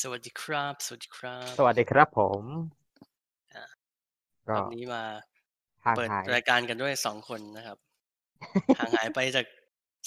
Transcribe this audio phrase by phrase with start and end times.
[0.00, 2.42] สวัสดีครับ สวัสดีครับ สวัสดีครับผม
[3.54, 3.64] อ่า
[4.48, 5.02] ก็วันนี้มา
[5.84, 7.78] ห่างเปิดหายรายการกันด้วยสองคนนะครับ
[8.78, 9.46] ห่างหายไปจาก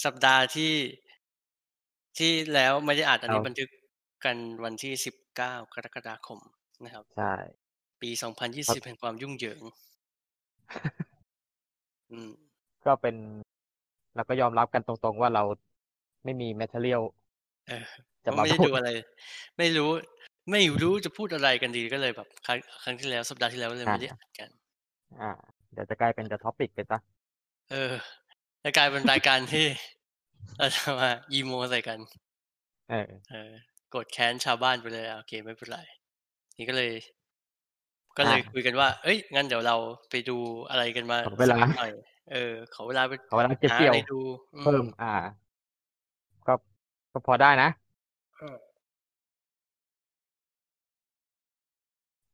[0.05, 0.73] สัปดาห์ที่
[2.17, 3.69] ที่แล้วไม่ได้อัดอันนี้บันทึก
[4.25, 6.39] กันวันที่สิบเก้ากรกฎาคม
[6.85, 7.33] นะครับ ใช่
[8.01, 9.61] ปีสองพันยี่สิบแห่งความยุ่งเหยิง
[12.11, 12.31] อืม
[12.85, 13.15] ก็เป็น
[14.15, 15.43] เราก็ยอมรับกันตรงๆว่าเรา
[16.23, 17.01] ไม่มี material
[17.69, 17.85] เออ
[18.25, 18.89] จะก็มาไม่ได้พูดดูอะไร
[19.57, 19.91] ไม่รู้
[20.51, 24.49] ไม่รู้จะพูดอะไรกันดีก็เลยแบบครั้งครั้งที่แล้วสัปดาห์ที่แล้วเลยไม่ได้อัดกัน
[25.19, 25.29] อ่า
[25.73, 26.99] เดี๋ยวจะกลายเป็นจะ toxic ไปซะ
[27.69, 27.93] เออ
[28.61, 29.65] แล้วกลายเป็นรายการที่
[30.57, 31.99] เราจะมา emo ใส่กัน
[32.87, 33.53] เออ เออ
[33.93, 35.79] กดแค้นชาวบ้านไปเลยอะโอเคไม่เป็นไร
[36.57, 36.91] นี่ก็เลย
[38.17, 39.75] ก็เลยอ่าคุยกันว่า เอ้ยงั้นเดี๋ยวเรา
[40.09, 40.37] ไปดู
[40.69, 41.89] อะไรกันมาขอเวลาสักหน่อย
[42.31, 44.19] เออขอเวลาไปขอเวลาเก็บหาเกี่ยวอะไรดู
[44.55, 45.07] อืเพิ่มอ่า
[46.47, 46.53] ก็
[47.13, 47.67] ก็พอได้นะ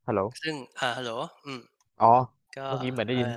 [0.09, 1.11] ฮัลโหล ซึ่งอ่าฮัลโหล
[1.45, 1.61] อืม
[2.01, 2.11] อ๋อ
[2.57, 3.29] ก็เมื่อกี้เหมือนได้ยิน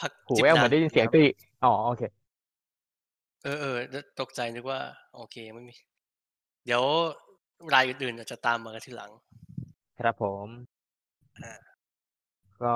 [0.00, 1.22] พักหูจิบแว่วเหมือนได้ยินเสียงำตี
[1.64, 2.02] อ๋อ โอเค
[3.42, 4.80] เออเออแล้วตกใจนึกว่า
[5.16, 5.74] โอเคไม่มี
[6.66, 6.82] เดี๋ยว
[7.74, 9.10] รายอื่นๆอาจจะตามมากันทีหลัง
[9.98, 10.48] ครับผม
[11.42, 11.52] อ่า
[12.62, 12.74] ก็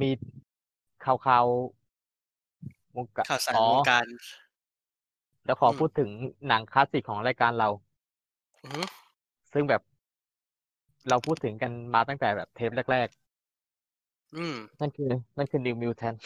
[0.00, 0.10] มี
[1.04, 1.46] ข่าวข่าว
[2.96, 4.06] วงการข่าวสารอ๋อวงการ
[5.44, 6.10] แล้วขออมพูดถึง
[6.48, 7.68] หนังคลาสสิกของรายการเรา
[8.64, 8.82] อือฮึ
[9.52, 9.82] ซึ่งแบบ
[11.08, 13.08] เราพูดถึงกันมาตั้งแต่แบบเทปแรก
[14.36, 16.18] อืมๆนั่นคือ นั่นคือ New Mutant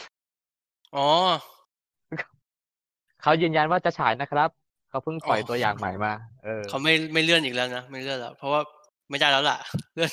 [0.95, 1.07] อ๋อ
[3.21, 4.49] เขายืนยันว่าจะฉายนะครับ
[4.89, 8.61] เขาเพิ่งปล่อยอ๋อตัวอย่างใหม่มา เออ เขาไม่ไม่เลื่อนอีกแล้วนะ ไม่เลื่อนแล้ว เพราะว่า
[9.09, 9.57] ไม่ได้แล้วล่ะ
[9.93, 10.11] เลื่อน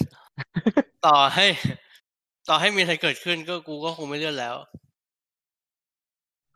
[1.06, 1.47] ต่อให้
[2.48, 4.55] ต่อให้มีอะไรเกิดขึ้นก็กูก็คงไม่เลื่อนแล้ว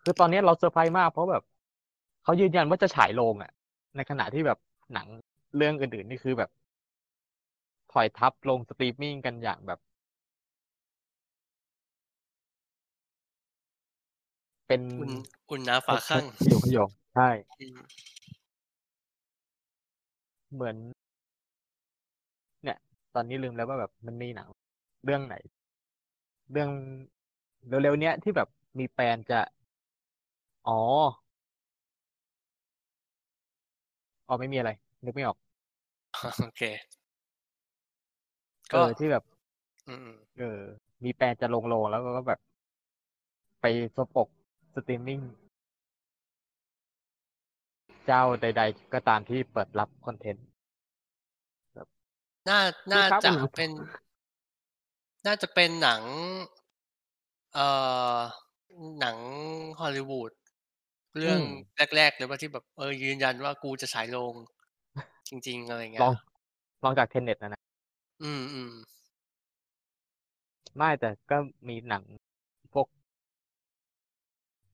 [0.02, 1.42] คือตอนนี้เราเซอร์ไพรส์มากเพราะแบบ
[2.24, 3.50] เขายืนยันว่าจะฉายโรงอะ
[3.96, 4.58] ในขณะที่แบบ
[4.94, 5.06] หนัง
[5.56, 6.50] เรื่องอื่นๆนี่คือแบบ
[7.92, 9.80] ถอยทัพลงสตรีมมิ่งกันอย่างแบบ
[14.66, 15.12] เป็นอุ่น
[15.50, 17.28] อุ่นหนาฝาข้างอยู่ขยงใช่
[17.60, 17.76] อืม
[20.52, 20.76] เหมือน
[22.64, 22.78] เนี่ย
[23.14, 24.48] ตอนนี้ลืมแล้วว่าแบบมันมีหนัง
[25.04, 25.36] เรื่องไหน
[26.52, 26.70] เรื่อง
[27.68, 28.48] เร็วๆเนี้ยที่แบบ
[28.78, 29.40] มีแปลนจะ
[30.68, 30.78] อ๋อ
[34.28, 34.70] อ๋อไม่มีอะไร
[35.04, 35.36] นึกไม่ออก
[36.42, 37.01] โอเคเอ
[38.72, 39.22] ก็อที่แบบ
[39.88, 40.60] อืมเออ
[41.04, 42.40] มี plan จะลงโรงแล้วก็แบบ
[43.60, 43.64] ไป
[43.96, 44.28] สปก
[44.74, 45.20] สตรีมมิ่ง
[48.06, 50.46] เจ้าใด ๆ ก็ตามที่เปิดรับคอนเทนต์
[52.48, 52.60] น่า
[52.92, 53.70] น่าครับจะมันเป็น
[55.26, 56.02] น่าจะเป็นหนัง
[57.54, 57.66] เอ่
[58.16, 58.18] อ
[59.00, 59.16] หนัง
[59.80, 60.32] ฮอลลีวูด
[61.18, 61.48] เรื่องอืม
[61.96, 64.34] แรกๆเลยว่าที่แบบเออยืนยันว่ากูจะฉายโรง
[65.28, 66.12] จริง ๆ อะไรเงี้ลยอง
[66.84, 67.61] ลองจาก Tenet นะนะ
[68.22, 68.70] อืมอืม
[70.76, 71.36] ไม่แต่ก็
[71.68, 72.02] มีหนัง
[72.72, 72.86] พวก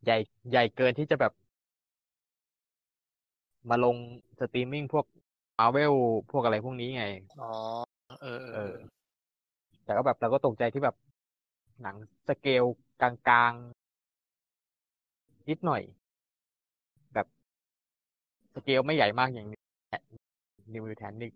[0.04, 0.16] ใหญ่
[0.50, 1.32] ใหญ่เกินที่จะแบบ
[3.68, 3.96] มาลง
[4.40, 5.04] สตรีมมิ่งพวก
[5.58, 5.94] มาเวล
[6.30, 7.04] พวกอะไรพวกนี้ไง
[7.40, 7.50] อ๋อ
[8.22, 8.74] เออเออเอเอออ
[9.84, 10.94] แต่ก็แบบเราก็ตกใจที่แบบ
[11.82, 11.96] หนัง
[12.28, 12.64] สเกล
[13.00, 15.82] กลางๆนิดหน่อย
[17.14, 17.26] แบบ
[18.54, 19.48] สเกลไม่ใหญ่มากอย่าง
[20.72, 21.30] New Mutants นี่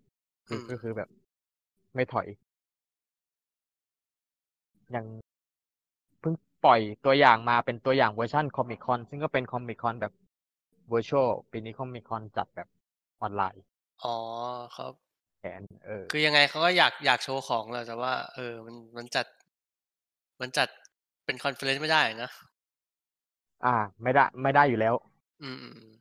[0.47, 1.09] คืออืมก็คือแบบ
[1.95, 2.27] ไม่ถอย
[4.95, 5.07] ยัง
[6.21, 10.13] เพิ่งปล่อยตัวอย่างมาเป็นตัวอย่างเวอร์ชัน Comic-Con ซึ่งก็เป็น Comic-Con แบบ
[10.91, 12.69] virtual ปีนี้ Comic-Con จัดแบบ
[13.21, 13.63] ออนไลน์
[14.05, 14.17] อ๋อ
[14.77, 14.93] ครับ
[15.41, 19.27] แทนเออ คือยังไงเขาก็อยากอยากโชว์ของแหละแต่ว่า เออ มันมันจัด
[20.41, 20.69] มันจัด
[21.25, 22.31] เป็น conference ไม่ได้นะ
[23.65, 24.95] อ่า ไม่ได้ ไม่ได้อยู่แล้ว
[25.43, 25.93] อืมอืมอืม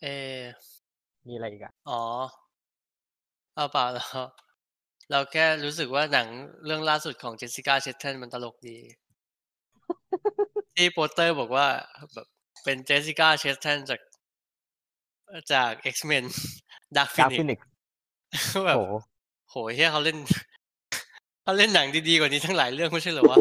[0.00, 0.73] เออ
[1.28, 2.02] มีอะไรอีกอะอ๋อ
[3.54, 4.06] เอาเปล่าเรา
[5.10, 6.26] เราแค่รู้สึกว่าหนัง
[6.64, 8.78] เรื่องล่าสุดของเจสสิก้าเชสเทนมันตลกดี
[10.76, 11.66] ที่โปสเตอร์บอกว่า
[12.14, 12.26] แบบ
[12.64, 14.00] เป็นเจสสิก้าเชสเทนจาก
[15.52, 16.24] จาก X-Men
[16.96, 17.60] Dark Phoenixก
[18.66, 18.80] แบบโห
[19.50, 20.18] โหเฮียเขาเล่น
[21.42, 23.38] เขาเล่นหนังดีๆกว่านี้ทั้งหลายเรื่องไม่ใช่เหรอวะ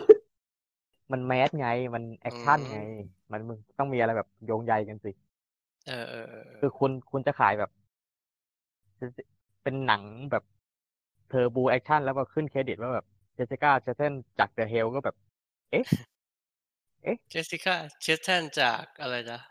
[1.11, 2.79] มัน mass ไง มันแอคชั่นอืมไง
[3.31, 5.11] มันมึงต้องมีอะไรแบบโยงใยกันสิ
[5.87, 7.71] เออเออเออเอคืออคุณคุณจะขายแบบ
[9.63, 10.01] เป็นหนัง
[10.31, 10.43] แบบ
[11.29, 15.15] turbo action แล้วก็ขึ้นเครดิตว่าแบบเจสสิก้าเชเทนจาก The Help ก็แบบ
[15.71, 15.85] เอ๊ะ
[17.29, 19.41] เจสสิก้าเชสเทนจากอะไรนะ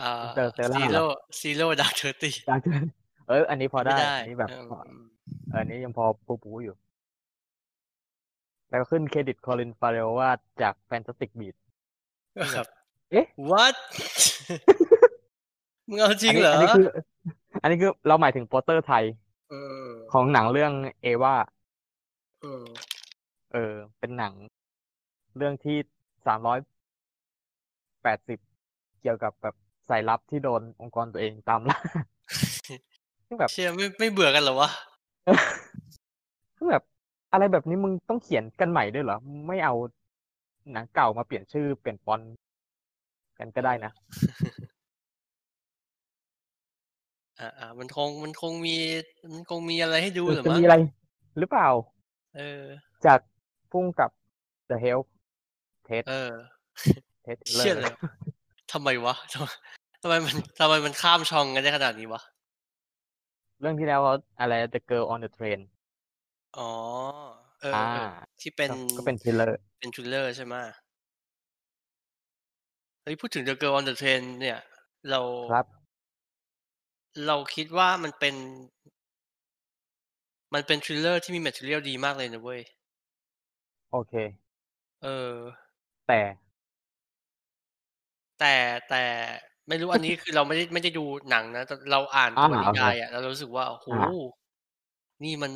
[0.00, 1.06] อ่า Interstellar ซีเหรโร่อ
[1.40, 2.60] ซีโร่ดาร์เทอร์ตี้จาก
[3.28, 6.74] เออ อันนี้พอได้ไม่ได้อันนี้แบบเออเอออันนี้ยังพอปูปูอยู่
[8.68, 10.30] แล้วก็ขึ้นเครดิตคอลินฟาเรลว่า
[10.62, 11.54] จากแฟนตาสติกบีด
[12.56, 12.66] ครับ
[13.10, 13.76] เอ๊ะ what
[15.90, 16.86] มึงเอาจริอังนี้เหรอ อันี้คือ
[17.62, 19.04] อันนี้คือเราหมายถึงโปสเตอร์ไทย
[19.50, 19.54] เอ
[19.84, 20.72] อของหนังเรื่อง
[21.02, 21.34] เอวา
[22.42, 22.64] เออ
[23.52, 24.32] เออ เป็นหนัง
[25.36, 25.76] เรื่องที่
[26.26, 26.58] สามร้อย
[28.02, 28.38] แปดสิบ
[29.02, 29.54] เกี่ยวกับแบบ
[29.88, 31.78] สายลับที่โดนองค์กรตัวเองตามล่า
[33.26, 34.70] ซึ่งแบบเชื่อไม่ไม่เบื่อกันเหรอวะ
[36.56, 36.82] ซึ่งแบบ
[37.32, 39.16] อะไรแบบนี้มึงต้องเขียนกันใหม่ด้วยเหรอ
[39.48, 39.74] ไม่เอา
[40.72, 42.30] หนังเก่ามาเปลี่ยนชื่อเปลี่ยนฟอนต์
[43.38, 43.92] กันก็ได้นะ
[47.40, 48.76] อ่าอ่ามันคงมันคงมี
[49.34, 50.76] มันคงมีอะไรให้ดูเออเหรือจะมั้งมีอะไร
[51.38, 51.68] หรือเปล่า
[52.36, 52.64] เออ
[53.06, 53.20] จาก
[53.72, 54.10] ผู้กำกับ
[54.70, 55.06] The Help
[55.86, 56.32] เทสเออ
[57.22, 57.98] เทสเลเชื่ออเลยร์
[58.72, 59.48] ทำไมวะทำไม
[60.02, 62.22] ทำไมมันทำไมมันข้ามช่องกันได้ขนาดนี้วะ
[63.60, 65.60] เรื่องที่แล้วเขาอะไร The Girl on the Train
[66.58, 66.70] อ๋อ
[67.60, 68.08] เอออ่าเออ
[68.40, 70.54] ที่เป็นก็ก็เป็น thriller เป็น thriller ใช่ไหม
[73.02, 74.58] เฮ้ยพูดถึง The Girl on the Train เนี่ย
[75.10, 75.20] เรา
[75.52, 75.66] ครับ
[77.26, 78.34] เราคิดว่ามันเป็น
[80.54, 82.60] มันเป็น thriller ที่มี material ดีมากเลยนะเว้ย
[83.90, 84.12] โอเค
[85.02, 85.34] เออ
[86.06, 86.22] แต่
[88.38, 88.54] แต่
[88.88, 89.04] แต่
[89.68, 94.30] ไม่รู้อันนี้คือเราไม่ได้ไม่ได้ดูหนังนะแต่เราอ่านตัวอ่านิโอเคอะแล้วเรารู้สึกว่าโอ้โหอ่า
[95.24, 95.52] นี่มัน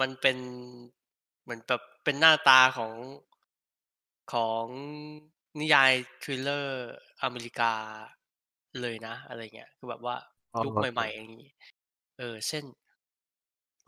[0.00, 0.38] มันเป็น
[1.42, 2.92] เหมือนแบบเป็นหน้าตาของ
[4.32, 4.66] ของ
[5.60, 5.92] นิยาย
[6.22, 6.90] thriller
[7.22, 7.72] อเมริกา
[8.80, 10.16] เลยนะ อะไรเงี้ยคือแบบว่า
[10.52, 11.48] อ๋อยุคโอเคใหม่ๆอย่างนี้
[12.18, 12.64] เออ เช่น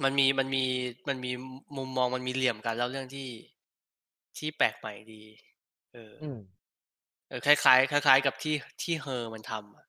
[0.03, 0.65] มันมีมันมี
[1.09, 1.33] มันมี
[1.77, 3.29] มุมมองมันมีเหลี่ยมการเล่าเรื่องที่
[4.39, 5.23] ที่แปลกใหม่ดี
[5.93, 6.39] เอออืม
[7.29, 9.85] เออคล้ายๆคล้าย ๆ กับที่ที่ Her มันทำอะ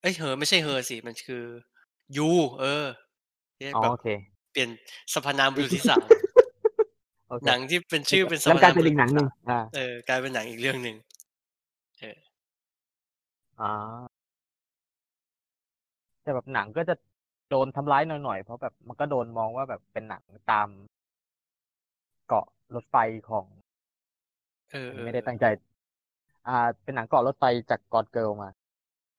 [0.00, 1.44] เอ้ย Her ไม่ใช่ Her สิมันคือ
[2.16, 2.30] You
[2.60, 2.86] เออ
[3.56, 4.06] ที่อ๋อแบบโอเค
[4.52, 4.70] เปลี่ยน
[5.12, 6.08] สรรพนามบุรุษที่สาม
[7.28, 10.96] โอเคหนังที่เป็นชื่อเป็นสรแล้รวพกลายนามเป็นบุรุอีษกหนังหนึ่งที่สามอ่าเออกลายเป็นหนังอีกเรื่องหนึ่ง
[13.60, 13.66] อ่า
[16.22, 16.94] แต่แบบหนังก็จะ
[17.50, 20.68] โดนทำร้ายหน่อยๆ เพราะแบบมันก็โดนมองว่าแบบเป็นหนังตาม
[22.26, 22.96] เกาะรถไฟ
[23.30, 23.46] ของ
[24.70, 25.44] เออเออไม่ได้ตั้งใจ
[26.48, 28.48] อ่า เป็นหนังเกาะรถไฟจากกอดเกิลมา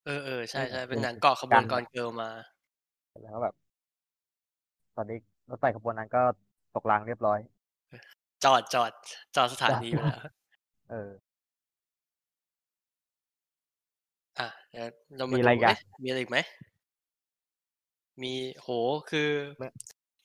[0.06, 2.30] เออเออใช่ใช่เป็เป็นนหนังเกาะขบวนการกรเกิลมา
[3.22, 3.54] แล้วก็แบบ
[4.96, 5.18] ตอนนี้
[5.50, 6.22] รถไฟขบวนนั้นก็
[6.76, 7.40] ตกรางเรียบร้อย
[8.44, 8.92] จอดจอด
[9.36, 10.22] จอดสถานีไปแล้ว
[10.92, 11.10] เออ
[14.78, 16.38] เดี๋ยวเรามีมาอะไรดูอีกอะเอ๊ะมีอะไรอีกไหม
[18.24, 18.68] มีโห
[19.10, 19.68] คือไม่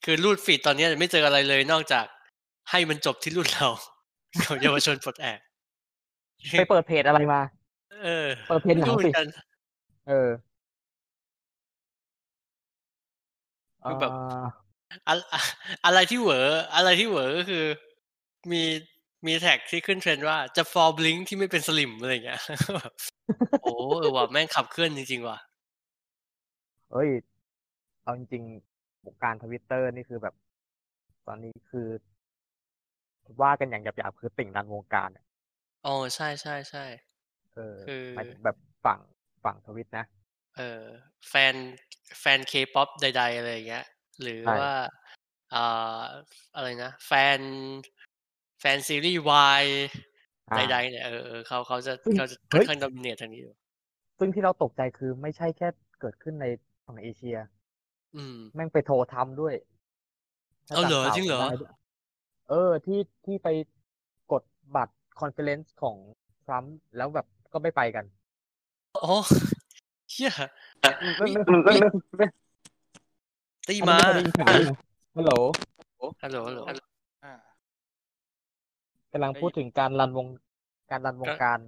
[0.03, 2.05] คือรูดฟีดตอนนี้ไม่เจออะไรเลยนอกจาก
[2.69, 3.69] ให้มันจบที่รุ่นเรา
[4.45, 5.39] ของเยาวชนปลดแอก
[6.57, 7.41] ไปเปิดเพจอะไรมา
[8.03, 9.25] เออ เปิดเพจหนังไม่รู้สิมือนกัน
[10.07, 10.29] เออ
[13.83, 14.45] คือแบบอ่า
[15.07, 15.41] อะอะ
[15.85, 17.65] อะไรที่เหวออะไรที่เหวอก็คือ
[18.51, 18.63] มี
[19.25, 22.41] มีแท็กที่ขึ้นเทรนด์ว่าจะ follow ติ่งที่ไม่เป็นสลิ่มอะไรอย่างเงี้ย
[22.75, 22.93] แบบ
[23.61, 23.71] โอ้
[24.01, 25.37] เออว่ะแม่งขับเคลื่อนจริง ๆ ว่ะ
[26.91, 27.09] เอ้ย
[28.03, 30.33] เอาจริงๆวงการทวิตเตอร์นี่คือแบบ
[31.27, 31.87] ตอนนี้คือ
[33.41, 35.23] ว่ากันอย่างหยาบๆคือติ่งดันวงการอะ
[35.85, 36.85] อ๋อใช่ใช่ใช่
[37.55, 38.99] เออคือหมายถึงแบบฝั่ง
[39.43, 40.05] ฝั่งทวิตนะ
[40.57, 40.83] เออ
[41.29, 41.55] แฟน
[42.19, 43.85] แฟนเคป๊อปใด ๆ อะไรอย่างเงี้ย
[44.21, 44.71] หรือใช่ว่า
[45.53, 46.03] อ่า
[46.55, 47.39] อะไรนะ แฟน
[48.65, 49.63] แฟนซีรีส์วาย
[50.51, 53.53] อ่าใดๆเนี่ยเออเออเขาเขาจะซึ่งเขาจะเฮ้ค่อนข้าง dominate ทางนี้อยู่
[54.19, 55.67] ซึ่งที่เราตกใจคือไม่ใช่แค่
[55.99, 56.45] เกิดขึ้นใน
[56.85, 57.37] ฝั่งเอเชีย
[58.15, 59.53] อืม แม่งไปโดนทรัมป์ด้วย
[60.67, 61.73] ถ้าเอาเหรอจำข่าวจริงเหรอได้ด้วย
[62.49, 63.47] เออที่ที่ไป
[64.31, 64.43] กด
[64.75, 65.95] บัตรคอนเฟอเรนซ์ของ
[66.45, 68.05] ทรัมป์แล้วแบบก็ไม่ไปกัน
[69.01, 69.15] โอ้
[70.11, 70.31] เชี่ย
[71.17, 72.27] ไม่ไม่ไม่ไม่ไม่
[73.67, 74.77] ตีอันมานี้ไม่เคยได้ยินข่าวเลยนะ
[75.17, 75.31] ฮัลโหล
[76.23, 76.61] ฮัลโหลฮัลโหล
[77.25, 77.33] อ่า
[79.13, 80.27] กำลังพูดถึงการรันวง
[80.91, 81.59] การรันวงการ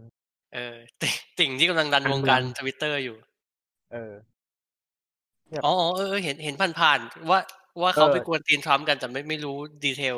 [0.54, 1.10] เออติ
[1.40, 3.18] ติ่งที่กำลังดันการวงเมืองการทวิตเตอร์อยู่
[3.94, 4.14] เออ
[5.66, 7.40] อ๋ออ๋อเออเออเห็นเห็นผ่านๆว่า
[7.82, 10.18] ว่าเขาเออไปกวนตีนทรัมป์กันแต่ไม่ไม่รู้ detail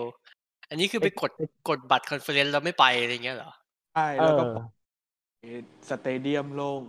[0.70, 1.32] อันนี้คือไปไปกด
[1.70, 3.52] กดบัตร conference แล้วไม่ไปอะไรเงี้ยเหรอ
[3.96, 4.68] ใช่เอแล้วอก็ปล่อย
[5.90, 6.82] stadium โล่ง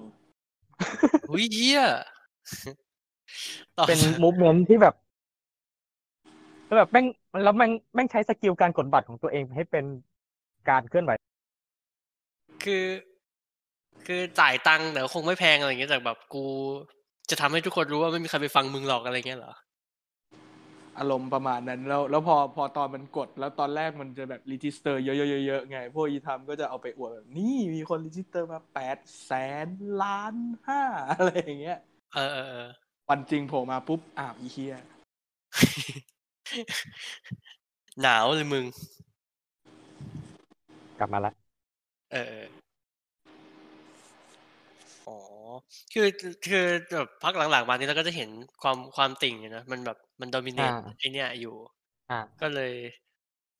[1.30, 1.82] อุ้ยเหี้ย
[3.78, 4.94] ต่อเป็น movement ที่แบบ
[6.66, 7.06] แล้วแบบแม่ง
[7.44, 9.84] แล้วแม่งแม่งใช้ skill การกดบัตรของตัวเองให้เป็น
[10.68, 11.12] การเคลื่อนไหว
[12.64, 12.84] คือ
[14.06, 16.44] คือจ่ายตังค์แต่คงไม่แพงอะไรเงี้ยแต่แบบกู
[17.30, 19.54] จะทำให้ทุกคนรู้ว่าไม่มีใครไปฟังมึงหรอกอะไรเงี้ยเหรอ
[20.98, 29.32] อารมณ์ประมาณนั้นแล้วแล้วพอพอตอนมันกด แล้วตอนแรกมันจะแบบ register เยอะๆๆๆไง พวกอีทรัมป์ก็จะเอาไปอวดแบบนี่มีคน register มาแปดแส
[29.66, 29.68] น
[30.02, 30.34] ล้าน
[30.68, 30.82] ห้า
[31.16, 31.78] อะไรอย่างเงี้ย
[32.14, 32.68] เออเออเออ
[33.08, 34.76] วันจริงโผล่มาปุ๊บอ้าวอีเหี้ย
[38.02, 38.64] หนาวเลยมึง
[40.98, 41.32] กลับมาละ
[42.10, 42.46] เออเออ
[45.06, 45.16] อ๋อ
[45.92, 46.06] คือ
[46.44, 46.64] คือ
[46.94, 48.30] แบบพักหลังๆมานี้เราก็จะเห็น
[48.62, 51.54] ความความติ่งอยู่นะ มันแบบมันโดมิเนตอ่าไอเนี้ยอยู่
[52.08, 52.72] อ่าก็เลย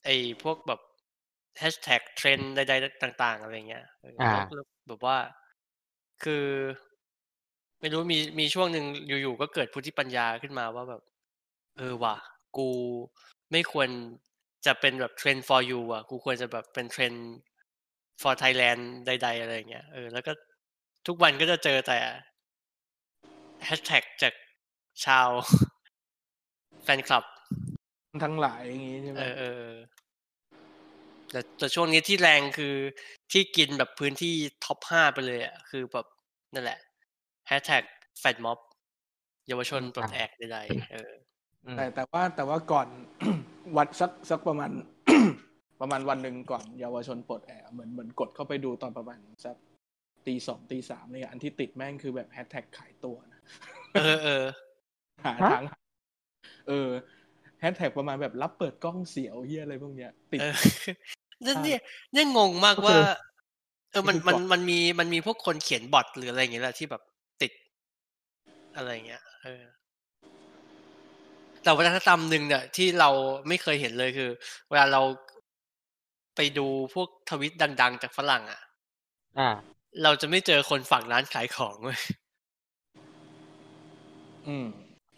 [0.04, 0.08] ไอ
[0.42, 0.80] พวกแบบ
[1.58, 5.16] แฮชแท็กเทรนใดๆต่าง ๆ อะไรเงี้ยเอออาแล้วแล้วแบบว่า
[6.22, 6.44] คือ
[7.80, 11.02] ไม่รู้มีมีช่วงหนึ่งอยู่ๆก็เกิดพุทธิปัญญาขึ้นมาว่าแบบ
[11.76, 12.16] เออว่ะ
[12.56, 12.68] กู
[13.52, 13.88] ไม่ควร
[14.66, 17.12] จะเป็นแบบเทรน for you อะ กูควรจะแบบเป็นเทรน
[18.22, 20.32] for Thailand ใด ๆ อะไรเงี้ย เออ แล้วก็
[21.06, 21.98] ทุกวันก็จะเจอแต่
[23.64, 24.34] แฮชแท็กจาก
[25.04, 25.28] ชาว
[26.84, 27.24] แฟนคลับ
[28.24, 29.76] ทั้งหลายอย่างงี้ใช่ไหมเออเออเออ
[31.30, 32.74] แต่แต่ช่วงนี้ที่แรงคือ
[33.32, 34.34] ที่กินแบบพื้นที่
[34.64, 36.06] top ห้าไปเลยอะ คือแบบ
[36.54, 36.78] นั่นแหละ
[37.48, 37.84] แฮชแท็ก
[38.20, 38.58] แฟดม็อบ
[39.48, 41.12] เยาวชนปลดแอกใดๆเออ
[41.66, 42.88] อืมแต่แต่ว่าแต่ว่าก่อน
[43.76, 44.70] วันสักสักประมาณ
[45.80, 49.56] ประมาณวันหนึ่งก่อนเยาวชนปลดแอกเหมือนเหมือนกดเข้าไปดูตอนประมาณสัก
[50.26, 53.40] ตีสองตีสามเนี่ยอันที่ติดแม่งคือแบบแฮชแท็กขายตัวนะ
[53.94, 54.44] เออเออ
[55.24, 55.62] หาทาง
[56.68, 56.88] เออ
[57.60, 60.54] แฮชแท็กประมาณแบบรับเปิดกล้องเสียวเฮียอะไรพวกเนี้ย ติดเออ
[61.46, 61.80] นั่นเนี่ย
[62.12, 62.96] เนี่ยงงมากว่า
[63.90, 67.02] เออมันนี่คือมันบอทมันมีมันมีพวกคนเขียนบอทหรืออะไรอย่างเงี้ยแหละที่แบบ
[67.42, 67.52] ติด
[68.76, 69.62] อะไรอย่างเงี้ย เออ
[71.68, 73.10] แต่วัฒนธรรมหนึ่งเนี่ยที่เรา
[73.48, 74.30] ไม่เคยเห็นเลยคือ
[74.70, 75.02] เวลาเรา
[76.36, 78.60] ไปดูพวกทวิตดัง ๆ จากฝรั่งอะ
[79.38, 79.48] อ่า
[80.02, 82.00] เราจะไม่เจอคนฝั่งร้านขายของเว้ย
[84.48, 84.66] อืม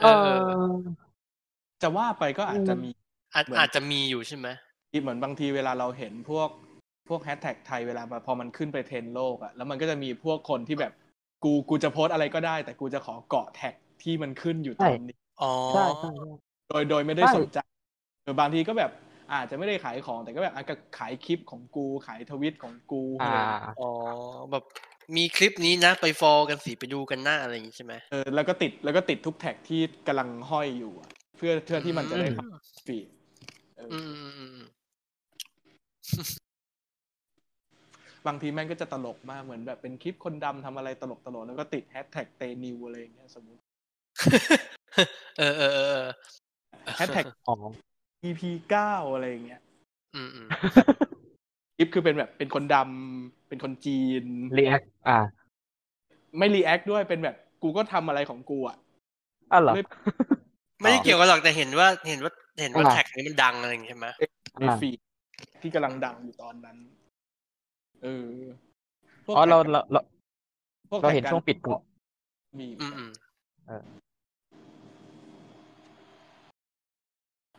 [0.01, 0.39] เออ
[1.83, 2.91] จะว่าไปก็อาจจะมี
[3.35, 4.49] อาจเหมือนอาจจะมีอยู่ใช่ไหม
[5.03, 6.49] เหมือนบางทีเวลาเราเห็นพวก
[7.09, 10.93] พวกแฮชแท็กไทยเวลามาพอมันขึ้นไปเทรนด์โลกอะแล้วมันก็จะมีพวกคนที่แบบ
[11.45, 16.31] กูกูจะโพสต์อะไรก็ได้ แต่กูจะขอเกาะแท็กที่มันขึ้นอยู่ตอนนี้ อ๋อใช่ใช่ใช่
[16.69, 17.59] โดยโดยไม่ได้ใช่ สนใจ
[18.23, 18.91] เออบางทีก็แบบ
[19.33, 23.91] อาจจะไม่ได้ขายของแต่ก็แบบอาจจะขายคลิปของกูขายทวิตของกูอ่าอะไรอย่างเงี้ยอ๋อ
[24.53, 24.65] แบบ
[25.17, 32.47] มีคลิปนี้นะไป follow กันสิไปดูกันหน้าอะไรอย่างงี้ใช่ไหมเออแล้วก็ติดแล้วก็ติดทุกแท็กที่กำลังห้อยอยู่อะเพื่อเพื่อที่มันจะได้เข้า
[32.87, 33.07] feed
[33.77, 34.69] เออออืมอืมอืมอืม
[38.27, 43.63] บางทีแม่งก็จะตลกมากเหมือนแบบเป็นคลิปคนดำทำอะไรตลกตลกๆแล้วก็ติดแฮชแท็กเตนิวอะไรอย่างเงี้ยสมมติ
[45.39, 46.09] เออเออเออเออ
[46.97, 47.61] แฮชแท็กของ
[48.25, 48.41] EP
[48.71, 49.61] เก้าอะไรอย่างเงี้ย
[50.15, 50.49] อืมอืม
[51.77, 54.25] คลิปคือเป็นแบบเป็นคนดำเป็นคนจีน
[54.59, 55.19] reactอ่า
[56.39, 58.77] ไม่ react ด้วยเป็นแบบกูก็ทำอะไรของกูอะ
[59.53, 59.83] อ้าวเหรอไม่
[60.81, 64.09] ไม่ได้เกี่ยวกันหรอกแต่เห็นว่าเห็นว่าเห็นว่าอ่าแท็กนี้มันดังอะไรอย่างงี้ใช่ไหม
[64.61, 64.99] ใน feed
[65.63, 66.77] ที่กำลังดังอยู่ตอนนั้น
[68.03, 68.29] เออ
[69.25, 70.01] พวกอ๋อเราแท็กเราเรา
[70.91, 71.81] พวกเราเห็นแท็กช่วงปิดเกาะ
[72.59, 73.11] มีอืมอืม
[73.67, 73.71] เ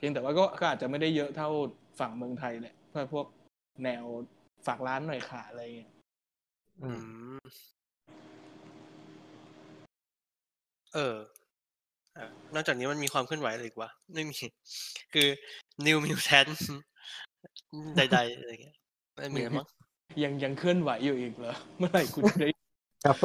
[0.04, 1.50] พียงแต่ว่าก็ก็อาจจะไม่ได้เยอะเท่า
[2.00, 3.26] ฝั่งเมืองไทยแหละเพื่อพวก
[3.84, 4.04] แนว
[4.68, 5.92] ฝากร้านหน่อยค่ะอะไรเงี้ย
[6.82, 7.02] อือืม
[7.40, 7.42] ม
[10.94, 11.16] เออ
[12.18, 14.38] อะนอกจากนี้มันมีความเคลื่อนไหวอะไรอีกวะไม่มี
[15.14, 15.28] คือ
[15.86, 16.52] New Mutant
[17.98, 18.78] ใดๆอะไรเงี้ย
[19.16, 19.68] ไม่มีแล้วมั้ง
[20.24, 22.48] ยังยังเคลื่อนไหวอยู่อีกเหรอ เมื่อไหร่กูจะได้
[23.06, 23.16] ครับ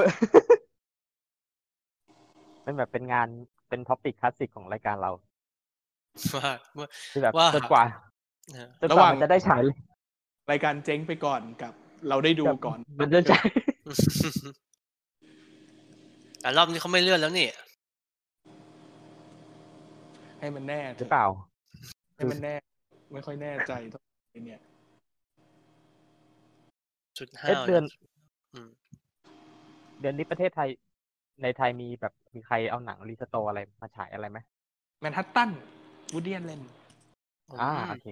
[2.63, 3.29] เป็นแบบเป็นงาน
[3.69, 5.13] เป็นท็อปิกคลาสสิกของรายการเรา
[6.37, 7.85] ว่าว่าที่แบบว่าจนกว่า
[8.53, 9.63] เออจนกว่ามันจะได้ฉาย
[10.51, 11.73] รายการเจ๊งไปก่อนกับ
[12.09, 13.49] เราได้ดูก่อน มันจะฉาย
[16.41, 17.49] แต่รอบนี้เขาไม่เลื่อนแล้วนี่
[20.39, 21.27] ให้มันแน่เถหรืออะเปล่า
[22.17, 22.55] ให้มันแน่
[23.13, 24.61] ไม่ค่อยแน่ใจเท่าไหร่เนี่ย
[27.19, 27.83] จุดห้าเอ๊ะเดือน
[28.55, 28.69] อืม
[30.01, 30.69] เดือนนี้ประเทศไทย
[31.43, 34.39] ในไทยมีแบบมีใครเอาหนัง restore อะไรมาฉายอะไรไหม
[35.01, 35.51] แมนฮัตตัน
[36.13, 36.61] วูดดี้ อัลเลน
[37.61, 38.07] อ่าโอเค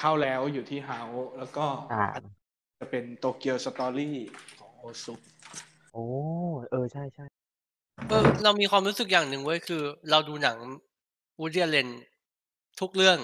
[0.00, 2.04] เข้าแล้วอยู่ที่เฮาส์แล้วก็อ่า
[2.78, 4.16] จะเป็นโตเกียวสตอรี่
[4.58, 5.14] ของโอซุ
[5.92, 6.04] โอ้
[6.70, 7.26] เออใช่ใช่
[8.08, 10.56] เออเรามีความรู้สึกอย่างหนึ่งเว้ยคือ เราดูหนัง
[11.38, 11.88] วูดดี้ อัลเลน
[12.80, 13.18] ทุกเรื่อง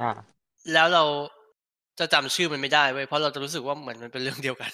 [0.00, 0.10] อ่า
[0.72, 1.04] แล้วเรา
[1.98, 4.70] จะจำชื่อมันไม่ได้เว้ยเพราะเราจะรู้สึกว่าเหมือนมันเป็นเรื่องเดียวกัน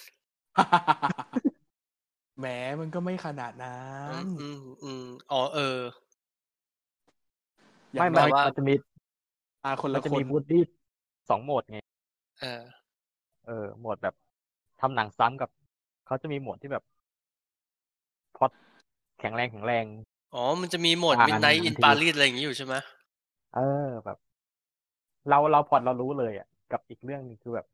[2.39, 2.47] แหม
[2.81, 3.79] มันก็ไม่ขนาดนั้
[4.09, 5.79] อืนมอืมอืมอ๋อเออ
[6.13, 6.14] อย่า
[8.01, 8.75] ไม่งมันน้อยว่ามันจะมี
[9.65, 10.63] ตาคนมันละจะคนมีบูดดี้
[11.31, 11.79] สองโหมดไง
[12.41, 12.63] เออ
[13.47, 14.15] เออ โหมดแบบ
[14.81, 15.51] ทำหนังซ้ำกับ
[16.07, 16.85] เขาจะมีโหมดที่แบบ
[18.37, 18.51] พล็อด
[19.21, 19.85] แข็งแรงแข็งแรง
[20.35, 22.75] อ๋อ มันจะมีโหมดอ่า Midnight อัน in ที่ Paris อะไรอย่างงี้อยู่ใช่ไหม
[23.55, 24.19] เออแบบ
[25.29, 27.67] เราเราพล็อดเรารู้เลยอะ กับอีกเรื่องหนึงคือแบบ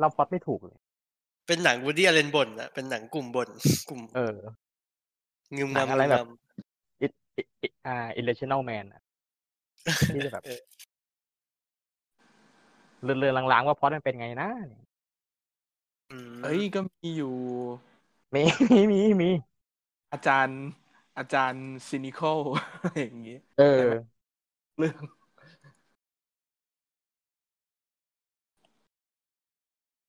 [0.00, 0.78] เราพล็อตไม่ถูกเลย
[1.46, 3.48] เป็นหนังวูดดี้ อัลเลนบ่นอะเป็นหนังกลุ่มบ่น
[3.88, 4.36] กลุ่ม เออ
[5.56, 6.26] งึมหนังงำอะไรงึมแบบ
[7.36, 9.02] งำอิอิอิอ่า irrational man อะ
[10.14, 10.60] ที่จะแบบเออ
[13.02, 14.50] เลือนๆลางๆว่าพล็อดมันเป็นไงนะ
[16.10, 17.34] อืมเอ้ยก็มีอยู่
[18.34, 19.30] มีมีมีมี
[20.12, 20.60] อาจารย์
[21.18, 22.40] อาจารย์ cynical
[23.00, 23.84] อย่างงี้เออ
[24.78, 24.94] เรื่อง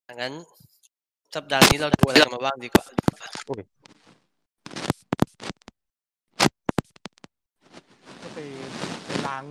[0.07, 0.33] ดังนั้น
[1.35, 2.85] สัปดาห์นี้เราดูอะไรกันมาบ้างดีกว่า
[8.21, 8.39] ก็ไป
[9.07, 9.45] ไป ล้าง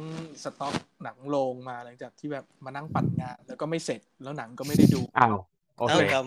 [0.45, 5.37] สต็อกหนังโรงมาหลังจากที่แบบมานั่งปั่นงาน แล้วก็ไม่เสร็จแล้วหนังก็ไม่ได้ดูอ้าว
[5.79, 6.25] โอเอ้าเคครับ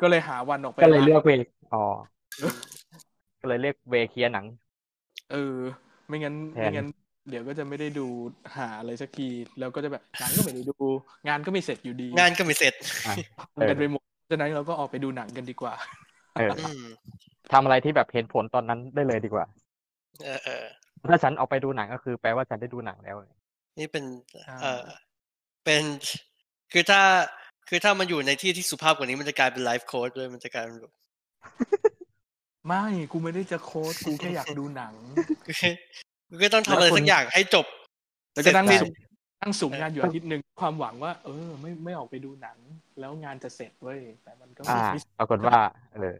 [0.00, 1.30] ก็เลยหาวันออกไปก็เลยล้างเลือกเว
[1.72, 1.78] อ๋อ
[3.40, 4.46] ก็เลยเรียกเวเคลียร์หนัง
[5.30, 5.56] เออ
[6.08, 6.86] ไม่งั้นแทนไม่งั้น
[7.28, 8.06] เดี๋ยวก็จะไม่ได้ดู
[8.56, 10.74] หาอะไรสักทีแล้วก็จะแบบหนังก็ไม่ได้ดู
[11.28, 12.74] งานก็ไม่เสร็จอยู่ดี งานก็ไม่เสร็จ
[13.04, 13.14] อะ
[13.54, 15.74] ทำกันไปหมดฉะนั้นเราก็ออกไปดูหนังกันดีกว่า
[16.34, 16.82] เอออืม
[17.52, 19.46] ทำอะไรที่แบบเห็นผลตอนนั้นได้เลยดีกว่า
[20.22, 20.64] เออเออ
[21.10, 23.16] ถ้าฉันออกไปดูหนังก็คือ แปลว่าฉันได้ดูหนังแล้ว
[23.78, 24.04] นี่เป็น
[24.48, 24.82] อ่าเออ
[25.64, 25.82] เป็น
[26.72, 27.00] คือถ้า
[27.68, 30.92] คือถ้ามันอยู่ในที่ที่สุภาพกว่านี้มันจะกลายเป็นไลฟ์โค้ดด้วยมันจะกลายเป็นแบบ
[32.66, 34.94] ไม่กูไม่ได้จะโค้ดกูแค่อยากดูหนัง
[35.46, 35.54] คือ
[36.28, 37.66] คือก็ต้องทำอะไรแล้วคนสักอย่างให้จบ
[38.32, 38.92] แล้วก็นั่งเสร็จสูง
[39.42, 42.58] นั่งสูงงานอยู่อาทิตย์หนึ่งความหวังว่า เออ ไม่ไม่ออกไปดูหนัง
[43.00, 45.58] แล้วงานจะเสร็จเว้ยแต่มันก็อ่าไม่ปรากฏว่า
[45.94, 46.14] เออ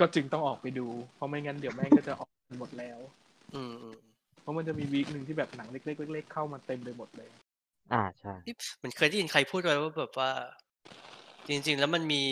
[0.00, 2.98] ก็จึงต้องออกไปดู เพราะไม่งั้นเดี๋ยวแม่งก็จะออกกันหมดแล้ว
[3.54, 3.96] อืมอืม
[4.40, 7.28] เพราะมันจะมีวีคหนึ่งที่แบบหนังเล็กๆเล็กๆเข้ามาเต็มไปหมดเลย
[7.92, 10.30] อ่าใช่นี่เหมันเคยได้ยินใครพูดไว้ว่าแบบว่า
[11.48, 12.22] จริง ๆ แล้วมันมี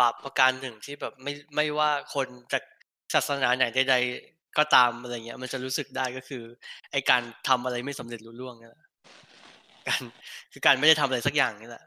[0.00, 2.62] บาปประการหนึ่งที่แบบไม่ไม่ว่าคนจาก
[3.14, 6.42] ศาสนาไหนใดๆก็ตามอะไรเงี้ย มันจะรู้สึกได้ก็คือ
[6.92, 8.84] ไอการทำอะไรไม่สำเร็จรุ่ล่วงนี่แหละ
[9.88, 10.02] การ
[10.52, 11.84] คือการไม่ได้ทำอะไรสักอย่างนี่แหละ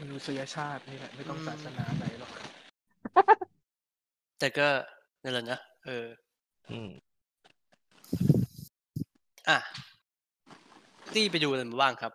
[0.00, 2.30] มนุษยชาตินี่แหละไม่ต้องอืมศาสนาไหนหรอก
[4.38, 4.68] แต่ก็
[5.22, 6.06] นั่นแหละนะเออ
[6.70, 6.90] อืม
[9.48, 9.58] อะ
[11.14, 12.12] ตี้ไปดูอะไรมาบ้างครับ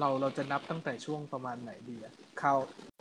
[0.00, 2.52] เราเราจะนับตั้งแต่ช่วงประมาณไหนดีอะเข้า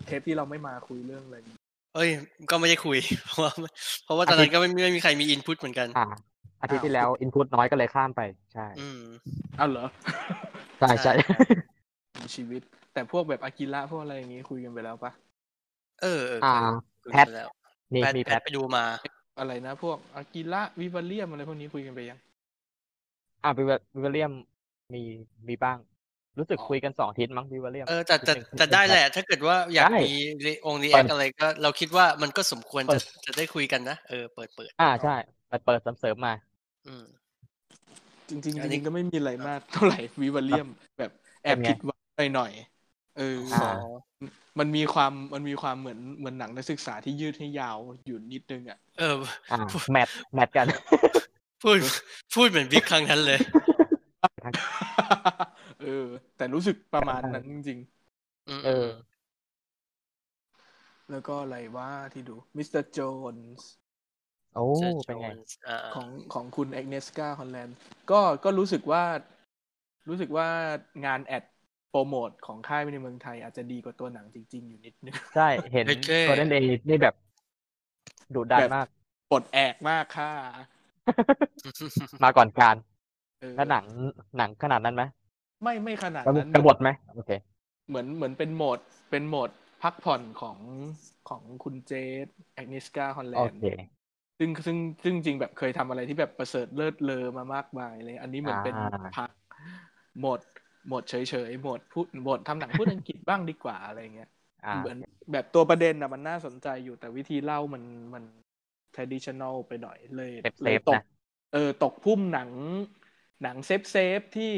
[0.05, 1.57] เทปที่เราไม่มาคุยเรื่องอะไรนี้
[1.95, 2.09] เอ้ย
[2.49, 2.97] ก็ไม่ได้คุย
[3.27, 3.51] เพราะว่า
[4.05, 6.07] เพราะว่าตอนนั้นก็ไม่ไม่มีใครมีอินพุตเหมือนกันอ่า
[6.61, 8.21] อาทิตย์ที่แล้วอินพุตน้อยก็เลยข้ามไป
[8.53, 9.01] ใช่ อืม
[9.57, 9.85] เอาเหรอ
[10.79, 11.13] ใช่ใช่
[12.35, 12.61] ชีวิต
[12.93, 15.11] แต่พวกแบบอากิระพวกอะไรอย่างงี้คุยกันไปแล้วปะ
[16.01, 16.55] เออเอออ่า
[17.03, 17.49] คุยแพกัทนแล้ว
[17.93, 18.83] มีแพทมีแพแพททไปดูมา
[19.39, 22.19] อะไรนะ พวกอากิระวิวาเลียมอะไรพวกนี้คุยกันไปยัง
[23.45, 24.33] อ่าวิววิวเลียม
[24.93, 25.03] มี
[25.47, 25.77] มีบ้าง
[26.37, 30.11] รู้สึกอ๋อคุยกันสองอาทิตย์มั้งวิวเลียมเออแต่แต่นิดนึงแต่ได้แหละ ถ้าเกิดว่าอยากได้มี
[30.65, 35.11] องค์รีเปิแอดคอะไรก็เราคิดว่ามันก็สมควรเปิจะดจะได้คุยกันนะเออเปิดเปิดอ่าใช่
[35.47, 36.33] เปิดเปิดเสริมๆมา
[36.87, 37.05] อืม
[38.29, 41.11] จริงๆอันจนี้ริงๆก็ไม่มีอะไรมากเท่าไหร่วิวาเลียม แบบ
[41.43, 41.99] แอบเป็นไงผิดหวัง
[42.35, 43.95] หน่อยๆเออออ่า
[44.59, 49.15] มันมีความมันมีความเหมือนเหมือนหนังนักศึกษาที่ยืดให้ยาวอยู่นิดนึงอะ เออ
[49.49, 49.57] อ่า
[49.91, 50.67] แมทแมทกัน
[51.65, 51.79] พูด
[52.33, 53.39] พูดเหมือนบิ๊กครั้งนั้นเลย
[55.79, 55.87] เออ
[56.35, 57.79] แต่รู้สึกประมาณนั้นจริง
[58.47, 62.99] อืมเออๆแล้วก็อะไรว่าที่ดูมิสเตอร์โจ
[63.33, 63.69] นส์
[64.53, 67.77] โอ้เจอเป็นไงโจนส์อ่าของของคุณแอกเนสกาฮอลแลนด์
[68.11, 69.03] ก็ก็รู้สึกว่า
[70.09, 70.47] รู้สึกว่า
[71.05, 71.43] งาน ad
[71.89, 77.13] โปรโมทของค่ายในเมืองไทย อาจจะดีกว่าตัวหนังจริง ๆ อยู่นิดนึง ใช่ เห็นโอเคตัวนั้นเองนี่แบบ
[78.35, 78.87] ดุดันแบบมาก
[79.29, 80.31] ปลดแอกมากค่ะ
[82.23, 82.75] มาก่อนการ
[83.39, 83.85] เออแล้วหนัง
[84.37, 85.03] หนังขนาดนั้นไหม
[85.63, 87.31] ไม่ไม่ขนาดกระบนั้นกระบทไหมโอเค
[87.87, 88.79] เหมือนเหมือนเป็นโหมด
[89.11, 89.49] เป็นโหมด
[89.83, 90.57] พักผ่อนของ
[91.29, 91.91] ของคุณเจ
[92.25, 93.63] สแอกเนสกาฮอลแลโอนด์เค
[94.39, 99.29] ซึ่งซึ่งซึ่งจริงแบบเคยทำอะไรที่แบบประเสริฐเลิศเลอมามากมายเลย อันนี้เหมือนเป็นอ่าพัก
[100.19, 100.39] โหมด
[100.87, 101.15] โหมดเฉ
[101.49, 104.29] ยๆโหมดพูดโหมดทำหนังพูดอังกฤษบ้างดีกว่าอะไรเงี้ย
[104.65, 104.97] อ่าเหมือน
[105.31, 108.23] แบบตัวประเด็นอะมันน่าสนใจอยู่แต่วิธีเล่ามันมัน
[108.95, 111.01] traditional ไปหน่อยเลย safe เลยๆตกนะ
[111.51, 112.51] เออตกกลุ่มหนัง
[113.41, 114.53] หนัง safe safe ที่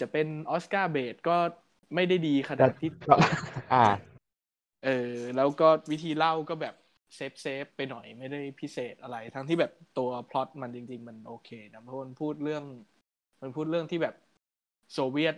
[0.00, 1.32] จะเป็นออสการ์ bait ก็
[1.94, 3.14] ไม่ได้ดีขนาดที่ก็
[3.72, 3.84] อ่า
[4.84, 6.74] เออ แล้วก็วิธีเล่าก็แบบ
[7.16, 12.64] safe safe ไปหน่อยไม่ได้พิเศษอะไร ทั้งที่แบบตัวพล็อตมันจริง ๆ มันโอเคนะเพราะมันพูดเรื่อง
[13.42, 14.14] มันพูดเรื่องที่แบบ
[14.94, 15.34] โซเวียต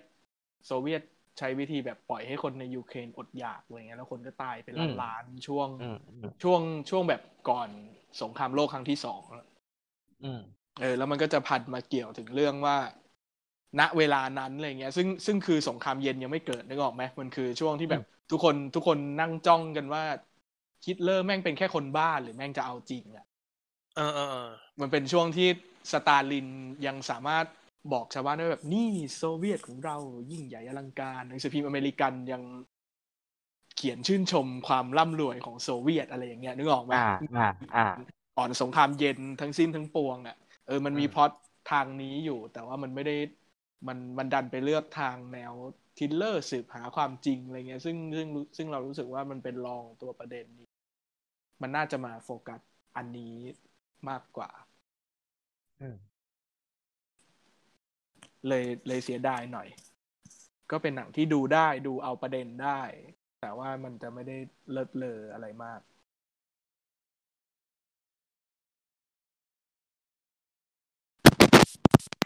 [0.67, 1.03] โซเวียต
[1.39, 6.61] ใช้วิธีแบบปล่อยให้คนในยูเครนอดอยากอะไรเงี้ยแล้วคนก็ตายเป็นอืมล้านๆช่วงอืมอืมช่วง
[6.91, 7.71] ช่วงแบบก่อน
[8.23, 9.47] สงครามโลกครั้งที่สองอะ
[10.25, 10.41] อืม
[10.81, 12.77] เออ แล้วมันก็จะพันมาเกี่ยวถึงเรื่องว่า
[13.81, 20.05] ณเวลานั้นอะไรเงี้ย ซึ่งซึ่งคือสงครามเย็นยังไม่เกิดนึกออกไหมมันคือช่วงที่แบบทุกคนทุกคนนั่งจ้องกันว่า
[20.87, 23.27] ฮิตเลอร์แม่งเป็นแค่คนบ้าหรือแม่งจะเอาจริงอะ
[23.97, 25.49] เออเออเออมันเป็นช่วงที่
[25.93, 26.49] สตาลิน
[26.87, 27.47] ยังสามารถ
[27.93, 29.97] บอกชาวบ้านได้ว่าแบบนี่โซเวียตของเรา
[30.31, 32.43] ยิ่งใหญ่อลังการหนังสือพิมพ์อเมริกันยัง
[33.79, 37.05] เขียนชื่นชมความร่ำรวยของโซเวียตอะไรอย่างเงี้ยนึกออกไหมอ่า
[37.37, 37.83] อ่าอ่า
[38.37, 40.37] ก่อนสงครามเย็นทั้งสิ้นทั้งปวงอะ
[40.67, 41.31] เออมันมีอืมพล็อต
[41.73, 43.17] ทางนี้อยู่ แต่ว่ามันไม่ได้
[43.89, 45.55] มันมันดันไปเลือกทางแนว
[45.99, 50.69] thriller สืบหาความจริงอะไรเงี้ยซึ่งซึ่งซึ่งเรารู้สึกว่ามันเป็นรองตัวประเด็นนี้
[51.63, 52.61] มันน่าจะมาโฟกัส
[52.97, 53.35] อันนี้
[54.09, 54.51] มากกว่า
[55.81, 55.97] อืม
[58.49, 59.69] เลยเลยเสียดายหน่อย
[60.71, 62.81] ก็เป็นหนังที่ดูได้ดูเอาประเด็นได้
[63.41, 64.37] แต่ว่ามันจะไม่ได้
[64.71, 65.81] เลิศเลออะไรมาก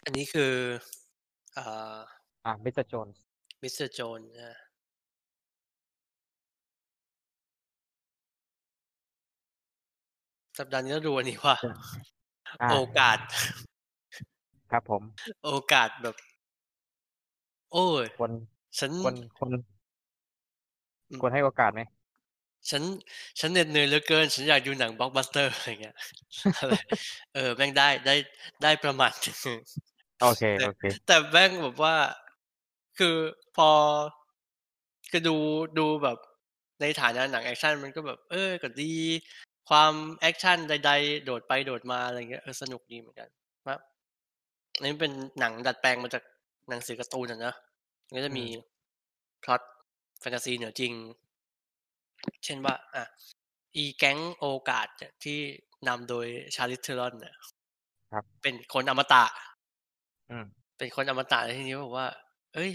[0.04, 0.52] อันนี้คือ
[1.58, 1.98] อ่า
[2.46, 3.22] อะมิสเตอร์โจนส์
[3.62, 4.58] มิสเตอร์โจนนะ
[10.58, 11.56] สัปดาห์นี้เราดูอันนี้ว่า
[12.62, 13.18] อ่า โอกาส
[14.70, 15.02] ครับผม
[15.44, 16.16] โอกาสแบบ
[17.72, 18.30] โอ้ยคน
[18.78, 19.62] ฉันคนคนอืม
[21.20, 21.80] ควรให้โอกาสไหม
[22.70, 22.82] ฉัน
[23.40, 25.96] ฉันเหน็ดเหนื่อยเหลือเกิน ฉันอยากดูหนังบล็อกบัสเตอร์อะไรเงี้ย
[26.58, 26.72] อะไร
[27.34, 28.14] เออแม่งได้ได้
[28.62, 29.58] ได้ประมาณหนึ่ง
[30.22, 31.96] โอเคโอเค แต่แม่งแบบว่า
[32.98, 33.16] คือ
[33.56, 33.70] พอ
[35.10, 35.36] คือดู
[35.78, 36.18] ดูแบบ
[36.80, 38.92] ในฐานะหนังแอคชั่นมันก็แบบ เออก็ดี
[39.68, 43.28] ความแอคชั่นใดๆ โดดไปโดดมาอะไรเงี้ยเออสนุกดีเหมือนกัน
[43.66, 43.76] ว่า
[44.76, 46.22] อันนี้เป็นหนังดัดแปลงมาจาก
[46.68, 47.54] หนังสือการ์ตูนอะนะ
[48.06, 48.46] มันก็จะมี
[49.42, 49.60] พล็อต
[50.22, 50.92] แฟนตาซีเหนือจริง
[52.44, 53.04] เช่นว่า อะ
[53.76, 55.38] อีแก๊งโอกาสเนี่ยที่
[55.88, 57.36] นำโดย Charlize Theron เนี่ย
[58.12, 59.24] ครับเป็นคนอมตะ
[60.30, 60.44] อืม
[60.78, 62.06] เป็นคนอมตะในที่นี้บอกว่า
[62.54, 62.70] เอ้ย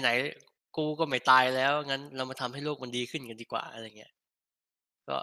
[0.00, 4.12] ไหนๆ กูก็ไม่ตายแล้ว งั้นเรามาทำให้โลกมันดีขึ้นกันดีกว่าอะไรเงี้ย
[5.08, 5.18] ก็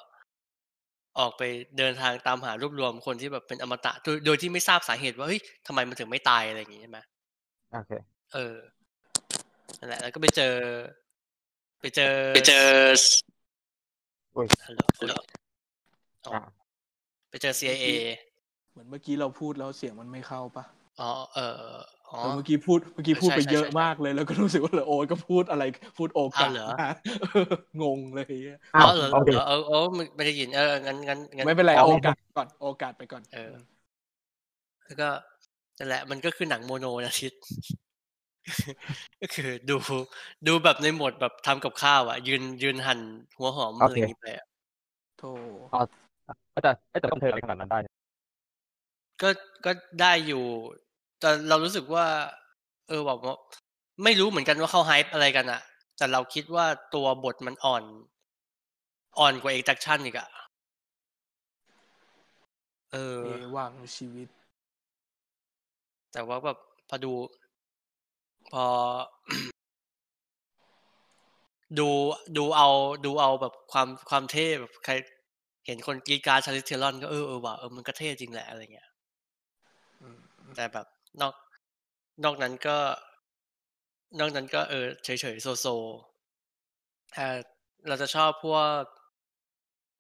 [1.20, 1.42] ออกไป
[1.78, 7.00] เดินทางตามหารวบรวมคนที่แบบเป็นอมตะ โดยโดยที่ไม่ทราบสาเหตุว่าเฮ้ยทำไมมันถึงไม่ตายอะไรอย่างงี้ใช่ไหม
[7.74, 7.92] โอเค
[8.34, 8.56] เออ
[9.80, 10.54] นั่นแหละแล้วก็ไปเจอ
[11.82, 12.66] ไปเจอไปเจอ
[14.36, 15.14] อุ้ยฮัลโหลฮัลโหล
[16.26, 16.40] อ๋ออ่า
[17.30, 17.88] ไปเจอ CIA
[18.72, 20.66] เหมือนเมื่อกี้เราพูดแล้วเสียงมันไม่เข้าปะ
[21.02, 25.64] อ๋อเอออ๋อเออเมื่อกี้พูดเมื่อกี้พูดใช่ไปใช่เยอะใช่มากเลยแล้วก็รู้สึกว่าเหลือโอ้ยก็พูดอะไร
[25.98, 26.76] พูดโอกาสอ้าวเหรอมา
[27.82, 28.36] งงเลย
[28.76, 33.54] อ้าอ๋วอเหรอโอเคเออเออเออไม่ไม่ได้ยินเอองั้นงั้นงั้นไม่เป็นไรเอาโอเลยกาสก่อนโอกาสไปก่อน เออ
[34.86, 35.10] แล้วก็
[35.78, 37.34] นั่นแหละมันก็คือหนังโมโนนะทิศ
[39.22, 39.76] ก็คือดู
[40.48, 43.00] ดูแบบในโหมดแบบทำกับข้าวอะ ยืนยืนหั่น
[43.38, 44.46] หัวหอมโออะไรเคอย่างงี้ไปอะ
[45.18, 45.30] โธ่
[46.56, 47.94] ก็จะแต่ต้องเธออะไรขนาดนั้นได้เนี่ย
[49.22, 49.30] ก็
[49.66, 50.44] ก็ได้อยู่
[51.20, 52.06] แต่เรารู้สึกว่า
[52.88, 53.36] เออบอกว่า
[54.04, 55.62] ไม่รู้เหมือนกันว่าเขา hype อะไรกันอะ
[55.98, 57.84] แต่เราคิดว่าตัวบทมันอ่อน
[59.20, 60.30] อ่อนกว่าเอ็กซ์ชั่นอีกอะ
[62.92, 64.28] เออเอวังชีวิต
[66.14, 66.58] แต่ว่าแบบ
[66.90, 67.12] พอดู
[68.52, 68.66] พอ
[71.80, 71.90] ดู
[72.38, 72.70] ดูเอา
[73.06, 74.94] ดูเอาแบบความความเท่แบบใคร
[75.66, 78.90] เห็นคนกรีดกราย Charlize Theron ก็เออเออว่ะเออมันก็เท่จริงแหละอะไรเงี้ย
[80.02, 80.20] อืม
[80.56, 80.88] แต่แบบ
[81.22, 81.34] นอก
[82.24, 82.78] นอกนั้นก็
[84.20, 85.68] นอกนั้นก็เออเฉยเฉยๆ so so
[87.12, 87.28] แต่
[87.88, 88.82] เราจะชอบพวก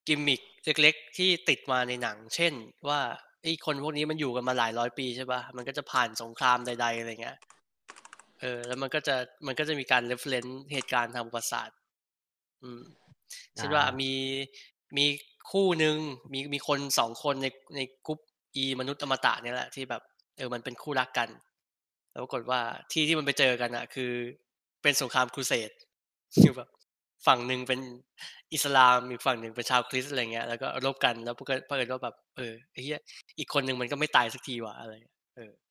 [0.08, 2.54] กิมมิคเล็กๆ ที่ติดมาในหนัง เช่น
[2.90, 3.00] ว่า
[3.42, 7.38] ไอ้คนพวกนี้มันอยู่กันมาหลายร้อยปีใช่ปะมันก็จะผ่านสงครามใด ๆ อะไรเงี้ย
[8.42, 9.16] เออ แล้วมันก็จะ
[9.48, 11.78] มันก็จะมีการ reference เหตุการณ์ทางประวัติศาสตร์
[12.64, 12.82] อืม
[13.58, 14.12] เช่นว่ามี
[14.98, 15.06] มี
[15.52, 15.96] คู่หนึ่ง
[16.34, 18.20] มีมีคนสองคนในในกรุ๊ป
[18.56, 20.02] อีมนุษย์อมตะเนี่ยแหละที่แบบ
[20.38, 21.30] เออมันเป็นคู่รักกัน
[22.12, 22.60] แล้วปรากฏว่า
[22.92, 24.12] ที่ที่มันไปเจอกันอะ คือ
[24.84, 25.72] เป็นสงครามครูเสด
[26.42, 26.70] คือแบบ
[27.28, 27.80] ฝั่งหนึ่งเป็น
[28.54, 33.02] อิสลามอีกฝั่งหนึ่งเป็นชาวคริสต์อะไรเงี้ยแล้วก็รบกันแล้วก็เพิ่นว่าแบบเออไอ้เหี้ย
[33.40, 34.94] อีกคนหนึ่งมันก็ไม่ตายสักทีว่ะอะไร
[35.36, 35.71] เออจ้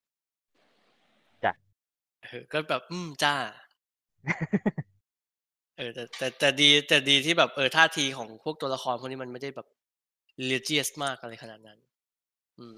[2.23, 3.35] เออก็แบบ อืมจ้า
[5.77, 9.67] เออ แต่แต่แต่ดี แต่ดีที่แบบเออท่าทีของพวกตัวละครพวกนี้มันไม่ได้แบบ
[10.39, 11.79] religious มากอะไรขนาดนั้น
[12.57, 12.77] อืม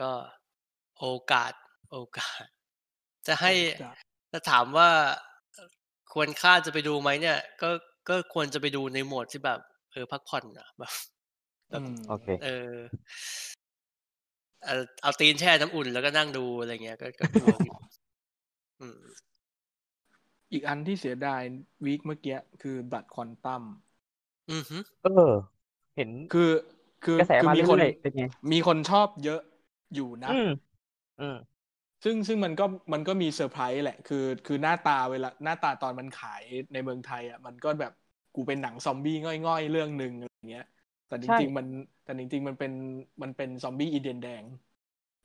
[0.00, 0.10] ก็
[0.98, 1.52] โอกาส
[1.92, 2.44] โอกาส
[3.26, 3.96] จะให้โอกาส
[4.32, 4.90] จะถามว่า
[5.54, 5.70] เอ่อ
[6.12, 7.68] ควรค่าจะไปดูไหมเนี่ย ก็
[8.08, 9.60] ก็ควรจะไปดูในโหมดที่แบบ
[9.92, 10.92] เออพักผ่อนอะแบบ
[11.70, 12.74] แบบอืมโอเค เออ
[14.66, 17.74] เอาเอาตีนแช่น้ำอุ่นแล้วก็นั่งดูอะไรเงี้ยก็ก็ดูอยู่
[18.80, 19.00] อืม
[20.52, 21.42] อีกอันที่เสียดาย
[21.84, 23.62] week เมื่อกี้คือ Blood Quantum
[24.50, 25.32] อือฮึเออ
[25.96, 26.50] เห็นคือ
[27.04, 29.40] คือกระแสคือมามีเรื่คนอยๆเป็นไงมีคนชอบเยอะ
[29.94, 30.48] อยู่นะอืม
[31.20, 31.36] อืม
[32.04, 37.92] ซึ่งซึ่งมันก็มันก็มีเซอร์ไพรส์แหละ คือ คือหน้าตาเวลาหน้าตาตอนมันขายในเมืองไทย อะ มันก็แบบ
[38.34, 39.12] กูเป็นหนังซอมบี้
[39.46, 40.62] ง่อยๆ เรื่องหนึ่งอะไรอย่างเงี้ย
[41.06, 41.66] แต่จใช่ริงๆมัน
[42.02, 42.72] แต่จริงๆมันเป็น
[43.22, 44.44] มันเป็นซอมบี้อินเดียนแดง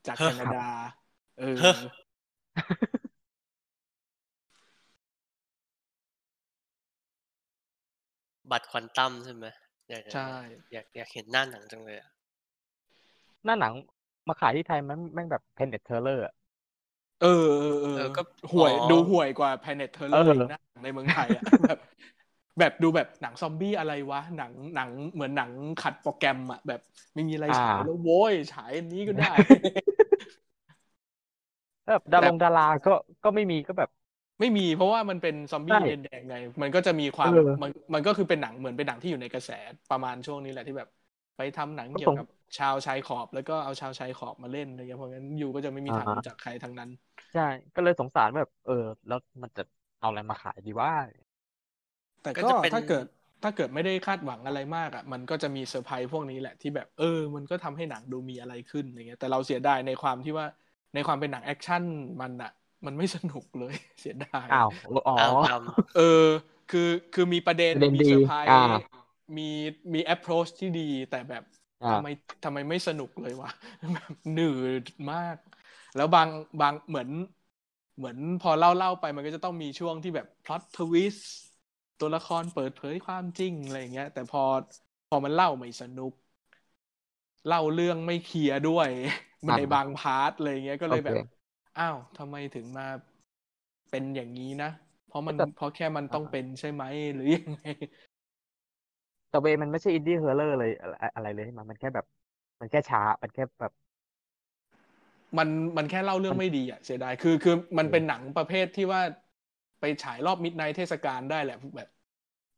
[0.07, 0.57] จากแคนาดา
[1.37, 1.45] เออ
[8.51, 9.45] Blood Quantum ใช่ไหม
[9.89, 10.21] อยากจะใช่
[10.71, 12.09] อยากอยากเห็นหน้าหนังจังเลยอะ
[13.45, 13.73] หน้าหนัง
[14.27, 16.23] มาขายที่ไทยมันแม่งแบบ Planet Terror
[17.21, 17.27] เออ
[17.59, 21.77] เออเออเออก็ห่วยอ๋อดูห่วยกว่า Planet เอ Terror ออีกนะในเมืองไทยอะแบบ
[22.20, 22.20] เบ
[22.61, 26.79] แบบดูแบบหนังซอมบี้อะไรวะ หนังหนังเหมือนหนังขัดโปรแกรมอะแบบ
[27.15, 29.27] ไม่มีอะไรฉายแล้วโว้ยฉายอันนี้ก็ได้
[31.85, 32.91] แบบดารงดาราก็
[33.23, 33.89] ก็ไม่มีก็แบบ
[34.39, 39.49] ไม่มีเพราะว่ามันเป็นซอมบี้ใช่แดงๆไง มันก็จะมีความเออมันมันก็คือเป็นหนังเหมือนเป็นหนังที่อยู่ในกระแส
[39.89, 40.89] ประมาณช่วงนี้แหละที่แบบ
[41.37, 42.25] ไปทำหนังก็เกี่ยสงวกับ
[42.57, 46.89] ชาวชายขอบ แล้วก็เอาชาวชายขอบมาเล่นอะไรเงี้ยเพราะงั้น you ก็จะไม่มีทางอ่ารู้จักใครทั้งนั้น
[47.33, 47.41] ใช่
[47.75, 48.73] ก็เลยสงสารแบบ เออ
[49.07, 49.61] แล้วมันจะ
[49.99, 50.91] เอาอะไรมาขายดีว่า
[52.21, 53.05] แต่ก็ก็จะเป็นถ้าเกิด
[53.43, 57.05] ถ้าเกิดไม่ได้คาดหวังอะไรมากอะมันก็จะมีเซอร์ไพรส์พวกนี้แหละที่แบบเออ
[57.35, 60.47] มันก็ทำให้หนังดูมีอะไรขึ้นอะไรเงี้ยแต่เราเสียดายในความที่ว่า
[60.93, 61.83] ในความเป็นหนังแอคชั่น
[62.21, 62.49] มันอะ
[62.85, 64.69] มันไม่สนุกเลยเสียดายอ้าว
[65.05, 65.43] อ๋ออ้าวท
[65.93, 66.01] เออ
[66.67, 66.79] คือ
[67.11, 68.53] คือมีประเด็นประเด็นมีดีเซอร์ไพรส์อ่า
[69.37, 69.41] มี
[69.93, 71.43] มี approach ที่ดีแต่แบบ
[71.81, 72.05] อ่าทำไม
[72.43, 73.49] ทำไมไม่สนุกเลยวะ
[73.93, 74.43] แบบหนื
[74.81, 75.37] ดมาก
[75.95, 76.29] แล้วบาง
[76.59, 77.09] บางเหมือน
[77.97, 81.50] เหมือนพอเล่าเล่าไปมันก็จะต้องมีช่วงที่แบบ plot twist ตัว
[82.15, 84.41] ละครเปิดเผยความจริงอะไรอย่างเงี้ย แต่พอ
[85.07, 86.13] พอมันเล่าไม่สนุก
[87.47, 88.89] เล่าเรื่องไม่เคลียร์ด้วย
[89.47, 91.41] อ่าในบาง part อะไรอย่างเงี้ยก็เลยแบบโอเค
[91.79, 92.87] อ้าวทำไมถึงมา
[93.89, 94.69] เป็นอย่างนี้นะ
[95.07, 96.83] เพราะมันแต่เพราะแค่มันต้องเป็นใช่ไหม
[97.13, 97.65] หรือยังไง
[99.29, 102.05] แต่เวมันไม่ใช่ indie horror เลยอะไรอะไรเลยมันมันแค่แบบ
[102.59, 103.71] มันแค่ช้ามันแค่แบบ
[105.37, 109.01] มันมันแค่เล่าเรื่องไม่ดีอะเสียดายคือคือมันเป็นหนังประเภทที่ว่า
[109.81, 111.89] ไปฉายรอบ midnight เทศกาลได้แหละแบบแบบ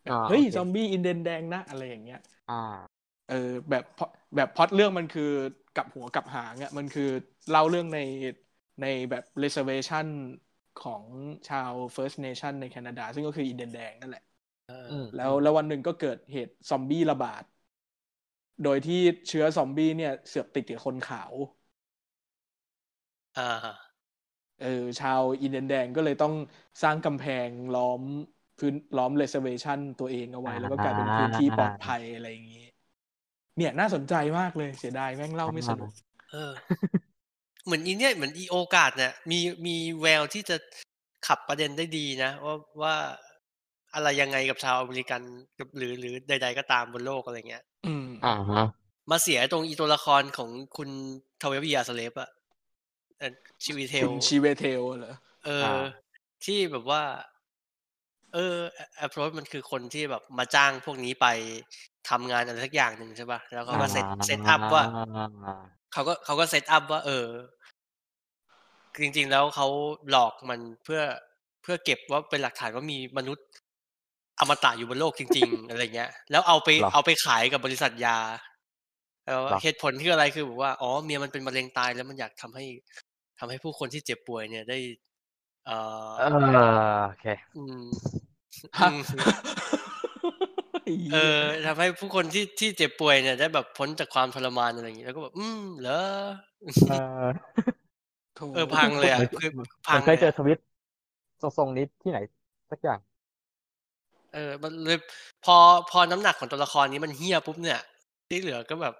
[0.08, 2.18] อ่าเฮ้ยโอเคซอมบี้อินเดียนแดงนะอะไรอย่างเงี้ย
[2.50, 3.36] อ่าเออ
[3.70, 4.06] แบบพอ
[4.36, 5.24] แบบพล็อตเรื่องมันคือ
[5.74, 7.04] กลับหัวกลับหางอะมันคือ
[7.50, 7.98] เล่าเรื่องใน
[8.82, 10.06] ในแบบ reservation
[10.78, 11.06] ของ
[11.48, 17.44] ชาว First Nation ในแคนาดา ซึ่งก็คืออินเดียนแดงนั่นแหละเอออืมแล้วแล้ววันหนึ่งก็เกิดเหตุซอมบี้ระบาด
[18.64, 21.34] โดยที่เชื้อซอมบี้เนี่ยเสือกติดกับคนขาว
[23.36, 23.74] อ่าฮะ
[24.62, 26.34] เออชาวอินเดียนแดงก็เลยต้อง
[26.84, 28.02] สร้างกำแพงล้อม
[28.58, 32.66] พื้นล้อม reservation ตัวเองเอาไว้ แล้วก็กลายเป็นพื้นที่ปลอดภัยอะไรอย่างนี้
[33.58, 35.92] เนี่ยน่าสนใจมากเลยเสียดายแม่งเล่าไม่สนุก
[36.32, 36.52] เออ
[37.66, 40.58] เหมือนอีเนี่ยเหมือนอีโอกาสเนี่ยมีมีแววที่จะ
[41.28, 42.96] ขับประเด็นได้ดีนะว่าว่า
[43.94, 45.22] อะไรยังไงกับชาวอเมริกัน
[45.60, 48.64] กับหรือหรือใด ๆ ก็ตามบนโลกอะไรเงี้ย อืมอ่าฮะ
[49.12, 50.90] มาเสียตรงอีตัวละครของคุณ
[51.42, 52.43] ทเวฟยาสเลปอะเอ่อ
[53.64, 55.66] ชีวีเทลคุณชีเวเทลเหรอเออ
[56.46, 57.02] ที่แบบว่า
[58.34, 58.56] เออ
[58.98, 61.28] แอปโรสมันคือคนที่แบบมาจ้างพวกนี้ไป
[62.10, 64.86] ทำงานอะไรสักอย่างหนึ่งใช่ป่ะแล้วเขาก็ set set up ว่า
[65.94, 67.28] เขาก็เขาก็ set up ว่า เออ
[68.94, 69.68] คือจริง ๆ แล้วเขา
[70.10, 71.02] หลอกมันเพื่อ
[71.62, 73.48] เพื่อเก็บว่าเป็นหลักฐานว่ามีมนุษย์
[74.40, 78.18] อมตะอยู่บนโลกจริง ๆ อะไรเงี้ย แล้วเอาไปหรอเอาไปขายกับบริษัทยา
[79.26, 82.66] แล้วหรอเหตุผลคืออะไรคือบอกว่า อ๋อ เมียมันเป็นมะเร็งตายแล้วมันอยากทำให้
[83.44, 84.78] ทำให้ผู้คนที่เจ็บป่วยเนี่ยได้
[85.66, 85.78] เอ่
[86.08, 87.26] อเออโอเค
[87.56, 87.84] อืม
[88.80, 89.02] ฮะอืม
[91.14, 96.02] เออทำให้ผู้คนที่ที่เจ็บป่วยเนี่ย ได้แบบพ้นจากความทรมานอะไรอย่างนี้แล้วก็แบบอืมเหรอ
[96.90, 96.94] เอ
[97.26, 97.28] อ
[98.36, 99.52] โถเออพังเลยอะเหมือนคือ
[99.88, 100.60] ผพัมงเคยเจอลทวิต
[101.42, 102.20] ทรงๆนี้ที่ไหน
[102.72, 103.00] สักอย่าง
[104.34, 105.00] เออ มันเลย
[105.46, 105.58] พอ
[105.92, 107.80] พอน้ำหนักของตัวละครนี้มันเฮี้ยปุ๊บเนี่ย
[108.30, 108.96] ที่เหลือก็แบบ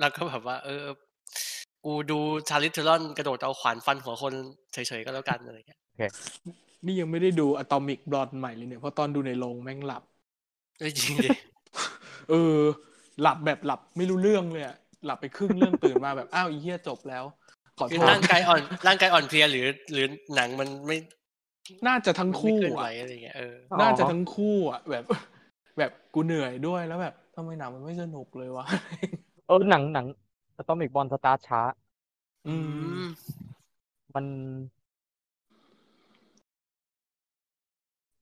[0.00, 0.84] เราก็แบบว่า เออ
[1.84, 2.18] กูดู
[2.48, 4.34] ชาลิสเทอรอนกระโดดเอาขวานฟันหัวคน
[4.72, 5.80] เฉยๆก็แล้วกันอะไรเงี้ย
[6.84, 10.02] นี่ยังไม่ได้ดูอะตอมิกบลอนใหม่เลยเนี่ยเพราะตอนดูในโรงแม่งหลับ
[10.78, 11.28] เออจริงดิ
[12.30, 12.56] เออ
[13.22, 17.24] หลับแบบหลับไม่รู้เรื่องเลยอะหลับไปครึ่งเรื่องตื่นมาแบบอ้าวอีเหี้ยจบแล้ว
[17.78, 20.96] ขอคือโทษร่างกายอ่อนร่างกายอ่อนเพลียหรือ หรือหนังมันไม่
[21.86, 25.04] น่าจะทั้งมันไม่คู่เคลื่อนไหวอะอะไรเงี้ยเอออ๋อน่าจะทั้งคู่อะแบบ
[25.78, 28.64] แบบกูเหนื่อยด้วยแล้วแบบทำไมหนังมันไม่สนุกเลยวะ
[29.48, 30.06] เออหนังหนัง
[30.56, 31.60] Atomic Blonde สตาร์ช้า
[32.46, 32.54] อื
[32.98, 33.02] ม
[34.14, 34.24] มัน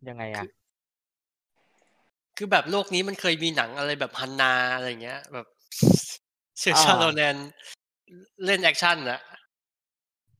[0.09, 0.45] ยังไงอะ
[2.37, 5.47] คือแบบโลกนี้มันเคยมีหนังอะไรแบบ Hanna อะไรเงี้ย แบบ
[6.59, 7.37] เชอร์ชาอ่า Ronan
[8.45, 9.21] เล่นแอคชั่นอะ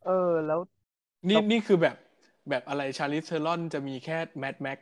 [0.07, 0.61] เออ แล้ว
[1.29, 1.97] นี่ครับนี่คือแบบ
[2.51, 4.79] แบบอะไร Charlize Theron จะมีแค่ Mad Max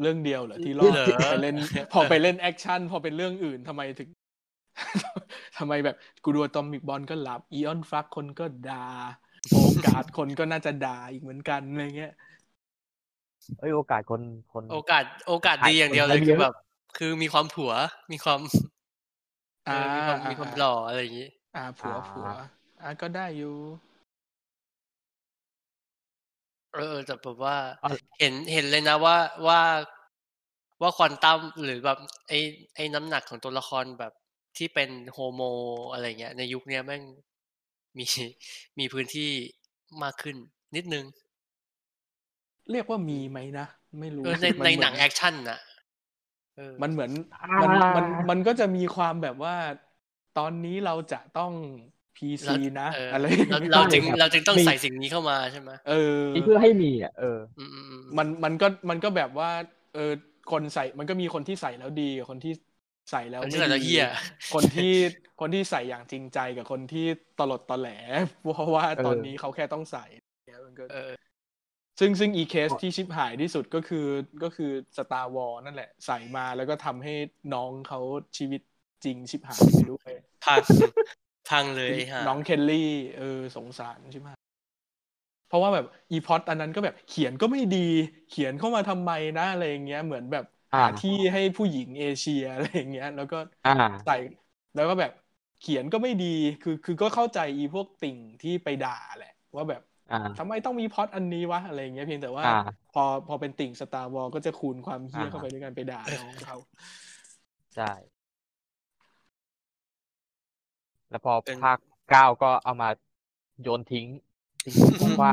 [0.00, 1.56] เรื่องเดียวเหรอที่รอดเหรอไปเล่น
[1.92, 4.08] พอไปเล่นแอคชั่น พอเป็นเรื่องอื่นทำไมถึง
[5.60, 8.84] ทำไมแบบกูดูตอมิกบอลก็หลับอีออนฟลักคนก็ดา่า
[9.52, 12.12] โอกาสคนก็น่าจะด่าอีกเหมือนกันอะไรเงี้ย
[13.60, 14.20] เอ้ยโอกาสคน
[14.52, 16.54] คนโอกาส โอกาสดีถ่ายอย่างเดียวคนเลยได้คือเยอะแบบ
[16.98, 17.72] คือมีความผัว
[18.12, 18.40] มีความ
[19.66, 22.28] เออ่าอมีความมีความหล่ออะไรอย่างนี้อ่าผัวผัว
[22.82, 23.54] อ่าก็ได้อยู่
[26.74, 29.60] เออแต่แบบว่าอะเห็นเห็นเลยนะว่าว่า
[30.82, 32.38] ว่าควอนตัมหรือแบบไอ้
[32.74, 34.12] ไอ้น้ำหนักของตัวละครแบบ
[34.56, 35.40] ที่เป็นโฮโม
[35.92, 37.02] อะไรเงี้ยในยุคเนี้ยแม่ง
[37.98, 38.06] มี
[38.78, 39.30] มีพื้นที่
[40.02, 40.36] มากขึ้น
[40.76, 41.04] นิดนึง
[42.70, 43.66] เรียกว่ามีไหมนะ
[44.00, 45.58] ไม่รู้เออในมัในเมือหนังแอคชั่นนะ
[46.56, 49.54] เออมันเหมือนอ่ามันมันมันก็จะมีความแบบว่า
[50.38, 51.52] ตอนนี้เราจะต้อง
[52.16, 59.50] พีซีนะเอออะไรเราเราจึงใช่ครับเราจึงต้องมีใส่สิ่งนี้เข้ามาใช่ไหมเออนี่เพื่อให้มีอะเอออืมอืมอืมมันมันก็มันก็แบบว่า
[59.94, 60.12] เออ
[60.52, 62.52] คนใส่มันก็มีคนที่ใส่แล้วดีกับคนที่
[63.10, 64.04] ใส่แล้วคนไม่ที่ใส่แล้วดีเหี้ย
[64.54, 64.92] คนที่
[65.40, 67.06] คนที่ใส่อย่างจริงใจกับคนที่
[67.38, 67.88] ตลดตอแหล
[68.42, 70.04] เพราะว่าตอนนี้เขาแค่ต้องใส่
[70.46, 71.12] เนี่ยมันก็เออ
[72.00, 74.06] ซึ่งซึ่งอีเคสที่ชิบหายที่สุดก็คือ
[74.42, 77.14] ก็คือ Star Wars นั่นแหละ ใส่มาแล้วก็ทำให้
[77.54, 78.00] น้องเขา
[78.38, 78.60] ชีวิต
[79.04, 80.10] จริงชิบหายไปด้วย
[80.44, 80.62] พัง
[81.48, 84.28] พังเลยฮะน้อง Kelly เออสงสารใช่ไหม
[85.46, 87.78] เพราะว่าแบบอีพล็อตอันนั้นก็แบบเขียนก็ไม่ดี
[88.28, 93.70] เขียนเข้ามาทำไมนะอะไรอย่างเงี้ยเหมือนแบบอ่า หาที่ให้ผู้หญิงเอเชียอะไรอย่างเงี้ย แล้วก็อ่า
[94.04, 94.12] ใส่
[94.74, 95.12] แล้วก็แบบ
[95.58, 96.26] เขียนก็ไม่ดี
[96.60, 99.80] คือคือก็เข้าใจอีพวกติ่งที่ไปด่าแหละ ว่าแบบ
[100.10, 106.56] อ่าทำไมต้องมีพล็อตอันนี้วะอะไรอย่างเงี้ยเพียงแต่ว่าอ่า พอพอเป็นติ่ง Star Wars ก็จะคูณความเหี้ยอ่าเข้าไปด้วยกันไปด่าน้องเขา
[107.74, 107.90] ใช่
[111.10, 111.78] แล้วพอเป็นภาค
[112.10, 112.88] เก้าก็เอามา
[113.62, 114.06] โยนทิ้ง
[115.20, 115.30] ว่า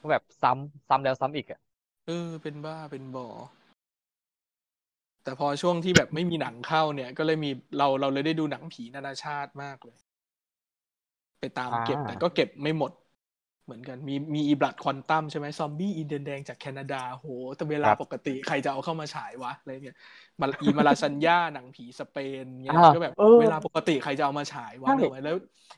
[0.00, 1.60] ก็แบบซ้ำซ้ำแล้วซ้ำอีกอะ
[2.06, 3.28] เออเป็นบ้าเป็นบอ
[5.24, 9.96] แต่พอช่วงที่แบบไม่มีหนังเข้าเนี่ย ก็เลยมีเราเราเลยได้ดูหนังผีนานาชาติมากเลย
[11.40, 12.92] ไปตามเก็บอ่าแต่ก็เก็บไม่หมด
[13.64, 19.96] เหมือนกันมีมีอีบลัดควอนตัมใช่ไหมซอมบี้อินเดียนแดงจากแคนาดาโหแต่เวลาปกติใครจะเอาเข้ามาฉายวะอะไรเงี้ย
[20.40, 25.36] มาอีมาลาซัญญาหนังผีสเปนเงี้ยอ่าก็แบบเออเวลาปกติใครจะเอามาฉายวะใช่นึกออกไหมแล้ว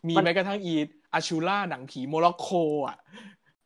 [0.08, 0.70] มีมันแม้กระทั่งอี
[1.12, 2.42] อาชูล่าหนังผีโมร็อกโก
[2.88, 2.96] อะ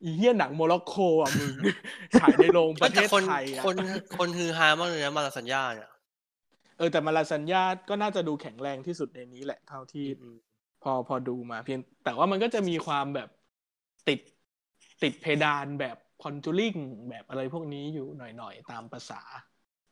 [0.03, 1.51] อีเหี้ยหนังโมร็อกโกอะมึง
[2.21, 3.77] ฉายในโรงประเทแต่ศคนไทยอะคน
[4.19, 5.91] คนฮือฮามากเลยนะมาลาสัญญาเนี่ย
[6.79, 10.37] เออแต่มาลาซัญญาก็น่าจะดูแข็งแรงที่สุดในนี้แหละเท่าที่อืม
[10.83, 13.29] พอพอดูมาเพียง แต่ว่ามันก็จะมีความแบบ
[14.09, 14.21] ติด
[15.03, 16.75] ติดเพดานแบบ Conjuring
[17.09, 19.21] แบบอะไรพวกนี้อยู่หน่อยๆ ตามภาษา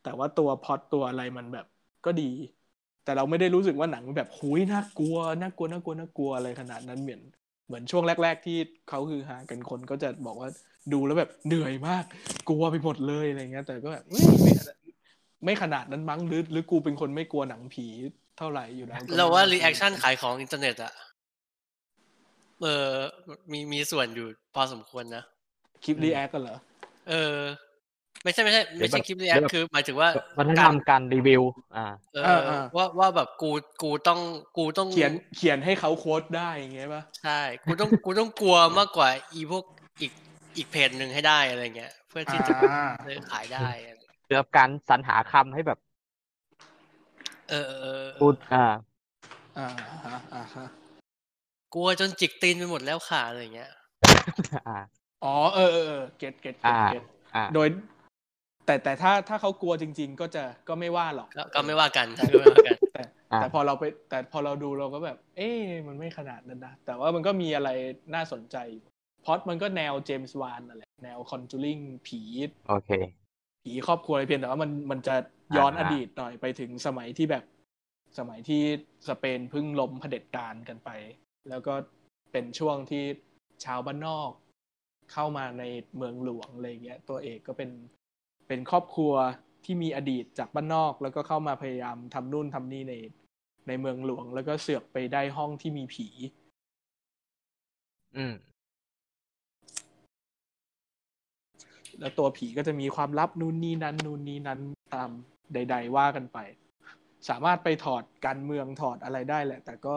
[0.02, 1.66] แต่ว่าตัวพล็อตตัวอะไรมันแบบ
[2.04, 2.30] ก็ดี
[3.04, 7.22] แต่เราไม่ได้รู้สึกว่าหนังแบบหุยน่ากลัวน่ากลัวน่ากลัวน่ากลัวอะไรขนาดนั้นเหมือน
[7.68, 10.48] เหมือนช่วงแรก ๆ ที่เขาคือหากันคนก็จะบอกว่า
[10.92, 12.04] ดูแล้วแบบเหนื่อยมาก
[12.48, 14.76] กลัวไปหมดเลยอะไรเงี้ย แต่ก็แบบเฮ้ยไม่ขนาด
[15.44, 17.86] ไม่ขนาดนั้นมั้งหรือหรือกูเป็นคนไม่กลัวหนังผี
[18.38, 20.92] เท่าไหร่อยู่แล้วก็เราว่าไม่ reaction่นขายของอินเทอร์เน็ตอะ
[22.62, 22.90] เออ
[23.52, 25.24] มีมีส่วนอยู่พอสมควรนะ
[25.84, 26.58] คลิป reaction เหรอ
[27.08, 27.38] เออ
[28.24, 31.42] ไม่ใช่ไม่ใช่ไม่ใช่เดี๋ยวแบบคลิปรีแอคเดี๋ยวแบบคือหมายถึงว่าวัฒนธรรมการรีวิว
[31.76, 33.50] อ่าเอเออเอออว่าว่าแบบกู
[33.82, 34.20] กูต้อง
[34.56, 39.64] กูต้องเขียนเขียนให้เขาโค้ดได้อย่างเงี้ยป่ะใช่กูต้องกูต้องกลัวมากกว่าอีพวก
[40.00, 40.12] อีก
[40.56, 45.78] อีกเพจหนึ่งให้ได้อะไรเงี้ย เพื่อที่จะอ่าเออขายได้อะไรเรื่องการสรรหาคำให้แบบ
[47.50, 48.64] เออเออเออพูดอ่า
[49.58, 49.68] อ่า
[50.04, 50.64] ฮะอ่าฮะ
[51.74, 53.70] กลัวจนจิกตีนไปหมดแล้วค่ะอะไรเงี้ย
[54.66, 54.78] อ่า
[55.24, 57.02] อ๋อเออเออเออเก็ตเก็ตเก็อ่า get
[57.34, 57.68] อ่าโดย
[58.68, 63.02] แต่แต่ถ้าถ้าเขากลัวจริง ๆ ก็จะก็ไม่ว่าหรอกก็ก็ไม่ว่ากันใช่ก็ไม่ว่ากันแต่
[63.32, 67.70] อ่าแต่พอเราไปแต่พอเราดูเราก็แบบ เอ๊ะมันไม่ขนาดนั้นนะแต่ว่ามันก็มีอะไร
[68.14, 68.56] น่าสนใจ
[69.24, 72.20] พล็อตมันก็แนว James Wan นั่นแหละแนว Conjuring ผี
[72.68, 72.90] โอเค
[73.62, 75.16] ผีครอบครัวอะไรเพียงแต่ว่ามันมันจะ
[75.56, 77.44] ย้อนอ่าอดีตหน่อยไปถึงสมัยที่แบบ
[78.18, 78.62] สมัยที่
[79.08, 80.90] สเปนเพิ่งล้มเผด็จการกันไป
[81.48, 81.74] แล้วก็
[82.32, 83.04] เป็นช่วงที่
[83.64, 84.30] ชาวบ้านนอก
[85.12, 85.64] เข้ามาใน
[85.96, 87.70] เมืองหลวงอะไรเงี้ย ตัวเอกก็เป็น
[88.48, 89.14] เป็นครอบครัว
[89.64, 92.94] ที่มีอดีตจากบ้านนอก แล้วก็เข้ามาพยายามทำนู่นทำนี่ใน
[93.68, 96.08] ในเมืองหลวง แล้วก็เสือกไปได้ห้องที่มีผี
[98.16, 98.34] อืม
[102.00, 104.60] แล้วตัวผีก็จะมีความลับนู่นนี่นั้นนู่นนี่นั้น
[104.94, 105.10] ตาม
[105.54, 106.38] ใด ๆ ว่ากันไป
[107.28, 109.96] สามารถไปถอดการเมืองถอดอะไรได้แหละ แต่ก็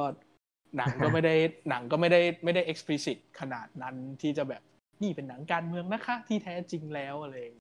[0.77, 1.35] หนังก็ไม่ได้
[1.69, 4.61] หนังก็ไม่ได้ไม่ได้ explicit ขนาดนั้นที่จะแบบ
[5.01, 7.60] นี่เป็นหนังการเมืองนะคะ ที่แท้จริงแล้วอะไรอย่างเงี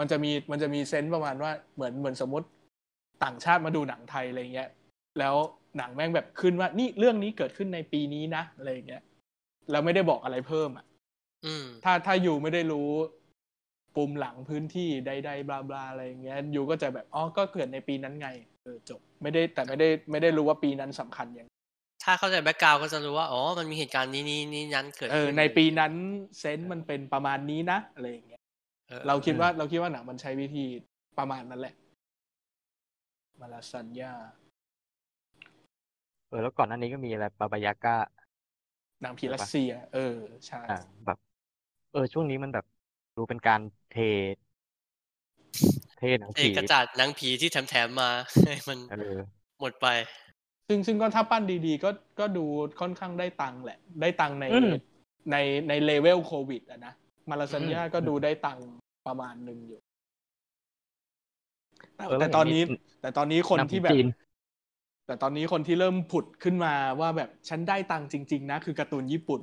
[0.00, 2.46] มันจะมีมันจะมีเซนส์ประมาณว่าเหมือนเหมือนสมมติ
[3.24, 4.68] ต่างชาติมาดูหนังไทยอะไรเงี้ย
[5.18, 5.34] แล้ว
[5.78, 9.02] หนังแม่งแบบขึ้นว่านี่เรื่องนี้เกิดขึ้นในปีนี้นะอะไรอย่างเงี้ย
[9.70, 10.86] แล้วไม่ได้บอกอะไรเพิ่มอะ
[11.46, 12.90] อืมถ้าถ้าอยู่ไม่ได้รู้
[13.96, 18.28] ปุ่มหลังพื้นที่ใดๆบลาบลาอะไรอย่างเงี้ยอยู่ก็จะแบบอ๋อก็เกิดในปีนั้นไง
[18.62, 21.50] เออจบ ไม่ได้แต่ไม่ได้ไม่ได้รู้ว่าปีนั้นสำคัญยังไง
[22.04, 25.92] ถ้าเข้าใจแบ็กกราวก็จะรู้ว่าอ๋อมันมีเหตุการณ์นี้นี้นี้นั้นเกิดเออขึ้นในปีนั้น
[26.40, 28.29] เซนส์มันเป็นประมาณนี้นะอะไรอย่าง
[28.90, 30.64] เงี้ยออเราคิดว่าเราคิดว่าหนังมันใช้วิธี
[31.18, 31.74] ประมาณนั้นแหละ
[33.40, 34.14] มาลาซันยา
[36.28, 37.96] เออ แล้วก่อนหน้านี้ก็มีอะไรบาบายาก้า
[39.02, 40.16] หนังผีรัสเซีย เออ
[40.46, 40.76] ใช่อ่า
[41.06, 41.18] แบบ
[41.92, 42.64] เออ ช่วงนี้มันแบบ
[43.16, 43.60] ดูเป็นการ
[43.92, 43.96] เท
[45.98, 48.10] เทหนังเอผีกระจัดหนังผีที่แถมๆมา
[48.44, 49.18] ให้มันเออ
[49.60, 49.86] หมดไป
[50.68, 52.44] ซึ่งซึ่งก็ถ้าปั้นดีๆ ก็ก็ดู
[52.80, 54.70] ค่อนข้างได้ตังค์แหละ ได้ตังค์ในอืม
[55.30, 55.36] ใน
[55.68, 56.92] ในเลเวลโควิดอะนะ
[57.30, 58.66] มาลาซันยาอืมก็ดูได้ตังค์
[59.06, 59.80] ประมาณหนึ่งอยู่
[61.96, 64.06] แต่เออแต่ตอนนี้เห็นมีแต่ตอนนี้คนหนังผีที่แบบจีน
[65.06, 69.40] แต่ตอนนี้คนที่เริ่มผุดขึ้นมาว่าแบบฉันได้ตังค์จริง ๆ นะ คือการ์ตูนญี่ปุ่น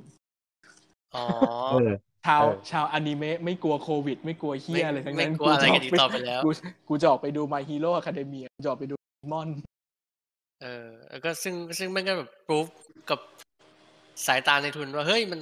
[1.15, 1.25] อ๋อ
[1.71, 1.91] เออ
[2.27, 6.49] ชาวเออชาวอนิเมะไม่กลัวโควิด ไม่กลัวเฮียอะไรทั้งไม่นั้นกลัวอะไรกันจอีกต่อไปแล้วกู
[6.89, 8.95] กูจะออกไปดู My Hero Academia กูจะออกไปดู
[9.31, 9.49] มอน
[10.61, 12.65] เออแล้วก็ซึ่งซึ่งมันก็แบบพรูฟ
[13.09, 13.19] กับ
[14.27, 15.39] สายตาในทุนว่า เฮ้ยมัน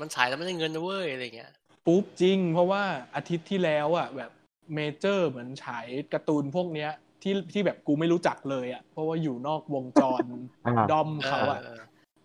[0.00, 1.52] มันฉายแล้วมันได้เงินนะเว้ยอะไรเงี้ย
[1.88, 2.82] ปุ๊บจริง เพราะว่า
[3.16, 4.30] อาทิตย์ที่แล้วอะแบบ
[4.74, 6.90] เมเจอร์เหมือนฉายการ์ตูนพวกเนี้ย
[7.22, 10.24] ที่ที่แบบกูไม่รู้จักเลยอะเพราะว่าอยู่นอกวงจร
[10.66, 11.80] อ่าดอมเขาอะเออ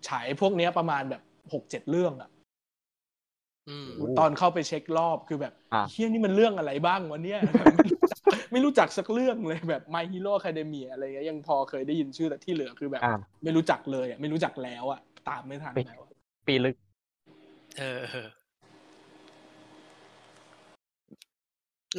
[0.08, 1.22] ฉายพวกเนี้ยประมาณแบบ
[1.54, 2.30] หกเจ็ดเรื่องอะ
[3.70, 7.42] อืมโอ้ตอนเข้าไปเช็ครอบคือแบบอะเฮียนี่มันเรื่องอะไรบ้างวะเนี่ย
[8.52, 15.00] ไม่รู้จักสักเรื่องเลยแบบ My Hero Academia อะไรเงี้ยยังพอเคยได้ยินชื่อแต่ที่เหลือคือแบบอ่าไม่รู้จักเลยอะไม่รู้จักแล้วอะ
[15.30, 16.12] ตามไม่ทันไปแล้วอะ
[16.48, 16.76] ปีลึก
[17.78, 18.28] เออเออ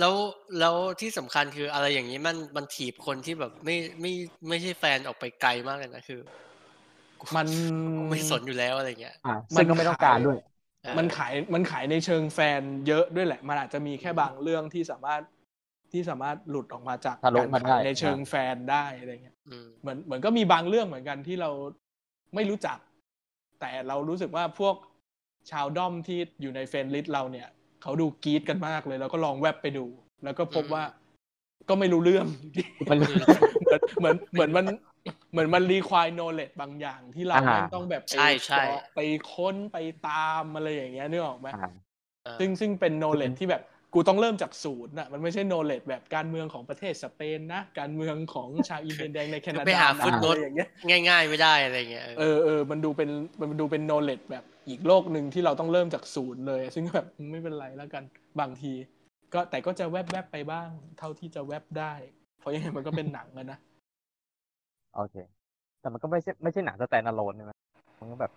[0.00, 0.14] แล้ว
[0.58, 4.12] แล้วที่สำคัญคืออะไรอย่างนี้มันมันถีบคนที่แบบไม่ไม่
[4.48, 6.20] ไม่ใช่แฟนออกไปไกลมากเลยนะคือ
[7.36, 7.46] มัน
[7.96, 10.38] กูไม่สนอยู่แล้วอะไรเงี้ยอ่ามันซึ่งก็ไม่ต้องการด้วย
[10.82, 15.22] เออมันขายมันขายในเชิงแฟนเยอะด้วยแหละ มันอาจจะมีแค่บางเรื่องที่สามารถ
[15.92, 21.50] ที่สามารถหลุดออกมาจากทะลุการมาได้ขายในเชิงแฟนได้อะไรเงี้ยอืมเหมือนเหมือนก็มีบางเรื่องเหมือนกันที่เรา
[22.34, 22.78] ไม่รู้จัก
[23.60, 24.76] แต่เรารู้สึกว่าพวก
[25.50, 27.48] ชาวด้อมที่อยู่ใน friend list เราเนี่ย
[27.84, 29.86] เขาดูกรี๊ดกันมากเลย แล้วก็ลองแวบไปดู
[30.24, 30.84] แล้วก็พบว่า
[31.68, 32.26] ก็ไม่รู้เรื่อง
[32.90, 34.64] มันเหมือนเหมือนเหมือนมัน
[35.32, 39.00] เหมือนมัน require knowledge บางอย่างที่เราอ่าไม่ต้องแบบไปใช่ใช่เจาะไป
[39.32, 39.76] ค้นไป
[40.08, 41.70] ตามอะไรอย่างเงี้ยนึกออกไหมอ่า
[42.24, 43.62] เออซึ่งซึ่งเป็น knowledge ที่แบบ
[43.94, 50.68] กูต้องเริ่มจากศูนย์อะมันไม่ใช่ knowledge แบบการเมืองของประเทศสเปนนะ การเมืองของชาวอินเดียนแดงในแคนาดานะไปหา footnote อะไรอย่างเงี้ย
[51.08, 58.04] ง่าย ๆ ไม่ได้อะไรเงี้ยเออเออเออมันดูเป็นมันดูเป็น knowledge แบบอีกโลกหนึ่งที่เราต้องเริ่มจากศูนย์เลย ซึ่งแบบไม่เป็นไรแล้วกัน
[58.40, 58.72] บางที
[59.34, 60.68] ก็แต่ก็จะแวบแวบๆไปบ้าง
[60.98, 61.92] เท่าที่จะแวบได้
[62.40, 63.58] เพราะยังไงมันก็เป็นหนังอะนะ
[64.96, 65.16] โอเค
[65.80, 67.52] แต่มันก็ไม่ใช่ไม่ใช่หนังสแตนด์อะโลนใช่ไหม
[68.00, 68.32] มันก็แบบ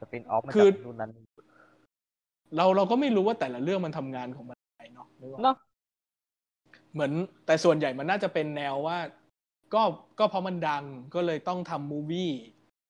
[0.00, 1.10] spin-off มาจากนู่นคืออันนั้น
[2.56, 5.56] เราเราก็ไม่รู้ว่าแต่ละเรื่องมันทำงานของมันยังไงเนาะนึกออกเนาะ
[6.92, 7.12] เหมือน
[7.46, 8.98] แต่ส่วนใหญ่มันน่าจะเป็นแนวว่า
[9.74, 9.82] ก็
[10.18, 10.84] ก็เพราะมันดัง
[11.14, 12.32] ก็เลยต้องทำมูวี่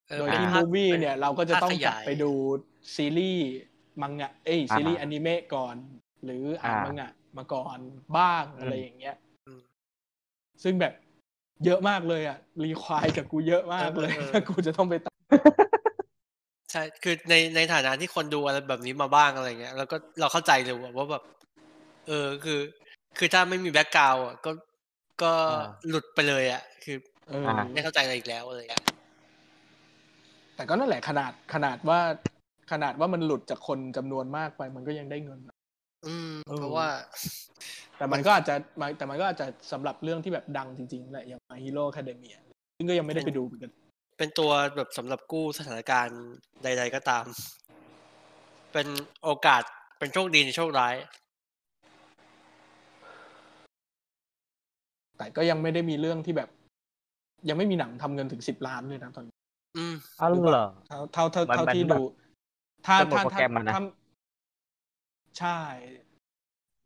[0.09, 2.31] เออโดยเป็นที่ภามูควี่ป็เนี่ย เราก็จะต้องภคขกลับยายไปดู
[2.95, 3.47] ซีรีส์
[4.01, 5.75] มังงะเอ้ยอ่าซีรีส์อนิเมะก่อน
[6.25, 7.77] หรืออ่านอ่ามัมังงะมาก่อน
[8.17, 9.15] บ้างอืมอะไรอย่างเงี้ย
[9.47, 9.61] อืม
[10.63, 10.93] ซึ่งแบบ
[11.65, 15.19] เยอะมากเลยอะ รีควายกับกูเยอะมากเลยเออเออถ้ากูจะต้องไปตาม
[16.71, 21.23] ใช่ คือในในฐานะที่คนดูอะไรแบบนี้มาบ้างอะไรเงี้ย แล้วก็เราเข้าใจเลยว่าแบบ
[22.07, 22.59] เออ คือ
[23.17, 24.51] คือถ้าไม่มีแบ็กกราวด์อะ ก็
[25.23, 26.97] ก็อ่าหลุดไปเลยอะ คือ
[27.29, 28.83] เอออ่าไม่เข้าใจอะไรอีกแล้วอะไรเงี้ย
[30.55, 31.99] แต่ก็นั่นแหละขนาด ขนาดว่า
[32.71, 35.39] ขนาดว่ามันหลุดจากคนจำนวนมากไป มันก็ยังได้เงิน
[36.07, 36.87] อืมเออเพราะว่า
[37.97, 42.37] แต่มันก็อาจจะมันแต่มันก็อาจจะสำหรับเรื่องที่แบบดังจริงๆแหละ อย่าง My Hero Academia
[42.77, 43.71] ซึ่งก็ยังไม่ได้ไปดูเหมือนกัน
[44.19, 46.21] เป็นตัวแบบสำหรับกู้สถานการณ์
[46.63, 47.25] ใด ๆ ก็ตาม
[48.73, 48.87] เป็น
[49.23, 49.63] โอกาส
[49.99, 50.95] เป็นโชคดีในโชคร้าย
[55.17, 56.49] แต่ก็ยังไม่ได้มีเรื่องที่แบบ
[57.49, 59.35] ยังไม่มีหนังทำเงินถึงสิบล้านเลยนะตอนนี้
[59.77, 62.03] อืมอ้าวเหรอเท่าเท่าเท่ามันเท่ามันที่แบบดู
[62.85, 63.81] ถ้าจะหมดถ้าโปรแกรมมานะถ้า
[65.39, 65.59] ใช่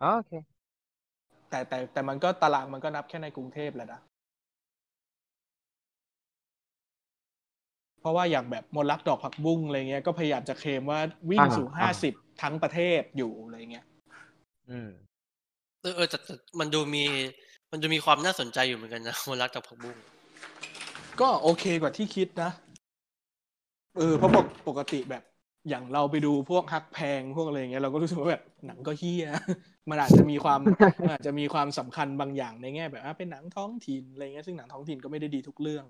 [0.04, 0.34] อ๋อโอเค
[1.50, 4.02] แต่แต่แต่มันก็ตารางมันก็นับแค่ในกรุงเทพแหละนะ
[8.04, 10.99] เพราะว่าอย่างแบบมนต์รักดอกผักบุ้งอะไรเงี้ยก็พยายามจะเคลมว่า
[11.30, 13.86] วิ่งอ่าสู่อ่าห้าสิบทั้งประเทศอยู่อะไรเงี้ย
[14.70, 14.89] อืม
[15.82, 17.06] เออเออแต่แต่มันดูมี
[17.72, 19.97] มันดูมีความน่าสนใจอยู่เหมือนกันนะมนต์รักกับผักบุ้ง
[21.22, 22.51] ก็โอเคกว่าที่คิดนะ
[23.97, 25.24] เออเพราะปกปกติแบบ
[25.70, 29.28] อย่างเราไปดูพวกฮักแพงพวกอะไรเงี้ยเราก็รู้สึกว่าแบบหนังก็เฮี้ย
[29.89, 30.60] มันอาจจะมีความ
[31.01, 35.86] มันอาจจะมีความสำคัญบางอย่างในแง่แบบอะเป็นหนังท้องถิ่นอะไรเงี้ยซึ่งหนังท้องถิ่นก็ไม่ได้ดีทุกเรื่อง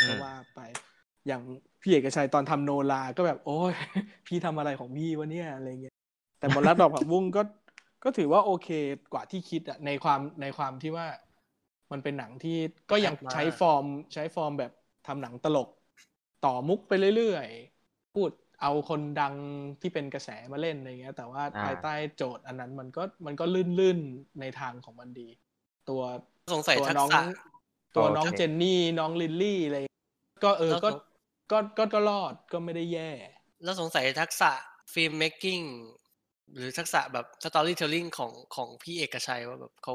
[0.00, 0.60] อืมก็ว่าไป
[1.26, 1.42] อย่าง
[1.82, 3.72] พี่เอกชัยตอนทำโนลาก็แบบ โอ้ย
[4.26, 5.94] พี่ทำอะไรของพี่วะเนี่ยอะไรเงี้ย
[6.38, 7.42] แต่บนรัดดอกผักบุ้งก็
[8.04, 8.68] ก็ถือว่าโอเค
[9.12, 11.06] กว่าที่คิดอะในความในความที่ว่า
[11.92, 12.58] มันเป็นหนังที่
[12.90, 14.72] ก็ยังใช้ฟอร์ม ใช้ฟอร์มแบบ
[15.06, 15.68] ทำหนังตลก
[16.44, 18.30] ต่อมุกไปเรื่อยๆพูด
[18.62, 19.34] เอาคนดัง
[19.80, 25.28] ที่เป็นกระแสมาเล่นอะไรเงี้ย แต่ว่าอ่าภายใต้โจทย์อันนั้นมันก็มันก็ลื่นๆในทางของมันดี
[25.88, 26.02] ตัว
[26.52, 27.20] สงสัยทักษะ
[27.96, 29.78] ตัวน้องตัวน้องโอเคเจนนี่น้องลิลลี่อะไร
[30.44, 30.88] ก็เออแล้วก็
[31.50, 33.10] ก็ก็ก็ก็รอดก็ไม่ได้แย่
[33.64, 34.50] แล้วสงสัยทักษะ
[34.92, 35.60] filmmaking
[36.54, 39.94] หรือทักษะแบบ storytelling ของของพี่เอกชัยว่าแบบเขา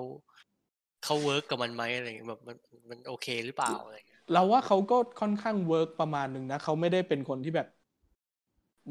[1.04, 2.58] เขา work กับมันไหมอะไรเงี้ยแบบมัน
[2.90, 7.68] มันโอเคหรือเปล่าอะไรเงี้ยเราว่าเขาก็ค่อนข้าง work ประมาณหนึ่งนะเขาไม่ได้เป็นคนที่แบบ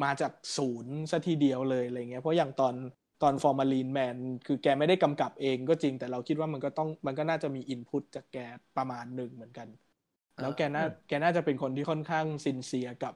[0.02, 2.74] มาจากศูนย์ซะทีเดียวเลยอะไรเงี้ยเพราะอย่างตอน
[3.22, 8.38] ตอนฟอร์มาลีนแมนคือแกไม่ได้กำกับเองก็จริงแต่เราคิดว่ามันก็ต้องมันก็น่าจะมี input จากแก
[8.76, 9.68] ประมาณหนึ่งเหมือนกัน
[10.38, 13.14] แล้วแกน่าแกน่าจะเป็นคนที่ค่อนข้าง sincere กับ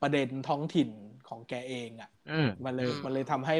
[0.00, 0.90] ประเด็นท้องถิ่น
[1.24, 3.54] ของแกเองอะ่ะอืมมันเลยอืมมันเลยทำให้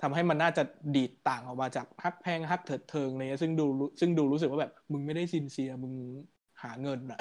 [0.00, 0.62] ทำให้มันน่าจะ
[0.94, 5.94] ดีดต่างออกมาจากฮักแพงฮักเถิดเทิงอะไรเงี้ยซึ่งดูรู้ซึ่งดูรู้สึกว่าแบบมึงไม่ได้ sincere มึง
[6.62, 7.18] หาเงินอะ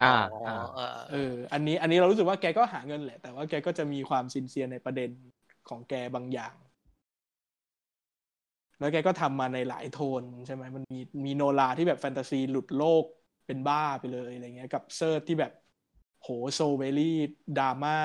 [0.00, 0.10] อ่าอ๋อ
[0.46, 1.16] อ่าเออเออ
[1.52, 5.10] อันนี้อันนี้เรารู้สึกว่าแกก็หาเงินแหละ แต่ว่าแกก็จะมีความ sincere ในประเด็น
[5.68, 6.54] ของแกบางอย่าง
[8.78, 13.04] แล้วแกก็ทำมาในหลายโทนใช่ไหมมันมีมีโนลาที่แบบแฟนตาซีหลุดโลก
[13.46, 15.52] เป็นบ้าไปเลยอะไรเงี้ย กับเซิร์ชที่แบบ
[16.22, 17.16] โห so very
[17.58, 17.98] ดราม่า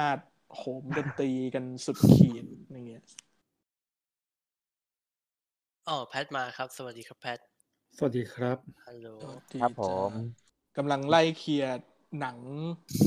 [0.58, 3.04] โหมดนตรีกันสุดขีดอะไรเงี้ย
[5.88, 7.40] อ๋อแพทมาครับ สวัสดีครับแพท
[7.98, 9.08] สวัสดีครับฮัลโหล
[9.62, 10.12] ครับผม
[10.78, 11.80] กำลังไล่เคลียร์
[12.20, 12.38] หนัง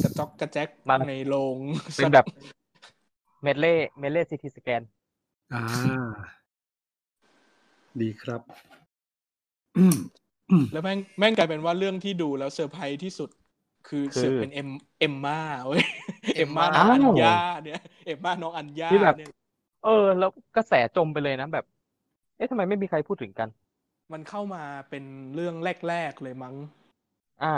[0.02, 1.58] กระจอกกระแจ็คมันในโรง
[1.96, 2.26] เป็นแบบ
[3.42, 4.82] medley medley CT scan
[5.52, 5.62] อ่า
[8.00, 8.40] ดีครับ
[9.78, 10.23] อืมอืม
[10.72, 13.30] แล้วแม่งแม่งกลายเป็นว่าเรื่องที่ดูแล้วเซอร์ไพรส์ที่สุด
[13.88, 14.68] คือคือเสือกเป็นเอ็ม
[15.00, 15.84] เอ็มมาเว้ย
[16.36, 19.28] เอ็เอ็มมมาม่าน้องอัญอ้าวเนี่ยเอ็มมาน้องอัญญาที่แบบเนี่ย
[19.84, 21.64] เออ แล้วกระแสจมไปเลยนะแบบ
[22.36, 23.48] เอ๊ะทำไมไม่มีใครพูดถึงกัน
[24.12, 25.54] มันเข้ามาเป็นเรื่อง
[25.88, 26.54] แรกๆเลยมั้ง
[27.42, 27.54] อ่า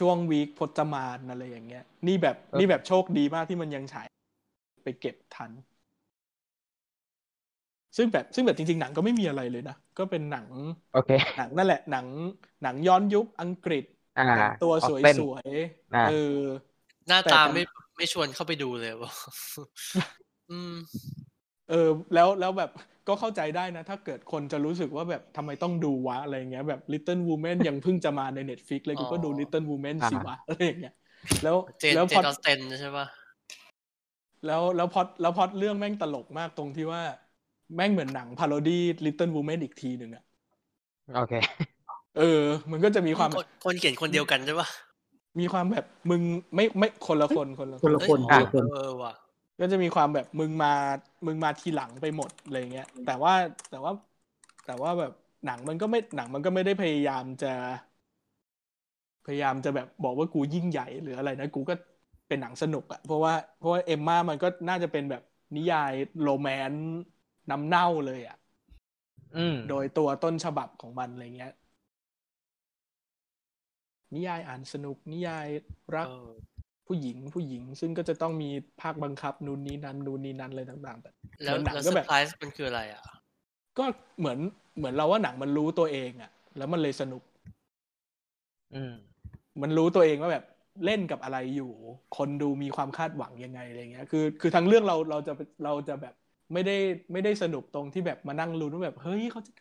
[0.00, 4.06] ช่วงวีคพจมานอะไรอย่างเงี้ย นี่แบบเออนี่แบบโชคดีมากที่มันยังฉาย
[4.84, 5.50] ไปเก็บทัน
[7.96, 10.48] ซึ่งแบบซึ่งแบบจริง ๆ หนังก็ไม่มีอะไรเลยนะก็เป็นหนัง
[10.94, 12.06] โอเคหนังนั่นแหละหนัง
[12.62, 13.84] หนังย้อนยุคอังกฤษ
[14.18, 15.48] อ่าแต่งตัวอสอกวยเต้นสวย
[15.94, 16.38] อ่าเออ
[17.08, 17.64] หน้าแต่ตาแต่ไม่
[17.96, 19.12] ไม่ชวนเข้าไปดูเลยว่ะ
[20.50, 20.74] อืม
[21.70, 22.70] เออ แล้วแล้วแบบ
[23.08, 30.94] ก็เข้าใจได้นะ ถ้าเกิดคนจะรู้สึกว่าแบบทำไมต้องดูวะ อะไรเงี้ยแบบ Little Women ยังเพิ่งจะมาใน Netflix เลยกูก็ดูอ๋อ Little Women อ่าสิวะอะไรอย่างเงี้ย
[31.42, 33.06] แล้วเจนแล้วเจพอนออสเตนใช่ปะ
[34.46, 37.02] แล้วแล้วพอดแล้วพอดเรื่องแม่งตลกมากตรงที่ว่า
[37.74, 40.24] แม่งเหมือนหนังพาโรดี้ Little Women อีกทีหนึ่งอะ
[41.14, 41.32] โอเค
[42.16, 42.22] เออ
[42.70, 44.68] มันก็จะมีความคแบนบคนเขียนคนเดียวกันใช่ปะ
[45.40, 46.22] มีความแบบมึง
[46.54, 49.12] ไม่ไม่คนละคนคนละคนละเอ้ยคนอ๋อคนละคนเออว่ะ
[49.60, 50.68] ก็จะมีความแบบมึงมา
[51.26, 53.32] มึงมาทีหลังไปหมดอะไรเงี้ย แต่ว่า
[53.70, 53.92] แต่ว่า
[54.64, 55.12] แต่ว่าแบบ
[55.44, 57.48] หนังมันก็ไม่หนังมันก็ไม่ได้พยายามจะ
[59.24, 61.74] พยายามจะแบบบอกว่ากูยิ่งใหญ่หรืออะไรนะกูก็
[62.28, 65.22] เป็นหนังสนุกอะเพราะว่าเพราะว่าเอมมามันก็น่าจะเป็นแบบ
[65.56, 65.92] นิยาย
[66.22, 66.82] โรแมนต์
[67.50, 68.36] น้ำเน่าเลยอะ
[69.36, 71.52] อืมโดยตัวต้นฉบับของมันอะไรเงี้ย
[74.14, 75.46] นิยายอ่านสนุก นิยาย
[75.96, 76.30] รักเออ
[76.86, 81.10] ผู้หญิงผู้หญิง ซึ่งก็จะต้องมีภาคบังคับนู่นนี้นั้นนู่นนี้นั้นอะไรต่างๆแต่
[81.44, 83.02] แล้วเหมือนหนังแล้วก็เซอแบบร์ไพรส์มันคืออะไรอะ
[83.78, 83.84] ก็
[84.18, 84.38] เหมือน
[84.76, 87.22] เหมือนเราว่าหนังมันรู้ตัวเองอะแล้วมันเลยสนุก
[88.74, 88.94] อืม
[89.62, 90.44] มันรู้ตัวเองว่าแบบ
[90.84, 91.72] เล่นกับอะไรอยู่
[92.16, 95.32] คนดูมีความคาดหวังยังไงอะไรเงี้ย คือ คือทั้งเรื่องเราเราจะ
[95.64, 96.14] เราจะแบบ
[96.54, 96.76] ไม่ได้
[97.12, 99.52] ไม่ได้สนุกตรงที่แบบมานั่งลุ้นว่าแบบเฮ้ยเขาจะ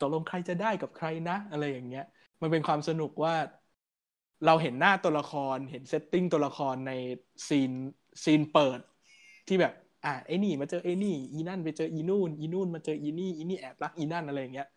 [0.00, 2.04] ตกลงใครจะได้กับใครนะ อะไรอย่างเงี้ย
[2.42, 3.34] มันเป็นความสนุกว่า
[4.46, 6.92] เราเห็นหน้าตัวละครเห็น setting ตัวละครใน
[7.48, 7.72] ซีน
[8.24, 8.80] ซีนเปิด
[9.48, 9.72] ที่แบบ
[10.04, 14.68] อะไอ้นี่มาเจอไอ้นี่ อีนั่นไปเจออีนู่น อีนู่นมาเจออีนี่อีนี่แอบรักอีนั่นอะไรอย่างเงี้ย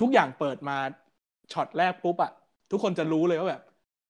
[0.00, 0.76] ทุกอย่างเปิดมา
[1.52, 2.32] ช็อตแรกปุ๊บอะ
[2.70, 3.62] ทุกคนจะรู้เลยว่าแบบ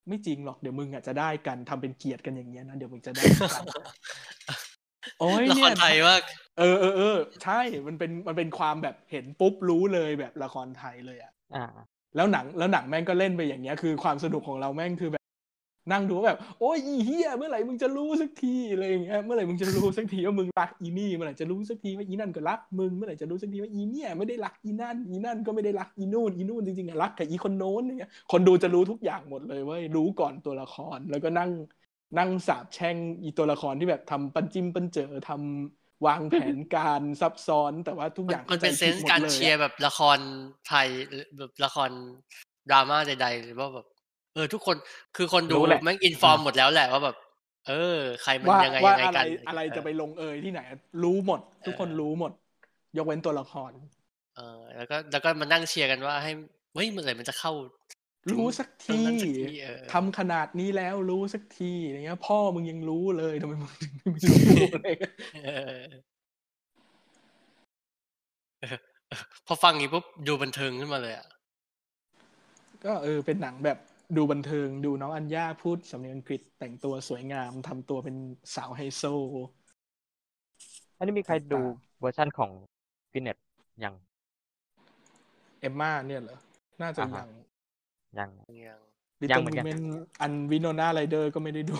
[0.07, 3.51] ไม่จริงหรอกเดี๋ยวมึงอะจะได้กันทำเป็นเกลียดกันอย่างเงี้ยนะเดี๋ยวมึงจะได้กัน
[5.19, 6.15] โอ้ยละคเนี่ยละครไทยว่า
[6.61, 11.65] เออเออเออใช่มันเป็นมันเป็นความแบบเห็นปุ๊บรู้เลยแบบละครไทยเลยอะอ่า
[12.15, 15.23] แล้วหนังแล้วหนังแม่งก็เล่นไปอย่างเงี้ยคือความสนุกของเราแม่งคือแบบ
[15.91, 31.49] นั่งดูว่าแบบ โอ้ยอีเฮียเมื่อไหร่มึงจะรู้สักทีอะไรอย่างเงี้ยเมื่อไหร่มึงจะรู้สักทีว่ามึงรักอีนี่เมื่อไหร่จะรู้สักทีว่าอีนั่นก็รักมึงเมื่อไหร่จะรู้สักทีว่าอีเนี่ยไม่ได้รักอีนั่นอีนั่นก็ไม่ได้รักอีนู่นอีนู่นจริงๆอะรักกับอีคนโน้นอย่างเงี้ยคนดูจะรู้ทุกอย่างหมดเลยเว้ยรู้ก่อนตัวละครแล้วก็นั่ง
[32.17, 40.17] นั่งสาบแช่งอีตัวละครที่แบบทำปันจิ้มปันเจอทำ วางแผนการซับซ้อนแต่ว่าทุกอย่างมันเป็นข้าเซใจนผิดส์หมดการลอะเชียร์แบบละคร
[40.67, 41.89] ไทยหรือแบบละคร
[42.71, 43.85] ดราม่าใดๆหรือว่าแบบ
[44.33, 44.75] เออทุกคน
[45.17, 47.15] คือคนดูรู้แหละแม่งอินฟอร์มหมดแล้วแหละว่าแบบ
[47.67, 50.61] เออ ใครมันว่ายังไงว่ายังไงอะไรกันอะไรจะไปเออลงเอยที่ไหน
[51.03, 52.31] รู้หมด ทุกคนเออรู้หมด
[52.97, 53.71] ยกเว้นตัวละคร
[54.35, 56.31] เออแล้วก็แล้วก็มานั่งเชียร์กันว่าให้
[56.73, 57.51] เฮ้ยเมื่อไหร่มันจะเข้า
[58.29, 63.67] รู้สักตรงทีนั้นสักทีเออทำขนาดนี้แล้วรู้สักทีอย่างเงี้ย พ่อมึงยังรู้เลยทำไมมึ
[64.13, 65.13] งถึงไม่รู้อะไรเงี้ย
[65.45, 65.49] เอ
[65.81, 65.81] อ
[68.61, 68.77] เออ
[69.47, 71.27] พอฟังอย่างนี้ปุ๊บดูบันเทิงขึ้นมาเลยอะ
[72.85, 73.77] ก็เออเป็นหนังแบบ
[74.17, 78.15] ดูบันเทิงดูน้องอัญญาพูดสำเนียงอังกฤษแต่งตัวสวยงามทำตัวเป็น
[78.55, 79.03] สาวไฮโซ
[80.97, 81.61] อันนี้มีใครดู
[81.99, 82.51] เวอร์ชั่นของ
[83.11, 83.37] ฟินเน็ต
[83.83, 83.95] ยัง
[85.59, 86.37] เอมมาเนี่ยเหรอ
[86.81, 87.27] น่าจะอ่าฮะยัง
[88.19, 88.29] ยัง
[88.67, 88.79] ยัง
[89.21, 89.63] ลิตยังเติ้เหมืนกั
[90.21, 91.75] อันวินโนนาไรเดอร์ก็ไม่ได้ดู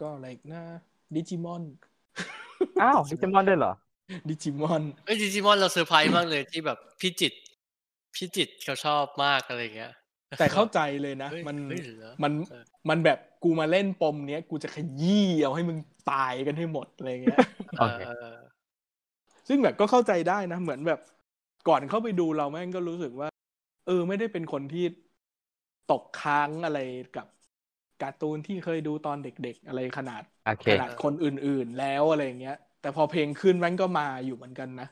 [0.00, 0.62] ก็อะไรนะ
[1.14, 1.62] ดิจิมอน
[2.82, 3.72] อ้าวดิจิมอนได้เหรอ
[4.28, 7.32] ดิจิมอนเออดิจิมอนเราเซอร์ไพรส์มากเลยที่แบบพี่จิต
[8.14, 9.92] พี่จิตเขาชอบมากอะไรเงี้ย
[10.38, 11.56] แต่เข้าใจเลยนะมัน
[12.22, 12.32] มัน
[12.88, 15.78] มันแบบกูมาเล่นปมเนี้ย กูจะขยี้เอาให้มึง
[16.10, 17.40] ตายกันให้หมดอะไรเงี้ย
[17.78, 18.36] โอเคเออ
[19.48, 21.00] ซึ่งแบบก็เข้าใจได้นะ เหมือนแบบ
[21.68, 23.28] ก่อนเข้าไปดูเราแม่งก็รู้สึกว่า
[23.86, 24.84] เออ ไม่ได้เป็นคนที่
[25.86, 26.78] ตกค้างอะไร
[27.16, 27.26] กับ
[28.02, 34.86] การ์ตูนที่เคยดูตอนเด็กๆ อะไรขนาดโอเคขนาดคนอื่นๆแล้วอะไรเงี้ย แต่พอเพลงขึ้นแม่งก็มาอยู่เหมือนกันนะ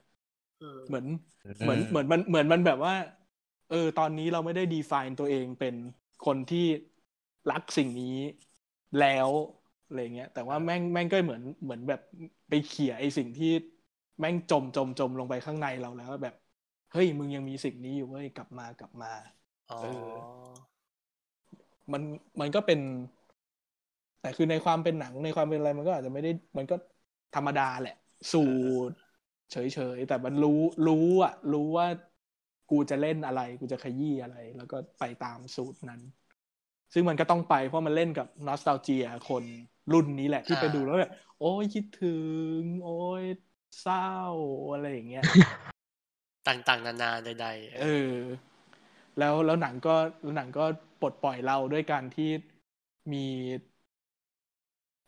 [0.58, 1.06] เออเหมือน
[1.62, 2.94] เหมือนเหมือนมันเหมือนมันแบบว่า
[3.68, 5.74] เออ ตอนนี้เราไม่ได้ define ตัวเองเป็น
[6.20, 6.58] คนที่
[7.50, 8.06] รักสิ่งนี้
[8.96, 9.30] แล้ว
[9.94, 12.00] อะไรเงี้ยแต่ว่าแม่งแม่งก็เหมือนเหมือนแบบ
[12.48, 13.46] ไปเขี่ยไอสิ่งที่
[14.20, 16.34] แม่งจมจมจมลงไปข้างในเราแล้วแบบ
[16.90, 19.08] เฮ้ยมึงยังมีสิ่งนี้อยู่เว้ยกลับมากลับมา
[19.70, 19.88] อ๋อเออ
[21.92, 22.02] มัน
[22.40, 22.80] มันก็เป็น
[24.20, 26.74] แต่คือในความเป็นหนังในความเป็นอะไรมันก็อาจจะไม่ได้ มันก็
[27.34, 27.92] ธรรมดาแหละ
[28.32, 28.38] สู
[28.90, 28.96] ตร
[29.50, 29.56] เฉ
[29.96, 30.50] ยๆแต่มันรู้
[30.86, 31.86] รู้อะ รู้ว่า
[32.68, 36.00] กูจะเล่นอะไร กูจะขยี้อะไร แล้วก็ไปตามสูตรนั้น
[36.92, 39.44] ซึ่งมันก็ต้องไปเพราะมันเล่นกับนอสตาเจียคน
[39.92, 42.06] รุ่นนี้แหละที่ไปดูแล้วแบบโอ้ยคิดถึ
[42.58, 43.22] ง โอ้ย
[43.80, 44.00] เศร้า
[44.72, 45.22] อะไรอย่างเงี้ย
[46.46, 48.14] ต่างๆ นานาใดๆเออ
[49.18, 50.64] แล้วแล้วหนังก็แล้วหนังก็
[51.00, 52.30] ปลดปล่อยเราด้วยการที่
[53.12, 53.18] มี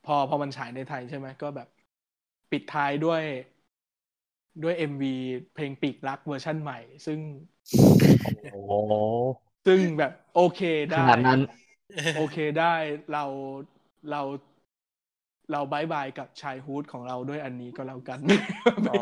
[0.05, 1.69] พอพอมันฉายในไทยใช่ไหมก็แบบ
[2.51, 3.23] ปิดท้ายด้วย
[4.63, 5.15] ด้วย MV
[5.55, 7.19] เพลงปีกรักเวอร์ชั่นใหม่ ซึ่ง
[8.49, 8.73] โอ้โห
[9.67, 10.61] ซึ่งแบบ โอเค
[10.95, 11.41] ขได้นาดนั้น
[12.15, 12.75] โอเคได้
[13.13, 13.25] เรา
[14.11, 14.23] เรา
[15.51, 18.19] เรา bye bye กับ childhood ของเราด้วยอันนี้ก็แล้วกัน
[18.91, 19.01] อ๋อ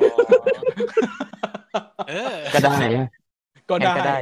[2.08, 3.06] เออ ก็ได้นะ
[3.68, 4.18] ก็งั้นก็ได้ได้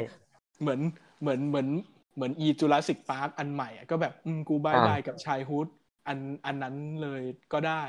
[0.61, 0.81] เหมือน
[1.21, 1.69] เหมือนเหมือน
[2.17, 5.67] เหมือนอีจูราสิกพาร์คอันใหม่อะก็แบบอืมกูบายอ่า bye กับ childhood
[6.09, 7.83] อันอันนั้นเลยก็ได้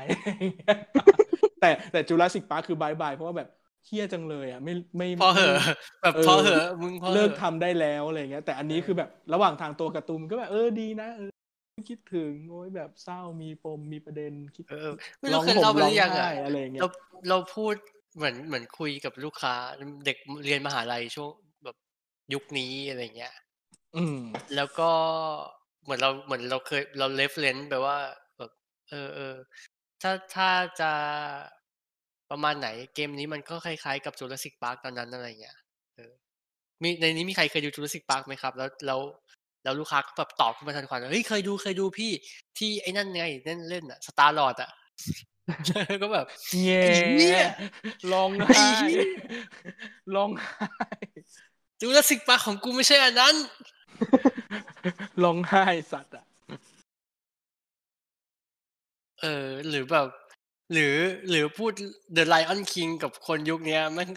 [1.60, 3.48] แต่แต่จูราสิกพาร์คคือ bye bye เพราะว่าแบบ
[3.86, 5.56] เฮี้ยจังเลยอะไม่ไม่พอเหอะ
[6.02, 11.33] แบบเออพอเหอะมึงพอเหอะเลิกทำได้แล้วอะไรเงี้ยแต่อันนี้คือแบบระหว่างทางตัวการ์ตูนก็แบบเออดีนะเออ
[11.88, 16.88] คิดถึงโอ้ยแบบเศร้ามีปมมีประเด็นคิดเออไม่รู้เคยเล่าไปหรือยังอะร้องไห้อะไรเงี้ยเรา
[17.28, 17.74] เราพูด
[18.16, 19.54] เหมือนเหมือนคุยกับลูกค้า
[20.06, 21.30] เด็กเรียนมหาลัยช่วง
[21.64, 21.76] แบบ
[22.34, 23.34] ยุคนี้อะไรเงี้ย
[23.96, 24.18] อืม
[24.56, 24.90] แล้วก็
[25.84, 27.96] เหมือนเราเหมือนเราเคยเรา reference ไปว่า
[28.38, 28.50] แบบ
[28.90, 29.34] เออเออ
[30.02, 30.48] ถ้าถ้า
[30.80, 30.92] จะ
[32.30, 35.56] ประมาณไหนเกมนี้มันก็คล้ายๆกับจูราสสิกพาร์คตอนนั้นอะไรเงี้ย
[35.94, 36.12] เออ
[36.82, 39.00] มีในนี้มีใครเคยดูจูราสสิกพาร์คไหมครับ แล้วแล้ว
[39.64, 42.12] แล้วลูกค้าก็แบบตอบขึ้นมาทันควันว่าเฮ้ยเคยดูเคยดูพี่
[42.58, 44.70] ที่ไอ้นั่นไงเล่นเล่นอะสตาร์ลอดอะ
[46.02, 46.26] ก็แบบ
[46.64, 47.44] แง่ไอ้เหี้ย
[48.12, 49.06] ร้องไห้ไห้เหี้ย
[50.14, 50.64] ร้องไห้
[51.80, 53.34] จูราสสิกพาร์คของกูไม่ใช่อันนั้น
[55.22, 56.24] ร้องไห้สัตว์อะ
[59.20, 60.08] เออ หรือแบบ
[60.72, 60.96] หรือ
[61.28, 61.72] หรือพูด
[62.16, 64.08] The Lion King กับคนยุคเนี้ยแม่ง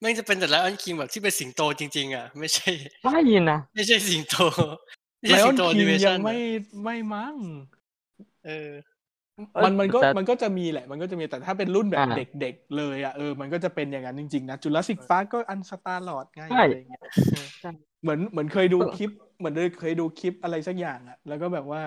[0.00, 2.70] แม่งจะเป็น The Lion King แบบที่เป็นสิงโตจริง ๆ อะ ไม่ใช่
[3.04, 4.36] ไม่ยินนะไม่ใช่สิงโต
[5.20, 6.36] ไม่ไลใช่อสิอนงโตคิดิงเมยัชังนไม่
[6.82, 7.36] ไม่มั้ง
[8.44, 8.72] เออ
[9.62, 17.02] มันมันก็แต่มันก็จะมีแหละ มันก็จะมีแต่ถ้าเป็นรุ่นแบบอ่าเด็กๆเลยอะเออมันก็จะเป็นอย่างนั้นจริงๆนะจูราสสิกพาร์ก็อันสตาร์ลอดไงใช่อะไรเงี้ย
[17.60, 17.70] ใช่
[18.02, 21.80] เหมือนเหมือนเคยดูคลิป เหมือนเคยดูคลิปอะไรสักอย่างอะ แล้วก็แบบว่า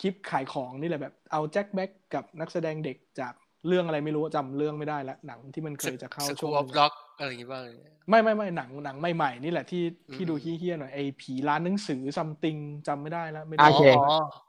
[0.00, 3.32] คลิปขายของนี่แหละแบบเอาแจ็คแบ็กกับนักแสดงเด็กจาก
[3.66, 7.64] เรื่องอะไรไม่รู้จำเรื่องไม่ได้ละหนังที่มันเคยจะเข้าสช่กูวงออฟหนึ่งล็อก อะไรอย่างงี้บ้าง
[8.08, 9.78] ไม่ไม่ไม่หนังหนังใหม่ๆนี่แหละที่
[10.12, 12.56] ที่อืมดูเฮี้ยๆหน่อยไอ้ผีร้านหนังสือซัมติง
[12.86, 13.86] จำไม่ได้แล้วไม่โอได้เคอ๋อ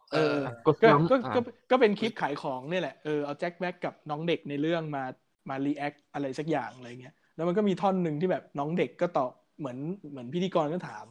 [0.09, 0.17] เออ
[0.65, 1.39] ก็ก็ซ้ำก็อ่าก็
[1.71, 5.03] ก็เป็นคลิปขายของนี่แหละเออเอาแจ็คแบ็กกับน้องเด็กในเรื่องมา
[5.49, 9.77] มารีแอคอะไรสักอย่างอะไรเงี้ยแล้วมันก็มีท่อนหนึ่งที่แบบน้องเด็กก็ตอบเหมือน
[10.09, 11.07] เหมือนพิธีกรก็ถาม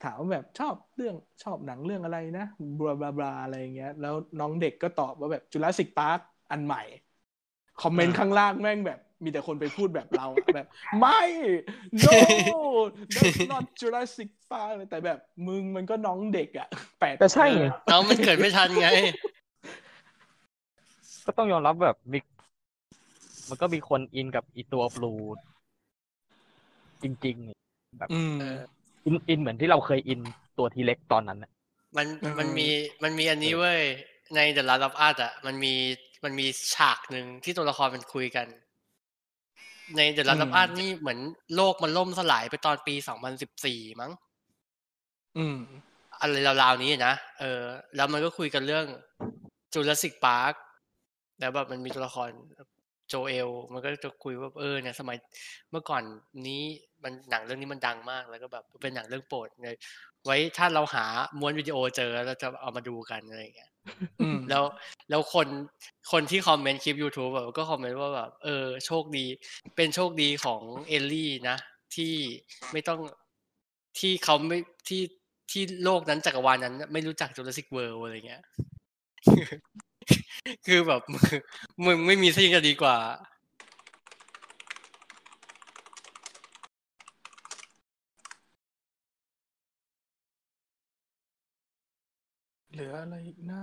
[0.00, 2.44] ถามว่าแบบชอบเรื่องชอบหนังเรื่องอะไรนะ
[2.78, 6.18] บลาบลาบลาอะไรเงี้ยแล้วน้องเด็กก็ตอบว่าแบบจุลศิกพาร์ค
[6.50, 6.82] อันใหม่
[7.82, 10.66] คอมเมนต์ข้างล่างแม่งแบบ มีแต่คนไปพูดแบบเราอะแบบ
[11.00, 11.22] ไม่
[12.04, 12.18] no
[13.14, 16.68] that's not Jurassic Park แต่แบบมึงมันก็น้องเด็กอะ
[17.00, 18.88] แปดแต่ใช่ไงน้องมันเกิดไม่ทันไง
[21.26, 22.18] ก็ต้องยอมรับแบบมี
[23.48, 25.12] มันก็มีคนอินกับอีตัว Blue
[27.02, 28.58] จริงๆอืมเออ
[29.04, 30.20] อินอินเหมือนที่เราเคยอิน
[30.58, 31.50] ตัว T-Rex ตอนนั้นน่ะ
[31.96, 32.68] มันเออมันมี
[33.02, 33.82] มันมีอันนี้เว้ย
[34.34, 35.74] ใน The Last of Us อะมันมี
[36.24, 38.46] มันมีฉากหนึ่งที่ตัวละครมันคุยกัน
[39.96, 41.18] ใน The Last of Us นี่เหมือน
[41.56, 42.94] โลกมันล่มสลายไปตอนปี
[43.48, 44.12] 2014มั้ง
[45.36, 45.58] อืม
[46.20, 47.62] อะไรราวๆนี้นะเออ
[47.96, 48.86] แล้วมันก็คุยกันเรื่อง
[49.74, 50.54] Jurassic Park
[51.40, 52.30] แล้วแบบมันมีตัวละคร
[53.08, 55.16] โจเอล มันก็จะคุยว่าเออเนี่ยสมัย
[55.70, 56.02] เมื่อก่อน
[56.46, 56.62] นี้
[57.02, 59.76] มันหนังเรื่องนี้มันดังมากแล้วก็แบบเป็นหนังเรื่องโปรดเลย
[60.24, 61.04] ไว้ถ้าเราหา
[61.38, 63.71] ม้วนวิดีโอเจอเราจะเอามาดูกันอะไรอย่างเงี้ยอืม
[64.50, 64.64] แล้ว
[65.10, 65.48] แล้วคน
[66.12, 69.26] คนที่คอมเมนต์คลิป YouTube แบบก็คอมเมนต์ว่าแบบเออโชคดี
[69.76, 71.56] เป็นโชคดีของเอลลี่นะ
[71.94, 72.14] ที่
[72.72, 73.00] ไม่ต้อง
[73.98, 74.58] ที่เขาไม่
[74.88, 75.02] ที่
[75.50, 78.42] ที่โลกนั้นจักรวาลนั้น ไม่รู้จัก Jurassic World อะไรเงี้ย
[80.66, 81.24] คือแบบมึง
[81.84, 82.96] มึงไม่มีสิ่งจะดีกว่า
[92.82, 93.62] ลืออะไรอีกนะ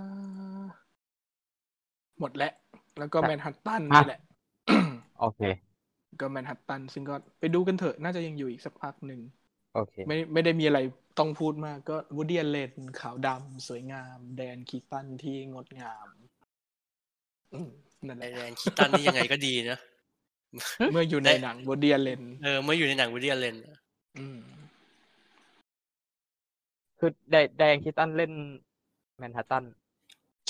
[2.20, 2.52] หมดแล้ว
[2.98, 4.20] แล้วก็แต่แมนฮัตตันอะนี่แหละ
[5.20, 5.40] โอเค
[6.20, 9.20] ก็แมนฮัตตัน ซึ่งก็ไปดูกันเถอะ น่าจะยังอยู่อีกสักพักหนึ่ง
[9.74, 10.78] โอเค ไม่ไม่ได้มีอะไร
[11.18, 16.08] ต้องพูดมาก ก็ Woody Allen ขาวดำสวยงาม Diane Keaton ที่งดงาม
[17.54, 17.68] อืม
[18.06, 19.78] นั่นแหละ Diane Keaton นี่ยังไงก็ดีนะ
[20.92, 23.56] เมื่ออยู่ในหนัง Woody Allen เออ เมื่ออยู่ในหนัง Woody Allen
[24.18, 24.38] อืม
[26.98, 28.32] คือไดไดแอนคิตันเล่น
[29.20, 29.64] แมนฮัตตัน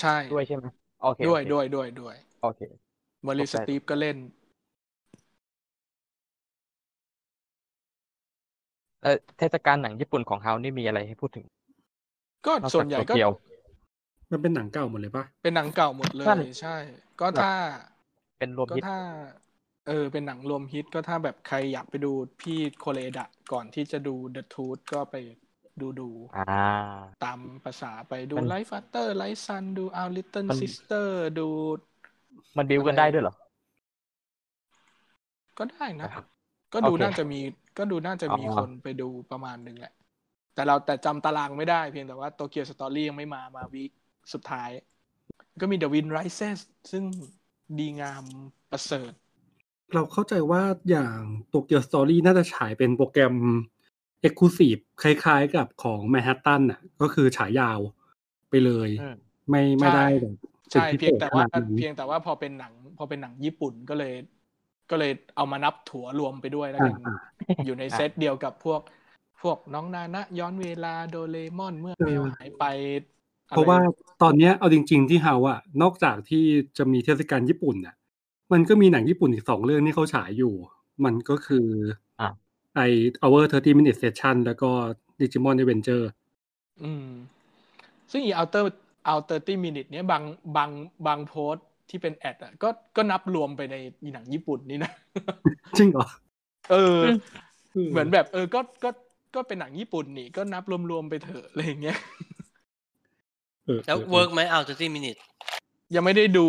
[0.01, 0.65] ใช่ด้วยใช่ไหม
[1.03, 2.61] โอเคด้วยโอเคด้วยด้วยด้วยโอเค
[3.25, 4.17] มอริสตกใจตีฟก็เล่น
[9.03, 11.45] เออเทศกาลหนังญี่ปุ่นของเฮานี่มีอะไรให้พูดถึง
[12.45, 13.31] ก็นอกส่วจากนใหญ่โตก็เกียว
[14.31, 16.75] มันเป็นหนังเก่าหมดเลยปะเป็นหนังเก่าหมดเลยนั่นใช่
[17.19, 17.53] ก็ถ้า
[18.39, 18.97] เป็นรวมก็ฮิตถ้า
[19.87, 22.11] เออ เป็นหนังรวมฮิตก็ถ้าแบบใครอยากไปดู
[22.41, 25.15] พี่โคเลดะก่อนที่จะดู The Tooth ก็ไป
[25.81, 26.63] ดูดูอ่า
[27.23, 31.07] ตามภาษาไปดูมัน Life After Life Sun ดู Our Little มัน Sister
[31.39, 31.47] ดู
[32.57, 33.35] มันบิวกันได้ด้วยเหรอ
[35.57, 36.25] ก็ได้นะครับ
[36.73, 37.39] ก็ดูโอเคน่าจะมี
[37.77, 39.93] ก็ดูน่าจะมีอ๋อคนไปดูประมาณหนึ่งแหละ
[40.53, 43.91] แต่เราแต่จำตารางไม่ได้เพียงแต่ว่าโตเกียวสตอรี่ยังไม่มามาวีค
[44.33, 44.69] สุดท้าย
[45.61, 46.59] ก็มี The Wind Rises
[46.91, 47.03] ซึ่ง
[47.79, 48.23] ดีงาม
[48.71, 49.11] ประเสริฐ
[49.93, 51.17] เราเข้าใจว่าอย่าง
[51.49, 53.35] โตเกียวสตอรี่น่าจะฉายเป็นโปรแกรม
[54.27, 57.79] e x c l u s i v e คล้ายๆกับของแมนฮัตตันอะ ก็คือฉายยาว
[58.49, 59.15] ไปเลยอืม
[59.49, 60.35] ไม่ไม่ได้ใช่แบบ
[60.71, 64.13] ใช่เป็นพิเพียงศษแต่ว่าขนดนั้นเพียงแต่ว่าพอเป็นหนัง พอเป็นหนังญี่ปุ่นก็เลย
[64.89, 67.15] ก็เลยเอามานับถั่วรวมไปด้วยแล้วกันอ่า
[67.65, 68.81] อยู่ในเซตเดียวกับพวก
[69.41, 72.63] พวกน้องนานะย้อนเวลาโดเรมอนเมื่อแมวหายไป
[73.49, 73.79] อไเพราะว่า
[74.21, 76.43] ตอนเนี้ยเอาจริง ๆ ที่เฮาอะนอกจากที่
[76.77, 77.95] จะมีเทศกาลญี่ปุ่นอะ
[78.51, 80.53] มันก็มีหนังญี่ปุ่นอีกสองเรื่องที่เขาฉายอยู่
[81.05, 81.67] มันก็คือ
[82.19, 82.29] อะ
[82.75, 82.79] ไอ
[83.23, 84.69] Our 30 Minute Session แล้วก็
[85.19, 86.05] Digimon Adventure
[86.83, 87.07] อืม
[88.11, 88.65] ซึ่งอี outer
[89.11, 90.23] outer 30 minute เนี้ยบาง
[90.57, 90.69] บาง
[91.07, 94.91] บางโพสต์ที่เป็นแอดอะก็ก็นับรวมไปในอีหนังญี่ปุ่นนี่นะ
[95.77, 96.07] จริงเหรอ
[96.71, 96.99] เออ
[97.91, 98.89] เหมือนแบบเออก็ก็
[99.35, 101.97] ก็เป็นหนังญี่ปุ่นนี่ ก็นับรวมๆไปเถอะอะไรอย่างเงี้ย
[103.65, 105.17] เออแล้วออเวิร์กไหมเอาจะที่มินิท
[105.95, 106.47] ยังไม่ได้ดู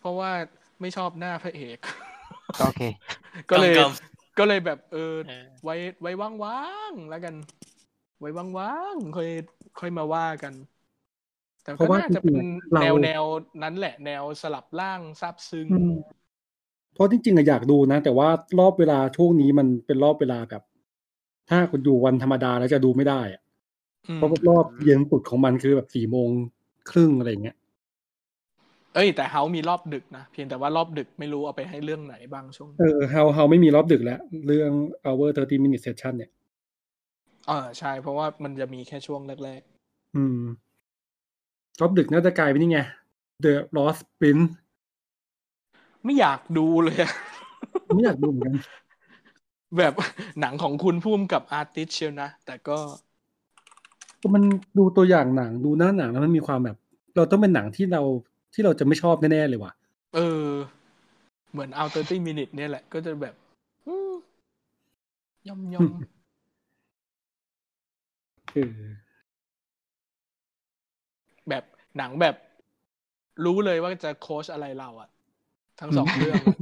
[0.00, 0.30] เพราะว่า
[0.80, 1.78] ไม่ชอบหน้าพระเอก
[2.58, 2.82] โอเค
[3.50, 3.74] ก็เลย
[4.36, 5.32] กำกก็เลยแบบเออเออ
[5.64, 6.10] ไว้ไว้
[6.44, 6.58] ว่า
[6.90, 7.34] งๆแล้วกัน
[8.20, 8.28] ไว้
[8.58, 9.28] ว่างๆค่อย
[9.78, 10.54] ค่อยมาว่ากัน
[11.62, 13.22] แต่เพก็ราะว่าน่าจะเป็นจริงๆเราแนวแนว
[13.62, 15.92] นั้นแหละ แนวสลับร่างซาบซึ้งอืม
[16.94, 18.28] เพราะจริงๆอะอยากดูนะ แต่ว่า
[18.58, 20.62] รอบเวลาช่วงนี้มันเป็นรอบเวลาแบบ
[21.50, 23.42] ถ้าคุณอยู่วันธรรมดาแล้วจะดูไม่ได้อะ
[24.06, 26.30] อืมเพราะรอบเย็นสุดของมันคือแบบสี่โมง
[26.90, 27.56] ครึ่งอะไรอย่างเงี้ย
[28.94, 34.70] เอ้ย แต่เฮามีรอบดึกนะเพียงแต่ว่ารอบดึกไม่รู้เอาไปให้เรื่องไหนบ้างช่วงเออเฮาเฮาไม่มีรอบดึกแล้ว เรื่อง
[35.06, 36.30] Our 30 Minute Session เนี่ย
[37.48, 39.62] เออใช่ เพราะว่ามันจะมีแค่ช่วงแรก
[40.16, 40.40] อืม
[41.80, 42.80] รอบดึกน่าจะกลายเป็นนี่ไง
[43.44, 44.46] The Lost Prince
[45.70, 47.12] ๆไม่อยากดูเลยอะ
[47.94, 48.56] ไม่อยากดูเหมือนกัน
[49.76, 49.94] แบบ
[50.40, 52.78] หนังของคุณพุ่มกับอาร์ติสเชียวนะ แต่ก็
[54.20, 54.42] ก็มัน
[54.78, 56.76] ดูตัวอย่างหนังดูหน้าหนังแล้วมันมีความแบบ
[57.16, 58.02] เราต้องเป็นหนังที่เรา
[58.54, 59.72] ที่เราจะไม่ชอบแน่ๆเลยว่ะ
[60.14, 60.48] เออ
[61.52, 63.34] เหมือนเอา30 minute เนี่ยแหละ ก็จะแบบ
[63.86, 64.12] อืม
[65.48, 65.92] ยอมยอม
[68.52, 68.68] เออ
[71.48, 71.64] แบบ
[71.98, 72.36] หนังแบบ
[73.44, 75.08] รู้เลยว่าจะโค้ชอะไรเราอะ
[75.80, 76.58] ทั้งสองเรื่องอะ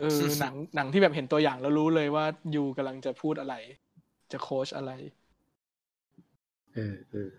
[0.00, 3.54] เออหนังหนังที่แบบเห็นตัวอย่างแล้วรู้เลยว่ายูกำลังจะพูดอะไร
[4.32, 4.92] จะโค้ชอะไร
[6.74, 7.30] เออเออ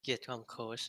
[0.00, 0.80] เกลียดความโค้ช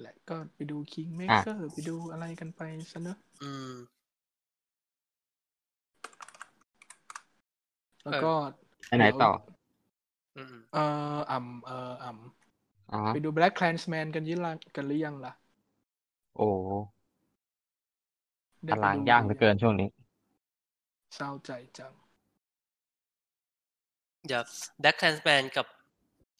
[0.00, 3.72] แหละก็ไปดู King อะ Maker ไปดูอะไรกันไปซะเนอะอืม
[8.04, 8.32] แล้วก็
[8.86, 9.30] ไปไหนต่อ
[10.36, 10.80] อืมเออ
[11.30, 15.32] อ่ำเอออ่ำอ๋อไปดู Black Clansman กันยี่ละกันหรือยังล่ะ
[16.36, 16.46] โอ้
[18.66, 19.88] ได้ตาไปรางดูย่างเหลือเกินช่วงนี้
[21.14, 21.94] เศร้าใจจัง
[24.26, 24.42] เดี๋ยว
[24.80, 25.02] แบ็คแ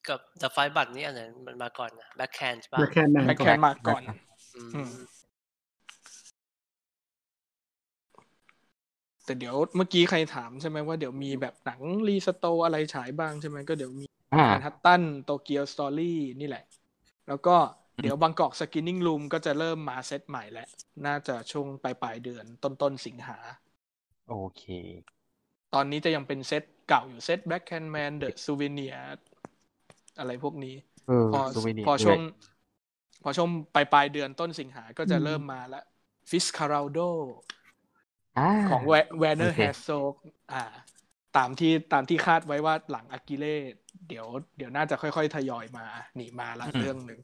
[0.08, 4.02] กับเดอะไฟบัตนี่อันไหนมันมาก่อนนะแบ็คแคนใช่ปะแบ็คแคนแบ็คแคนมาก่อน
[9.24, 14.06] แต่เดี๋ยวเมื่อกี้ใครถามใช่ไหมว่าเดี๋ยวมีแบบหนัง restore อะไรฉายบ้างใช่ไหมก็เดี๋ยวมี
[14.60, 16.64] แฮัตตัน Tokyo Story นี่แหละ
[17.28, 17.56] แล้วก็
[18.02, 20.68] เดี๋ยว Bangkok Screening Room ก็จะเริ่มมาเซตใหม่แล้ว
[21.06, 23.38] น่าจะช่วงปลายปลายเดือนต้นต้นสิงหา
[24.28, 24.64] โอเค
[25.74, 29.18] ตอนนี้จะยังเป็นเซตเก่าอยู่เซต BlacKkKlansman The Souvenir
[30.18, 30.74] อะไรพวกนี้
[31.06, 32.20] เออพอ Souvenir พอช่วงด้วย
[33.22, 35.84] พอช่วงปลายปลายๆเดือนต้นสิงหาก็จะเริ่มมาแล้ว
[36.30, 36.98] Fitzcarraldo
[38.36, 39.88] อ่าของ Werner Herzog
[40.52, 40.62] อ่า
[41.36, 43.56] ตามที่ตามที่คาดไว้ว่าหลัง Aguirre
[44.08, 45.86] เดี๋ยวเดี๋ยวน่าจะค่อยๆ ทยอยมา
[46.18, 47.20] นี่มาละเรื่องหนึ่ง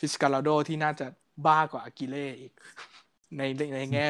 [0.00, 1.06] Fitzcarraldo ที่น่าจะ
[1.46, 2.52] บ้ากว่า Aguirre อีก
[3.36, 4.06] ในในในแง่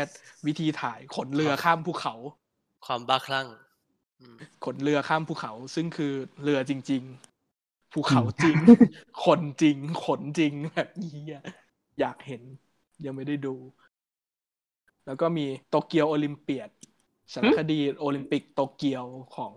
[0.46, 2.14] วิธีถ่ายขนเรือข้ามภูเขา
[2.86, 3.46] ความบ้าคลั่ง
[4.20, 7.27] อืมขนเรือข้ามภูเขา ซึ่งคือเรือจริงๆ
[7.92, 8.56] ภูเขาจริง
[9.24, 11.42] คนจริง ขนจริงแบบนี้อะ
[12.00, 12.42] อยากเห็น
[13.04, 13.54] ยังไม่ได้ดู
[15.06, 16.70] แล้วก็มี Tokyo Olympiad
[17.32, 19.04] สารคดีโอลิมปิกโตเกียว
[19.36, 19.54] ของ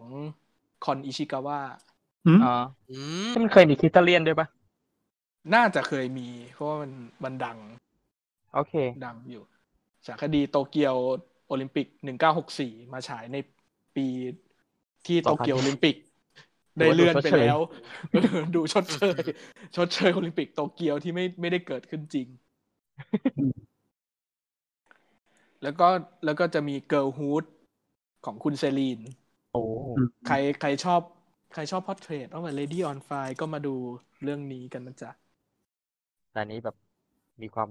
[0.85, 1.59] คอนอิชิกาวะ
[2.25, 2.53] หืมอ๋อ
[2.89, 4.47] อืมที่มันเคยมี Criterion ด้วยปะ
[5.53, 6.91] น่าจะเคยมี เพราะว่ามัน
[7.23, 7.57] มันดัง
[8.53, 8.73] โอเค
[9.05, 9.43] ดังอยู่
[10.05, 10.95] สารคดีโตเกียว
[11.47, 13.37] โอลิมปิกหนึ่งเก้าหกสี่มาฉายใน
[13.95, 14.07] ปี
[15.05, 15.95] ที่โตเกียวโอลิมปิก
[16.79, 17.57] ได้เลื่อนไปแล้ว
[18.11, 19.21] เออดูชดเชย
[19.75, 22.27] ชดเชยโอลิมปิกโตเกียวที่ไม่ไม่ได้เกิดขึ้นจริง
[25.63, 25.87] แล้วก็
[26.25, 27.43] แล้วก็จะมี Girlhood
[28.25, 28.99] ของคุณ Céline
[29.51, 29.61] โอ้
[30.27, 31.01] ใครใครชอบ
[31.53, 33.75] ใครชอบพอ r t เทรตต้องมา Lady on Fire ก็มาดู
[34.23, 35.11] เรื่องนี้กันนะจ๊ะ
[36.31, 36.75] แต่อันนี้แบบ
[37.41, 37.69] มีความ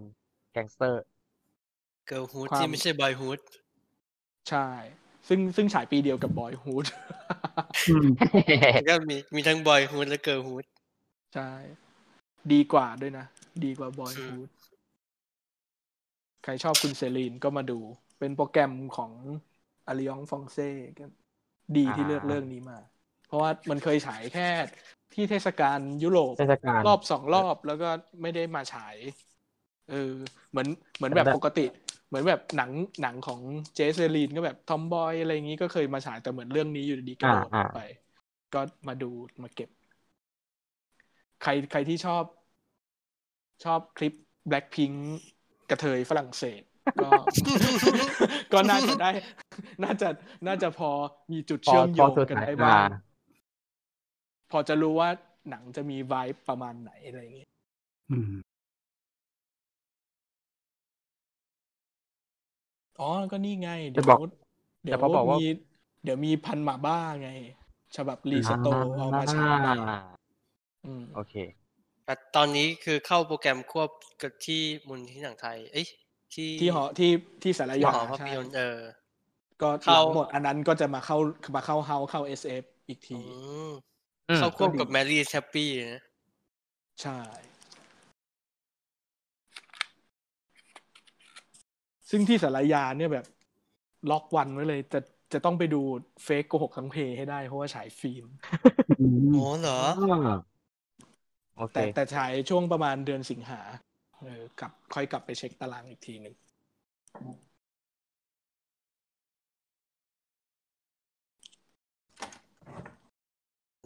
[0.53, 3.39] gangster Girlhood ความที่ไม่ใช่บอยฮูด
[4.49, 4.67] ใช่
[5.29, 7.40] ซึ่งซึ่งฉายปีเดียวกับบอยฮูดอืม
[8.89, 10.65] ก็มีมีทั้งบอยฮูดและเกิร์ลฮูด
[11.35, 11.51] ใช่
[12.53, 13.27] ดีกว่าด้วยนะ
[13.65, 14.49] ดีกว่าบอยอืมฮูด
[16.45, 17.79] ใครชอบคุณเซรีนก็มาดู
[18.19, 19.13] เป็นโปรแกรมของ
[19.87, 21.05] อาริองฟองเซ่ก็
[21.77, 22.79] ดีที่อ่าเลือกเรื่องนี้มา
[23.27, 24.49] เพราะว่ามันเคยฉายแค่
[25.15, 27.89] ที่เทศกาลยุโรปเทศกาลรอบสองรอบแล้วก็
[28.23, 28.97] ไม่ได้มาฉาย
[29.91, 30.13] เออ
[30.51, 31.67] เหมือนเหมือนแบบจำได้ปกติ
[32.11, 32.71] เหมือนแบบหนัง
[33.03, 33.41] หนังของ
[33.75, 37.81] เจสเซรีนก็แบบทอมบอยอะไรอย่างนี้ก็เคยมาฉายแต่เหมือนเรื่องนี้อยู่ดีๆกระโดดอ่าไป
[38.55, 39.11] ก็มาดู
[39.43, 39.71] มาเก็บ
[41.43, 42.25] ใครใครที่ชอบ
[43.65, 44.15] ชอบคลิป
[44.51, 44.97] Blackpink
[45.71, 46.63] กระเทยฝรั่งเศส
[47.03, 47.11] ก็
[48.53, 49.11] ก็น่าจะได้
[49.83, 50.09] น่าจะ
[50.47, 50.91] น่าจะพอ
[51.33, 53.01] มีจุดพอเชื่อมโยพองสื่อกันสารได้บ้างอ่า
[54.51, 55.09] พอจะรู้ว่า
[55.51, 57.51] หนังจะมีไวป์ประมาณไหนอะไรอย่างเงี้ย
[63.01, 64.19] อืมอ๋อก็นี่ไง เดี๋จะยวบอก
[64.85, 65.47] เดี๋ยวแต่พอบอกว่ามีมี
[66.05, 67.31] เดี๋ยวมีพันหมาบ้าไง
[67.97, 69.99] ฉบับรีสโตร์เอามาฉายอ่า
[70.87, 71.35] อืมโอเค
[72.05, 73.91] แต่ตอนนี้คือเข้าโปรแกรมควบ
[74.23, 75.87] กับที่มูลที่หนังไทย เอ้ย
[76.35, 77.11] ที่ที่หอที่
[77.43, 78.79] ที่สารที่ยาหอภาพใช่ยนตร์เออ
[79.63, 81.17] ก็หเข้าลังหมดอันนั้นก็จะมาเข้า
[81.55, 83.21] มาเข้าเฮาเข้า SF อีกทีอื
[83.69, 83.71] ม
[84.31, 86.03] อืมเข้าควบก็ดีกับแมรี่แฮปปี้นะ
[87.01, 87.19] ใช่
[92.11, 93.27] ซึ่งที่สารยาเนี่ยแบบ
[94.11, 95.01] ล็อกวันไว้เลยจะ
[95.33, 95.81] จะต้องไปดู
[96.25, 98.27] เฟกโกหกทั้งเพย์ให้ได้เพราะว่าฉายฟิล์ม
[99.01, 100.37] อืมโอ้เหรออ่า
[101.57, 103.61] โอเคแต่แต่ฉายช่วงประมาณเดือนสิงหา
[104.21, 106.35] เออกลับค่อยกลับไปเช็คตารางอีกทีหนึ่ง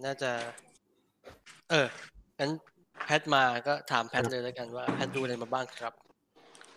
[0.05, 0.31] น่าจะ
[1.71, 1.87] เออ
[2.39, 2.51] งั้น
[3.05, 5.93] แพทมาก็ถามแพทเลยแล้วกันว่าแพทดูอะไรมาบ้างครับ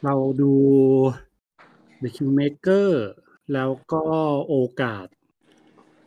[0.03, 0.51] เราดู
[2.01, 2.87] The Kingmaker
[3.53, 4.03] แล้วก็
[4.47, 5.05] โอกาส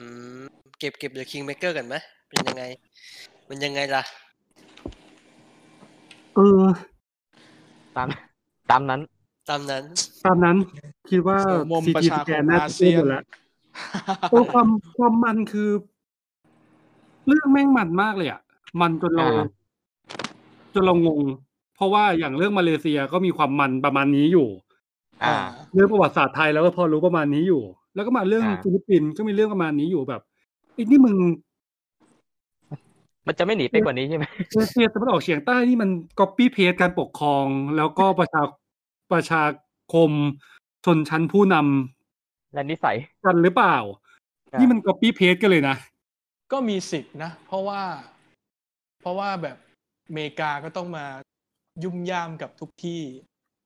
[0.00, 0.06] อื
[0.40, 0.42] ม
[0.78, 1.94] เก็บเก็บเดอะคิงเมเกอร์กันไหม
[2.28, 2.64] เป็นยังไง
[3.48, 4.02] มันยังไงล่ะ
[6.34, 6.64] เออ
[7.96, 8.08] ตาม
[8.70, 9.00] ตามนั้น
[9.48, 9.84] ตามนั้น
[10.24, 10.56] ตามนั้น
[11.10, 13.24] คิดว่าเออมุมซีประทีชาสคแกมนน่าอาจะเซีพูดยหมนดแล้ว
[14.30, 15.70] โอ้ความความมันคือ
[17.26, 18.40] เรื่องแม่งมันมากเลยอะ
[18.80, 19.40] มันจนเราอ่า
[20.74, 21.20] จนเรางง
[21.76, 24.48] เพราะว่าอย่างเรื่องมาเลเซียก็มีความมันประมาณนี้อยู่
[25.24, 25.34] อ่า
[25.74, 27.62] เรื่องประวัติศาสตร์ไทยแล้วก็พอรู้ประมาณนี้อยู่
[27.94, 30.20] แล้วก็มาเรื่องอ่าฟิลิปปินส์ก็มีเรื่องประมาณนี้อยู่แบบ
[30.74, 31.16] ไอ้นี่มึง
[33.26, 37.46] มันจะไม่หนีไปกว่านี้ใช่ไหมเอเชียตะวันออกเฉียงใต้นี่มัน copy paste การปกครอง
[37.76, 38.42] แล้วก็ประชา
[39.12, 39.42] ประชา
[39.92, 40.12] คม
[40.84, 43.76] ชนชั้นผู้นำและนิสัยกันหรือเปล่า
[44.50, 45.76] ครับนี่มันก๊อปปี้เพจกันเลยนะ
[46.52, 47.82] ก็มีสิทธินะ เพราะว่า
[49.00, 49.56] เพราะว่าแบบ
[50.06, 51.06] อเมริกาก็ต้องมา
[51.82, 53.02] ยุ่มย่ามกับทุกที่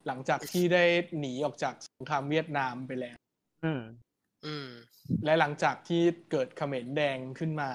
[0.06, 0.84] หลังจากที่ได้
[1.18, 3.16] หนีออกจากสงครามเวียดนามไปแล้ว
[3.64, 3.82] อืม
[4.46, 4.68] อืม
[5.24, 7.70] และหลังจากที่เกิดเขมรแดงขึ้นมา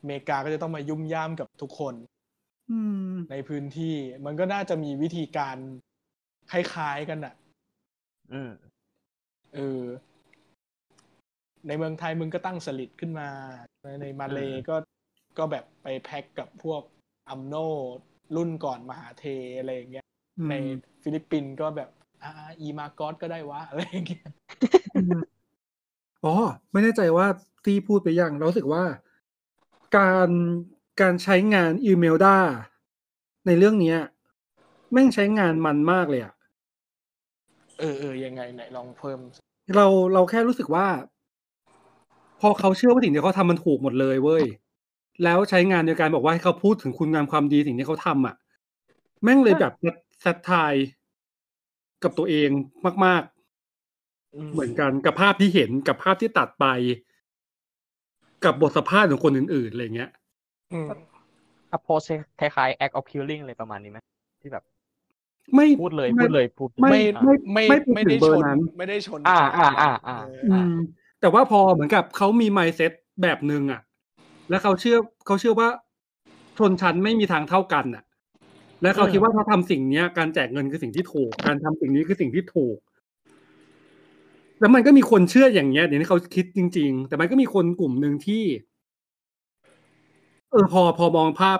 [0.00, 1.94] อเมริกาก็จะต้องมายุ่มย่ามกับทุกคน
[2.70, 2.80] อื
[3.12, 5.56] มในพื้นที่ มันก็น่าจะมีวิธีการ
[6.50, 7.34] คล้ายๆกันอะ
[8.32, 8.50] อืม
[9.54, 9.82] เออ
[11.66, 13.28] ในเมืองไทยมึงก็ตั้งสลิดขึ้นมา
[14.00, 14.76] ในมาเลก็
[15.38, 16.82] ก็แบบไปแพ็กกับพวก
[17.28, 17.54] อัมโน
[18.36, 19.24] รุ่นก่อนมหาเท
[19.58, 20.06] อะไรอย่างเงี้ย
[20.50, 20.54] ใน
[21.08, 21.88] ฟิลิปปินส์ก็แบบ
[22.22, 24.24] อ่าอีมากอสก็ได้วะอะไรอย่างเงี้ย
[26.24, 26.34] อ๋อ
[26.72, 27.26] ไม่แน่ใจว่า
[27.64, 28.84] ที่พูดไปยังเราสึกว่า
[29.96, 30.28] การ
[31.00, 32.36] การใช้งานอีเมลด้า
[33.46, 33.98] ในเรื่องเนี้ย
[34.92, 36.34] แม่งใช้งานมันมากเลยอะ
[37.78, 39.18] เออเออยังไงไหนลองเพิ่ม
[39.76, 40.86] เราเราแค่รู้สึกว่า
[42.40, 44.44] พอเขาเชื่อว่าสิ่งที่เขาทำมันถูกหมดเลยเว้ย
[45.24, 48.34] แล้วใช้งานในการบอกว่าให้เขาพูดถึงคุณงามความดีสิ่งที่เขาทำอะ
[49.22, 49.72] แม่งเลยแบบ
[50.24, 50.74] ซัดทาย
[52.02, 52.48] กับตัวเอง
[53.04, 56.66] มาก ๆ เหมือนกันกับภาพที่เห็นกับภาพที่ตัดไป
[58.44, 60.10] กับบทสัมภาษณ์ของคนอื่นๆอะไรเงี้ย
[61.72, 62.00] อัพโพส
[62.40, 63.98] คล้ายๆ act of killing เลยประมาณนี้ไหม
[64.40, 64.64] ที่แบบ
[65.54, 68.44] ไม่พูดเลยพูดเลยพูดไม่ไม่ไม่ไม่ได้ชน
[68.78, 70.18] ไม่ได้ชน อ่าอ่าอ่าอ่า
[71.20, 72.92] แต่ว่าพอเหมือนกับเขามีไมเซ็ต
[73.22, 73.80] แบบหนึ่งอะ
[74.50, 75.68] แล้วเขาเชื่อเขาเชื่อว่า
[76.58, 78.04] ชนชั้นไม่มีทางเท่ากันอะ
[78.82, 82.76] และเขาคิดว่าเขาทาสิ่งเนี้ย การแจกเงินคือสิ่งที่ถูก การทำสิ่งนี้คือสิ่งที่ถูก
[84.60, 88.44] แล้วมันก็มีคนเชื่ออย่างเงี้ยเดี๋ยวนี้เขาคิดจริง ๆ แต่มันก็มีคนกลุ่มหนึ่งที่
[90.50, 91.58] เออพอพอมองภาพ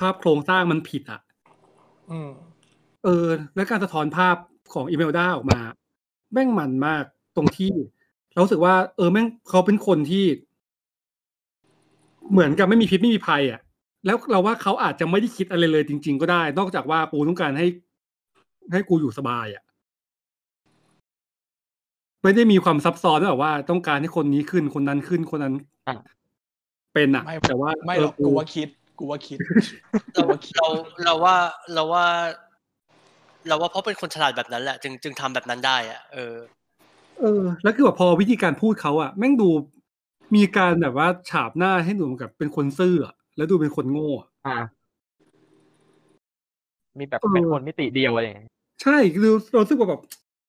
[0.00, 1.20] ภาพโครงสร้างมันผิดอะ
[2.10, 2.30] อืม
[3.04, 4.36] เออ แล้วการสะท้อนภาพ
[4.72, 5.60] ของอีเมลด้าออกมา
[6.32, 7.04] แม่งมันมาก
[7.36, 7.72] ตรงที่
[8.32, 10.24] เราสึกว่า เออแม่งเขาเป็นคนที่
[12.30, 13.60] เหมือนกับไม่มีพิษไม่มีภัยอะ
[14.08, 17.66] แล้วเราว่าเขาอาจจะไม่ได้คิดอะไรเลยจริง ๆ ก็ได้ นอกจากว่ากูต้องการให้
[18.72, 19.62] ให้กูอยู่สบายอะ
[22.22, 25.54] ไม่ได้มีความซับซ้อนแบบว่า ต้องการให้คนนี้ขึ้นคนนั้นขึ้นคนนั้น
[26.94, 29.38] เป็นอะ แต่ว่าไม่หรอกกูว่าคิด กูว่าคิด
[30.14, 30.68] เราเรา
[31.04, 31.36] เราว่า
[31.74, 32.06] เราว่า
[33.48, 36.34] เราว่าเพราะเป็นคนฉลาดแบบนั้นแหละจึงจึงทำแบบนั้นได้อะเออ
[37.20, 39.48] เออ แล้วคือแบบพอวิธีการพูดเขาอะ แม่งดู
[40.36, 44.10] มีการแบบว่าฉาบหน้าให้ดูเหมือนกับเป็นคนซื่ออะ แล้วดูเป็นคนโง่
[44.46, 44.56] อ่า
[46.98, 48.50] มีแบบเป็นคนมิติเดียวอะไรอย่างเงี้ย
[48.82, 49.22] ใช่คือ
[49.52, 50.02] เราสึกว่าแบบ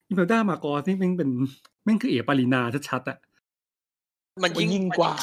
[0.08, 1.30] อิมเพลด้ามากอสนี่แม่งเป็น
[1.84, 3.18] แม่งคือเอปารินาชัดๆอะ
[4.44, 5.14] มันยิ่งกว่า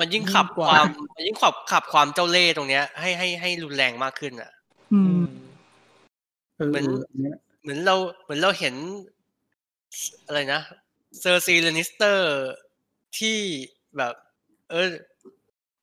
[0.00, 4.50] มันยิ่งขับความมันยิ่งขับขับความเจ้าเล่ห์ตรงเนี้ย ให้ให้ให้รุนแรงมากขึ้นอะ
[4.92, 5.22] อืม
[6.70, 6.86] เหมือน
[7.62, 8.74] เหมือนเราเหมือนเราเห็น
[10.26, 10.60] อะไรนะ
[11.20, 12.26] เซอร์ซีเลนิสเตอร์
[13.18, 13.38] ที่
[13.96, 14.14] แบบ
[14.70, 14.88] เออ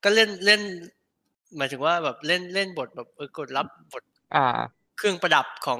[0.03, 0.61] ก็เล่นเล่น
[1.57, 4.03] หมายถึงว่าแบบเล่นเล่นบทแบบเออกดรับบท
[4.35, 4.45] อ่า
[4.97, 5.79] เครื่องประดับของ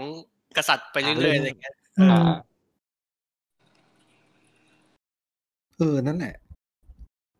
[0.57, 1.75] กษัตริย์ไปเรื่อยๆอะไรเงี้ย
[5.77, 6.35] เออนั่นแหละ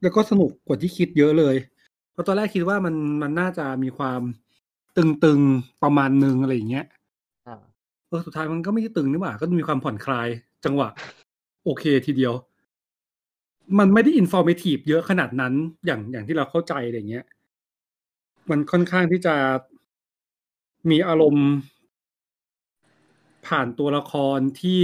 [0.01, 1.55] แล้วก็สนุกกว่าที่คิดเยอะเลย
[2.11, 4.21] เพราะตอนแรกคิดว่ามันมันน่าจะมีความ
[4.97, 6.85] ตึงๆประมาณนึงอะไรอย่างเงี้ย
[8.07, 10.27] เออสุดท้ายมันก็ไม่ตึงนี่หว่า ก็มีความผ่อนคลาย
[10.65, 10.89] จังหวะ
[11.65, 12.33] โอเคทีเดียว
[13.79, 15.53] มันไม่ได้อินฟอร์เมทีฟเยอะขนาดนั้น
[15.85, 17.25] อย่างอย่างที่เราเข้าใจอะไรเงี้ย
[18.49, 19.35] มันค่อนข้างที่จะ
[20.89, 21.47] มีอารมณ์
[23.47, 24.81] ผ่านตัวละครที่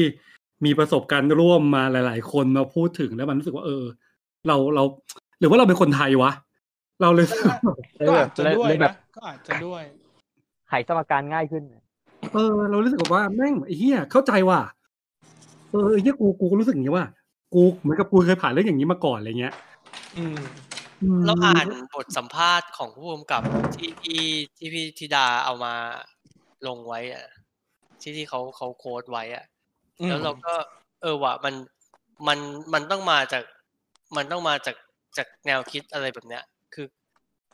[0.65, 3.83] มีประสบการณ์ร่วมมาหลาย ๆ คนมาพูดถึงแล้วมันรู้สึกว่า เออ
[4.47, 4.83] เราเรา
[5.39, 6.31] หรือว่าเราเป็นคนไทยวะ
[7.01, 7.27] เราเลย
[8.07, 9.83] ก็อาจจะด้วยนะก็อาจจะด้วย
[10.69, 11.63] ไขสมการง่ายขึ้น
[12.33, 14.59] เออ เรารู้สึกว่าแม่งไอ้เหี้ยเข้าใจว่ะ
[15.71, 17.05] เออไอ้เหี้ยกูกูก็รู้สึกอย่างนี้ว่า
[17.53, 19.53] กูเหมือนกับกูเคยผ่านเรื่องอย่างนี้มาก่อนอะไรเงี้ย
[20.17, 20.37] อืม
[21.25, 23.41] เราอ่านบทสัมภาษณ์ของผู้กำกับ
[23.75, 24.21] ที่ที่
[24.57, 25.73] ที่พี่ธิดาเอามา
[26.67, 27.25] ลงไว้อะ
[28.01, 29.45] ที่ที่เขาเขาโค้ดไว้อะ
[30.07, 30.53] แล้วเราก็
[31.01, 31.55] เออว่ะมัน
[32.27, 32.39] มัน
[32.73, 33.43] มันต้องมาจาก
[34.17, 34.75] มันต้องมาจาก
[35.17, 36.43] จากแนวคิดอะไรแบบเนี้ย
[36.73, 36.87] คือ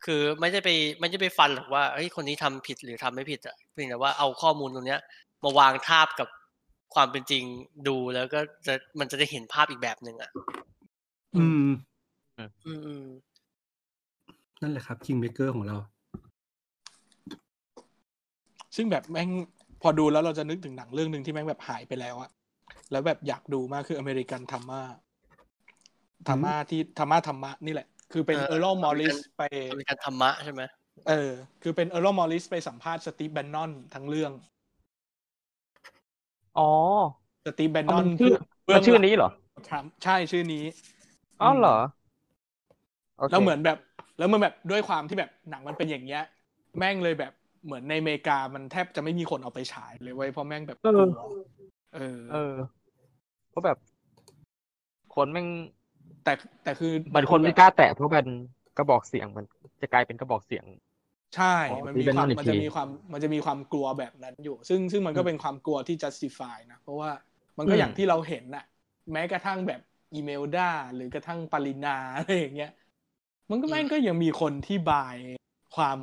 [0.05, 0.69] คือไม่ได้ไป
[0.99, 5.01] ไม่ได้ไปฟันหรอกว่าเฮ้ยคนนี้ทำผิดหรือทำไม่ผิดอะเพียงแต่ว่าเอาข้อมูลตรงเนี้ย
[5.43, 6.27] มาวางทาบกับ
[6.95, 7.43] ความเป็นจริง
[7.87, 10.31] ดูแล้วก็จะมันจะได้เห็นภาพอีกแบบหนึ่งอะ
[11.37, 11.69] อืม
[12.65, 13.05] อืม
[14.61, 15.77] นั่นแหละครับคิงเบเกอร์ของเรา
[18.75, 19.29] ซึ่งแบบแม่ง
[19.81, 22.29] พอดูแล้วเราจะนึกถึงหนังเรื่องหนึ่งที่แม่งแบบหายไปแล้วอะ
[22.91, 24.81] แล้วแบบอยากดูมากคืออเมริกันธรรมะ
[26.29, 29.43] ธรรมะที่ธรรมะธรรมะนี่แหละ คือเป็นเออร์ลมอริสไป
[29.75, 30.61] เป็นการธรรมะใช่ไหม
[31.09, 31.31] เออ
[31.61, 34.31] คือเป็นเออร์ลมอริสไปสัมภาษณ์สตีฟแบนนอนทั้งเรื่อง
[36.59, 36.69] อ๋อ
[37.45, 38.33] สตีฟแบนนอนชื่อ
[38.75, 39.29] มันชื่อนี้เหรอ
[39.69, 40.63] ครับใช่ชื่อนี้
[41.41, 41.77] อ๋อเหรอ
[43.31, 43.77] แล้วเหมือนแบบ
[44.19, 46.23] แล้วมันแบบด้วยความที่แบบหนังมันเป็นอย่างเงี้ย
[46.77, 47.33] แม่งเลยแบบ
[47.65, 51.07] เหมือนในอเมริกามันแทบจะไม่มีคนเอาไปฉายเลยเว้ยเพราะแม่งแบบเออ
[51.95, 52.53] เออ เออ
[53.49, 53.77] เพราะแบบ
[55.15, 55.47] คนแม่ง
[56.23, 58.27] แต่แต่คือมันคนไม่กล้าแตะเพราะเป็น
[58.77, 59.45] กระบอกเสียงมัน
[59.81, 60.65] จะกลายเป็นกระบอกเสียง
[61.35, 61.55] ใช่
[61.85, 67.09] มันมีความมันจะมีความมันจะมีความกลัวแบบนั้นอยู่ ซึ่งซึ่งมันก็เป็นความกลัวที่ justify นะเพราะว่า
[67.57, 68.65] มันก็อย่างที่เราเห็นน่ะ
[69.11, 69.81] แม้กระทั่งแบบ
[70.13, 72.71] อีเมลดาหรือกระทั่งปรินาอะไรอย่างเงี้ย
[73.49, 75.17] มันก็แม่งก็ยังมีคนที่บาย
[75.75, 75.97] ความ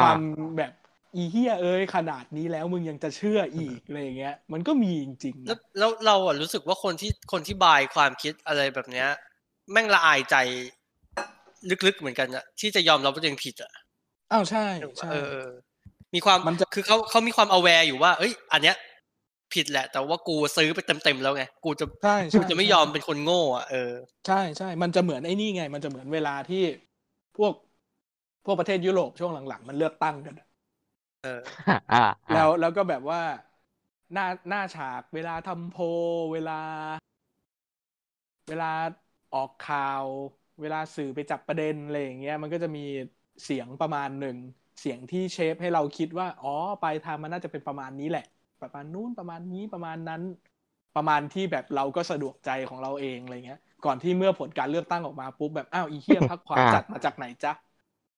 [0.00, 0.18] ความ
[0.56, 0.72] แบบ
[1.16, 9.08] อีเฮียเอ้ยขนาดนี้แล้วมึงยังจะเชื่ออีกอะไรอย่างเงี้ย มันก็มีจริงๆแล้วนะแล้วเราอะรู้สึกว่าคนที่คนที่บายความคิดอะไรแบบเนี้ย
[9.72, 10.36] แม่งละอายใจ
[11.86, 13.72] ลึกๆเหมือนกันอะที่จะยอมรับว่าตัวเองผิดอะ
[14.32, 14.64] อ้าวใช่
[14.98, 15.50] ใช่เออเออ
[16.14, 18.76] มีความมันจะคือเขาเขามีความ aware อยู่ว่า เอ้ย อันเนี้ย
[19.54, 23.92] ผิดแหละ แต่ว่ากูซื้อไปเต็มๆแล้วไงกูจะใช่กูใช่จะไม่ยอมเป็นคนโง่อะเออ
[24.26, 26.56] ใช่ใช่มันจะเหมือนไอ้นี่ไง มันจะเหมือนเวลาที่
[27.34, 27.52] พวก
[28.44, 30.46] พวกประเทศยุโรปช่วงหลังๆ มันเลือกตั้งกันอะ
[31.20, 31.28] เออ
[31.68, 33.20] อ่าอ่าแล้วแล้วก็แบบว่า
[34.12, 35.82] หน้าหน้าฉากเวลาทำโพล
[36.32, 36.52] เวลา
[38.48, 38.66] เวลา
[39.32, 40.06] ออกข่าว
[40.60, 42.80] เวลาสื่อไปจับประเด็นอะไรอย่างเงี้ย มันก็จะมี
[43.44, 44.36] เสียงประมาณหนึ่ง
[44.80, 46.48] เสียงที่เชฟให้เราคิดว่า อ๋อ
[46.80, 48.22] ปลายทางมันน่าจะเป็นประมาณนี้แหละ
[48.62, 50.22] ประมาณนู้นประมาณนี้ประมาณนั้น
[50.96, 57.52] ประมาณที่แบบเราก็สะดวกใจของเราเองอะไรเงี้ย ก่อนที่เมื่อผลการเลือกตั้งออกมาปุ๊บแบบอ้าวอีเหี้ยพักขวาจัดมาจากไหนจ๊ะ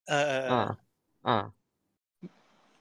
[0.09, 0.65] เออเออเออ่าอ
[1.27, 1.33] อ่า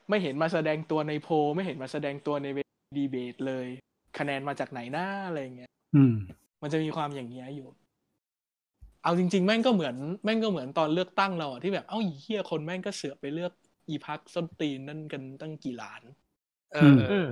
[0.10, 3.68] ไม่เห็นมาแสดงตัวในโพลไม่เห็นมาแสดงตัวในเวทีดีเบตเลย
[4.18, 6.14] คะแนนมาจากไหนหน้าอะไรเงี้ยอืม
[6.62, 7.70] มันจะมีความอย่างเงี้ยอยู่
[9.04, 13.52] เอาจริง ๆ แม่งก็เหมือนแม่งก็เหมือนตอนเลือกตั้งเราอะที่แบบเอ้าอีเหี้ยคนแม่งก็เสือกไปเลือก
[13.90, 16.02] อีพักส้นตีนนั่นกันตั้งกี่ล้าน
[16.74, 17.28] เออเออือม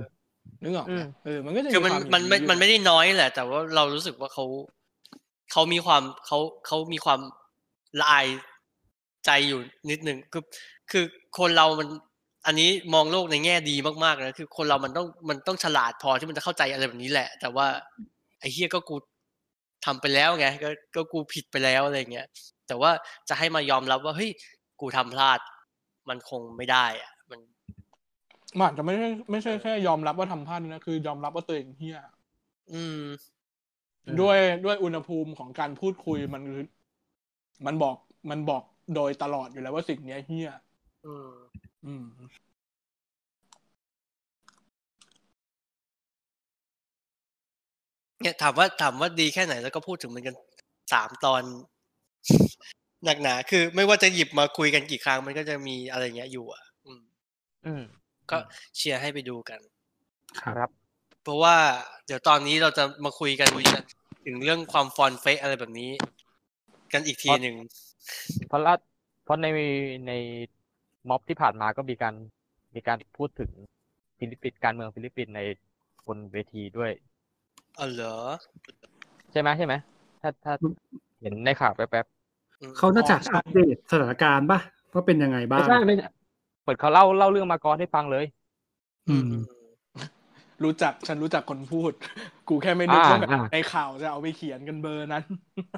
[0.62, 4.44] นึกออกไหมอืมเออมันก็จะคือมันความันไม่อย่างมันไม่ได้น้อยแหละ แต่ว่าเรารู้สึกว่าเขา
[5.52, 7.20] เขามีความเขาเขามีความ
[8.00, 8.26] ละอาย
[9.26, 10.42] ใจอยู่นิดนึงคือ
[10.90, 11.04] คือ
[11.38, 11.88] คนเรามัน
[12.46, 17.66] อันนี้มองโลกในแง่ดีมากๆนะคือ คนเรามันต้องมันต้องฉลาดพอที่มันจะเข้าใจอะไรแบบนี้แหละ แต่ว่า
[18.40, 18.96] ไอ้เฮียก็กู
[19.84, 22.26] ทำไปแล้วไงก็ก็กูผิดไปแล้วอะไรเงี้ย
[22.66, 22.90] แต่ว่า
[23.28, 24.30] จะให้มายอมรับว่าเฮ้ย
[24.80, 25.38] กูทำพลาด
[26.08, 27.10] มันคงไม่ได้อะ
[28.58, 31.98] มันมันอาจจะไม่ใช่ไม่ใช่แค่ยอมรับว่าทำพลาดนะ คือยอมรับว่าตัวเองเฮี้ย
[32.72, 33.00] อืม
[34.20, 36.62] ด้วยด้วยอุณหภูมิของการพูดคุยมันคือ
[37.66, 37.96] มันบอก
[38.30, 38.62] มันบอก
[38.94, 40.50] โดยตลอดอยู่แล้วว่าสิ่งเนี้ยเฮี้ย
[41.06, 41.30] อืม
[41.86, 42.04] อืม
[48.20, 50.36] เนี่ยถามว่าถามว่าดีแค่ไหนแล้วก็พูดถึงเหมือนกัน
[50.92, 51.42] สามตอน
[53.04, 57.02] หนักหนาคือ ไม่ว่าจะหยิบมาคุยกันกี่ครั้งมันก็จะมีอะไรเงี้ยอยู่อะ อืม
[57.66, 57.82] อืม
[58.32, 58.38] ก็
[58.76, 59.60] เชียร์ให้ไปดูกัน
[60.42, 60.70] ครับ
[61.22, 61.56] เพราะว่า
[62.06, 63.48] เดี๋ยวตอนนี้เราจะมาคุยกัน
[64.26, 65.90] ถึงเรื่องความฟอนเฟะอะไรแบบนี้
[66.92, 67.56] กันอีกทีหนึ่ง
[68.48, 68.74] เพราะละ
[69.24, 69.46] เพราะใน
[70.08, 70.12] ใน
[71.08, 72.14] ม็อบที่ผ่านมาก็มีการ
[72.74, 73.50] มีการพูดถึง
[74.18, 75.40] ฟิลิปปินส์การเมืองฟิลิปปินส์ใน
[76.06, 76.90] บนเวทีด้วย
[77.78, 78.16] อ๋อเหรอ
[79.32, 79.74] ใช่ไหมใช่ไหม
[80.20, 80.52] ถ้าถ้า
[81.20, 82.06] เห็นในข่าวแป๊บ
[82.60, 84.58] อืมเขาน่าจะอัปเดตสถานการณ์ป่ะ
[84.92, 86.06] ว่าเป็นยังไงๆบ้าไม่งใช่ไม่ใช่
[86.62, 88.24] เปิดเขาเล่าเล่าเรื่องมาก่อนให้ฟังเลย
[89.08, 89.32] อืม
[90.64, 91.92] รู้จักฉันรู้จักคนพูด
[92.48, 95.24] กูแค่ไม่นึกอ่าว่าแบบอ่าในข่าวจะเอาไปเขียนกันเบอร์นั้น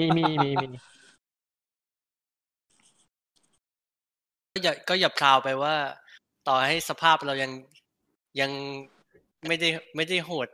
[0.00, 0.68] มีมีมีมี
[4.52, 5.74] ก็อย่าก็อย่าพราวไปว่า
[6.48, 7.50] ต่อให้สภาพเรายัง
[8.40, 8.50] ยัง
[9.46, 10.48] ไม่ได้ไม่ได้โหด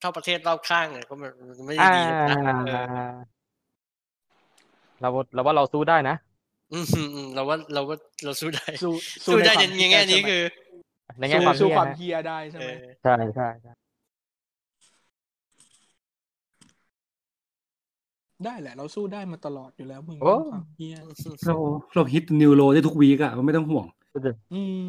[0.00, 2.36] เท่าประเทศรอบข้างเนี่ยก็มันมันไม่ได้อ่าดีหรอกนะ
[2.66, 3.08] เออ
[5.00, 6.16] เราเราว่าเราสู้ได้นะ
[6.72, 8.92] อืมอืมอืมเราว่าเราว่าเราสู้ได้สู้
[9.24, 10.42] สู้ได้ในในแง่นี้คือ
[11.18, 13.72] ในแง่สู้ความสู้เฮี้ยความนะเฮียได้ใช่เอไหมอใช่ใช่ใช่
[18.44, 20.96] ได้แหละ เราสู้ได้มาตลอดอยู่แล้วมึงโอ้เรื่องความเฮีย
[21.46, 21.56] เรา
[21.94, 23.86] เราฮิตนิวโรได้ทุกวีกอะไม่ต้องห่วง
[24.54, 24.86] อืม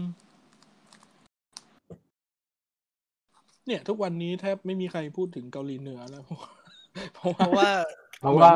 [3.69, 6.23] เนี่ย ทุกวันนี้แทบไม่มีใครพูดถึงเกาหลีเหนือแล้ว
[7.13, 7.69] เพราะเพราะว่า
[8.19, 8.51] เพราะว่า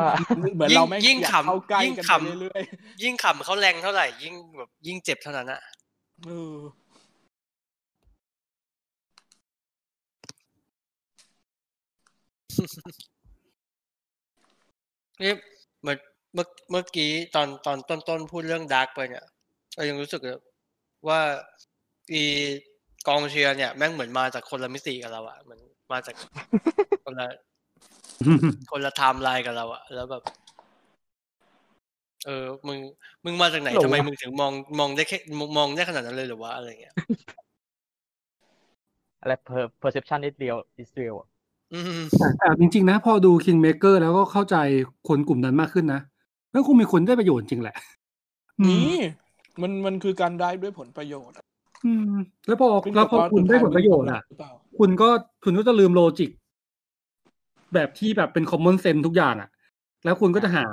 [0.54, 2.60] เหมือนยิ่งเราไม่ยิ่งอยากขำเข้าใกล้ยิ่งกันขำไปเรื่อย
[3.02, 6.56] ยิ่งขำเขาแรงเท่าไหร่ ยิ่งแบบยิ่งเจ็บเท่านั้นอะๆเออ
[15.22, 15.32] นี่
[15.80, 15.98] เหมือน
[16.34, 19.24] เมื่อเมื่อกี้ตอนตอนต้นต้นๆพูดเรื่องดาร์กไปเนี่ย
[19.74, 20.38] เรายังรู้สึกเลย
[21.08, 21.20] ว่า
[22.12, 22.24] อี
[23.06, 25.60] กองเชียร์เนี่ยแม่งเหมือนมาจากคนละมิติกับเราอะเหมือน
[25.92, 26.14] มาจาก
[27.04, 27.26] คนละ
[28.70, 30.22] คนละไทม์ไลน์กับเราอะแล้วแบบ
[32.26, 32.78] เออ มึง
[33.24, 36.94] มึงมาจากไหนหรอวะทำไมมึงถึงมองมองได้แค่มองมองได้ขนาดนั้นเลยเหรือวะอะไรเงี้ย
[39.20, 41.28] อะไร per perception is real is real อะ
[41.74, 44.56] อืมแต่แต่จริง ๆ นะ พอดู Kingmaker แล้วก็เข้าใจ
[45.08, 46.00] คนกลุ่มนั้นมากขึ้นนะ
[46.52, 47.76] แล้วคงมีคนได้ประโยชน์จริงแหละ
[48.60, 48.98] อืมนี่
[49.62, 51.44] มันมันคือการได้ด้วยผลประโยชน์อะ
[51.84, 52.14] อืม
[52.46, 55.08] แล้วพอขึ้นแล้วพอกับาคุณได้ผลประโยชน์อะหรือเปล่าคุณก็
[55.44, 56.30] คุณก็จะลืมโลจิก
[57.74, 59.50] แบบที่แบบเป็น common sense ทุกอย่างอะ
[60.04, 60.66] แล้วคุณก็จะหา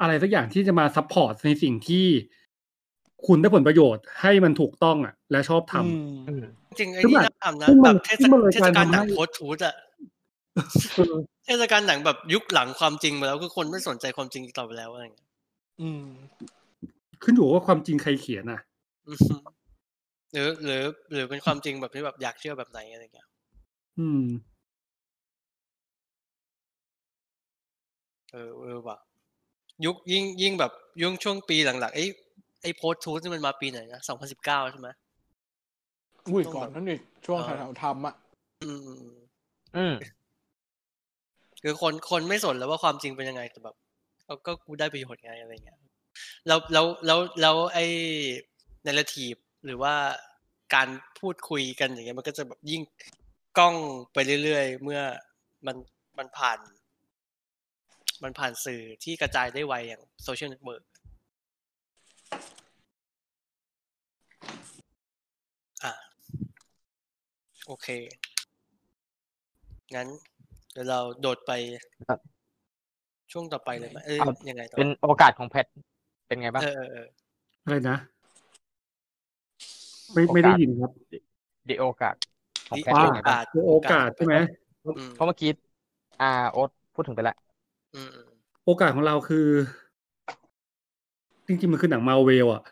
[0.00, 2.06] อะไรสักอย่างที่จะมาซัพพอร์ตในสิ่งที่
[3.26, 6.44] คุณได้ผลประโยชน์ให้มันถูกต้องอะ และชอบทำอืมอืม
[6.78, 9.74] จริงไอ้ซึ่งนี่มันน่าทำนะซึ่งมัแบนบเทศซึ่งมันเลยเทศกาลกลายหนัทำงให้โพสต์ทูธอะ
[11.46, 15.28] เทศกาลหนังแบบยุคหลังความจริงมาแล้วคือคนไม่สนใจความจริงต่อไปแล้วอะไรเงี้ย
[15.80, 16.04] อืม
[17.22, 18.60] ขึ้นอยู่ว่าความจริงใครเขียนอะ
[19.08, 19.40] อืม
[20.32, 23.28] หรือหรือหรือเป็นความจริงแบบที่แบบอยากเชื่อแบบไหนอะไรเงี้ย
[23.98, 24.22] อืม
[28.34, 28.98] เออเออว่ะ
[29.84, 32.04] ยุคยิ่งยิ่งแบบยุ่งช่วงปีหลังๆไอ้
[32.62, 34.88] ไอ้โพสทูสนี่มันมาปีไหนนะสองพันสิบเก้าใช่ไหม
[36.32, 38.14] อุ้ยต้องก่อนแบบนั่นอีกช่วงเออแถวๆทำอะ
[38.62, 39.16] อืมอืมอืม
[39.76, 39.94] อืม
[41.62, 43.74] คือคนคนไม่สนแล้วว่าความจริงเป็นยังไงแต่แบบ
[44.26, 45.78] เอาก็กูได้ประโยชน์ไงอะไรเงี้ย
[46.46, 47.84] แล้วแล้วแล้วแล้วไอ้
[48.84, 49.94] narrative หรือว่า
[50.74, 50.88] การ
[51.20, 52.82] พูดคุยกันอย่างเงี้ย มันก็จะแบบยิ่ง
[53.58, 53.74] ก้อง
[54.12, 55.00] ไปเรื่อยๆ เมื่อ
[55.66, 55.76] มัน
[56.18, 56.58] มันผ่าน
[58.22, 60.82] มันผ่านสื่อที่กระจายได้ไวอย่าง social network
[65.84, 65.92] อะ
[67.66, 67.88] โอเค
[69.94, 70.08] งั้น
[70.72, 71.52] เดี๋ยวเราโดดไป
[72.08, 72.20] ครับ
[73.32, 75.66] ช่วงต่อไปเลยไหมเอ้ยครับยังไงต่อเป็นโอกาสของแพท
[76.26, 77.06] เป็นไงบ้างเออเออเออ
[77.64, 77.98] อะไรนะ
[80.12, 80.90] ไม่ไม่ได้ยินครับ
[81.68, 82.14] ดีโอกาส
[82.70, 84.36] ของแพทดีเป็นไงบ้างคือโอกาสใช่ไหม
[84.98, 85.50] อืมเพราะเมื่อกี้
[86.20, 87.43] อ่าโอ๊ตพูดถึงไปแล้วอืมอืม
[88.64, 89.46] โอกาสของเราคือ
[91.46, 92.62] จริงๆมันคือหนังมาเวลอะ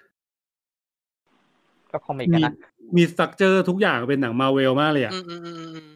[1.93, 2.53] ก็คอมิกกัมีนนะ
[2.97, 5.91] มี structure ทุกอย่างเป็นหนังมาเวลมากเลยอะอืมอืมอืมอืม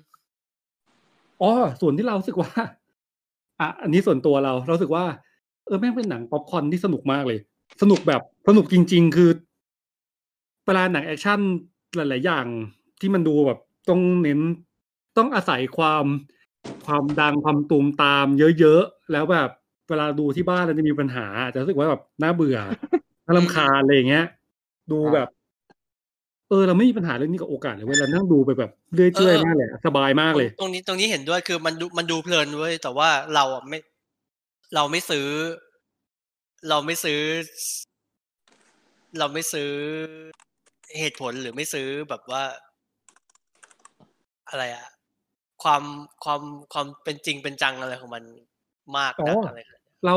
[1.43, 2.51] อ๋อส่วนที่เรารู้สึกว่า
[3.61, 5.05] อะอันนี้ส่วนตัวเรา เรารู้สึกว่า
[5.66, 7.39] เออแม่งเป็นหนังป๊อปคอร์นที่สนุกมากเลย
[7.82, 9.31] สนุกแบบสนุกจริง ๆ คือ
[10.66, 11.40] เวลาหนังแอคชั่น
[11.97, 12.47] หลาย ๆ อย่าง
[13.01, 13.59] ที่มันดูแบบ
[13.89, 14.40] ต้องเน้น
[15.19, 16.05] ต้องอาศัยความ
[16.87, 18.27] ความดังความตูมตาม
[18.61, 19.51] เยอะๆ แล้วแบบ
[19.89, 22.59] เวลาดูที่บ้านแล้วจะมีปัญหาจะรู้สึกว่าแบบน่าเบื่อ
[23.27, 24.27] น่ารำคาญอะไรอย่างเงี้ย
[24.91, 25.29] ดูแบบ
[26.49, 33.79] เออ เราไม่มีปัญหาเรื่องนี้กับโอกาสเลยเว้ยเรานั่งดูไปแบบเรื่อยๆมากเลยอะสบายมากเลย ตรงนี้ตรงนี้เห็นด้วยคือมันดูมันดูเพลินเว้ยแต่ว่าเราอะไม่
[34.75, 35.29] เราไม่ซื้อ
[36.69, 37.21] เราไม่ซื้อ
[39.19, 39.71] เราไม่ซื้อ
[40.99, 42.45] เหตุผลหรือไม่ซื้อแบบว่า
[44.51, 44.87] อะไรอะ
[45.67, 45.85] ความ
[46.25, 48.25] ความความเป็นจริงเป็นจังอะไรของมัน
[48.99, 50.17] มากนักอ๋อออะไรขนาดนั้นเรา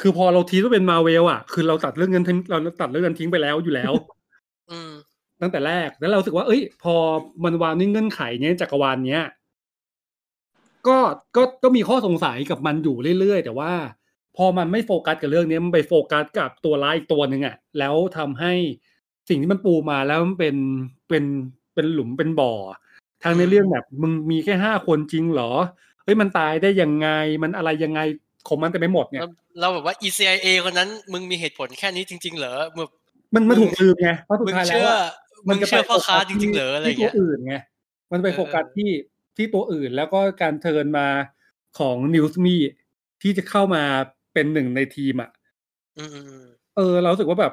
[0.00, 3.92] คือพอเราทีว่าเป็นมาเวลอะ คือเราตัดเรื่องเงินทิ้งเราตัดเรื่องเงินทิ้งไปแล้วอยู่แล้ว
[4.70, 4.90] อืม
[5.40, 6.94] ตั้งแต่แรกแล้วเรารู้สึกว่า เอ้ย พอ
[7.44, 9.24] มันวางในเงื่อนไขเนี้ยจักรวาลเนี้ย
[10.86, 10.98] ก็
[11.36, 13.72] ก็ก็มีข้อสงสัยกับมันอยู่เรื่อยๆ แต่ว่า
[14.36, 18.52] พอมันไม่โฟกัสกับเรื่องนี้มันไปโฟกัสกับตัวร้ายอีกตัวหนึ่งอะ แล้วทำให้
[19.28, 20.56] สิ่งที่มันปูมาแล้วมันเป็น
[21.08, 21.24] เป็น
[21.74, 22.52] เป็นหลุมเป็นบ่อ
[23.22, 25.50] ทางในเรื่องแบบมึงมีแค่ห้าคนจริงเหรอ
[26.04, 27.08] เฮ้ยมันตายได้ยังไง
[27.42, 28.00] มันอะไรยังไง
[28.48, 29.30] ของมันแต่ไม่หมดเนี่ยแล้ว
[29.60, 32.86] เราแบบว่า ECIA คนนั้นมึงมีเหตุผลแค่นี้จริง ๆ เหรอมึง
[33.34, 35.08] มันมันถูกลืมไงเพราะสุดมึงท้ายแล้เชื่วออะ
[35.46, 37.54] มึงจะเชื่อไปพ่อค้าโฟกัสจริง ๆ เหรออะไรที่เงี้ยตัวอื่นไง
[38.12, 38.90] มันไปเออโฟกัสที่
[39.36, 41.08] ที่ตัวอื่นแล้วก็การเทิร์นมา
[41.78, 42.56] ของนิวส์มี
[43.22, 43.82] ที่จะเข้ามา
[44.34, 45.30] เป็นหนึ่งในทีมอะ
[45.98, 46.46] อืมอืมอืม
[46.76, 47.52] เออ เรารู้สึกว่าแบบ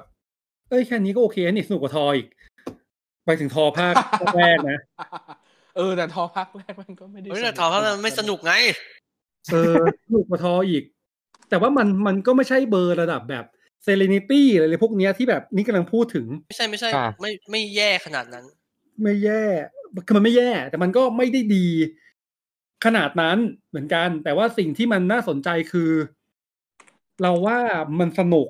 [0.70, 2.28] เอ้ยแค่นี้ก็โอเคนี่สนุกกว่าทออีก
[3.26, 3.94] ไปถึงทอภาค
[4.38, 4.80] แรกนะ
[5.76, 8.54] เออแต่ทอพักแรกมันก็ไม่ได้เฮ้ยแต่ถามว่ามันไม่สนุกไง
[9.52, 9.74] เออ
[10.06, 10.84] สนุกกว่าทออีก
[11.50, 13.46] แต่ว่ามันมันก็ไม่ใช่เบอร์ระดับแบบ
[13.84, 18.46] Serenity อะไรเลยพวกเนี้ยที่แบบนี่กำลังพูดถึง ไม่ใช่ไม่ใช่อ่าไม่ไม่แย่ขนาดนั้น
[19.02, 19.44] ไม่แย่
[20.06, 21.68] คือมันไม่แย่ แต่มันก็ไม่ได้ดี
[22.86, 23.38] ขนาดนั้น
[23.70, 25.92] เหมือนกัน แต่ว่าสิ่งที่มันน่าสนใจคือ
[27.22, 27.60] เราว่า
[28.00, 28.48] มันสนุก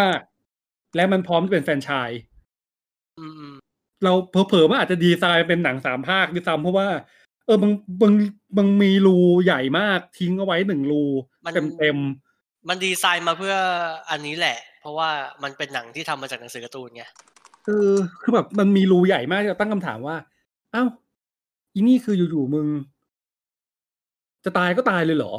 [0.00, 0.18] มาก
[0.56, 2.10] ๆ และมันพร้อมจะเป็นแฟรนไชาย
[3.18, 3.57] อืมอืม
[4.04, 4.12] เรา
[4.48, 6.88] เผลอๆมันอาจจะดีไซน์เป็นหนังสามภาคด้วยซ้ำเพราะว่า
[7.46, 7.72] เออบาง
[8.02, 8.14] บาง
[8.56, 11.02] บางมีรูใหญ่มากทิ้งเอาไว้หนึ่งรู
[11.54, 11.98] เต็มเต็ม
[12.68, 13.54] มันดีไซน์มาเพื่อ
[14.10, 15.08] อันนี้แหละ เพราะว่า
[15.42, 20.16] มันเป็นหนังที่ทำมาจากหนังสือการ์ตูนไงๆเออคือแบบมันมีรูใหญ่มากจะตั้งคำถามว่า
[20.72, 20.84] เอ้า
[21.74, 22.66] อีนี่คืออยู่ๆมึง
[24.44, 25.32] จะตายก็ตายเลยเหรอ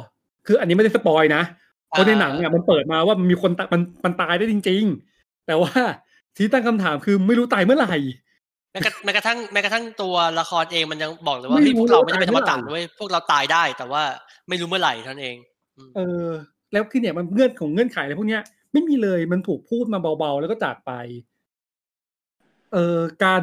[0.46, 1.42] คืออันนี้ไม่ได้สปอยนะ
[1.88, 4.84] เพราะในหนังเนี่ยมันเปิดมาว่ามันมีคนตะมันมันตายได้จริง
[5.14, 5.72] ๆ แต่ว่า
[6.36, 7.96] ที่ตั้งคำถามคือไม่รู้ตายเมื่อไหร่
[8.72, 14.02] แม้กระแม้กระทั่งแม้กระทั่งตัวละครเองมันยังบอกเลยว่าไม่เฮ้ยรู้พวกเราไม่ได้เป็นธรรมว่าตายตาเมื่อไหร่ด้วยพวกเราตายได้ แต่ว่า
[14.48, 15.36] ไม่รู้เมื่อไหร่เท่านั้นเอง
[15.76, 16.28] อืมเออ
[16.72, 18.42] แล้วคือเนี่ยมันเงื่อนของเงื่อนไขอะไรพวกเนี้ย
[18.72, 20.92] ไม่มีเลยมันถูกพูดมาเบาๆ แล้วก็จากไป
[22.72, 23.42] เออการ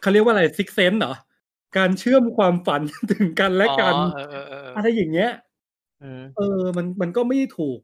[0.00, 1.14] เขาเรียกว่าอะไร sixth sense เหรอ
[1.76, 2.80] การเชื่อมความฝัน
[3.12, 5.30] ถึงกันและกันอ๋อเออเออเออเอออะไรอย่างเงี้ย
[6.02, 7.78] อืมเออ มันมันก็ไม่ได้ถูก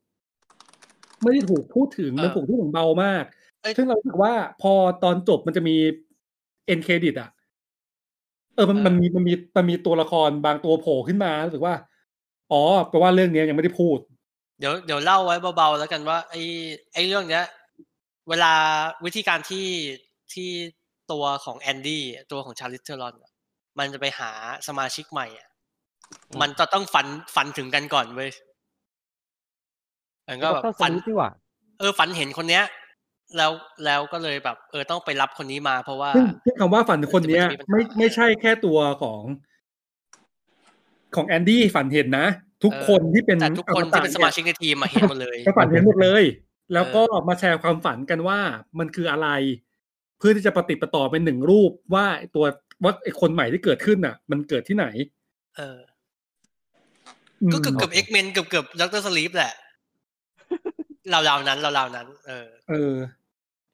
[1.22, 3.40] ไม่ได้ถูกพูดถึงมันถูกพูดถึงเบามากเอ้ย
[3.76, 4.32] ซึ่งเรารู้สึกว่า
[4.62, 4.72] พอ
[5.02, 5.76] ตอนจบมันจะมี
[6.66, 7.30] end credit อะ
[8.54, 11.74] เออมันมันมีมันมีมันมีตัวละครบางตัวโผล่ขึ้นมารู้สึกว่า
[12.52, 13.98] อ๋อแปลว่าเรื่องเนี้ยยังไม่ได้พูด
[14.58, 16.42] เดี๋ยวเดี๋ยวเล่าไว้เบาๆแล้วกันว่า ไอ้
[16.94, 17.44] ไอ้เรื่องเนี้ย
[18.28, 18.52] เวลา
[19.04, 19.66] วิธีการที่
[20.32, 20.48] ที่
[21.12, 22.02] ตัวของแอนดี้
[22.32, 23.32] ตัวของ Charlize Theron อะ
[23.78, 24.30] มันจะไปหา
[24.68, 25.48] สมาชิกใหม่อะ
[26.40, 28.30] มันจะต้องฝันฝันถึงกันก่อนเว้ย
[30.28, 31.30] มันก็แบบฝันที่ว่า
[31.78, 32.64] เออฝันเห็นคนเนี้ย
[33.36, 33.52] แล้ว
[33.84, 36.10] แล้วก็เลยแบบ เออต้องไปรับคนนี้มาเพราะว่า
[36.44, 39.22] ซึ่งคำว่าฝันคนเนี้ย ไม่ไม่ใช่แค่ตัวของ
[41.14, 42.26] ของแอนดี้ฝันเห็นนะ
[42.64, 46.24] ทุกคนที่เป็นทุกคนที่เป็นสมาชิกในทีมมาเห็นหมดเลยฝันเห็นหมดเลย
[46.74, 48.38] แล้วก็มาแชร์ความฝันกันว่า
[48.78, 49.28] มันคืออะไร
[50.18, 52.44] เพื่อที่จะปะติดปะต่อเป็นหนึ่งรูปว่าตัว
[52.84, 54.86] ว่าไอคนใหม่ที่เกิดขึ้นน่ะ มันเกิดที่ไหน
[55.56, 55.78] เออ
[57.52, 59.54] ก็เกือบเกือบ X-Men เกือบเกือบ Doctor Sleep แหละ
[61.10, 62.94] ราวๆนั้นราวๆนั้น เออ เออ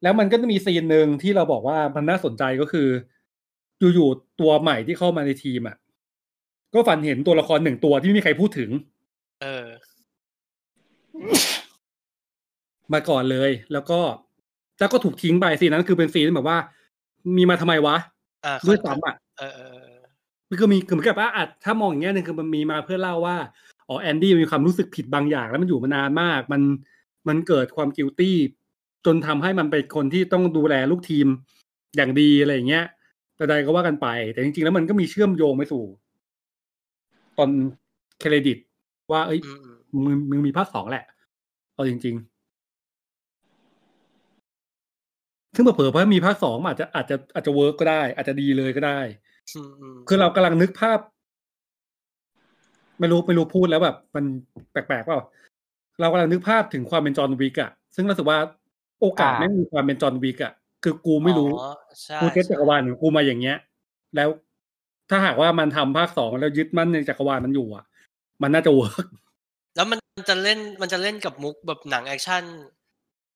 [0.02, 2.88] แล้วมันก็จะมีซีนหนึ่งที่เราบอกว่ามันน่าสนใจก็คือ
[3.94, 5.76] อยู่ๆตัวใหม่ที่เข้ามาในทีมอะ
[6.74, 8.70] ก็ฝันเห็นตัวละครหนึ่งตัวที่ไม่มีใครพูดถึง
[9.42, 9.66] เออ
[12.92, 14.00] มาก่อนเลย แล้วก็
[14.78, 16.58] แล้วก็ถูกทิ้งไปซีนนั้นคือเป็นซีนแบบว่า
[17.36, 17.96] มีมาทำไมวะ
[18.66, 19.42] ด้วยซ้ำอะเอ
[19.82, 19.88] อ
[20.60, 23.36] คือมีคือเหมือนกับว่าอาจถ้ามองอย่างเงี้ยนึงคือมันมีมาเพื่อเล่าว่า
[23.88, 26.62] อ๋อแอนดี้มีความรู้สึกผิดบางอย่าง แล้วมันอยู่มานานมาก มัน
[27.28, 28.36] มันเกิดความ guilty
[29.06, 31.26] จนทำให้มันเป็นคนที่ต้องดูแลลูกทีม
[31.96, 32.84] อย่างดีอะไรอย่างเงี้ย
[33.36, 35.84] แต่ใดก็ว่ากันไป แต่จริงๆแล้วมันก็มีเชื่อมโยงไปสู่
[37.38, 37.50] ตอน
[38.20, 38.58] เครดิต
[39.12, 39.40] ว่า เอ้ย
[40.04, 41.04] มึงมึงมีภาคสองแหละ
[41.74, 42.38] เอาจริง ๆ
[45.54, 49.00] ซึ่งเผื่อเพราะมีภาคสองอาจจะอาจจะอาจจะเวิร์กก็ได้ อาจจะดีเลยก็ได้
[50.08, 50.98] คือเรากำลังนึกภาพ
[53.00, 54.24] ไม่รู้ไม่รู้พูดแล้วแบบ มัน
[54.72, 55.20] แปลกๆเปล่า
[56.00, 58.38] เรากำลังนึกภาพถึงความเป็นจอห์นวิกอะซึ่งรู้สึกว่า
[59.00, 60.52] โอกาสแม่งมีความเป็นจอห์นวิกอะ
[60.84, 61.50] คือกูไม่รู้
[62.22, 63.56] กูเซตจักรวาลของกูมาอย่างเงี้ย
[64.16, 64.28] แล้ว
[65.10, 67.84] ถ้าหากว่ามันทำภาคสองแล้วยึดมั่นในจักรวาลมันอยู่อะ
[68.42, 69.06] มันน่าจะ work
[69.76, 69.98] แล้วมัน
[70.28, 72.42] จะเล่นมันจะเล่นกับมุกแบบหนัง action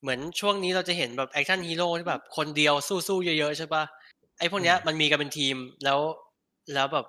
[0.02, 3.82] เหมือนช่วงนี้เราจะเห็นแบบ action hero ที่แบบคนเดียวสู้ๆเยอะๆใช่ปะ
[4.39, 5.98] ไอ้พวกเนี้ยมันมีกันเป็นทีมแล้ว
[6.74, 7.06] แล้วแบบ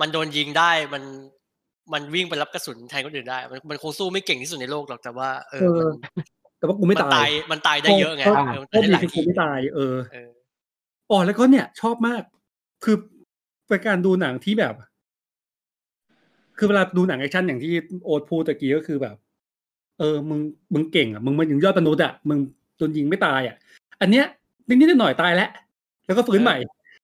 [0.00, 1.02] มันโดนยิงได้มัน
[1.92, 5.80] มันวิ่งไปรับกระสุนแทนคนอื่นได้ มันมันคงสู้ไม่เก่งที่สุดในโลกหรอกแต่ว่า เออ
[6.60, 8.24] แต่ว่ากูไม่ตาย มันตายได้เยอะไง
[8.74, 9.94] ก็ดีคือกูไม่ตาย เออ
[11.10, 12.22] อ๋อแล้วก็เนี่ย ชอบมาก
[12.84, 12.96] คือ
[13.68, 14.74] เป็นการดูหนังที่แบบ
[16.58, 17.72] คือเวลาดูหนังแอคชั่นอย่างที่
[18.04, 19.16] โอ๊ตพูดตะกี้ก็คือแบบ
[19.98, 20.40] เออ มึง
[20.72, 22.38] มึงเก่งอะ มึงมันอย่างยอดมนุษย์อะ มึง
[22.76, 23.56] โดนยิงไม่ตายอะ
[24.00, 24.24] อันเนี้ย
[24.68, 25.50] นิดนิดหน่อยตายแล้ว
[26.06, 26.56] แล้วก็ฟื้นใหม่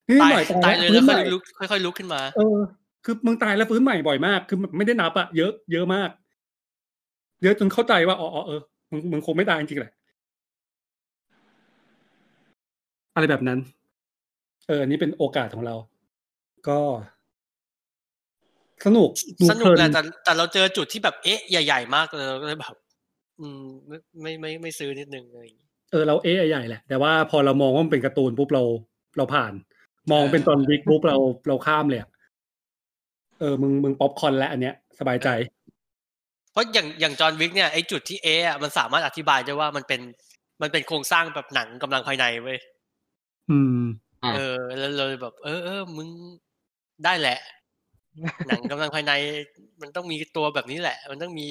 [0.08, 2.58] นิดหน่อยตายเลยแล้วค่อยลุกค่อยๆลุกขึ้นมา เออ
[3.04, 6.10] คือมึงตายแล้วฟื้นใหม่บ่อยมาก คือไม่ได้นับอะเยอะ เยอะมาก
[7.42, 8.60] เยอะจนเข้าใจว่า อ๋อเออ
[8.90, 9.92] มึงมึงคงไม่ตายจริงๆแหละ
[13.14, 13.58] อะไรแบบนั้น
[14.66, 15.76] เอออันนี้เป็นโอกาสของเรา
[16.68, 16.80] ก็
[18.84, 19.10] สนุก
[19.50, 22.74] สนุกแหละแต่แต่เราเจอจุดที่แบบเอ๊ะใหญ่ๆมากเลยเราก็เลยแบบ
[23.40, 25.58] อืมไม่ไม่ไม่ไม่ซื้อนิดนึงอะไรอย่าง
[25.90, 28.62] เออเราเอ๊ะใหญ่แหละ แต่ว่าพอเรามองว่ามันเป็นการ์ตูนปุ๊บเรา
[29.16, 29.52] เราผ่าน
[30.12, 31.16] มองเป็นตอนวิกปุ๊บเรา
[31.48, 32.10] เราข้ามเลยอะ
[33.40, 35.28] เออมึงมึงป๊อปคอนแล้วอันเนี้ย สบายใจ
[36.56, 40.00] เพราะอย่างอย่างจอห์นวิกเนี่ยไอ้จุดที่เอะมันสามารถอธิบายได้ว่ามันเป็น
[40.62, 42.58] มันเป็นโครงสร้างแบบหนังกำลังภายในเว้ย
[43.50, 43.80] อืม
[44.34, 46.08] เออแล้วเลยแบบ เออเออมึง
[47.04, 47.38] ได้แหละ
[48.48, 49.12] หนังกำลังภายใน
[49.80, 51.48] มันต้องมีตัวแบบนี้แหละ มันต้องมี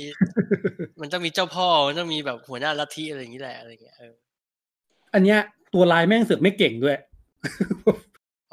[1.01, 4.13] มันต้องมีเจ้าพ่อมันต้องมีแบบหัวหน้าลัทธิอะไรอย่างนี้แหละอะไรเงี้ยเออ
[5.13, 5.39] อันเนี้ย
[5.73, 6.97] ตัวร้ายแม่งเสือกไม่เก่งด้วย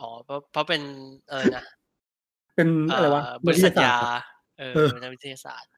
[0.01, 0.83] อ๋อเพราะเพราะเป็น
[1.31, 1.65] เออนะ
[2.57, 3.97] เป็นอะไรวะบริษัทยา
[4.59, 5.71] เออนักวิทยาศาสตร์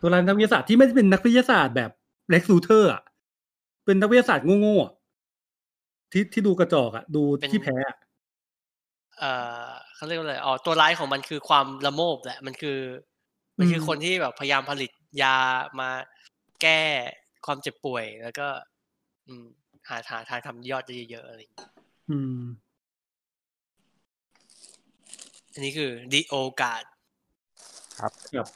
[0.00, 1.90] ตัวนักวิทยาศาสตร์ที่ไม่ได้เป็นนักวิทยาศาสตร์แบบ
[2.30, 3.02] Lex Luthor อะ
[3.84, 7.96] เป็นนักวิทยาศาสตร์โง่ๆที่ที่ดูกระจอกอะ ดูที่แพ้อะ
[9.18, 9.24] เอ
[9.66, 12.78] อเขาเรียกว่าอะไรอ๋อตัวร้ายของมันคือความละโมบแหละ มันคือ
[13.58, 14.90] มันคือคนที่แบบพยายามผลิต
[15.22, 15.36] ยา
[15.80, 15.90] มา
[16.62, 16.80] แก้
[17.46, 18.46] ความเจ็บป่วยแล้วก็
[19.26, 19.46] อืม
[19.88, 21.70] หาหาทางทำยอดเยอะๆอะไรอย่างเงี้ย
[22.08, 22.34] อืม
[25.52, 26.82] อันนี้คือดีโอกาส
[27.98, 28.48] ครับครับ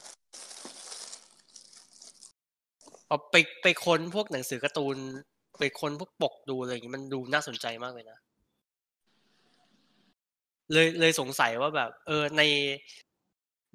[3.13, 4.97] เอาไปไปค้นพวกหนังสือการ์ตูน
[5.59, 8.19] ไปค้นพวกปกดูอะไรอย่างนี้มันดูน่าสนใจมากเลยนะ
[10.73, 12.43] เลยเลยสงสัยว่าแบบ เออใน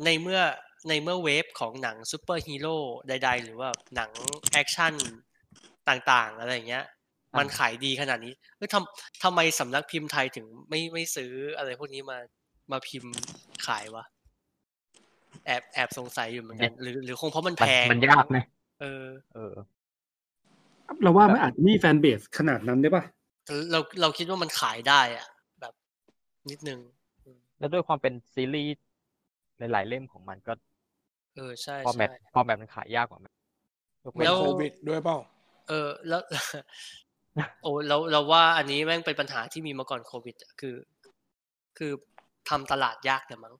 [0.05, 0.41] ในเมื่อ
[0.89, 2.77] ในเมื่อ wave ของหนังซูเปอร์ฮีโร่
[3.07, 4.11] ใด ๆ หรือว่าหนัง
[4.51, 4.93] action
[5.89, 6.85] ต่างๆ อะไรอย่างเงี้ย
[7.39, 12.17] มันขายดีขนาดนี้เออทำทำไมสำนักพิมพ์ไทยถึงไม่ไม่ซื้ออะไรพวกนี้มา
[12.71, 13.11] มาพิมพ์
[13.67, 14.03] ขายวะ
[15.45, 18.37] แอบแอบสงสัยอยู่เหมือนกัน หรือหรือคงเพราะมันแพงมันยากไหม
[18.81, 19.53] เออ เออ
[21.03, 23.03] เราว่าไม่อาจมีแฟนเบสขนาดนั้นได้ปะ
[23.71, 25.27] เราเราคิดว่ามันขายได้อะ
[25.61, 25.73] แบบ
[26.49, 26.79] นิดนึง
[27.59, 28.73] แล้วด้วยความเป็นซีรีส์
[29.59, 30.53] หลายๆเล่มของมันก็
[31.35, 33.31] เออใช่พอแมทพอแมทมันขายยากกว่ามัน
[34.25, 35.17] แล้วโควิดด้วยเปล่า
[35.69, 36.21] เออ แล้ว
[37.63, 40.75] โอ้เราเราว่าอันนี้แม่งเป็นปัญหาที่มีมาก่อนโควิดอะคือ
[41.77, 41.91] คือ
[42.49, 43.53] ทำตลาดยากแต่มั้ง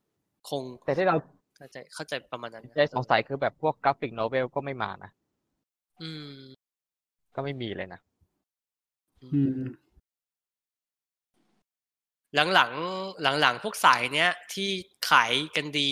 [0.49, 1.15] คง แต่ที่เรา
[1.57, 5.11] เข้าใจเข้าใจประมาณนั้นใจสงสัยคือแบบพวก graphic novel ก็ไม่มานะ
[6.01, 6.33] อืม
[7.35, 7.99] ก็ไม่มีเลยนะ
[9.23, 9.61] อืม
[12.35, 12.71] หลังหลัง
[13.21, 14.69] หลังหลังๆพวกสายเนี้ย ที่
[15.09, 15.91] ขายกันดี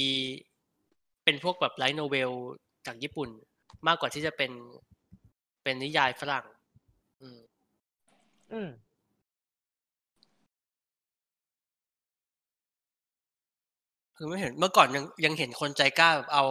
[1.24, 2.32] เป็นพวกแบบ light novel
[2.86, 3.30] จากญี่ปุ่น
[3.88, 4.52] มากกว่าที่จะเป็น
[5.64, 6.46] เป็นนิยายฝรั่ง
[7.22, 7.40] อืม
[8.54, 8.70] อืม
[14.18, 16.44] คือไม่เห็นเมื่อก่อนยังยังเห็นคนใจกล้าแบบเอา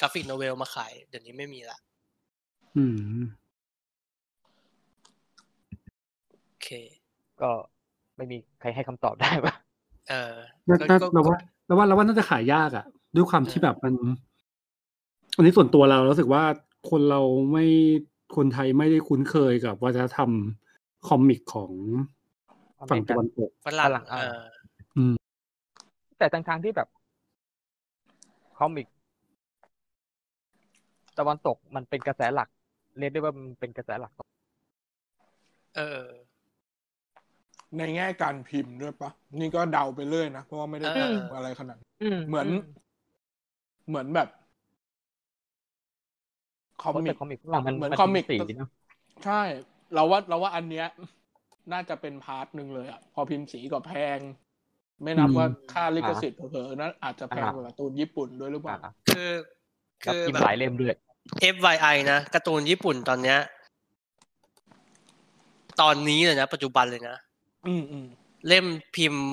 [0.00, 1.78] graphic novel มาขาย เดี๋ยวนี้ไม่มีละ
[2.76, 2.84] อื
[3.18, 3.20] ม
[6.48, 6.68] โอเค
[7.40, 7.50] ก็
[8.16, 9.54] ไม่มีใครให้คำตอบได้ปะ
[10.10, 10.34] เออ
[10.68, 12.84] น่าก็น่าก็เราว่าเราว่าเราว่าน่าจะขายยากอะ
[13.16, 13.94] ด้วยความที่เออแบบมัน
[15.36, 16.44] อันนี้ส่วนตัวเรารู้สึกว่า
[16.90, 17.20] คนเรา
[17.52, 17.66] ไม่
[18.36, 20.30] คนไทยไม่ได้คุ้นเคยกับวัฒนธรรม
[21.08, 21.72] comic ของ
[22.90, 25.14] ฝั่งตะวันตกฝรั่งฝรั่งอ่าเออ
[26.22, 26.88] แต่ทางทางๆที่แบบ
[28.58, 28.86] comic
[31.18, 32.48] ตะวันตกมันเป็นกระแสหลัก
[32.98, 34.12] เรียกได้ว่ามันเป็นกระแสหลัก
[35.76, 36.02] เออ
[37.78, 42.48] ในแง่การพิมพ์ด้วยปะนี่ก็เดาไปเรื่อยนะ เพราะว่าไม่ได้เออตามอะไรขนาดนั้นอืมเหมือน
[43.88, 44.28] เหมือนแบบ
[46.82, 48.70] comic เพราะมิแต่ comic ฝรั่งมันเหมือนมัน comic เป็นสีเนอะ
[49.24, 49.42] ใช่
[49.94, 50.86] เราว่าเราว่าอันเนี้ย
[51.72, 54.18] น่าจะเป็น part หนึ่งเลยอะ พอพิมพ์สีก็แพง
[55.02, 59.30] ไม่นับอืมว่าค่าลิขสิทธิ์เผลอๆนั้นอาจจะแพงกว่าการ์ตูนญี่ปุ่นด้วยหรือเปล่าอ่าคือ
[60.04, 60.94] กับคือพิมพ์แบบหลายเล่มด้วย
[61.54, 63.38] FYI นะการ์ตูนญี่ปุ่นตอนเนี้ย
[65.80, 67.16] ตอนนี้เลยนะ ปัจจุบันเลยนะ
[67.66, 68.06] อืมอืม
[68.48, 68.66] เล่ม
[68.96, 69.24] พิมพ์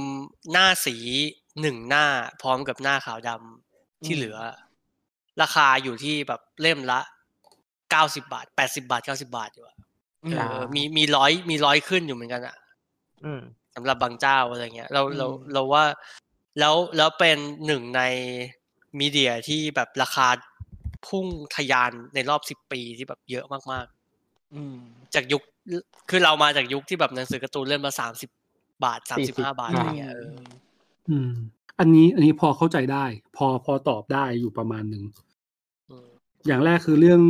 [0.51, 0.95] หน้าสี
[1.61, 2.05] หนึ่งหน้า
[2.41, 4.37] พร้อมกับหน้าขาวดำที่เหลือ
[5.41, 6.99] ราคาอยู่ที่แบบเล่มละ
[7.91, 9.77] เก้าสิบาทแปดสิบาทเก้าสิบาทอยู่อะ
[10.25, 12.55] อืมเออมีมีร้อยมีร้อยขึ้นอยู่เหมือนกันอะ
[13.25, 13.41] อืม
[13.75, 15.83] สำหรับบางเจ้าอะไรเงี้ยเราเราเราว่า
[16.59, 18.01] แล้วแล้วเป็นหนึ่งใน
[18.99, 20.27] มีเดียที่แบบราคา
[21.07, 21.25] พุ่ง
[21.55, 23.85] ทะยานในรอบสิบปีที่แบบเยอะมาก
[24.55, 25.41] อืมๆจากยุค
[26.09, 28.29] คือเรามาจากยุคที่แบบหนังสือการ์ตูนเล่มละสามสิบ
[28.83, 30.39] บาทสามสิบห้าบาทอะไรเงี้ยเออ
[31.09, 31.31] อืม
[31.79, 33.05] อันนี้อันนี้พอเข้าใจได้
[33.37, 35.03] พอพอตอบได้อยู่ประมาณหนึ่ง
[35.89, 36.07] อืม
[36.47, 37.21] อย่างแรกคือเรื่อง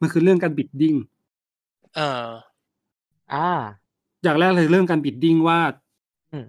[0.00, 0.94] มันคือเรื่องการ bidding
[1.96, 2.26] เออ
[3.34, 3.50] อ่า
[4.24, 5.58] อย่างแรกเลยเรื่องการ bidding ว่า
[6.32, 6.46] อืม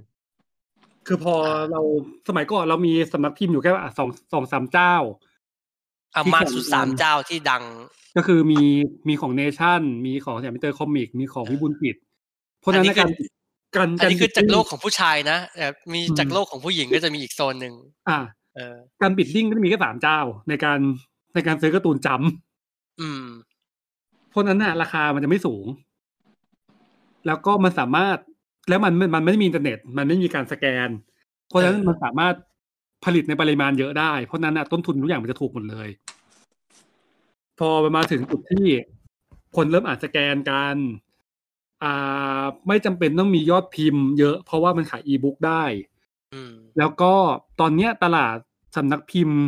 [1.08, 1.82] คือพออ่าเรา
[2.28, 4.96] สมัยก่อนเรามีสำนักพิมพ์อยู่แค่อะสองสองสามเจ้า
[6.14, 7.64] เอาที่มากสุดแข่งกันสามเจ้าที่ดัง
[8.16, 8.62] ก็คือมี
[9.08, 11.96] มีของเนชั่น มีของสยามอินเตอร์คอมิกส์ มีของเออวิบูลย์กิจ
[12.60, 13.28] เพราะฉะนั้นอันนี้ในการคือ
[13.76, 17.74] การอันนี้คือจากโลก bid ของผู้ชายนะแต่มีอืมจากโลกของผู้หญิงก็จะมีอีกโซนหนึ่ง
[18.10, 18.20] อ่า
[18.56, 20.20] เออการ bidding ก็จะมีแค่สามเจ้า
[20.50, 20.80] ในการ
[21.34, 23.24] ในการซื้อการ์ตูนจำอืม
[24.30, 25.66] เพราะฉะนั้นน่ะ ราคามันจะไม่สูง
[27.28, 28.18] แล้วก็มันสามารถ
[28.70, 30.90] แล้วมันมันมันไม่ได้มีอินเทอร์เน็ต มันไม่มีการสแกน
[31.48, 32.34] เพราะฉะนั้นเออมันสามารถ
[33.06, 35.90] ผลิตในปริมาณเยอะได้ เพราะฉะนั้นน่ะต้นทุนทุกอย่างมันจะถูกหมดเลย
[37.60, 38.66] พอมาถึงจุดที่
[39.56, 40.76] คนเริ่มอ่านสแกนกัน
[41.84, 45.64] อ่าไม่จำเป็นต้องมียอดพิมพ์เยอะ เพราะว่ามันขายอีบุ๊กได้
[46.34, 47.14] อืมแล้วก็
[47.60, 48.36] ตอนเนี้ยตลาด
[48.76, 49.40] สำนักพิมพ์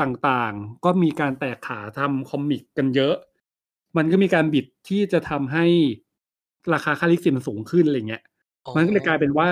[0.00, 3.14] ต่างๆ ก็มีการแตกขาทำคอมิกกันเยอะ
[3.96, 5.66] มันก็มีการบิดที่จะทำให้
[6.74, 8.22] ราคาค่าลิขสิทธิ์มันสูงขึ้นอะไรเงี้ย
[8.64, 9.50] อ๋อมันก็เลยกลายเป็นว่า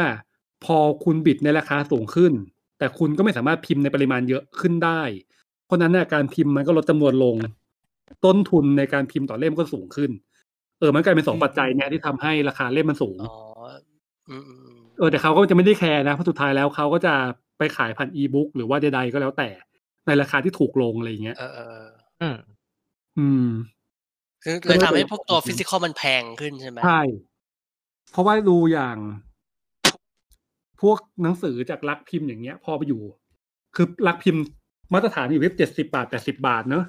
[0.65, 2.33] พอคุณบิดในราคาสูงขึ้น
[2.79, 5.03] แต่คุณก็ไม่สามารถพิมพ์ในปริมาณเยอะขึ้นได้
[5.67, 7.37] เพราะฉะนั้นเนี่ยการพิมพ์มันก็ลดจำนวนลง
[8.25, 10.11] ต้นทุนในการพิมพ์ต่อเล่มก็สูงขึ้น
[10.81, 13.39] เออมันกลายเป็นสองปัจจัยเนี่ยที่ทำให้ราคาเล่มมันสูงอ๋อ
[14.29, 17.15] อืมอืมอืมเออแต่เขาก็จะไม่ได้ care นะเพราะสุดท้ายแล้วเขาก็จะ
[17.59, 19.49] ไปขายผ่านอีบุ๊กหรือว่าใดๆก็แล้วแต่
[20.07, 21.89] ในราคาที่ถูกลงอะไรอย่างเงี้ย เออเออเออ
[22.23, 22.37] อืม
[23.19, 23.49] อืม
[24.43, 27.01] คือเลยทำให้พวกตัว physical มันแพงขึ้นใช่ไหมใช่
[28.13, 28.97] เพราะว่าดูอย่าง
[30.83, 33.03] พวกหนังสือจากลักพิมพ์อย่างเงี้ย พอไปอยู่
[33.77, 34.43] คือลักพิมพ์
[34.93, 36.85] มาตรฐานอยู่ที่เจ็ดสิบาทแปดสิบาทเนอะ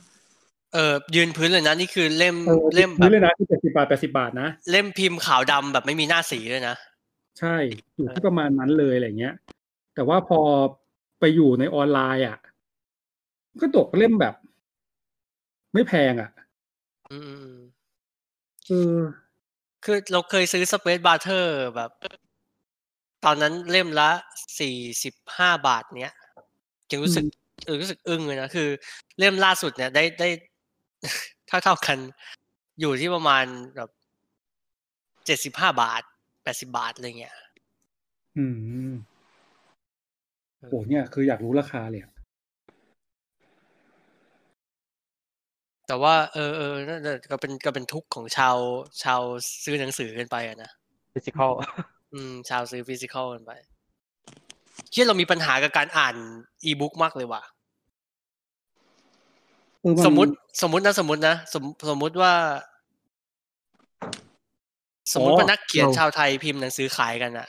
[0.73, 6.75] เออยืนพื้นเลยนะนี่คือเล่มเออเล่มแบนี่บเลยนะที่เจ็ดสิบาทแปดสิบาทนะเล่มพิมพ์ขาวดำแบบไม่มีหน้าสีเลยนะ
[7.39, 7.55] ใช่
[7.95, 9.35] อยู่ที่ประมาณนั้นเลยอะไรเงี้ย
[9.95, 10.39] แต่ว่าพอ
[11.19, 12.37] ไปอยู่ในออนไลน์อะ
[13.61, 14.35] ก็ตกเล่มแบบ
[15.73, 16.29] ไม่แพงอะ
[17.11, 17.57] อืมอืมอืม
[18.67, 19.01] เออ
[19.83, 21.91] คือเราเคยซื้อ Space Brothers แบบ
[23.25, 24.09] ตอนนั้นเล่มละ
[24.59, 26.15] สี่สิบห้าบาทเนี้ย
[26.89, 27.25] จึงรู้สึก
[27.65, 28.69] เออรู้สึกอึ้งเลยนะคือ
[29.19, 30.29] เล่มล่าสุดเนี่ยได้ได้
[31.47, 31.97] เท่าเท่ากัน
[32.79, 33.89] อยู่ที่ประมาณแบบ
[35.25, 36.01] เจ็ดสิบห้าบาท
[36.43, 37.35] แปดสิบาทอะไรเงี้ย
[38.37, 38.45] อื
[38.89, 38.91] ม
[40.69, 42.11] โหเนี่ยคืออยากรู้ราคาเลยอะ
[45.91, 48.57] แต่ว่าเออเออนั่นน่ะก็เป็นก็เป็นทุกข์ของชาว
[49.03, 49.21] ชาว
[49.63, 50.71] ซื้อหนังสือกันไปอะนะ
[51.13, 51.51] physical
[52.13, 53.51] อืม ชาวซื้อ physical กันไป
[54.91, 56.15] เชื่อเรามีปัญหากับการอ่าน
[56.63, 57.43] อีบุ๊กมากเลยว่ะ
[60.05, 60.31] สมมติ
[60.61, 62.33] สมมตินะสมมตินะสมสมมติว่า
[65.13, 67.47] สมมติว่านักเขียนชาวไทยพิมพ์หนังสือขายกันอะ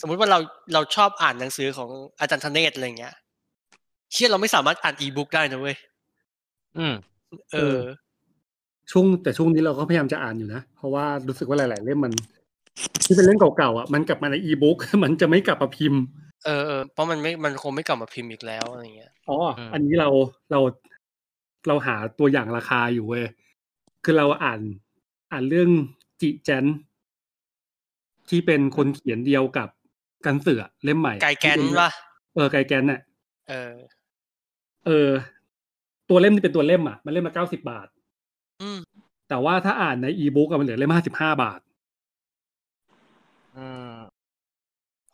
[0.00, 0.38] สมมติว่าเรา
[0.72, 1.90] เราชอบอ่านหนังสือของ
[2.20, 3.14] อาจารย์ธเนศอะไรเงี้ย
[4.12, 5.76] เชื่อเราไม่สามารถอ่านอีบุ๊กได้นะเว้ย
[6.80, 6.96] อืม
[7.52, 7.80] เออ
[8.90, 12.12] ช่วงแต่ช่วงนี้เราก็พยายามจะอ่านอยู่นะ เพราะว่ารู้สึกว่าหลาย ๆ เล่มมัน
[13.04, 16.02] ที่เป็นเล่มเก่าๆอะมันกลับมาในอีบุ๊กมันจะไม่กลับมาพิมพ์
[16.46, 20.08] เออเออเพราะมันไม่มันคงไม่กลับมาพิมพ์อีกแล้วอะไรเงี้ยอ๋ออืมอันนี้เรา
[20.50, 20.60] เรา
[21.68, 23.24] เราหาตัวอย่างราคาอยู่เว้ย
[24.04, 24.60] คือเราอ่าน
[25.32, 25.70] อ่านเรื่อง
[26.20, 26.64] จิแจน
[28.28, 29.68] ที่เป็นคนเขียนเดียวกับ
[30.24, 31.90] กันเสือเล่มใหม่ไกแกนที่เป็ป่ะ
[32.34, 33.00] เออไกแกนน่ะ
[33.48, 33.74] เออ
[34.86, 35.10] เออ
[36.10, 37.86] ตัวเล่มที่เป็นตัวเล่มอะมันเล่มละเก้าสิบาท
[38.62, 38.80] อืม
[39.28, 41.60] แต่ว่าถ้าอ่านในอีบุ๊กมันเหลือเล่มห้าสิบห้าบาท
[43.56, 43.92] อืม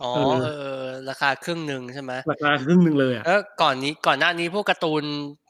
[0.02, 5.02] อ๋อเออเออ เออ ราคาครึ่งหนึ่งใช่ไหมราคาครึ่งหนึ่งเลยอะแล้วก่อนนี้ก่อนหน้านี้พวกการ์ตูน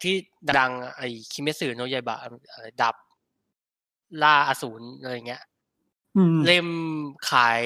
[0.02, 0.14] ที่
[0.59, 2.94] ดังอะไอ้คิเมสึโนะยายบะอะไรดับ
[4.23, 5.43] ล่าอสูรอะไรเงี้ย
[6.16, 6.68] อืมเล่ม
[7.31, 7.62] ขาย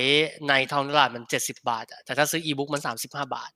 [0.48, 3.50] ในท้องตลาดมันเจ็ดสิบาทอะแต่ถ้าซื้ออีบุ๊กมันสามสิบห้าบาท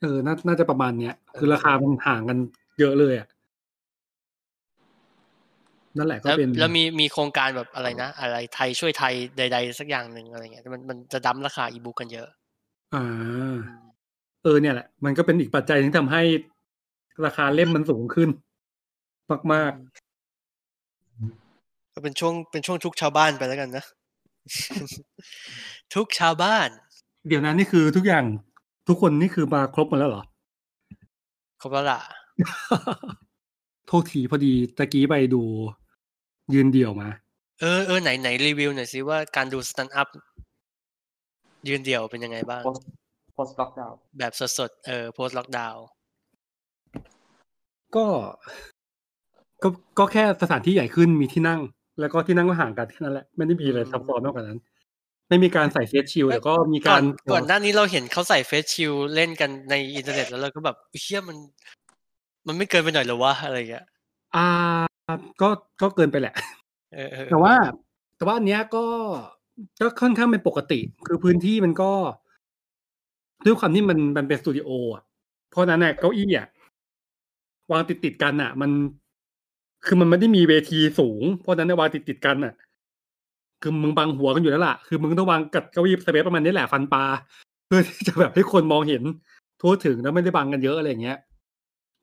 [0.00, 2.38] เออน่าน่าจะประมาณเนี้ยคือราคามันห่างกัน
[2.80, 3.28] เยอะเลยอะ
[5.96, 12.28] นั่นแหละก็แล้วเป็นแล้วมีมีโครงการแบบอะไรนะ อะไรไทยช่วยไทยใด ๆ สักอย่างหนึ่งอะไรเงี้ยมันมันจะดั้มราคาอีบุ๊กกันเยอะ
[12.94, 13.56] อ่า
[14.42, 16.22] เออเนี่ยแหละ มันก็เป็นอีกปัจจัยที่ทำให้
[17.24, 18.28] ราคาเล่มมันสูงขึ้น
[19.54, 19.72] มาก
[21.94, 23.84] ก็เป็นช่วงเป็นช่วงทุกข์ชาวบ้านไปแล้วกันนะ
[25.94, 28.24] ทุกข์ชาวบ้านๆเดี๋ยวนั้นนี่คือทุกอย่าง
[28.88, 30.24] ทุกคนนี่คือมาครบหมดแล้วเหรอ
[31.60, 32.00] ครบแล้วล่ะ
[33.86, 35.42] โทษทีพอดีตะกี้ไปดู
[36.54, 37.08] ยืนเดี่ยวมา
[37.60, 40.08] เออเออไหนไหนรีวิวหน่อยสิว่าการดู stand-up
[41.68, 42.82] ยืนเดี่ยวเป็นยังไงบ้าง post
[43.36, 45.84] post lockdown แบบสดๆเออ post lockdown
[47.94, 48.04] ก็
[49.62, 51.60] ก็ก็แค่สถานที่ใหญ่ขึ้นมีที่นั่ง
[52.00, 54.58] แล้วก็ที่นั่งก็ห่างกันแค่นั้นแหละไม่ได้มีอะไรซับซ้อนมากกว่านั้น
[55.28, 61.36] ไม่มีการใส่ face shield แต่ก็มีก่กาอนรก่อนหน้านี้เราเห็นเขาใส่ face shield เล่นกันในอินเทอร์เน็ตแล้วเราก็แบบเฮียมัน
[62.46, 63.84] มันไม่เกินไปหน่อยเหรอวะอะไรอย่างเงี้ย
[64.36, 64.46] อ่า
[65.40, 65.48] ก็
[65.82, 66.34] ก็เกินไปแหละ
[66.94, 67.54] เออเออแต่ว่า
[68.16, 68.84] แต่ว่าอันเนี้ยก็
[69.80, 71.92] ก็ค่อนข้างเป็นปกติ คือพื้นที่มันก็
[73.46, 75.02] ด้วยความที่มันมันเป็นสตูดิโออะ
[75.50, 76.46] เพราะฉะนั้นน่ะเก้าอี้อะ
[77.72, 78.70] วางติดติดๆกันอะ มัน
[79.86, 82.54] คือมันไม่ได้มีเวทีสูง เพราะฉะนั้นเนี่ยวางติดติดๆกันอะ
[83.62, 87.04] คือมึงบังหัวกันอยู่แล้วล่ะ คือมึงต้องวางกับเก้าอี้ space ประมาณนี้แหละฟันปลา
[87.66, 89.02] เพื่อที่จะแบบให้คนมองเห็น
[89.60, 91.18] ทั่วถึงแล้วไม่ได้บังกันเยอะอะไรอย่างเงี้ย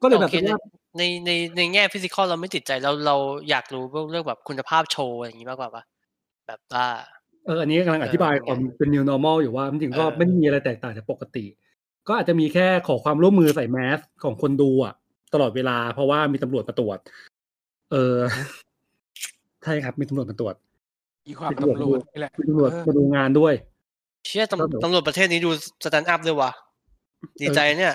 [0.01, 0.59] ก็เลยแบบโอเค ว่า
[0.97, 3.15] ในในในแง่ physical เราไม่ติดใจเราเรา
[3.49, 5.83] อยากรู้เรื่องแบบคุณภาพโชว์อย่างนี้มากกว่าปะ
[6.47, 6.87] แบบว่า
[7.45, 11.45] เอออันนี้กำลังอธิบายเออความเป็นไงเป็น new normal อยู่ว่าจริงๆก็เออไม่ได้มีอะไรแตกต่างจากปกติ
[12.07, 14.93] ก็อาจจะมีแค่ขอความร่วมมือใส่แมสของคนดูอะ
[15.33, 16.97] ตลอดเวลาเพราะว่ามีตำรวจมาตรวจ
[17.91, 18.17] เออ
[19.63, 20.55] ใช่ครับมีตำรวจมาตรวจ
[21.27, 23.53] อีความตำรวจนี่แหละมีตำรวจเออมาดูงานด้วย
[24.27, 25.49] เชื่อครับผมตำตำรวจประเทศนี้ดู
[25.83, 26.51] stand-up ด้วยว่ะ
[27.41, 27.93] ดีใจเนี่ย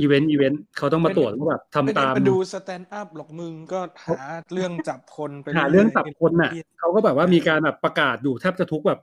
[0.00, 9.00] อีเวนต์อีเวนต์เขาต้องมาตรวจว่าแบบไม่ทำได้ตามมาดู stand-up หรอกมึงก็หาเรื่องจับคนไปหาเรื่องจับคนน่ะเขาก็แบบว่ามีการแบบประกาศอยู่แทบจะทุกแบบ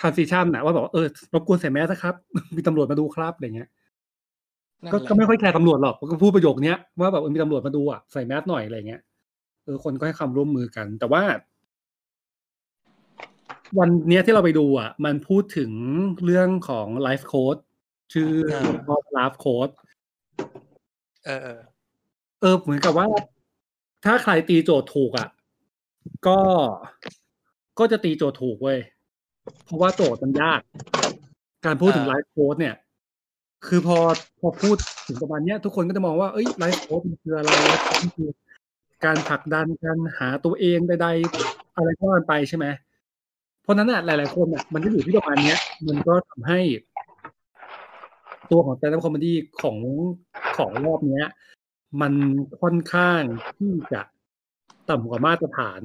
[0.00, 2.14] transition น่ะว่าแบบว่าเออรบกวนใส่แมสนะครับ
[2.56, 3.68] มีตำรวจมาดูครับอะไรเงี้ย
[4.82, 9.00] นั่นก็แหละก็ไม่ค่อยแคร์ตำรวจหรอกก็พูดประโยคเนี้ยว่าแบบเออมีตำรวจมาดูอะใส่แมสหน่อยอะไรเงี้ย
[9.64, 11.22] เออคนก็ให้ความร่วมมือกัน แต่ว่า
[13.78, 15.70] วันเนี้ยที่เราไปดูอะ มันพูดถึง
[16.24, 17.56] เรื่องของ life coach
[18.12, 19.68] ชื่ออ่า life coach
[21.26, 21.60] เออเออ
[22.40, 23.06] เออ เหมือนกับว่า
[24.04, 25.28] ถ้าใครตีโจทย์ถูกอะ
[26.26, 26.38] ก็
[27.78, 28.78] ก็จะตีโจทย์ถูกเว้ย
[29.64, 30.60] เพราะว่าโจทย์มันยาก
[31.66, 32.74] การพูดถึง life coach เนี่ย
[33.66, 33.98] คือพอ
[34.40, 34.76] พอพูด
[35.06, 37.50] ถึงประมาณเนี้ย ทุกคนก็จะมองว่า เอ้ย life coach มันคืออะไร
[38.00, 38.28] มันคือ
[39.04, 42.66] การผลักดันการหาตัวเองใดๆอะไรก็ว่าไปใช่ไหม
[43.62, 45.58] เพราะฉะนั้นอะหลาย ๆ คนอะมันก็อยู่ที่ประมาณเนี้ย
[45.88, 46.60] มันก็ทำให้
[48.50, 49.76] ตัวของแต่ละคอมเมดี้ของ
[50.58, 51.26] ของรอบเนี้ย
[52.00, 52.12] มัน
[52.62, 53.22] ค่อนข้าง
[53.56, 54.02] ที่จะ
[54.88, 55.80] ต่ำกว่ามาตรฐาน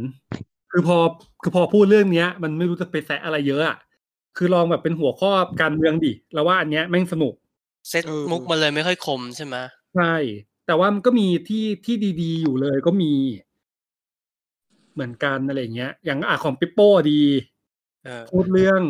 [0.72, 0.98] คือพอ
[1.42, 3.78] คือพอพูดเรื่องเนี้ย มันไม่รู้จะไปแซะอะไรเยอะอะ
[4.38, 5.32] คือลองแบบเป็นหัวข้อ
[5.62, 7.34] การเมืองดิแล้วว่าอันเนี้ยแม่งสนุก
[7.90, 9.56] เซตมุกมาเลยไม่ค่อยคมใช่ไหม
[9.96, 10.14] ใช่
[10.68, 13.14] แต่ว่ามันก็มีที่ที่ดี ๆ อยู่เลยก็มี
[14.94, 17.22] เหมือนกันอะไรเงี้ย อย่างอะของปิปโป้ดี
[18.06, 18.82] เออพูดเรื่อง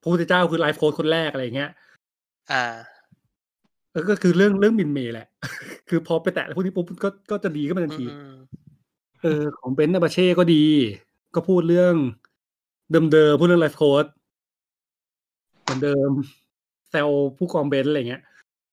[0.00, 1.70] พระพุทธเจ้าคือ life coach คนแรกอะไรเงี้ย
[2.52, 2.64] อ่า
[3.92, 5.26] เออก็คือเรื่องเรื่องบินเมย์แหละ
[5.88, 8.34] คือพอไปแตะพวกนี้ปุ๊บก็ก็จะดีขึ้นมาทันทีอืม
[9.22, 10.64] เออของเบนซ์อาบาเช่ก็ดี
[11.34, 11.94] ก็พูดเรื่อง
[13.12, 14.04] เดิมๆพูดเรื่อง life coach
[15.62, 16.10] เหมือนเดิม
[16.90, 17.08] เซซล
[17.38, 18.22] ผู้กองเบนอะไรเงี้ย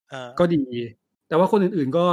[0.10, 0.64] เออก็ดี
[1.28, 2.06] แต่ว่าคนอื่นๆก็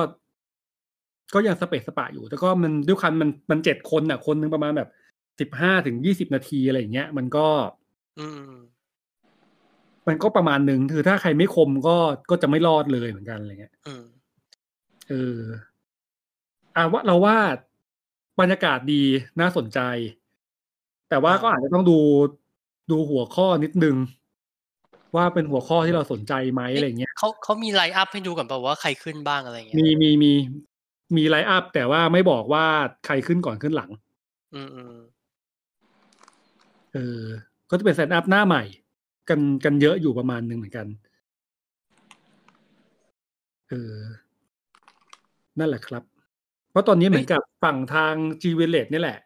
[1.35, 4.89] ก็ยังสเปซสปะอยู่ แต่ก็มันด้วยคันมันมันเจ็ดคนอะ คนหนึงประมาณแบบ
[5.41, 7.47] สิบห้าถึงยี่สิบนาทีอะไรอย่างเงี้ย มันก็
[8.19, 8.27] อื
[10.09, 11.97] มมันก็ประมาณหนึ่งคือถ้าใครไม่คมก็
[12.31, 14.05] ก็จะไม่รอดเลยเหมือนกันอะไรเงี้ยอืม
[15.09, 15.41] เออ
[16.77, 17.37] อ่าว่าเราว่า
[18.41, 19.03] บรรยากาศดี
[19.41, 19.81] น่าสนใจ
[21.09, 21.99] แต่ว่าก็อาจจะต้องดู
[22.91, 23.97] ดูหัวข้อนิดนึง
[25.17, 30.33] ว่าเป็นหัวข้อที่เราสนใจไหมอะไรเงี้ยเขาเขามี lineup ให้ดูก่อนเปล่าว่าใครขึ้นบ้างอะไรเงี้ยมีมีมี
[31.17, 32.65] มี lineup แต่ว่าไม่บอกว่า
[33.07, 33.91] ใครขึ้นก่อนขึ้นหลัง
[34.55, 34.97] อืมอืม
[36.95, 37.23] เออ
[37.71, 38.63] ก็จะเป็น stand-up หน้าใหม่
[39.29, 40.87] กันกันเยอะอยู่ประมาณหนึ่งเหมือนกัน
[43.69, 43.97] เออ
[45.59, 46.03] นั่นแหละครับ
[46.71, 49.19] เพราะตอนนี้เหมือนกับฝั่งทาง G v i l l a g e นี่แหละ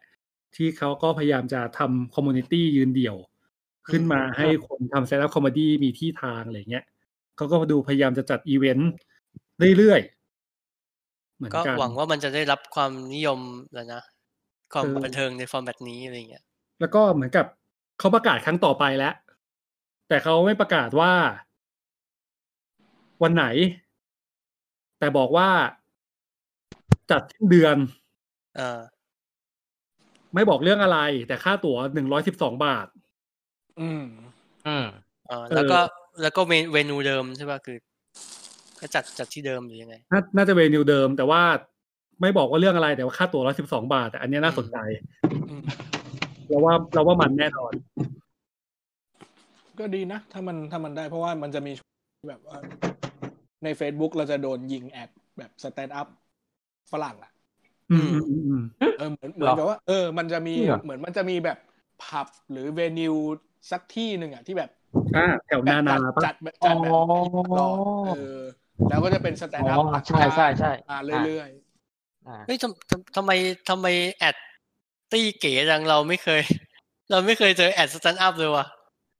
[0.55, 3.15] ที่เขาก็พยายามจะทำ community ยืนเดี่ยว
[3.91, 6.85] ขึ้นมาให้คนทำ stand-up comedy มีที่ทางอะไรเงี้ย
[7.35, 8.91] เขาก็ดูพยายามจะจัดอีเวนต์
[9.77, 13.39] เรื่อยๆเหมือนก็กันหวังว่ามันจะได้รับความนิยม
[13.73, 14.03] แล้วนะ
[14.73, 16.43] ความเออบันเทิงในฟอร์มแบบนี้อะไรเงี้ย
[16.79, 17.45] แล้วก็เหมือนกับ
[17.99, 19.13] เขาประกาศครั้งต่อไปแล้ว
[20.07, 21.13] แต่เขาไม่ประกาศว่า
[23.23, 23.45] วันไหน
[24.99, 25.49] แต่บอกว่า
[27.11, 27.77] จัดสิ้นเดือน
[28.55, 28.81] เออ
[30.35, 32.87] ไม่บอกเรื่องอะไร แต่ค่าตั๋วหนึ่งร้อยสิบสองบาท
[33.79, 34.05] อืม
[34.67, 34.87] อืม
[35.27, 35.79] เออแล้วก็
[36.21, 37.77] แล้วก็เวเวนูเดิมใช่ป่ะคือ
[38.79, 41.41] ก็จัดจัดที่เดิมหรือยังไงน่าน่าจะเวนิวเดิม แต่ว่า
[42.21, 44.77] ไม่บอกว่าเรื่องอะไรแต่ว่าค่าตั๋วร้อยสิบสองบาท แต่อันเนี้ยน่าสนใจ
[45.49, 45.63] อืม
[46.47, 47.71] เราว่าเราว่ามันแน่นอน
[49.79, 51.71] ก็ดีนะ ถ้ามันถ้ามันได้เพราะว่ามันจะมี
[52.29, 52.57] แบบว่า
[53.63, 56.07] ใน Facebook เราจะโดนยิง ad แบบ stand-up
[56.91, 57.31] ฝรั่งอะ
[57.91, 58.63] อืมอืมอืมอืม
[58.97, 61.57] เออเหมือนเหมือนกับว่า เออ มันจะมีจริงเหรอเหมือนมันจะมีแบบ
[62.03, 63.15] ผับหรือ venue
[63.71, 64.69] สักที่หนึ่งอะที่แบบ
[65.15, 68.39] อ่าแถวนานาจัดปะจัดแบบจัดแบบนี้ตลอดเออ
[68.89, 71.49] แล้วก็จะเป็น stand-up อ๋อใช่ใช่ใช่อ่าเรื่อย
[72.27, 73.31] อ่าเฮ้ยทำทำทำไม
[73.69, 74.35] ทำไม ad
[75.11, 76.41] ตี้เก๋จังเราไม่เคย
[77.11, 78.65] เราไม่เคยเจอแอดสแตนด์อัพเลยว่ะ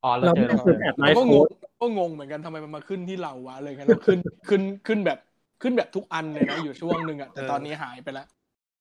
[0.03, 1.47] อ๋อเราเราเจอไม่เราเคเจยอแอดๆไลเราฟ์ก็งโค้งด
[1.81, 4.19] ก็งงเหมือนกันทำไมมันมาขึ้นที่เราวะเลยกันเราขึ้น
[4.49, 5.19] ขึ้นขึ้นแบบ
[5.61, 8.27] ขึ้นแบบทุกอันเลยนะอยู่ช่วงหนึ่งอะแต่เออตอนนี้หายไปแล้ว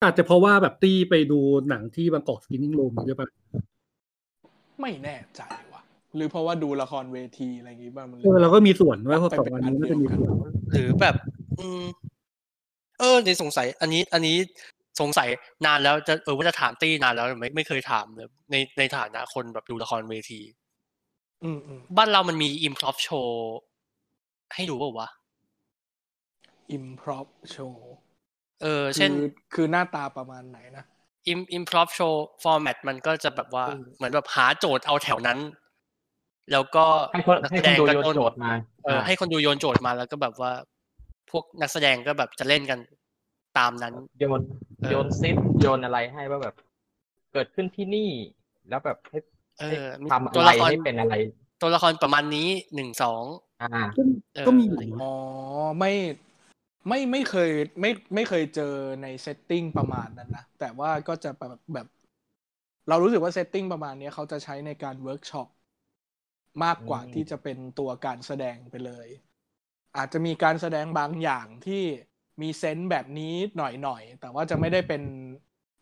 [0.03, 1.39] อาจจะเพราะว่าแบบตี้ไปดู
[1.69, 3.29] หนังที่บางกอกสกินนิ่งรูมด้วยปะ
[4.81, 5.43] ไม่แน่ใจ
[5.73, 5.83] ว่ะ
[6.17, 11.15] หรือเพราะว่าดูละครเวทีอะไรอย่างงี้บ้างมันเลเอยอเราก็มีส่วนว่าพวกสองอันนี้ไปน่าเป็นอันจะมีเดียวส่กัวนนหรือแบบ
[11.61, 11.85] อืม
[13.01, 14.37] เออในสงสัย อันนี้ อันนี้
[15.01, 15.29] สงสัย
[15.67, 20.62] นานแล้วจะเออว่าจะถามตี้นานแล้วไม่ไม่เคยถามเลยในในฐานะคนแบบดูละครเวทีอืมอืม
[21.97, 23.53] บ้านเรามันมีอิมพรอฟโชว์
[24.55, 25.09] ให้ดูเปล่าวะ
[26.73, 27.93] อิมพรอพโชว์
[28.63, 30.85] เออ เช่นคือคือหน้าตาประมาณไหนนะ
[31.29, 35.39] อิมอิมพรอฟโชว์ฟอร์แมตมันก็จะแบบว่าอืมเหมือนแบบหาโจทย์เอาแถวนั้น
[36.53, 38.53] แล้วก็ให้คนนักให้แสคดนงดูก็โยนต้นโจทย์มา
[38.85, 40.53] เออให้คนดูโยนโจทย์มาแล้วก็แบบว่า
[41.31, 42.79] พวกนักแสดงก็แบบจะเล่นกัน
[43.59, 44.41] ตามนั้น โยน
[44.81, 46.55] เออโยนซิปโยนอะไรให้ว่าแบบ
[47.33, 48.11] เกิดขึ้นที่นี่
[48.69, 49.19] แล้วแบบให้
[49.59, 49.65] เออ
[50.05, 51.15] มีทำตัวอะไรละครให้เป็นอะไร
[51.61, 53.25] ตัวละครประมาณนี้หนึ่งสอง
[53.61, 53.67] อ่า
[53.97, 54.01] ก็
[54.35, 55.07] เออก็มีออะไรยู่เงี้ยอ๋อ
[55.79, 55.89] ไม่
[56.89, 57.51] ไม่ไม่เคย
[57.81, 61.87] ไม่ไม่เคยเจอใน setting ประมาณนั้นนะ แต่ว่าก็จะแบบแบบ
[62.89, 65.49] เรารู้สึกว่า setting ประมาณเนี้ยเขาจะใช้ในการเวิร์กช็อป
[66.65, 69.09] มากกว่าอืมที่จะเป็นตัวการแสดงไปเลย
[69.97, 71.83] อาจจะมีการแสดงบางอย่างที่
[72.43, 75.03] มีเซนส์แบบนี้หน่อยๆ แต่ว่าจะไม่ได้เป็น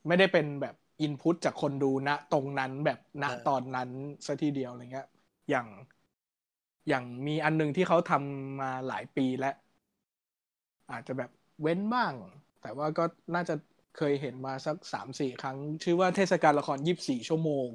[0.08, 3.90] ไม่ได้เป็นแบบ อินพุตจากคนดูณตรงนั้นแบบณเออตอนนั้น
[4.26, 5.06] ซะทีเดียวอะไรเงี้ย
[5.50, 5.66] อย่าง
[6.88, 9.54] อย่างมีอันหนึงที่เขาทำมาหลายปีแล้ว
[10.90, 12.14] อาจจะแบบเว้นบ้าง
[12.60, 13.04] แต่ว่าก็
[13.34, 13.54] น่าจะ
[13.96, 17.68] เคยเห็นมาสักสามสี่ครั้ง ชื่อว่าเทศกาลละครยี่บสี่ชั่วโมง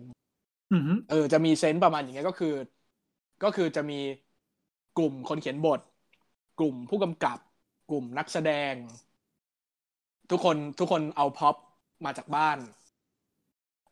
[0.72, 2.53] อือฮึเออ จะมีเซนส์ประมาณอย่างเงี้ยก็คือ
[3.43, 3.99] ก็คือจะมี
[4.97, 5.80] กลุ่มคนเขียนบท
[6.60, 7.38] กลุ่มผู้กำกับ
[7.88, 8.76] กลุ่มนักแสดง
[10.30, 11.56] ทุกคนทุกคนเอาพ็อป
[12.06, 12.57] มาจากบ้าน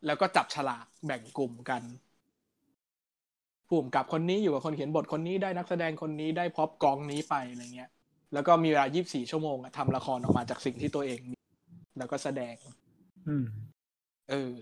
[0.05, 1.83] แล้วก็จับฉลากแบ่งกลุ่มกัน
[3.67, 7.89] ผู้กำกับคนนี้อยู่กับคนเขียนบทคนนี้ได้นักแสดงคนนี้ได้พ็อปกองนี้ไปอะไรเงี้ย
[8.33, 11.35] แล้วก็มีเวลา 24 ชั่วโมงอะทำละครออกมาจากสิ่งที่ตัวเองมี
[11.97, 12.55] แล้วก็แสดง
[13.27, 13.45] อืม
[14.29, 14.55] เออ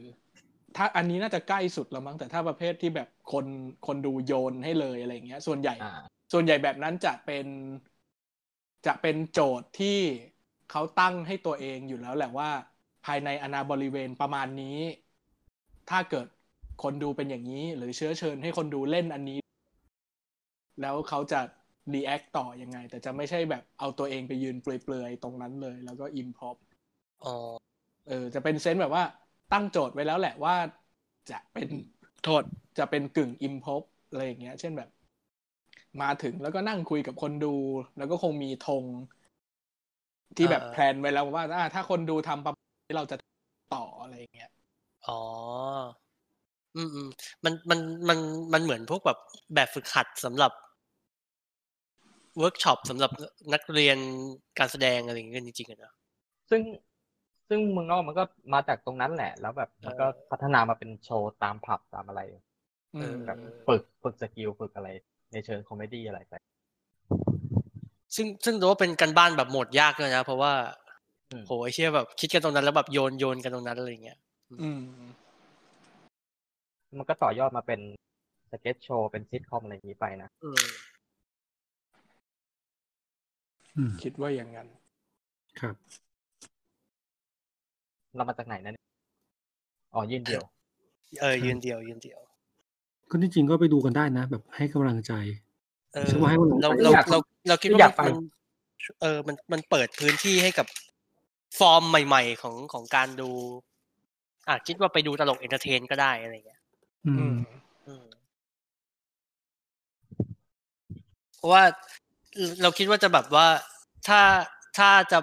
[0.76, 3.46] ถ้าอันนี้น่าจะใกล้สุดแล้วมั้งแต่ถ้าประเภทที่แบบคน
[3.88, 5.90] คนดูโยนให้เลยอะไรเงี้ย ส่วนใหญ่อ่า
[6.34, 7.46] ส่วนใหญ่แบบนั้นจะเป็น
[8.86, 9.88] จะเป็นโจทย์ที่
[10.68, 12.50] เขาตั้งให้ตัวเองอยู่แล้วแหละว่า
[13.04, 14.78] ภายในอาณาบริเวณประมาณนี้
[15.92, 16.28] ถ้าเกิด
[16.84, 19.40] คนดูเป็นอย่างนี้ หรือเชื้อเชิญให้คนดูเล่นอันนี้
[20.82, 21.42] แล้วเขาจะ
[21.94, 26.56] react ต่อยังไง แต่จะไม่ใช่แบบเอาตัวเองไปยืนเปลือยๆตรงนั้นเลย แล้วก็ improv
[27.24, 27.32] อ๋อ
[28.08, 29.04] เออ จะเป็นเซนส์แบบว่า
[29.54, 30.56] ตั้งโจทย์ไว้แล้วแหละว่า
[31.32, 31.70] จะเป็น
[32.24, 32.44] โทษ
[32.78, 34.90] จะเป็นกึ่งอิมพอปอะไรอย่างเงี้ย เช่นแบบ
[36.02, 37.56] มาถึงแล้วก็นั่งคุยกับคนดู
[37.98, 38.86] แล้วก็คงมีธง
[40.38, 43.16] ที่แบบเออแพลนไว้แล้วว่าอ่าถ้าคนดูทำประมาณนี้เราจะ
[43.70, 44.50] ต่ออะไรอย่างเงี้ย
[45.08, 45.20] อ๋อ
[46.76, 47.10] อืมอืม
[47.44, 47.80] มันมัน
[48.10, 48.20] มัน
[48.54, 49.18] มันเหมือนพวกแบบ
[49.56, 50.52] แบบฝึกหัดสำหรับ
[52.38, 53.12] เวิร์กช็อปสำหรับ
[53.54, 53.98] นักเรียน
[54.60, 55.94] การแสดงอะไรอย่างเงี้ยจริงๆอะเนอะ
[56.50, 56.62] ซึ่ง
[57.50, 58.24] ซึ่งเมืองนอกมันก็
[58.54, 62.22] มาจากตรงนั้นแหละ แล้วแบบมันก็เออพัฒนามาเป็นโชว์ตามผับตามอะไร
[62.96, 63.38] อืมแบบ
[63.68, 64.90] ฝึกฝึก skill ฝึกอะไร
[65.34, 66.34] ในเชิง comedy อะไรไป
[68.16, 70.54] ซึ่งซึ่งรู้ว่าเป็นการบ้านแบบโหมดยากเลยนะ เพราะว่า
[71.32, 74.31] อืมโหไอ้เชี่ยแบบคิดกันตรงนั้นแล้วแบบโยนโยนกันตรงนั้นอะไรอย่างเงี้ยอื
[74.80, 74.82] ม
[76.98, 77.80] มันก็ต่อยอดมาเป็น
[78.52, 80.64] สเก็ตโชว์เป็นซิทคอมอะไรอย่างนี้ไปนะอืม
[83.78, 84.68] อืมคิดว่าอย่างนั้น
[85.60, 85.76] ครับ
[88.16, 88.86] เรามาจากไหนนะเนี่ย
[89.94, 90.44] อ๋อยืนเดียว
[91.22, 92.20] เออ ยืนเดียว ยืนเดียว
[93.10, 95.14] ก็ที่จริงก็ไปดูกันได้นะ แบบให้กำลังใจ
[95.94, 97.20] เออฉันว่าให้กำลังใจเราเราอยากเรา
[97.50, 98.16] เราคิดอว่ายากมันฟังมัน
[99.02, 100.68] เออ มันมันเปิดพื้นที่ให้กับ
[101.60, 103.30] ฟอร์มใหม่ ๆ ของของการดู
[104.48, 106.62] อะคิดว่าไปดูตลก entertain ก็ได้อะไรเงี้ย
[107.08, 107.36] อือืมม
[107.88, 108.06] อืม
[111.38, 111.64] เพราะว่า
[112.62, 113.48] เราคิดว่าจะแบบว่า
[114.08, 114.22] ถ้า
[114.78, 115.20] ถ้าจะ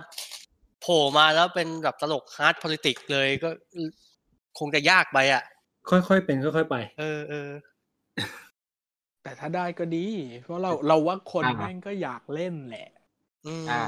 [0.81, 3.51] โผล่มาแล้วเป็นแบบตลก hard politic เลยก็
[4.59, 5.43] คงจะยากไปอะ
[5.91, 7.51] ค่อยๆเป็นค่อยๆไป เออเออ
[9.23, 10.07] แต่ถ้าได้ก็ดี
[10.43, 12.89] เพราะเราเราว่าคนอ่าแม่งก็อยากเล่นแหละ
[13.49, 13.83] อืมอ่า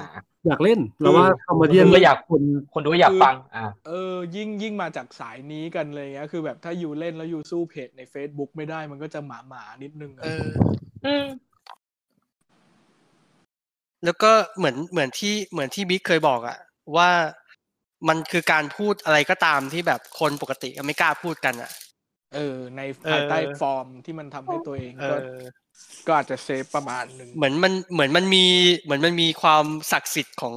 [0.46, 2.42] อยากเล่นเราว่า comedy คนดูก็อยากคน
[2.72, 10.28] คนดูก็อยากฟัง อ่า เออ ยิ่งยิ่งมาจากสายนี้กันเลยเงี้ย คือแบบถ้าอยู่เล่นแล้วอยู่สู้เพจใน Facebook ไม่ได้มันก็จะหมาหมาๆนิดนึงอะเอ
[11.24, 11.26] อ
[14.04, 16.58] แล้วก็เหมือนเหมือนที่เหมือนที่บิ๊กเคยบอกอะ
[16.96, 17.10] ว่า
[18.08, 21.70] มันคือการพูดอะไรก็ตามที่แบบคนปกติไม่กล้าพูดกันอะ
[22.34, 25.38] เออ ในเออภายใต้ฟอร์มที่มันทำให้ตัวเองเอก็อ
[26.06, 28.44] ก็อาจจะ safe ประมาณหนึ่งเหมือนมันเหมือนมันมี
[28.84, 30.56] เหมือนมันมีความศักดิ์สิทธิ์ของ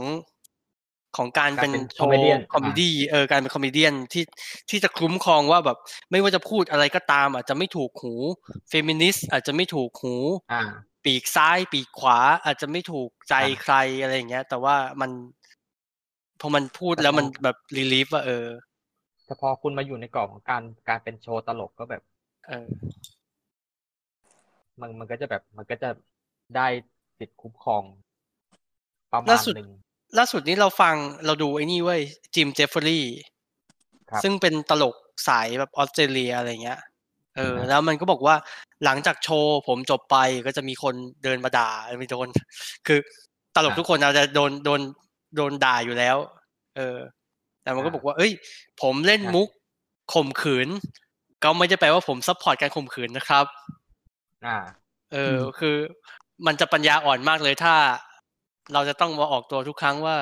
[1.17, 4.23] ของการเป็นการเป็นโชว์ comedian คอมเมดี้เออการเป็นคอมเมเดี้ที่
[4.69, 5.77] ที่จะคุ้มครองว่าแบบ
[6.11, 8.13] ไม่ว่าจะพูดอะไรก็ตาม อาจจะไม่ถูกหู
[8.69, 10.15] เฟมินิสต์อาจจะไม่ถูกหู
[10.53, 10.63] อ่า
[11.05, 15.11] ปีกซ้ายปีกขวาอาจจะไม่ถูกใจอ่าใครอะไรอย่างเงี้ย แต่ว่ามัน
[16.41, 18.47] พอมันพูดแต่แล้วพอมันแบบ reliefว่าเออ
[19.25, 22.01] แต่พอคุณมาอยู่ในกรอบของการการเป็นโชว์ตลกก็แบบ
[22.47, 22.67] เออ
[24.81, 25.89] มันมันก็จะแบบมันก็จะ
[26.55, 26.67] ได้
[27.19, 27.83] สิทธิ์คุ้มครอง
[29.11, 29.71] ประมาล่าณสุดหนึ่ง
[30.17, 30.95] ล่าสุดนี้เราฟัง
[31.25, 32.01] เราดูไอ้นี่เว้ย
[32.35, 33.05] จิมเจฟเฟอรี่
[34.09, 34.95] ครับซึ่งเป็นตลก
[35.27, 36.79] สายแบบออสเตรเลียอะไรเงี้ย
[37.35, 38.35] เอออ่าแล้วมันก็บอกว่า
[38.85, 41.69] หลังจากโชว์ผมจบไปก็จะมีคนเดินมาด่า
[42.01, 42.27] มีโดน
[42.87, 42.99] คือ
[43.55, 44.81] ตลกทุกคนอาจจะโดนโดน
[45.35, 46.17] โดนด่าอยู่แล้ว
[46.77, 46.97] เออ
[47.63, 48.31] แต่มันก็บอกว่า เอ้ย
[48.81, 49.47] ผมเล่นมุก
[50.13, 50.67] ข่มขืน
[51.43, 53.45] ก็ไม่ได้แปลว่าผม support การข่มขืนนะครับ
[54.45, 54.57] อ่า
[55.13, 55.75] เอออ คือ
[56.45, 57.75] มันจะปัญญาอ่อนมากเลยถ้า
[58.73, 60.17] เราจะต้องมาออกตัวทุกครั้งว่า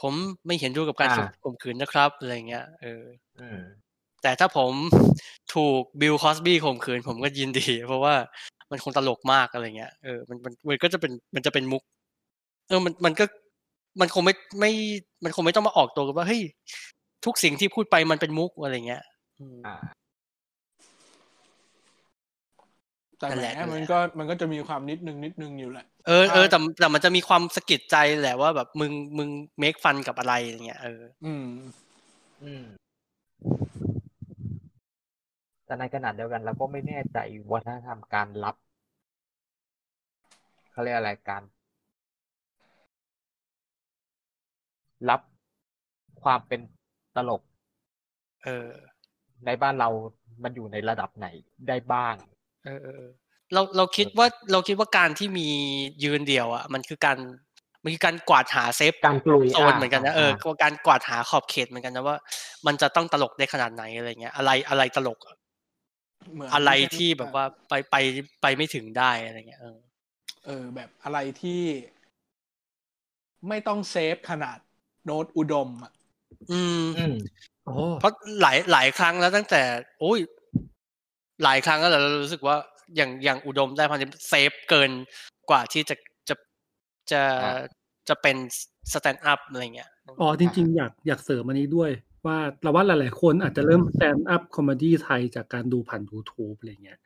[0.00, 0.12] ผม
[0.46, 3.02] ไม่เห็นด้วยกับการอ่าข่มขืนนะครับอะไรเงี้ย เออ
[3.40, 3.60] อืม
[4.22, 4.72] แต่ถ้าผม
[5.54, 8.14] ถูกบิลคอสบี้ข่มขืน ผมก็ยินดี เพราะว่า
[8.70, 11.82] มันคงตลกมากอะไรเงี้ยเออมันมันมันก็จะเป็นมันจะเป็นมุก
[12.68, 13.24] เออมันมันก็
[14.00, 14.72] มันคงไม่ไม่
[15.24, 16.42] มันคงไม่ต้องมาออกตัวกันว่าเฮ้ย
[17.24, 19.02] ทุกสิ่งที่พูดไปมันเป็นมุกอะไรเงี้ย
[19.38, 19.76] อืมอ่า
[23.28, 29.28] แต่นั่นแหแหมละนั่นแหละมันก็มันก็จะมีความนิดนึงนิดนึงอยู่แหละเออเออแต่แต่มันจะมีความสะกิดใจแหละว่าแบบมึงมึง
[29.58, 31.46] เมคฟันกับอะไรอย่างเงี้ยเออ อืม
[32.44, 32.64] อืม
[35.66, 37.18] แต่ในขณะเดียวกันเราก็ไม่แน่ใจ
[37.52, 38.56] วัฒนธรรมการรับ
[40.72, 41.42] เขาเรียกอะไรการ
[45.10, 45.20] รับ
[46.22, 46.60] ความเป็น
[47.16, 47.42] ตลก
[48.44, 48.68] เออ
[49.46, 49.88] ในบ้านเรา
[50.42, 51.26] มันอยู่ในระดับไหน
[51.68, 52.14] ได้บ้าง
[52.64, 53.10] เออเออเออ
[53.54, 55.48] เราเราคิดว่าเราคิดว่าการที่มี
[56.04, 57.18] ยืนเดี่ยว อะ มันคือการ
[57.82, 60.30] มันคือการกวาดหาเซฟการกลุยโซนเหมือนกันนะเออ
[60.62, 62.16] การกวาดหาขอบเขตเหมือนกันนะว่า
[62.66, 65.36] มันจะต้องตลกได้ขนาดไหนอะไรเงี้ย อะไรอะไรตลกอะ
[66.34, 67.96] เหมือนอะไรม่ใช่ที่แบบว่าไปไป
[68.42, 69.78] ไปไม่ถึงได้อะไรเงี้ยเออ
[70.46, 71.62] เออ แบบอะไรที่
[73.48, 74.58] ไม่ต้อง safe ขนาด
[75.04, 75.92] โน้ตอุดมอะ
[76.52, 77.14] อืมอืม
[77.64, 78.12] โอ้เพราะ
[78.42, 79.62] หลายหลายครั้งแล้วตั้งแต่
[80.00, 80.18] โอ้ย
[81.44, 82.56] หลายครั้งแล้วเรารู้สึกว่า
[82.96, 83.98] อย่างอย่างอุดมได้พัน
[84.28, 84.90] safe เกิน
[85.50, 85.96] กว่าที่จะ
[86.28, 86.34] จะ
[87.12, 87.60] จะอ่า
[88.08, 88.36] จะเป็น
[88.92, 89.90] stand-up อะไรเงี้ย
[90.20, 91.90] อ๋อจริง ๆ อยากอยากเสริมอันนี้ด้วย
[92.26, 96.98] ว่าเราว่าหลายๆคนอาจจะเริ่ม stand-up comedy ไทยจากการดูผ่าน YouTube อะไรเงี้ย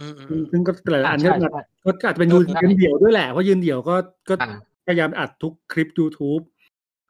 [0.00, 3.96] อืมอืมอืมซึ่งก็หลายๆอันใช่ก็ใช่ก็อาจจะเป็นยืนใช่ยืนเดี่ยวด้วยแหละ เพราะยืนเดี่ยวก็
[4.28, 4.56] ก็อ่า
[4.86, 6.42] พยายามอัดทุกคลิป YouTube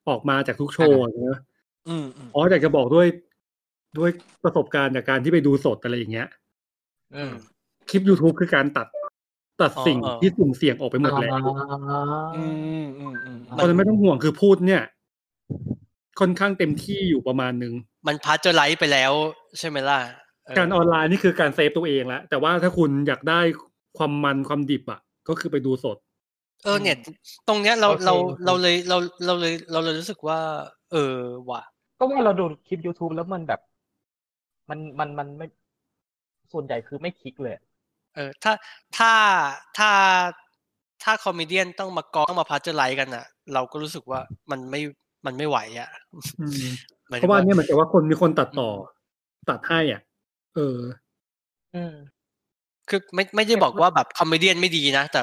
[0.08, 1.38] ออกมาจากทุกโชว์เนอะ
[1.88, 3.06] อืมอืมอ๋ออยากจะบอกด้วย
[3.98, 4.10] ด้วย
[4.44, 6.45] ประสบการณ์จากการที่ไปดูสดอะไรอย่างเงี้ยอืม
[7.88, 8.86] คลิป YouTube คือการตัด
[9.60, 11.32] ตัดสิ่งที่สุ่มเสี่ยงออกไปหมดแล้ว
[12.36, 12.44] อื
[12.82, 14.82] มอืมอืมเพราะฉะนั้นไม่ต้องห่วงคือพูดเนี่ย
[16.20, 17.72] ค่อนข้างเต็มที่อยู่ประมาณนึง
[18.06, 19.12] มันพาร์ทเจอร์ไลท์ไปแล้ว
[19.58, 20.00] ใช่ไหมล่ะ
[20.54, 23.40] การออนไลน์นี่คือการ safe ตัวเองแล้วแต่ว่าถ้าคุณอยากได้
[23.98, 25.96] ความมันความดิบอะ ก็คือไปดูสด
[26.64, 26.96] เออเนี่ย
[27.48, 28.14] ตรงเนี้ยเราโอเคเรา
[28.46, 30.38] เราเลยเราเราเลยเราเลยรู้สึกว่า
[30.92, 31.16] เออ
[31.50, 31.62] ว่ะ
[31.98, 33.60] ก็ว่าเราดูคลิป YouTube แล้วมันแบบ
[34.70, 35.46] มันมันมันไม่
[36.52, 37.54] ส่วนใหญ่คือไม่คลิกเลย
[38.14, 38.52] เออ ถ้า
[38.96, 39.12] ถ้า
[39.78, 39.90] ถ้า
[41.02, 44.20] ถ้า comedy ต้องมากรองต้องมาพาสเจอร์ไรซ์กันอะ เราก็รู้สึกว่า
[44.50, 44.80] มันไม่
[45.26, 45.90] มันไม่ไหวอะ
[46.40, 46.64] อืม
[47.08, 48.70] หมายเพถึงราะว่าเนี่ยเหมือนกับว่าคนมีคนตัดต่อ
[49.48, 50.00] ตัดให้อะ
[50.54, 50.78] เออ
[51.74, 51.94] อืม
[52.88, 55.22] คือไม่ไม่ได้บอกว่าแบบ comedy ไม่ดีนะ แต่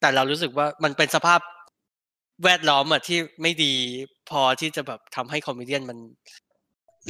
[0.00, 1.40] แต่เรารู้สึกว่ามันเป็นสภาพ
[2.44, 3.74] แวดล้อมอะที่ไม่ดี
[4.30, 5.98] พอที่จะแบบทำให้ comedy มัน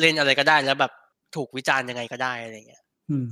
[0.00, 0.92] เล่นอะไรก็ได้แล้วแบบ
[1.36, 3.26] ถูกวิจารณ์ยังไงก็ได้อะไรเงี้ย อืม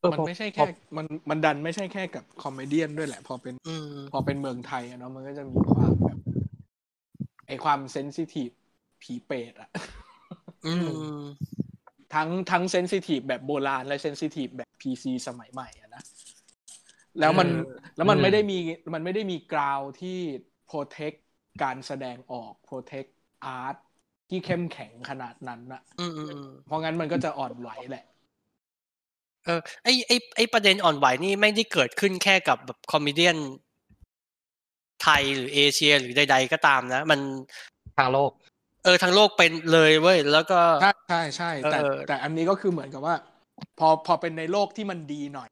[0.00, 0.64] เออมันพอไม่ใช่พแค่อ
[0.96, 6.18] มันมันดันไม่ใช่แค่กับ comedy ด้วยแหละ พอเป็นอืมพอเป็นเมืองไทยอะเนาะมันก็จะมีความแบบ
[7.46, 8.48] ไอความ sensitive
[9.02, 9.70] ผีเปรตอะ
[10.64, 11.46] อืม
[12.14, 16.02] ทั้งทั้ง sensitive แบบโบราณ และ sensitive แบบ PC สมัยใหม่อะนะ
[17.18, 17.62] แล้วมันเออ
[17.96, 18.58] แล้วมันอืมไม่ได้มี
[18.94, 20.18] มันไม่ได้มี ground ที่
[20.64, 21.12] protect
[21.62, 23.04] การแสดงออก protect
[23.44, 23.76] art
[24.28, 28.04] ที่เข้มแข็งขนาดนั้นอะอืมอืมอืมเพราะงั้นมันก็จะอ่อนไหวแหละ
[29.46, 33.28] เออไอไอไอประเด็นอ่อนไหวนี่ไม่ได้เกิดขึ้นแค่กับแบบ comedy
[35.02, 37.20] ไทยหรือเอเชียหรือใด ๆ ก็ตามนะ มัน
[37.98, 38.30] ทั้งโลก
[38.84, 43.14] เออทั้งโลกเป็นเลยเว้ยแล้วก็ใช่ใช่ใช่แต่เออแต่อันนี้ก็คือเหมือนกับว่า
[43.78, 45.48] พอพอเป็นในโลกที่มันดีหน่อย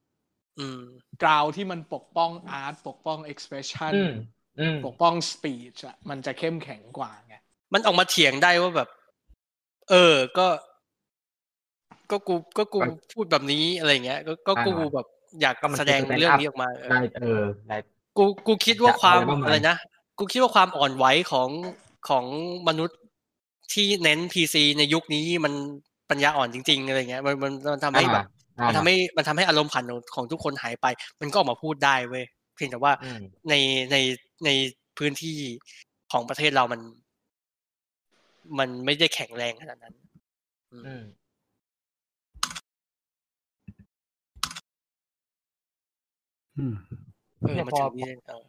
[0.61, 0.83] อืม
[1.23, 4.13] ground ที่มันปกป้อง art ปกป้อง expression อืม
[4.61, 7.35] อืมปกป้องสปีชอะมันจะเข้มแข็งกว่าไง
[7.75, 8.89] มันออกมาเถียงได้ว่าแบบ
[9.91, 10.47] เออ ก็
[12.15, 15.07] ก็กูก็กูก็พูดแบบนี้อะไรเงี้ย ก็ก็อ่ากูแบบ
[15.41, 17.77] อยากก็มันแสดงคือ stand เรื่อง up นี้ออกมาเออได้เออได้
[18.17, 19.77] กูกูคิดว่าความอะไรบ้างไหมอะไรนะ
[20.19, 21.49] กูคิดว่าความอ่อนไหวของ
[22.09, 22.25] ของ
[22.69, 22.99] มนุษย์
[23.73, 25.53] ที่เน้นพีซีในยุคนี้มัน
[26.11, 28.27] ปัญญาอ่อนจริงๆอะไรเงี้ย มันมันมันทำให้แบบ
[28.59, 30.87] อ่ามันทำให้มันทำให้อารมณ์ขันของของทุกคนหายไป
[31.21, 32.25] มันก็ออกมาพูดได้เว้ย
[32.55, 33.21] เพียงแต่ว่าอืม
[33.51, 33.55] ใน
[33.93, 33.97] ใน
[34.45, 34.51] ใน
[34.99, 35.39] พื้นที่
[36.13, 36.81] ของประเทศเรามัน
[38.59, 39.95] มันไม่ได้แข็งแรงขนาดนั้น
[40.73, 41.03] อืม
[46.57, 48.43] เออเนี่ยมันพอถึงนี่เออ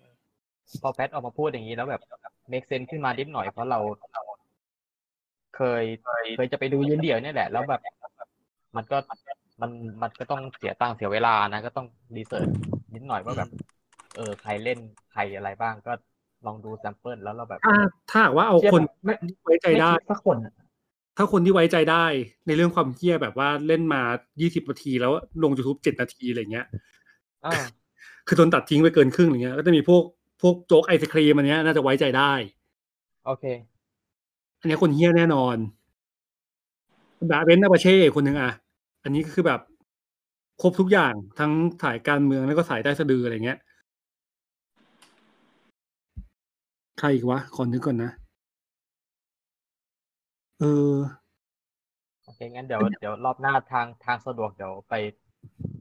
[0.82, 2.02] พอแพทออกมาพูดอย่างนี้แล้วแบบ
[2.52, 3.80] make sense ขึ้นมานิดหน่อยเพราะเรา
[5.56, 5.84] เคย
[6.38, 7.82] เคยจะไปดูยืนเดี่ยวเนี่ยแหละ แล้วแบบ
[8.76, 8.98] มันก็
[9.62, 9.72] มัน
[10.02, 11.88] มันก็ต้องเสียตังค์เสียเวลานะ ก็ต้อง
[12.18, 12.48] research
[12.94, 13.50] นิดหน่อยว่าแบบ
[14.16, 14.80] เออ ใครเล่น
[15.14, 15.94] ใครอะไรบ้างก็
[16.46, 17.78] ลองดู sample แล้วเราแบบ ถ้า
[18.12, 19.14] ถ้าหากว่าเอาทียบคนแบบไม่
[19.46, 20.54] ไว้ใจได้ม่คิสักคนอะ
[21.18, 22.06] ถ้าคนที่ไว้ใจได้
[22.48, 24.02] ในเรื่องความเหี้ยแบบว่าเล่นมา
[24.40, 25.12] 20นาทีแล้ว
[25.44, 26.68] ลง YouTube 7นาทีอะไรเงี้ย
[27.46, 27.54] อ่า
[28.28, 30.04] คือโดนตัดทิ้งไปเกินครึ่งอะไรเงี้ย ก็จะมีพวก
[30.42, 32.34] พวกโจ๊กไอศครีมอันเนี้ยน่าจะไว้ใจได้
[33.26, 33.46] โอเค
[34.60, 35.58] อันเนี้ยคนเฮี้ยแน่นอน
[37.32, 38.52] ดาเวนนาบาเช่คนหนึ่งอะ
[39.04, 39.60] อันนี้ก็คือแบบ
[40.62, 41.52] ครบทุกอย่างทั้ง
[41.84, 43.60] สายการเมืองแล้วก็สายใต้สะดืออะไรเงี้ย
[47.00, 48.12] ใครอีกวะขอนึกก่อนนะ
[50.60, 50.94] เออ
[52.24, 54.94] โอเคงั้นเดี๋ยวเดี๋ยวรอบหน้าทางทางสะดวกเดี๋ยวไป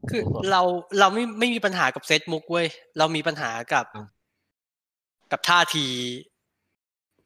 [0.09, 0.61] คือดูสดเรา
[0.99, 2.67] เราไม่ไม่มีปัญหากับเซตมุกเว้ย
[2.97, 4.05] เรามีปัญหากับอะ
[5.31, 5.87] กับท่าที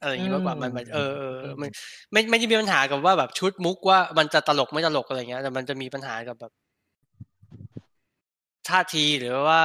[0.01, 1.69] อะไรอย่างงี้มากกว่าอืมมันมันเออเอออืมมัน
[2.11, 6.51] ไม่ไม่ได้มีปัญหากับว่าแบบชุดมุกว่ามันจะตลกไม่ตลกอะไรเงี้ย แต่มันจะมีปัญหากับแบบ
[8.69, 9.61] ท่าทีหรือว่า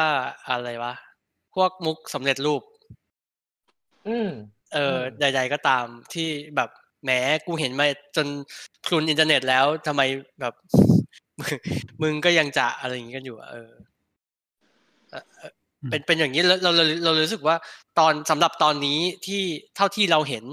[0.49, 0.95] อะไรวะ
[1.55, 2.63] พวกมุกสำเร็จรูป
[4.09, 4.31] อืม
[4.75, 5.85] เอออืมใด ๆ ก็ตาม
[6.15, 6.71] ที่แบบ
[7.05, 7.11] แหม
[7.47, 7.87] กูเห็นมา
[8.17, 8.27] จน
[8.85, 10.03] พลุนอินเทอร์เน็ตแล้วทำไม
[10.41, 10.55] แบบ
[11.41, 11.57] มึง
[12.03, 13.71] มึงก็ยังจะอะไรอย่างงี้กันอยู่อะเออ
[15.11, 15.53] เออเออ
[15.83, 17.57] อืมเป็นเป็นอย่างนี้เราเราเราเรารู้สึกว่า
[17.99, 19.43] ตอนสำหรับตอนนี้ที่
[19.77, 20.45] เท่าที่เราเห็น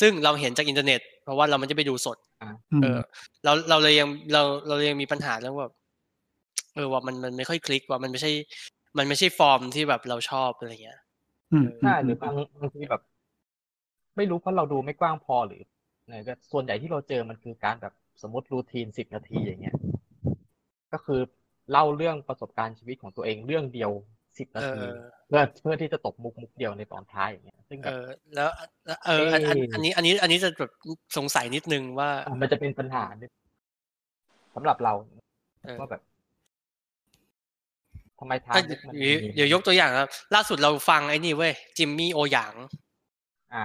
[0.00, 2.16] ซึ่งเราเห็นจากอินเทอร์เน็ต เพราะว่าเราไม่ได้ไปดูสด
[2.82, 2.98] เออ
[3.44, 5.68] เราเราเลยยังเราเราเลยยังมีปัญหาเรื่องว่า
[6.74, 8.30] เออว่ามันมันไม่ค่อยคลิกว่ามันไม่ใช่
[8.98, 11.00] มันไม่ใช่ฟอร์มที่แบบเราชอบอะไรเงี้ย
[11.52, 13.02] อืมใช่หรือบางบางทีแบบ
[14.16, 15.62] ไม่รู้เพราะเราดูไม่กว้างพอหรือ
[16.08, 17.92] เนี่ยก็ส่วนใหญ่ที่เราเจอมันคือการแบบ
[18.22, 19.76] สมมติรูทีนสิบนาทีอย่างเงี้ย
[20.92, 21.20] ก็คือ
[21.70, 23.90] เล่าเรื่องประสบการณ์ชีวิตของตัวเองเรื่องเดียว
[24.38, 24.90] สิบนาเอทีอ
[25.28, 28.04] เพื่อเพื่อที่จะตบมุกมุกเดียวในตอนท้ายอย่างเงี้ย ซึ่งแบเอบอ
[28.34, 28.50] แล้ว
[29.06, 30.72] เอออันอันเอ๊ะอันนี้อันนี้อันนี้จะแบบ
[31.16, 33.30] สงสัยนิดนึงว่าอะมันจะเป็นปัญหานิด
[34.54, 34.92] สำหรับเรา
[35.64, 36.02] เออว่าแบบ
[38.18, 42.54] ทำไมทางอะมุกมันเดี๋ยวมีเดี๋ยวยกตัวอย่างครับ ล่าสุดเราฟังไอ้นี่เว้ยจิมมี่โอหยาง
[43.54, 43.64] อ่า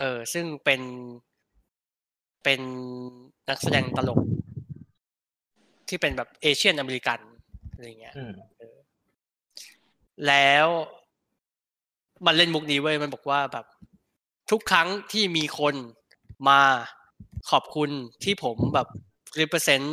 [0.00, 0.80] เออ ซึ่งเป็น
[2.44, 2.60] เป็น
[3.48, 4.20] นักแสดงตลก
[5.88, 7.18] ที่เป็นแบบเอเชียนอเมริกัน
[7.72, 8.32] อะไรเงี้ยอืม
[10.26, 10.66] แล้ว
[12.26, 13.66] มันเล่นมุกนี้เว้ยมันบอกว่าแบบ
[14.50, 15.74] ทุกครั้งที่มีคน
[16.48, 16.60] มา
[17.50, 17.90] ขอบคุณ
[18.24, 18.88] ที่ผมแบบ
[19.40, 19.86] represent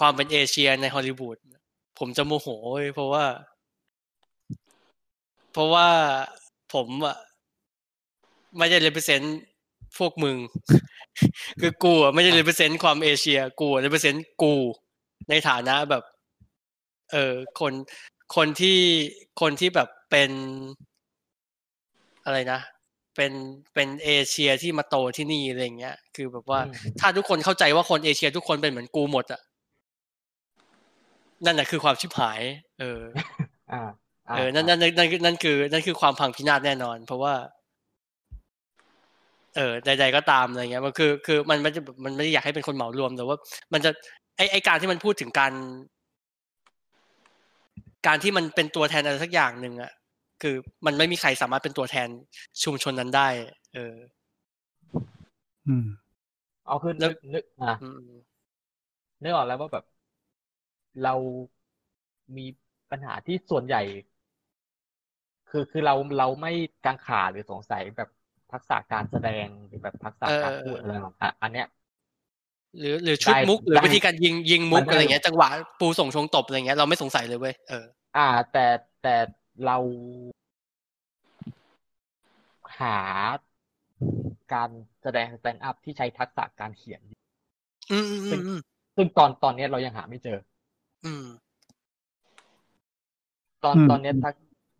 [0.00, 1.36] ความเป็นเอเชียในฮอลลีวูด
[1.98, 3.24] ผมจะโมโหเว้ยเพราะว่า
[5.52, 5.88] เพราะว่า
[6.74, 7.16] ผมอะ
[8.58, 9.26] ไม่ได้ represent
[9.98, 10.36] พวกมึง
[11.60, 14.54] คือกูอะไม่ได้ represent ความเอเชีย กูอะ represent กู
[15.30, 16.02] ในฐานะแบบ
[17.12, 17.72] เออคน
[18.36, 18.78] คนที่
[19.40, 20.30] คนที่แบบเป็น
[22.24, 22.60] อะไรนะ
[23.16, 23.32] เป็น
[23.74, 29.40] เป็นเอเชียที่มาโตที่นี่อะไรเงี้ย คือแบบว่าอืมถ้าทุกคนเข้าใจว่าคนเอเชีย ทุกคนเป็นเหมือนกูหมดอะ
[31.44, 32.40] นั่นแหละคือความชิบหาย
[32.80, 33.00] เออ
[33.72, 37.34] อ่าาเออนั่นนั่นนั่นนั่นนั่นคือ นั่นคือความพังพินาศแน่นอน เพราะว่า
[39.56, 43.36] เออใดๆก็ตามอะไรเงี้ยมันคือคือมันไม่ได้มันไม่ได้อยากให้เป็นคนเหมารวมแต่ว่า
[43.72, 43.90] มันจะ
[44.36, 45.52] ไอไอการที่มันพูดถึงการ
[48.06, 49.92] การที่มันเป็นตัวแทนอะไรสักอย่างหนึ่งอะ
[50.42, 50.54] คือ
[50.86, 52.08] มันไม่มีใครสามารถเป็นตัวแทน
[52.64, 53.28] ชุมชนนั้นได้
[53.74, 53.94] เออ
[55.68, 55.86] อืม
[56.66, 57.98] เอาคือแล้นึวกนึกอะอืม
[59.22, 59.84] นึกออกแล้วว่าแบบ
[61.02, 61.14] เรา
[62.36, 62.46] มี
[62.90, 63.82] ปัญหาที่ส่วนใหญ่
[65.50, 66.52] คือคือเราเราไม่
[66.84, 68.08] กังขาหรือสงสัยแบบ
[68.52, 71.66] ทักษะการแสดงหรือแบบทักษะการพูดอะไรหรอกอะอันเนี้ย
[72.78, 75.48] หรือหรือชุดได้มุกหรือได้วิธีการยิงยิงมุกมันได้อะไรเงี้ยจังหวะ
[75.80, 77.84] ปูส่งชงตบอะไรเงี้ยเราไม่สงสัยเลยเว้ยเออ
[78.16, 78.66] อ่า แต่
[79.02, 79.14] แต่
[79.64, 79.76] เรา
[82.80, 82.96] หา
[84.52, 84.70] การ
[85.02, 87.02] แสดง stand-up ที่ใช้ทักษะการเขียน
[87.92, 88.60] อืมอืมอืมอืม
[88.96, 90.38] ซึ่งตอนตอนเนี้ยเรายังหาไม่เจอ
[91.04, 91.24] อืม
[93.64, 94.34] ตอนอืมตอนเนี้ยทัก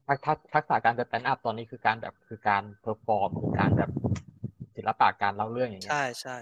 [0.06, 3.90] ทักทักทักษะการ stand-up ตอนนี้คือการแบบคือการ perform คือการแบบ
[4.76, 6.36] ศิลปะการเล่าเรื่องอย่างเงี้ยใช่ใช่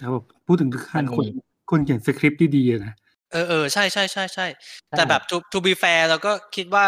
[0.00, 1.40] ครับแบบพูดถึงขั้นมันคนมี
[1.70, 2.94] คนเขียนสคริปต์ที่ดีอะนะ
[3.32, 6.86] เออเออใช่ใช่ใช่ใช่ใช่แต่แบบ to to be fair เราก็คิดว่า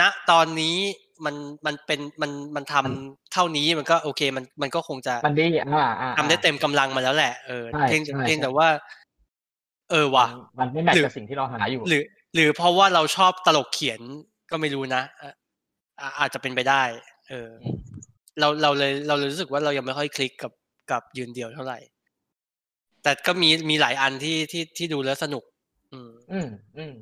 [0.00, 0.76] ณตอนนี้
[1.24, 1.34] มัน
[1.66, 8.68] มันเป็นมันมันทำเท่านี้มันก็โอเคมันมันก็คงจะมันดีอ่าอ่าทำได้เต็มกำลังมาแล้วแหละเออใช่เพียงใช่เพียงใช่แต่ว่า
[9.90, 12.02] เออว่ะมันมันไม่แมทหรือกับสิ่งที่เราหาอยู่ หรือ
[12.34, 14.00] หรือเพราะว่าเราชอบตลกเขียน
[14.50, 15.32] ก็ไม่รู้นะอะ
[16.00, 16.82] อะอาจจะเป็นไปได้
[17.28, 17.76] เอออืม
[18.40, 20.52] เราเราเลยเราเลยรู้สึกว่าเรายังไม่ค่อยคลิกกับ
[20.90, 21.78] กับยืนเดียวเท่าไหร่
[23.02, 25.44] แต่ก็มีมีหลายอันที่ที่ที่ดูแล้วสนุก
[25.92, 26.94] อืม อืมอืม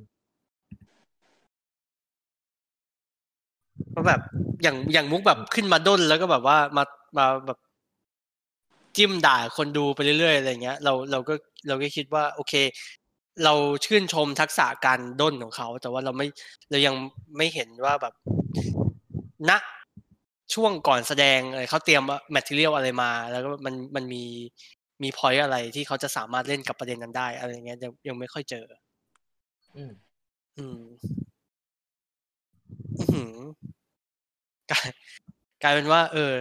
[3.94, 4.20] ก็แบบ
[4.62, 6.84] อย่างอย่างมุกแบบขึ้นมาด้นแล้วก็แบบว่ามา
[7.18, 7.58] มาแบบ
[8.96, 11.34] จิ้มด่าคนดูไปเรื่อยๆอะไรเงี้ย เราเราก็
[11.68, 12.54] เราก็คิดว่า โอเค
[13.44, 13.54] เรา
[13.84, 16.26] ชื่นชมทักษะการด้นของเขา แต่ว่าเราไม่
[16.70, 16.94] เรายัง
[17.36, 18.14] ไม่เห็นว่าแบบ
[19.50, 19.52] ณ
[20.54, 22.02] ช่วงก่อนแสดงอะไรเขาเตรียม
[22.32, 24.24] แมทเทียลอะไรมา แล้วก็มันมันมี
[25.02, 28.64] มีพอยต์อะไรที่เขาจะสามารถเล่นกับประเด็นนั้นได้อะไรเงี้ยยังยังไม่ค่อยเจอ
[29.76, 29.92] อืม
[30.58, 30.80] อืม
[32.98, 33.36] อื้อหือ
[34.70, 34.88] กลาย
[35.62, 36.34] กลายเป็นว่า เออ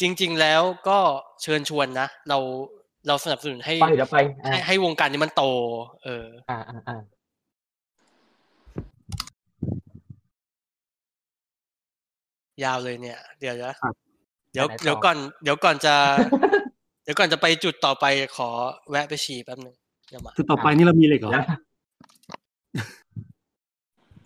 [0.00, 0.98] จริง ๆ แล้วก็
[1.42, 2.38] เชิญชวนนะเรา
[3.06, 5.42] เราสนับสนุนให้ไปเดี๋ยวไปอ่าให้ให้วงการนี้มันโต
[6.04, 7.00] เออ อ่าอ่าอ่า
[12.64, 13.94] ยาวเลยเนี่ย เดี๋ยวนะครับ
[14.52, 15.94] เดี๋ยวไปไหนต่อเดี๋ยวก่อน เดี๋ยวก่อนจะ
[17.02, 18.04] เดี๋ยวก่อนจะไปจุดต่อไป
[18.36, 18.48] ขอ
[18.90, 19.74] แวะไปฉี่แป๊บหนึ่ง
[20.08, 21.44] เดี๋ยวมาจุดต่อไปนี่เรามีเหล็กเหรอแล้ว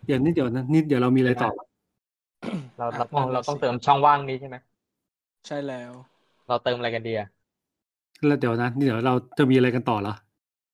[0.07, 1.51] เดี๋ยวนี่เดี๋ยวนะนี่เดี๋ยวเรามีอะไรต่อ
[2.79, 4.57] เราเราต้องเราต้องเติมช่องว่างนี้ใช่ไหม
[5.47, 5.91] ใช่แล้ว
[6.49, 7.29] เราเติมอะไรกันดีอะ
[8.29, 10.15] แล้วเดี๋ยวนะนี่เดี๋ยวเราจะมีอะไรกันต่อเหรอ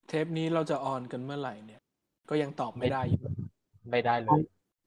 [0.09, 1.81] เทปนี้เราจะออนกันเมื่อไหร่เนี่ย
[2.29, 3.21] ก็ยังตอบไม่ได้อยู่
[3.91, 4.41] ไม่ได้เลย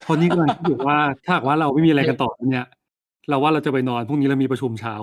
[0.04, 2.66] เพราะนี่กำลังคิดอยู่ว่าถ้าหากว่าเราไม่มีอะไรกันต่อเนี่ย
[3.28, 4.94] เราว่าเราจะไปนอนพรุ่งนี้เรามีประชุมเช้า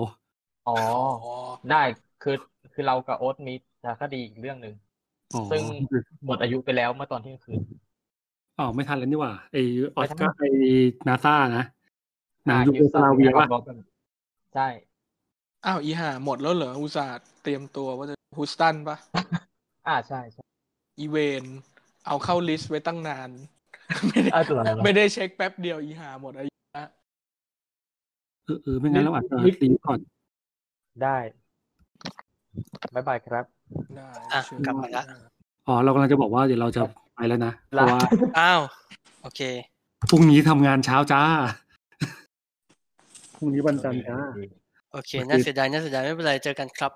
[0.68, 0.76] อ๋อ
[1.24, 1.34] อ๋อ
[1.70, 1.82] ได้
[2.22, 2.36] คือ
[2.72, 4.74] คือเรากับโอ๊ตมีสารคดีอีกเรื่องหนึ่ง
[5.34, 5.62] อ๋อซึ่ง
[6.26, 7.60] หมดอายุไปแล้วเมื่อตอนเที่ยงคืน
[8.58, 9.56] อ๋อไม่ทันแล้วนี่หว่าไอ
[9.96, 10.44] ออสไม่ทัการ์นไอ
[11.08, 11.64] นาซานะ
[12.46, 13.46] หนังอ่ายูโกสลาเวียป่ะ
[14.54, 14.68] ใช่
[15.66, 18.96] อ้าวอีห่าหมดแล้วเหรออุตส่าห์เตรียมตัวว่าจะฮูสตันปะ
[19.88, 20.44] อ่าใช่ใช่
[21.00, 21.44] even
[22.06, 23.30] เอาเข้า list ไว้ตั้งนาน
[24.08, 26.84] ไม่ได้อ่าตัวอะไรวะไม่ได้เช็คแป๊บเดียวอีห่าหมดอายุละ
[28.44, 29.98] เออเออไม่งั้นเราอาจจะนิดรีบก่อน
[31.02, 31.16] ได้
[32.94, 33.44] บ๊ายบายครับ
[33.96, 35.02] ได้อะเชิญกลับมาละ
[35.66, 36.82] อ๋อเรากำลังจะบอกว่าเดี๋ยวเราจะ
[37.14, 38.00] ไปแล้วนะเพลาราะว่า
[38.38, 38.60] อ้าว
[39.22, 39.40] โอเค
[40.10, 41.22] พรุ่งนี้ทำงานเช้าจ้า
[43.36, 44.18] พรุ่งนี้วันจันทร์จ้า
[44.92, 46.92] โอเคโอเค น่าเสียดาย น่าเสียดายไม่เป็นไร เจอกันครับ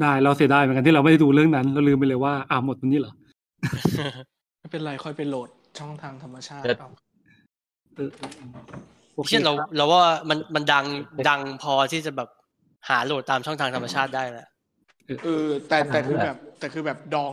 [0.00, 3.12] ได้เราเสียดายเหมือนกันที่เราไม่ได้ดูเรื่องนั้น เราลืมไปเลยว่าอ่าหมดวันนี้เหรอ
[4.60, 5.48] ไม่เป็นไร ค่อยไปโหลด
[5.78, 6.88] ช่องทางธรรมชาติเดี๋ยวเอา
[7.96, 8.62] เออเออเออ
[9.14, 10.84] โอเคเช่นเราครับเราว่ามันมันดัง
[11.28, 12.28] ดังพอที่จะแบบ
[12.88, 14.46] หาโหลดตามช่องทางธรรมชาติได้แล้ว
[15.24, 17.32] เออ แต่แต่ขนาดนั้นคือเลยแบบ แต่คือแบบดอง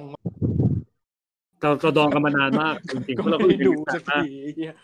[1.62, 4.76] เราเราดองกันมานานมากจริงๆก็เพราะเราไม่ก็ได้ดูนานสักมากทีเหี้ย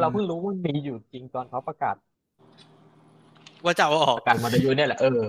[0.00, 1.96] เราเพิ่งรู้ว่ามันมีอยู่จริงตอนเขาประกาศ
[3.64, 5.20] ว่าจะเอาออกประกาศมาดยุเนี่ยแหละเออ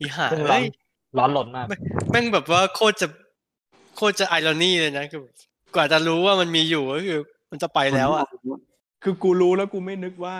[0.00, 0.64] อีห่าซึ่งร้อเอ้นย
[1.18, 1.66] ร้อนหล่นมาก
[2.10, 3.06] แม่งแบบว่าโคตรจะ
[3.96, 5.34] โคตรจะไอรอนี่เลยนะคือแบบ
[5.74, 7.20] กว่าจะรู้ว่ามันมีอยู่ก็คือ
[7.50, 8.26] มันจะไปแล้วอะ
[9.02, 10.36] คือกูรู้แล้วกูไม่นึกว่า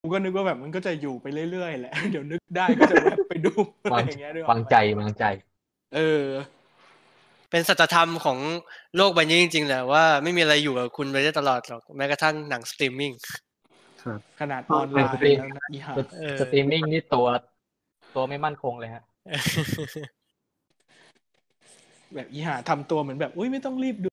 [0.00, 3.52] กูก็นึกว่าแบบมันก็จะอยู่ไปเรื่อยๆแหละเดี๋ยวนึกได้ก็จะแวบไปดู
[3.84, 5.24] อะไรวางอย่างเงี้ยด้วยวางใจวางใจ
[5.94, 6.24] เออ
[7.50, 8.38] เป็นสัจธรรมของ
[8.96, 13.40] โลกใบนี้จริงๆแหละว่าไม่มีอะไรอยู่กับคุณไปได้ตลอดหรอกแม้กระทั่งหนังสตรีมมิ่งครับ
[14.40, 17.26] ขนาดออนไลน์ stream แล้วนะอีห่าเออสตรีมมิ่งนี่ตัว
[18.14, 19.02] ตัวไม่มั่นคงเลยฮะ
[22.14, 24.08] แบบอีห่าทำตัวเหมือนแบบอุ้ยไม่ต้องรีบดู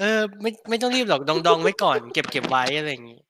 [0.00, 3.20] เออ ไม่ไม่ต้องรีบหรอกดองดองไว้ก่อน เก็บเก็บไว้อะไรอย่างี้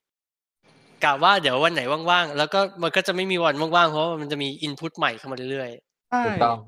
[1.04, 5.70] กะว่าเดี๋ยววันไหนว่างๆ แล้วก็มันก็จะไม่มีวันว่างๆ เพราะว่ามันจะมีอินพุตใหม่เข้ามาเรื่อย
[6.10, 6.58] ใช่ถูกต้อง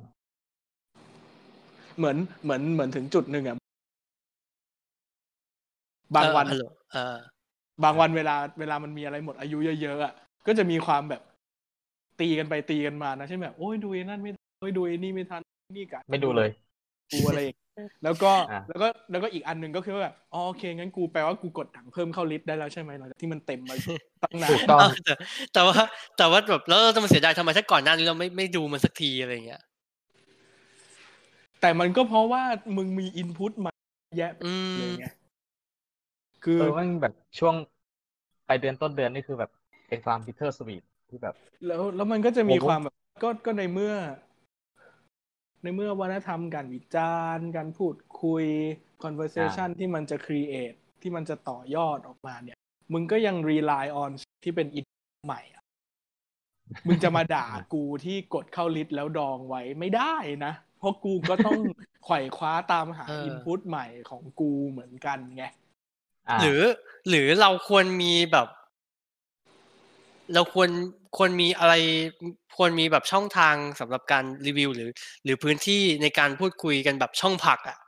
[1.98, 7.16] เหมือนเหมือนเหมือนถึงจุดหนึ่งอะๆบางวันเออฮัลโหลเออ
[7.84, 10.12] บางวันเวลาเวลามันมีอะไรหมดอายุเยอะๆอะ
[10.46, 11.22] ก็จะมีความแบบ
[12.20, 15.42] ตีกันไปตีกันมานะใช่ไหมแบบโอ้ยดูไอ้นั่นไม่ทันโอ้ยดูไอ้นี่ไม่ทัน
[15.76, 16.50] นี่กันไม่ดูเลย
[17.12, 23.76] กูอะไรอย่างเงี้ยแล้วก็อะแล้วก็แล้วก็อีกอันหนึ่งก็คือว่าแบบอ๋อโอเคงั้นกูแปลว่ากูกดถังเพิ่มเข้าลิสต์ได้แล้วใช่ไหมหลังจากที่มันเต็มมา
[24.22, 25.14] ตั้งนาถูนกต้องแต่
[25.54, 25.76] แต่ว่า
[26.18, 29.62] แต่ว่าแบบแล้วเราจะมาเสียดายทำไมถ้าก่อนหน้านี้เราไม่ไม่ดูมันสักทีอะไรอย่างเงี้ย
[31.60, 32.42] แต่มันก็เพราะว่า
[32.76, 33.72] มึงมีอินพุตมา
[34.18, 35.06] แยะอืมเลยไง
[36.44, 37.54] คือเออมันแบบช่วง
[38.48, 39.50] ปลายเดือนต้นเดือนนี่คือแบบ
[39.88, 41.34] เป็นความบิเทอร์สวีทที่แบบ
[41.66, 43.94] แล้วแล้วมันก็จะมีโอ้โหความแบบก็ก็ในเมื่อ
[45.62, 48.44] ในเมื่อวัฒนธรรมการวิจารณ์การพูดคุย
[49.04, 52.58] conversation ที่มันจะ create ที่มันจะต่อยอดออกมาเนี่ย
[52.92, 54.10] มึงก็ยัง rely on
[54.44, 54.84] ที่เป็นอิน
[55.26, 55.62] ใหม่อะ
[56.86, 61.60] มึงจะมาด่ากูที่กดเข้าลิสต์แล้วดองไว้ไม่ได้นะ เพราะกูก็ต้อง
[62.04, 65.52] ไขว่คว้าตามหาเอออิอินพุตใหม่ของกูเหมือนกันไงอ่า
[66.40, 66.60] หรือ
[67.08, 68.48] หรือเราควรมีแบบ
[70.34, 70.70] เราควร
[71.16, 71.74] ควรมีอะไร
[72.56, 74.90] ควรมีแบบช่องทางสำหรับการรีวิว หรือ
[75.24, 77.78] หรือพื้นที่ในการพูดคุยกันแบบช่องผักอะ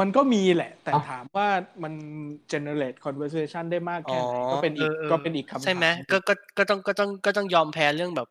[0.00, 1.48] มันก็มีแหละ แต่เอ้าถามว่า
[1.82, 1.92] มัน
[2.52, 8.28] generate conversation ได้มากอ๋อแค่ไหนก็เป็นอีกออก็เป็นอีกคำถามใช่ไหมก็ก็ก็ต้องก็ต้องก็ต้องยอมแพ้เรื่องแบบ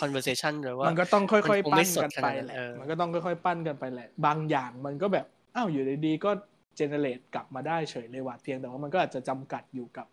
[0.00, 5.26] conversation เลยว่ามันก็ต้องค่อยมันคงๆไม่ปั้นสดกันขไปนาดนั้นแหละเออมันก็ต้องค่อยๆปั้นกันไปแหละ บางอย่างมันก็แบบ
[5.56, 6.30] อ้าวอยู่ดีๆก็
[6.78, 10.06] generate กลับมาได้เฉยเลยว่ะเพียงแต่ว่ามันก็อาจจะจำกัดอยู่กับ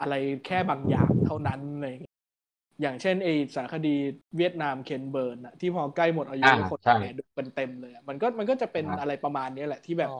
[0.00, 0.14] อะไร
[0.46, 2.12] แค่บางอย่างเท่านั้นอะไรอย่างเลย
[2.82, 3.94] อย่างเช่นไอสารคดี
[4.36, 10.16] เวียดนามเคนเบิร์นอะที่พอใกล้หมดอายุอ่าแล้วคนใช่แห่ดูกันเต็มเลยอะมันก็มันก็จะเป็นอ่าอะไรประมาณนี้แหละที่แบบอ๋อ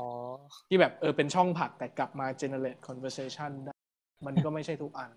[0.68, 3.74] ที่แบบเออเป็นช่องผักแต่กลับมา generate conversation ได้
[4.26, 5.10] มันก็ไม่ใช่ทุกอัน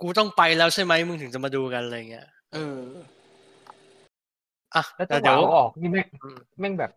[0.00, 2.84] กูต้องไปแล้วใช่ไหมมึงถึงจะมาดูกันอะไรเงี้ยเออ
[4.74, 6.90] อะแล้วจัแต่งหเดี๋ยววะเอาออกนี่แม่งอืมแม่งแบบ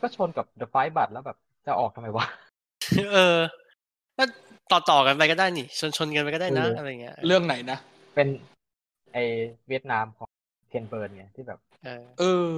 [0.00, 2.26] ก็ชนกับ The Fight บัตแล้วแบบ จะออกทำไมวะ
[3.12, 3.38] เออ
[4.16, 4.24] ก็
[4.70, 7.78] ต่อต่อๆกันไปก็ได้นี่ชนชนๆกันไปก็ได้นะเออออะไรเงี้ยเรื่องไหนนะ
[8.14, 8.28] เป็น
[9.12, 9.18] ไอ
[9.68, 10.28] เวียดนามของ
[10.68, 12.52] เคนเบิร์นไงที่แบบเออเออ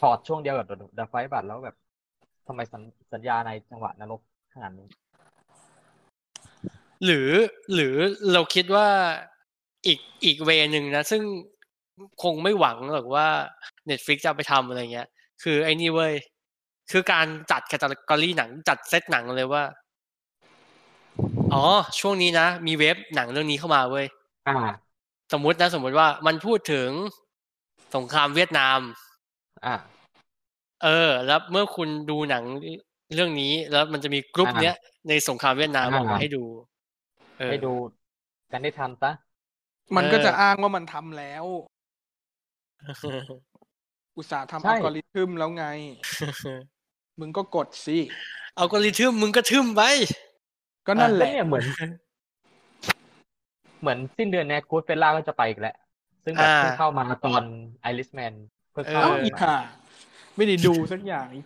[0.00, 0.66] ถอดช่วงเดียวกับ
[0.98, 1.76] The Fight บัตแล้วแบบ
[2.46, 4.20] ทำไมสัญสัญญาในจังหวะนรก
[4.54, 4.88] ขนาดนี้
[7.04, 7.28] หรือ
[7.74, 7.94] หรือ
[8.32, 8.88] เราคิดว่า
[9.86, 11.22] อีกอีกเวนึงนะ ซึ่ง
[12.22, 13.26] คงไม่หวังหรอกว่า
[13.90, 15.08] Netflix จะเอาไปทำอะไรเงี้ย
[15.42, 16.14] คือไอ้นี่เว้ย
[16.90, 19.64] คือการจัดแคตตากรีหนังจัดเซตหนังเลยว่า
[21.54, 21.64] อ๋อ
[22.00, 24.06] ช่วงนี้นะ มีเว็บหนังเรื่องนี้เข้ามาเว้ย
[24.48, 24.54] อ่า
[25.32, 26.88] สมมุตินะ สมมุติว่ามันพูดถึง
[27.96, 28.78] สงครามเวียดนาม
[29.66, 29.74] อ่า
[30.84, 32.44] เออ แล้วเมื่อคุณดูหนัง
[33.14, 34.76] เรื่องนี้ แล้วมันจะมีกรุ๊ปอ่าเนี้ย
[35.08, 36.44] ในสงครามเวียดนามอ่าออกมาให้ดู
[37.38, 37.72] เออให้ดู
[38.52, 39.12] กันได้ทันซะ
[39.96, 41.44] มันก็เออจะอ้างว่ามันทำแล้ว
[44.16, 45.66] อุตสาห์ทำใช่อัลกอริทึมแล้วไง
[47.20, 47.98] มึงก็กดสิ
[48.56, 49.82] เอากริทึมมึงก็ทึมไป
[50.86, 51.64] ก็นั่นแหก็ละเนี่ยเหมือน
[53.80, 55.74] เหมือนสิ้นเดือนเนี้ Goodfellas ก็จะไปอีกแล้ว
[56.24, 57.42] ซึ่งแบบอ่าเพิ่งเข้ามาตอน
[57.82, 58.32] Irishman
[58.72, 59.56] เพิ่งเข้าเอ้าเอออีห่า
[60.36, 61.44] ไม่ได้ดูสักอย่างอีก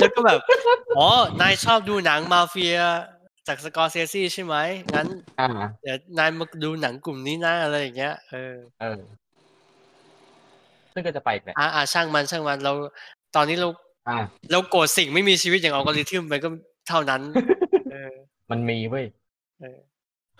[0.00, 0.40] แล้วก็แบบ
[0.98, 1.08] อ๋อ
[1.40, 2.76] นายชอบดูหนังมาเฟีย
[3.48, 4.56] จากสกอร์เซซี่ใช่ไหม
[4.94, 5.06] งั้น
[5.40, 5.48] อ่า
[5.82, 9.00] เดี๋ยวนายมาดูหนังกลุ่มนี้นะอะไรอย่างเงี้ย เออ เออ
[10.92, 12.72] ซึ่งก็จะไปอีกแหละอ่าอ่าช่างมันช่างมันเรา
[13.36, 13.83] ตอนนี้เราอ่า
[14.50, 16.48] เราโกรธสิ่งไม่มีชีวิตอย่างอัลกอริทึมไปก็
[16.88, 17.22] เท่านั้น
[17.88, 17.94] เออ
[18.50, 19.04] มันมีเว้ย
[19.58, 19.66] เออ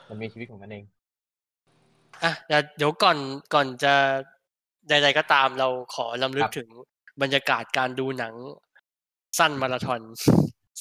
[0.09, 0.85] มันมีชีวิตของมันเอง
[2.25, 3.19] อะเดี๋ยวเดี๋ยวก่อน
[3.55, 3.95] ก่อนจะ
[4.89, 6.69] ใดๆก็ตามเราขอลำลึคกรับถึง
[7.23, 8.35] บรรยากาศการดูหนัง
[9.39, 10.01] สั้นมาราธอน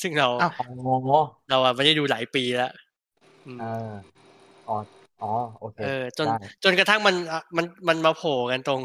[0.01, 0.65] ซึ่งเราอ้าวอ๋อ
[1.49, 2.71] เราอะไม่ได้ดูหลายปีแล้ว
[3.47, 3.63] อืมเออ
[4.67, 4.73] อ๋อ
[5.19, 5.27] อ๋อ
[5.57, 6.31] โอเคเออจนได้
[6.63, 8.81] จนกระทั่งมันอะมันมันมาโผล่กันตรง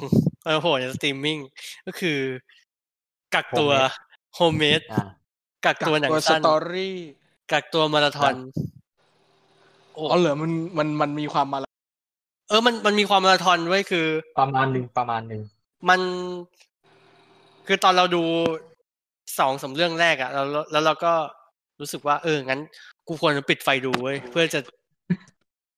[0.47, 1.39] มาโผล่ในสตรีมมิ่ง
[1.87, 2.19] ก็คือ
[3.34, 3.70] กักตัว
[4.34, 5.06] โฮมเมดอ่า
[5.64, 6.96] กักตัวหนังตัวสสั้นตอรี่
[7.52, 8.34] กักตัวมาราธอน
[9.94, 11.59] โอ้อ๋อเหรอมันมันมันมีความมา
[12.48, 14.06] เออมันมันมีความมาราธอนไว้ยคือ
[14.38, 15.42] ประมาณหนึ่งประมาณหนึ่ง
[15.88, 16.00] มัน
[17.66, 18.22] คือตอนเราดู
[19.38, 21.12] สองสามเรื่องแรกอะแล้วแล้วเราก็
[21.80, 22.60] รู้สึกว่า เอองั้น
[23.09, 24.60] กูควรจะปิดไฟดูเว้ยเพื่อจะ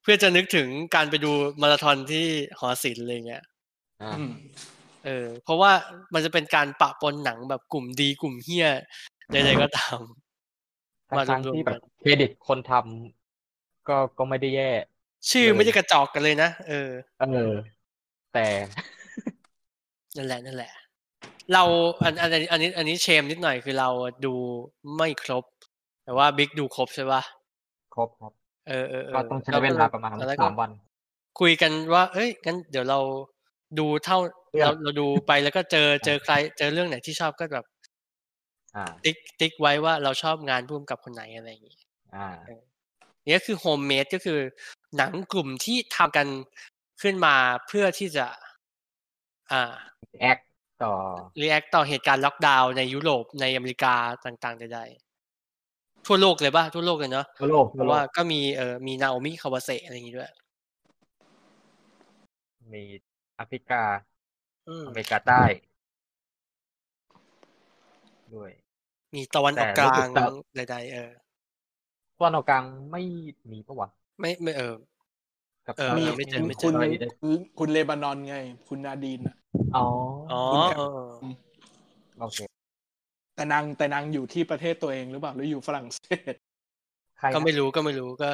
[0.03, 1.33] เพื่อจะนึกถึงการไปดู
[1.63, 2.27] มาราธอนที่
[2.59, 3.43] หอศิลป์อะไรเงี้ย
[4.03, 4.33] อ่าอืม
[5.05, 5.73] เออ เพราะว่า
[6.15, 8.69] มันจะเป็นการปะปนหนังแบบกลุ่มดีกลุ่มเฮี้ย
[9.33, 9.99] ใดๆก็ตาม
[11.17, 14.71] มาทั้งรวมๆๆที่แบกับนเครดิตคนทำก็ก็ไม่ได้แย่
[15.31, 17.53] ชื่อเลยไม่ได้กระจอกกันเลยนะเออเออ
[18.35, 18.47] แต่
[20.17, 20.73] นั่นแหละนั่นแหละ
[21.53, 21.63] เรา
[22.05, 23.89] อันอันอันอันนี้อันนี้เชมนิดหน่อยคือเรา
[24.25, 24.35] ดู
[24.97, 25.45] ไม่ครบ
[26.05, 27.23] แต่ว่าบิ๊กดูครบใช่ปะ
[27.95, 28.33] ครบครับ
[28.69, 30.71] เออเออเออก็ต้องใช้แก็เวลาประมาณแล้วก็สามวัน
[31.41, 32.99] คุยกันว่า เอ้ยงั้นเดี๋ยวเรา
[33.79, 34.19] ดูเท่า
[34.53, 37.67] เรื่องเราเราดูไปแล้วก็เจอเจอใคร เจอเรื่องไหนที่ชอบก็แบบ
[38.77, 41.79] อ่าติ๊กติ๊กไว้ว่าเราชอบงานพุ่มกับคนไหนอะไรอย่างงี้
[42.17, 42.29] อ่า
[43.27, 44.39] นี่ก็คือ Homemade ก็คือ
[44.97, 46.27] หนังกลุ่มที่ทำกัน
[47.03, 47.35] ขึ้นมา
[47.69, 48.27] เพื่อที่จะ
[49.53, 49.75] อ่า
[50.21, 50.39] act
[50.83, 50.93] ต่อ
[51.41, 53.95] รีแอคต่อเหตุการณ์ล็อกดาวน์ในยุโรปในอเมริกา
[54.25, 60.31] ต่างๆใดๆทั่วโลกเลยป่ะทั่วโลกเลยเนาะทั่วโลกเพทั่วราะโลว่ากก็มีเออมีนาโอมิคาวาเซอะไรอย่างงี้ด้วย
[62.73, 63.83] มีแอฟริกา
[64.67, 65.43] อืมอเมริกาใต้
[68.35, 68.51] ด้วย
[69.15, 70.23] มีตะวันออกกแต่ลารู้สึงกแต่
[70.55, 71.11] ใดๆเออ
[72.19, 73.01] ตัวนออกกลางไม่
[73.51, 73.89] มีปะวะ
[74.21, 74.75] ไม่ไม่เออ
[75.67, 78.35] กับเออมีไม่เจอไม่เจคุอณอะไรคุณคุณเลบานอนไง
[78.69, 79.37] คุณนาดีนอะ
[79.75, 79.81] อ๋อ
[80.29, 80.85] อ๋อคุณแคปเออ
[82.19, 82.39] โอเค
[83.35, 86.01] แต่นางแต่นางอยู่ที่ประเทศตัวเองหรือเปล่าหรืออยู่ฝรั่งเศ
[86.33, 86.35] ส
[87.19, 88.31] ใครนะก็ไม่รู้ก็ไม่รู้ก็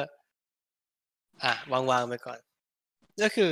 [1.43, 2.39] อะวางวางๆไปก่อน
[3.21, 3.51] ก็คือ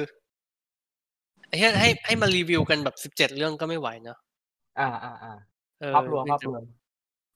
[1.50, 4.18] ให้ให้ให้มารีวิวกันแบบสิบเจ็ดเรื่องก็ไม่ไหวเนาะ
[4.80, 5.34] อ่าอ่าอ่า
[5.82, 6.62] เออภาพรวมภาพรวม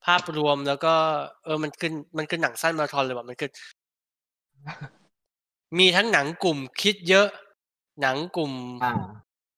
[0.06, 0.94] ภาพรวมแล้วก็
[1.45, 3.49] เออมันขึ้นมันขึ้นหนังสั้นมาราธอนเลยว่ะมันคือ
[5.80, 7.27] มีทั้งหนังกลุ่มคิดเยอะ
[8.02, 8.53] หนังกลุ่ม
[8.84, 8.94] อ่า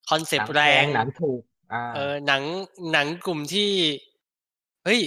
[0.09, 1.41] concept แรง หนัต์งแพงหนังถูก
[1.73, 2.43] อ่าเออหนัง
[2.91, 3.69] หนังกลุ่มที่
[4.85, 5.01] เฮ้ย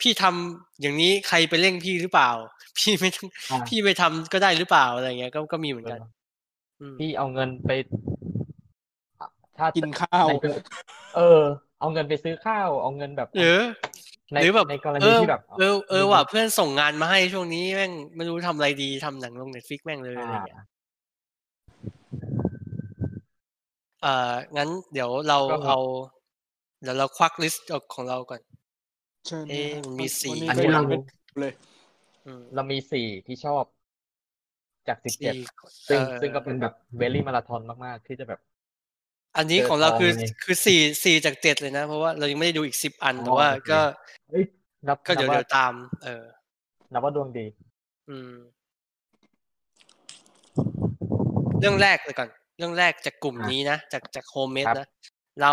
[0.00, 2.30] พี่ทำอย่างนี้ใครไปเร่งพี่หรือเปล่า
[2.78, 6.00] พี่ไม่ต้องอ่าพี่ไปทำก็ได้หรือเปล่าอะไรเงี้ยก็ก็มีเหมือนกัน
[6.80, 7.70] อืมพี่เอาเงินไป
[9.58, 10.32] ถ้ากินข้าวใน
[11.16, 11.42] เออ
[11.80, 13.60] เอาเงินไปซื้อข้าว เอาเงินแบบหรือ
[14.32, 20.62] ในหรือแบบในกรเอณีอที่แบบ เออเออว่ะเพื่อนส่งงานมาให้ช่วงนี้แม่งไม่รู้ทำอะไรดีทำหนังลง Netflix แม่งเลยอะไรอ่าเงี้ย
[24.02, 25.78] เอ่องั้นเดี๋ยวเราก็เอา
[26.82, 28.40] เดี๋ยวเราควักลิสต์ของเราก่อน
[29.26, 30.98] เชิญเอ๊ะนะครับมันมีสี่วันนี้อันก็นี้ยัเรางไม่
[31.40, 31.52] เลย
[32.26, 33.64] อืมเรามีสี่ที่ชอบ
[34.88, 35.42] จากสิบเจ็ดสี่
[35.88, 38.40] ซึ่งเอ่อซึ่งก็เป็นแบบเวลี่มาราธอนมาก ๆ ที่จะแบบ
[39.38, 43.80] อันนี้เจอของเราทองคือเลยคือสี่สี่จากเจ็ดเลยนะ เพราะว่าเรายังไม่ได้ดูอีกสิบอันอ๋อแต่ว่าโอเคก็
[44.30, 44.44] เอ้ย
[44.88, 45.72] นับก็เดี๋ยวนับเดี๋ยวว่าตาม
[46.04, 46.24] เออ
[46.92, 47.46] นับว่าดวงดี
[48.08, 48.32] อืม
[51.60, 52.28] เรื่องแรกเลยก่อน
[52.58, 54.88] เรื่องแรกจากกลุ่มอะนี้นะ จากจาก Homemade ครับนะ
[55.42, 55.52] เรา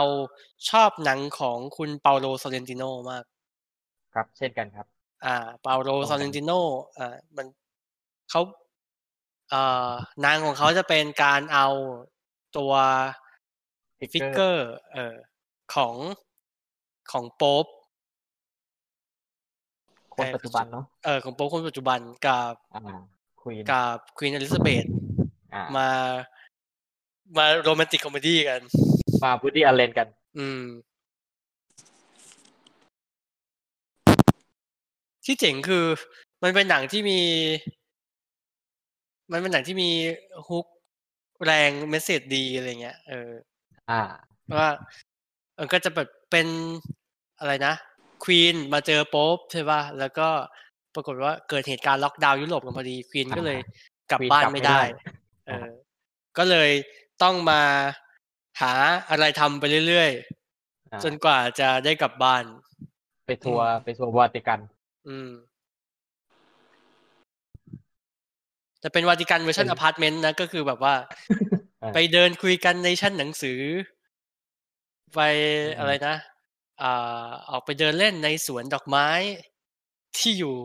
[0.69, 3.23] ชอบหนังของคุณเปาโลซอเรนติโนมาก
[4.13, 4.85] ครับเช่นกันครับ
[5.25, 6.51] อ่า เปาโลตรงกันซอเรนติโน
[6.97, 7.47] อ่ามัน
[8.29, 8.41] เขา
[9.49, 9.91] เอ่อ
[10.21, 11.67] หนังของเขาจะเป็นการเอา
[12.57, 12.73] ตัว
[14.13, 15.15] figure เอ่อ
[15.75, 15.95] ของ
[17.11, 17.65] ของโป๊ป
[20.15, 22.81] คนปัจจุบันเนาะเออของโป๊ปคนปัจจุบันกับอ่า
[23.41, 24.85] queen กับ queen อลิซาเบธ
[25.53, 25.89] อ่าา
[27.37, 28.61] มา romantic comedy กัน
[29.23, 30.07] มา Woody Allen กัน
[30.37, 30.63] อืม
[35.25, 35.85] ที่เจ๋งคือ
[36.43, 37.19] มันเป็นหนังที่มี
[39.31, 39.89] มันเป็นหนังที่มี
[40.47, 40.65] hook
[41.45, 43.29] แรง message ดีอะไรเงี้ย เออ
[43.91, 44.01] อ่า
[44.43, 44.69] เพราะว่า
[45.55, 46.47] เออก็จะแบบเป็น
[47.39, 47.73] อะไรนะ
[48.23, 50.27] queen มาเจอโป๊ปใช่ป่ะแล้วก็
[50.95, 53.59] ปรากฏว่าเกิดเหตุการณ์ล็อกดาวน์ยุโรปกันพอดีควีนก็เลย
[54.11, 54.85] กลับ Queen บ้านกลับไม่ไม่ได้ได้
[55.47, 55.69] เออ
[56.37, 56.69] ก็เลย
[57.23, 57.61] ต้องมา
[58.61, 58.73] หา
[59.09, 60.11] อะไรทำไปเรื่อย
[60.91, 62.43] อ่าๆจนกว่าจะได้กลับบ้าน
[63.25, 64.59] ไปทัวร์ไปทัวร์วาติกัน
[65.07, 65.29] อืม
[68.83, 73.61] จะเป็นวาติกันเวอร์ชันเป็นอพาร์ตเมนต์นะ ก็คือแบบว่าอ่า ไปเดินคุยกันในชั้นหนังสือ
[75.15, 75.19] ไป
[75.61, 76.15] อืมอะไรนะ
[76.81, 79.07] อ่าออกไปเดินเล่นในสวนดอกไม้
[80.17, 80.55] ที่อยู่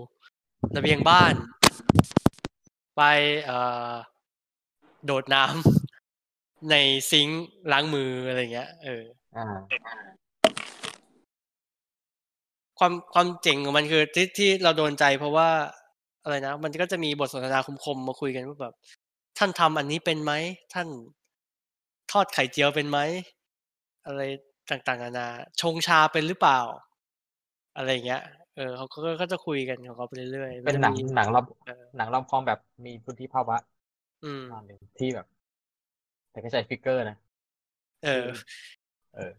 [0.76, 1.34] ระเบียงบ้าน
[2.96, 3.02] ไป
[3.44, 3.58] เอ่
[3.90, 3.92] อ
[5.04, 6.74] โดดน้ำใน
[7.10, 9.02] ซิงค์ล้างมืออะไรเงี้ย เออ
[9.36, 9.44] อ่า
[12.78, 15.48] ความความเจ๋งของมันคือที่ที่เราโดนใจเพราะว่า
[16.22, 18.74] อะไรนะ มันก็จะมีบทสนทนาคมๆมาคุยกันว่าแบบ
[19.42, 20.32] ท่านทำอันนี้เป็นไหม
[20.74, 20.88] ท่าน
[22.10, 22.98] ทอดไข่เจียวเป็นไหม
[24.06, 24.20] อะไร
[24.70, 25.28] ต่างๆนานา
[25.60, 26.60] ชงชาเป็นหรือเปล่า
[27.76, 28.20] อะไรอย่างเงี้ย
[28.54, 33.56] เออเขาก็ก็จะคุยกันของเขาไปเรื่อยๆ เป็นหนังมันจะมีหนัง rom เออหนัง rom-com แบบมีพุทธิภาวะ
[34.24, 35.26] อืมประมาณหนึ่งที่แบบ
[36.30, 37.16] แต่ก็ใช้ figure นะ
[38.02, 38.10] เออ
[39.14, 39.32] เออ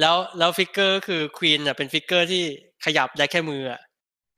[0.00, 2.42] แล้วแล้ว figure ก็คือ queen อะเป็น figure ที่
[2.84, 3.80] ขยับได้แค่มืออะ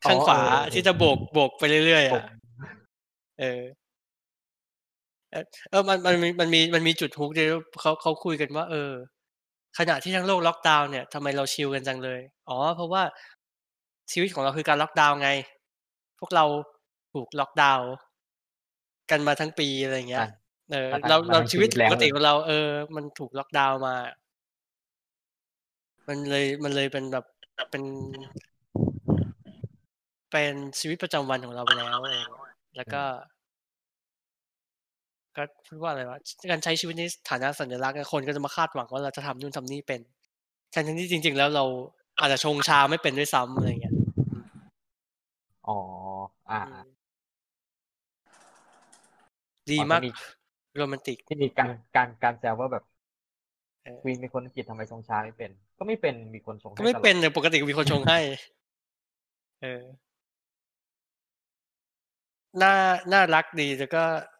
[0.05, 2.25] อ๋อข้างขวาเออเออที่จะโบกโบกไปเรื่อยๆผอะม
[3.39, 3.63] เออ
[5.33, 7.47] เออเออมันมันมีมันมีมันมีจุดฮุกที่
[7.81, 8.93] เขาเขาคุยกันว่า เออ
[9.79, 13.03] ขณะที่ทั้งโลกล็อกดาวน์เนี่ยทำไมเราชิลกันจังเลย อ๋อ เพราะว่า
[14.13, 15.31] ชีวิตของเราคือการล็อกดาวน์ไง
[16.21, 16.45] พวกเรา
[17.13, 17.89] ถูกล็อกดาวน์
[19.11, 20.31] กันมาทั้งปีอะไรอย่างเงี้ยอะ
[20.73, 23.95] เออมาทั้งเรามาเราทั้งชีวิตชีวิตแล้วปกติของเรา เออ มันถูกล็อกดาวน์มา
[26.09, 27.25] มันเลยมันเลยเป็นแบบ
[27.71, 27.83] เป็น
[30.31, 33.03] เป็นชีวิตประจำวันของเราไปแล้วอะไรอย่างเงี้ยแล้วก็
[35.37, 36.19] ก็พูดว่าอะไรวะ
[36.51, 40.01] การใช้ชีวิตในฐานะสัญลักษณ์อะคนก็จะมาคาดหวังว่าเราจะทำนู่นทำนี่เป็น
[40.75, 41.65] ทั้งที่จริง ๆ แล้วเรา
[42.21, 43.95] อาจจะชงชาไม่เป็นด้วยซ้ำอะไรอย่างเงี้ย
[45.67, 45.73] อ๋อ
[46.49, 47.01] อ่าอือ่าม
[49.71, 50.11] ดีอ๋อมากจะมี
[50.77, 52.85] โรแมนติกที่มีการการการแซวว่าแบบ
[53.85, 58.19] เออควีนเป็นคนอังกฤษทำไมชงชาไม่เป็น ก็ไม่เป็นมีคนชงให้ก็ไม่ตลอดเป็นแต่ปกติก็มีคนชงให้
[59.61, 60.11] เออ
[62.63, 62.75] น่า
[63.13, 64.40] น่ารักดีแล้วก็ครับ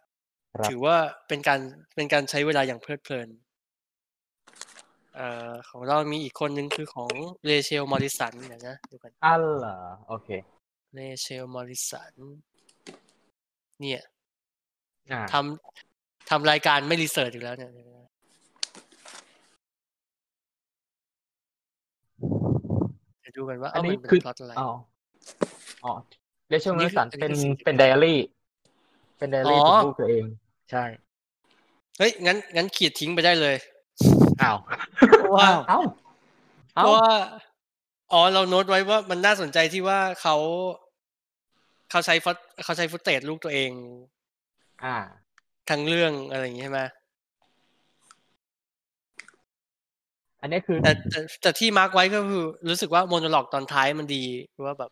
[0.69, 0.97] ถือว่า
[1.29, 1.61] เป็นการ
[1.95, 3.29] เป็นการใช้เวลาอย่างเพลิดเพลิน
[5.17, 7.11] เอ่อของเรามีอีกคนนึงคือของ
[7.47, 9.77] เรเชลมอริสันเดี๋ยวนะดูกันอัลเหรอ
[10.09, 10.29] โอเค
[10.95, 12.15] เรเชลมอริสัน
[13.81, 14.03] เนี่ย
[15.13, 24.71] อ่าทำทำรายการไม่รีเสิร์ชอีกแล้วเนี่ยเดี๋ยวดูกันว่าอันเอ้านี้มันเป็นคือพล็อตอะไรอ๋อ
[25.85, 25.93] อ๋อ
[26.49, 28.19] เรเชลอันนี้เมสันคือเป็นอันนี้คือเป็นไดอารี่
[29.21, 30.25] เป็นไดอารี่อ๋อถึงลูกตัวเอง
[30.71, 30.85] ใช่
[31.99, 33.57] เฮ้ย งั้น งั้นขีดทิ้งไปได้เลย
[34.43, 34.59] อ้าว
[35.17, 35.81] เพราะว่าเอ้า
[36.77, 37.09] เพเอ้าราะว่า
[38.13, 40.37] อ๋อ เราโน้ตไว้ว่ามันน่าสนใจที่ว่าเขา
[41.91, 43.71] เขาใช้ฟุตเขาใช้ฟุตเตจลูกตัวเอง
[44.85, 44.97] อ่า
[45.71, 46.81] ทั้งเรื่องอะไรอย่างงี้ใช่ไหม
[50.41, 54.25] อันนี้คือแต่แต่แต่ที่ mark ไว้ก็คือรู้สึกว่า monologue ตอนท้ายมันดี
[54.65, 54.91] ว่าแบบ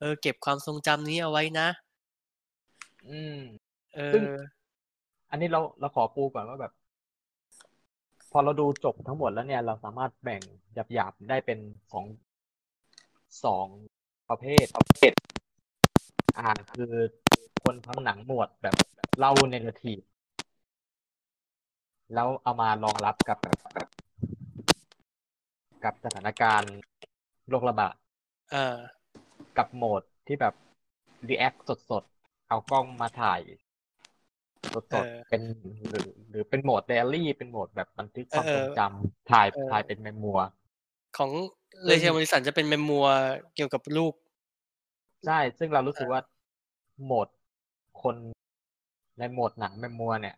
[0.00, 1.68] เออ เก็บความทรงจำนี้เอาไว้นะ
[3.10, 3.36] อืม
[3.94, 4.36] เอซึ่งอ
[5.30, 6.72] อันนี้เราเราขอปูก่อนว่าแบบ
[8.30, 10.42] พอเราดูจบทั้งหมดแล้วเนี่ย เราสามารถแบ่ง
[10.92, 11.58] หยาบๆได้เป็น
[11.92, 12.04] สอง
[13.44, 13.66] สอง
[14.28, 15.12] ประเภทประเภท
[16.38, 16.92] อ่าคือ
[17.62, 18.76] คนทำหนังหมวดแบบ
[19.18, 20.00] เล่า narrative
[22.14, 23.58] แล้วเอามารองรับกับแบบ
[25.84, 26.74] กับสถานการณ์
[27.48, 27.94] โรคระบาด
[28.50, 28.76] เออ
[29.58, 30.54] กับโหมดที่แบบ
[31.28, 31.54] react
[31.90, 32.19] สดๆ
[32.50, 33.40] เอากล้องมาถ่าย
[34.74, 35.42] สดๆ เออเป็น
[35.88, 40.46] หรือ หรือเป็นโหมดไดอารี่ เป็นโหมดแบบบันทึกความเออทรงจำถ่ายเออถ่ายเป็น memoir
[41.18, 41.30] ของ
[41.86, 43.06] เรเชลมอร์ริสันจะเป็น memoir
[43.54, 44.14] เกี่ยวกับลูก
[45.26, 46.20] ใช่ ซึ่งเรารู้สึกเออว่า
[47.04, 47.28] โหมด
[48.02, 48.16] คน
[49.18, 50.36] ในโหมดหนัง memoir เนี่ย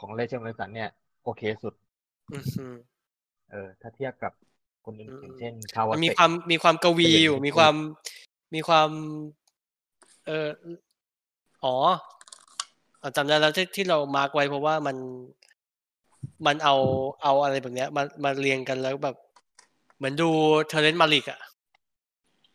[0.00, 0.90] ของเรเชลมอร์ริสันเนี่ย
[1.24, 1.74] โอเคสุด
[2.32, 2.76] อืมอืม
[3.50, 4.32] เออ ถ้าเทียบกับ
[4.84, 7.74] คนอื่นๆ อืมเช่นคาวามันมีเตะความมีความกวีอยู่เป็นมีความ
[8.54, 8.90] มีความ
[10.26, 10.48] เออ
[11.64, 11.74] อ๋อ
[13.00, 14.96] เอาจำได้แล้วที่ที่เรา mark ไว้เพราะว่ามัน
[16.46, 16.76] มันเอา
[17.22, 19.16] เอาอะไรแบบเนี้ยมามาเรียงกันแล้วแบบ
[19.96, 20.30] เหมือนดู
[20.68, 21.40] เทอร์เรนซ์มาลิกอะ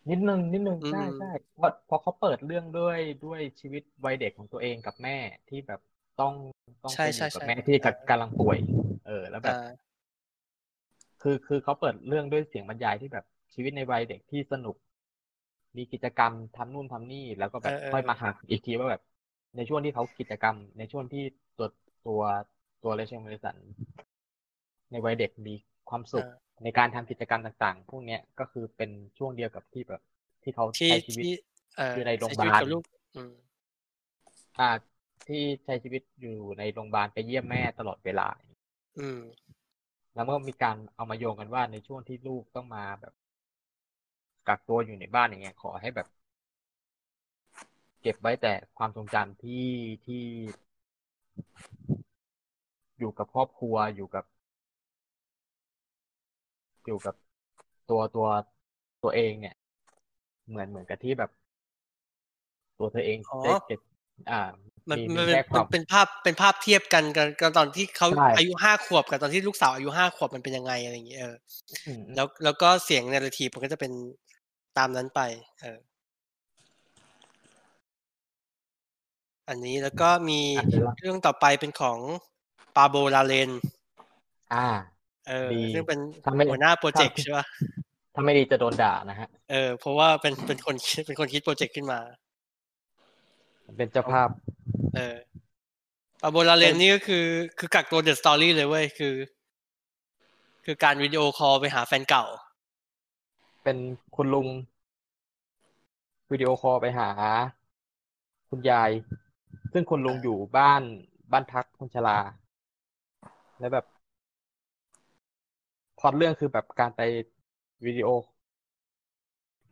[0.10, 5.18] นิดนึงนิดนึงอืมใช่ใช่เพราะเพราะเขาเปิดเรื่องด้วยด้วยชีวิตวัยเด็กของตัวเองกับแม่
[5.50, 5.80] ที่แบบ
[6.20, 6.34] ต้อง
[6.84, 8.58] ต้องใช่ไปอใช่ยู่กับใช่แม่ที่เออกำลังป่วย
[9.06, 9.84] เออ แล้วแบบอ่า
[11.22, 14.76] คือคือเขาเปิดเรื่องด้วยเสียงบรรยายที่แบบชีวิตในวัยเด็กที่สนุก
[15.78, 19.02] มีกิจกรรมทำนู่นทำนี่แล้วก็แบบเออเออค่อยมาหักอีกทีว่าแบบ
[19.56, 21.24] ในช่วงที่เขากิจกรรม ในช่วงที่
[21.58, 21.68] ตัว
[22.08, 22.22] ตัว
[22.84, 23.58] ตัวเลเชนเมสัน
[24.92, 25.54] ในวัยเด็กมี
[25.90, 26.34] ความสุขเออ
[26.64, 30.02] ในการทำกิจกรรมต่าง ๆ พวกเนี้ยก็คือเป็นช่วงเดียวกับที่แบบ
[30.44, 31.34] ที่เขาที่ใช้ชีวิตที่
[31.78, 32.84] เอ่ออยู่ในโรงพใช้ยาบาลชีวิตกับลูก
[33.16, 33.34] อืม
[34.60, 34.70] อ่า
[35.28, 38.28] ที่ใช้ชีวิตอยู่ในโรงพยาบาลไปเยี่ยมแม่ตลอดเวลา
[38.98, 39.20] อืม
[40.16, 43.14] แล้วก็มีการเอามาโยงกันว่าในช่วงที่ลูกต้องมาแบบ
[44.48, 46.08] กักตัวอยู่ในบ้านอย่างเงี้ยขอให้แบบ
[48.02, 49.68] เก็บไว้แต่ความทรงจำที่
[50.06, 50.24] ที่
[53.00, 54.24] อยู่กับครอบครัวอยู่กับ
[56.86, 57.16] อยู่กับ
[57.90, 58.28] ตัวตัว
[59.04, 59.56] ตัวเองเนี่ย
[60.50, 61.30] เหมือนเหมือนกับที่แบบ
[62.78, 63.80] ตัวเธอเองอ๋อได้เก็บ
[64.30, 64.42] อ่า
[64.90, 71.36] มันมีมันมีเป็นแค่คมัวานมเป็นภาพเป็นภาพเทียบกันกันกันตอนที่เขาใช่อายุห้าขวบกับตอนที่ลูกสาวอายุห้าขวบมันเป็นยังไงอะไรอย่างเงี้ยเออ
[71.86, 73.92] อืมแล้วแล้วก็เสียงในรทีมันก็จะเป็น
[74.78, 75.22] ตามนั้นไป
[75.62, 75.80] เออ
[79.50, 82.00] อันนี้แล้วก็มีอะเดี๋ยวเราเรื่องต่อไปเป็นของ
[82.76, 83.50] ปาโบลลาร์เรน
[84.54, 84.66] อ่า
[85.28, 87.46] เออดีซึ่งเป็นถ้าไม่หัวหน้าโปรเจกต์ถ้าใช่ป่ะ
[88.16, 92.00] ถ้าไม่ดีจะโดนด่านะฮะ เออ เพราะว่าเป็นเป็นคนคิดเป็นคนคิดโปรเจกต์ขึ้นมา
[93.78, 94.30] เป็นเจ้าภาพ
[94.96, 95.18] เออ
[96.22, 97.26] ปาโบลลาร์เรนนี่ก็คือ
[97.60, 99.16] คือกักตัว the story เลยเว้ย คือ
[100.66, 102.26] คือการวิดีโอคอลไปหาแฟนเก่า
[103.64, 103.78] เป็น
[104.16, 104.48] คุณลุง
[106.32, 107.10] วิดีโอคอลไปหา
[108.50, 108.92] คุณยาย
[109.74, 110.82] ซึ่งคุณลุงอยู่บ้าน
[111.32, 112.18] บ้านพักคนชรา
[113.60, 113.86] แล้วแบบ
[116.00, 117.02] พล็อตเรื่องคือแบบการไป
[117.86, 118.08] วิดีโอ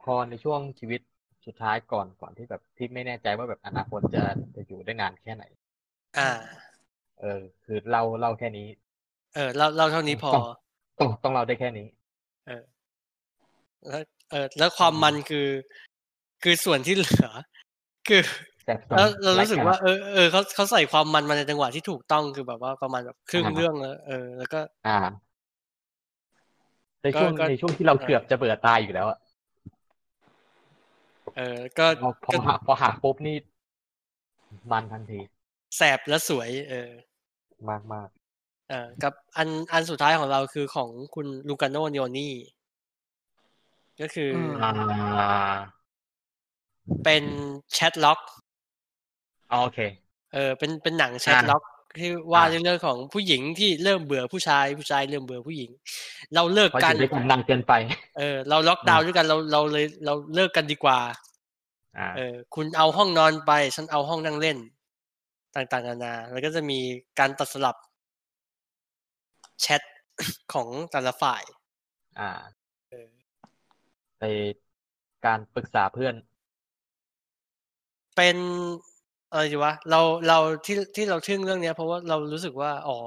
[0.03, 1.01] คอลในช่วงชีวิต
[1.45, 4.23] สุดท้ายก่อนก่อนที่แบบที่ไม่แน่ใจว่าแบบอนาคตจะ
[4.55, 5.43] จะอยู่ได้นานแค่ไหน
[6.15, 6.27] อ่า
[7.19, 8.68] เออ คือเล่าเล่าแค่นี้
[9.34, 10.43] เออ เราเราเท่านี้พอ ต้อง
[10.99, 11.88] ต้องต้องเล่าได้แค่นี้
[13.87, 14.01] แล้ว
[14.31, 15.47] เออแล้วความมันคือ
[16.43, 17.29] คือส่วนที่เหลือ
[18.07, 18.21] คือ
[18.65, 24.99] แต่ส่วนแล้วเรารู้สึกรยว่าเออเออเขาเขาใส่ความมันมาในจังหวะที่ถูกต้องคือแบบว่าประมาณแบบครึ่งเรื่องแล้วเออ แล้วก็ อ่า
[27.03, 29.19] ในช่วงก็ในช่วงที่เราเกือบจะเบื่อตายอยู่แล้วอะ
[31.37, 33.37] เออ ก็พอพอก็หักพอหักปุ๊บนี่
[34.71, 35.19] มันทันที
[35.77, 36.91] แสบและสวย เออ
[37.69, 38.07] มากมาก
[38.69, 42.33] เออกับอันอันสุดท้ายของเราคือของคุณลูกาโนโยนี่
[44.02, 44.52] ก็คืออม
[45.19, 45.53] อ่า
[47.03, 47.23] เป็น
[47.73, 48.19] แชทล็อก
[49.52, 49.80] อ๋อโอเค
[50.34, 51.64] เออ เป็นเป็นหนังแชทล็อก
[51.99, 55.69] ที่ว่าอ่าในเรื่องของผู้หญิงที่เริ่มเบื่อผู้ชายผู้ชายเริ่มเบื่อผู้หญิง
[56.36, 57.73] เราเลิกเพราะอกันยู่ด้วยกันนานเกินไป
[58.18, 60.99] เออ เราล็อกดาวน์ด้วยกันเราเราเลยเราเลิกกันดีกว่า
[61.98, 64.57] อ่าเออ คุณเอาห้องนอนไปฉันเอาห้องนั่งเล่น
[65.56, 66.80] ต่างๆนานา แล้วก็จะมี
[67.19, 67.76] การตัดสลับ
[69.61, 69.82] แชท
[70.53, 71.44] ของแต่ละฝ่าย
[72.19, 72.60] อ่าเออ
[74.22, 74.26] ไป
[75.26, 76.15] การปรึกษาเพื่อน
[78.15, 78.38] เป็น
[79.31, 82.98] อะไรดีวะเราเราที่ที่เราทึ่งเรื่องเนี้ย เพราะว่าเรารู้สึกว่าอ๋อ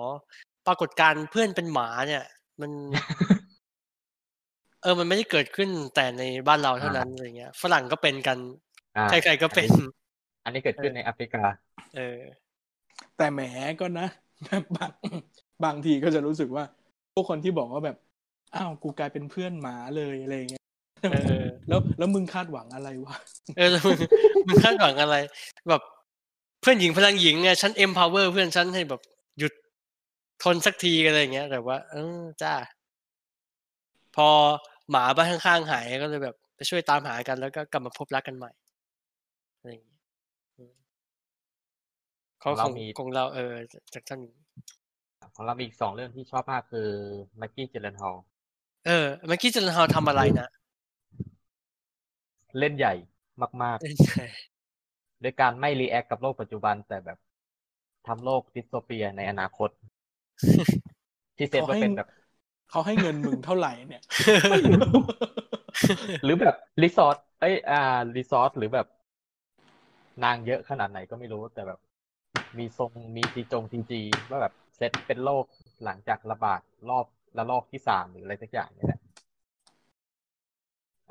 [0.66, 2.24] ปรากฏการณ์เพื่อนเป็นหมาเนี่ย
[2.61, 2.70] มัน
[4.82, 8.39] เออมันไม่ได้เกิดขึ้นแต่ในบ้านเราเท่านั้นอะไรเงี้ย ฝรั่งก็เป็นกัน
[8.97, 9.69] อ่าใครๆก็เป็น
[10.45, 11.43] อันนี้เกิดขึ้นในแอฟริกา
[11.97, 12.19] เออ
[13.16, 13.41] แต่แหม
[13.81, 14.07] ก็นะ
[14.77, 14.91] บาง
[15.65, 16.65] บางทีก็จะรู้สึกว่า
[17.15, 17.97] พวกคนที่บอกว่าแบบ
[18.55, 20.64] อ้าวกูกลายเป็นเพื่อนหมาเลยอะไรอย่างเงี้ยเออ
[21.68, 23.16] แล้วแล้วมึงคาดหวังอะไรวะ
[23.56, 23.98] เออแล้วมึง
[24.47, 25.16] มึงคาดหวังอะไร
[25.68, 25.82] แบบ
[26.60, 29.01] เพื่อนหญิงพลังหญิงไงฉัน empower เพื่อนฉันให้แบบ
[29.39, 29.52] หยุด
[30.44, 32.55] ทนสักทีอะไรอย่างเงี้ยแต่ว่า เออจ้า
[34.16, 34.28] พอ
[34.90, 38.51] หมาบ้านข้างๆหายก็เลยแบบ ไปช่วยตามหากันแล้วก็กลับมาพบรักกันใหม่
[39.56, 40.01] อะไรอย่างเงี้ย
[40.56, 40.74] อืม
[42.40, 43.52] เขาของเราคงมีคงเราเออ
[43.94, 44.20] จากท่าน
[45.35, 46.89] ของเรามีอีกสองเรื่องที่ชอบมากคือ
[47.39, 48.16] แม็กกี้จิลเลนฮอล
[48.86, 50.48] เออเมื่อกี้จันทาวทำอะไรนะ
[52.59, 52.94] เล่นใหญ่
[53.62, 57.18] มากๆ โดยการไม่ react กับโลกปัจจุบันแต่แบบ
[58.06, 59.70] ทำโลก dystopia ในอนาคต
[61.36, 62.09] ที่เซตว่าเป็นแบบ
[62.70, 64.02] เขาให้เงินมึงเท่าไหร่เนี่ย
[66.24, 68.86] หรือแบบรีสอร์ทเอ้ยอ่ารีสอร์ทหรือแบบ
[70.24, 71.81] นางเยอะขนาดไหนก็ไม่รู้แต่แบบ
[72.59, 74.01] มีทรงมีทีจงทีจี
[74.31, 75.44] ว่าแบบเซตเป็นโลก
[75.85, 76.60] หลังจากระบาด
[76.90, 77.06] รอบ
[77.39, 79.01] ระลอกที่สามหรืออะไรสักอย่างเนี่ยแหละ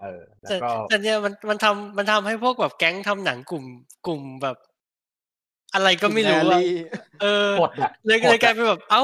[0.03, 3.63] เออแล้วแต่ก็แต่เนี่ยมันมันทำมันทำให้พวกแบบแก๊งทำหนังกลุ่ม
[4.07, 4.57] กลุ่มแบบ
[5.73, 6.71] อะไรก็ไม่รู้แออะรี่
[7.21, 9.03] เออกดอะเลยกดเลยกลายอะเป็นแบบ เอ้า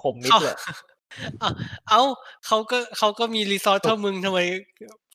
[0.00, 0.56] คมมิดเขาเลย
[1.40, 1.50] เอ้า
[1.88, 2.00] เอ้า
[2.46, 4.38] เขาก็เขาก็มีรีสอร์ทเท่ามึงทำไม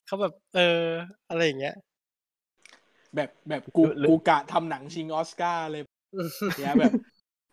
[0.06, 0.82] เขาแบบ เออ
[1.28, 1.76] อะไรอย่างเงี้ย
[3.14, 5.82] แบบแบบกูหรือกูกะทำหนังชิงออสการ์เลย
[6.58, 6.92] เนี่ยแบบ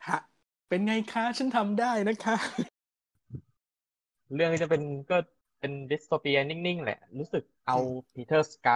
[0.08, 0.20] ฮะ
[0.70, 2.36] เป็นไงคะ ฉันทำได้นะคะ
[4.36, 4.82] เรื่องนี้จะเป็น
[5.12, 5.18] ก็
[5.62, 7.76] เป็นดิสโทเปียนิ่งๆ แหละ รู้สึกเอา
[8.14, 8.76] ปีเตอร์สกา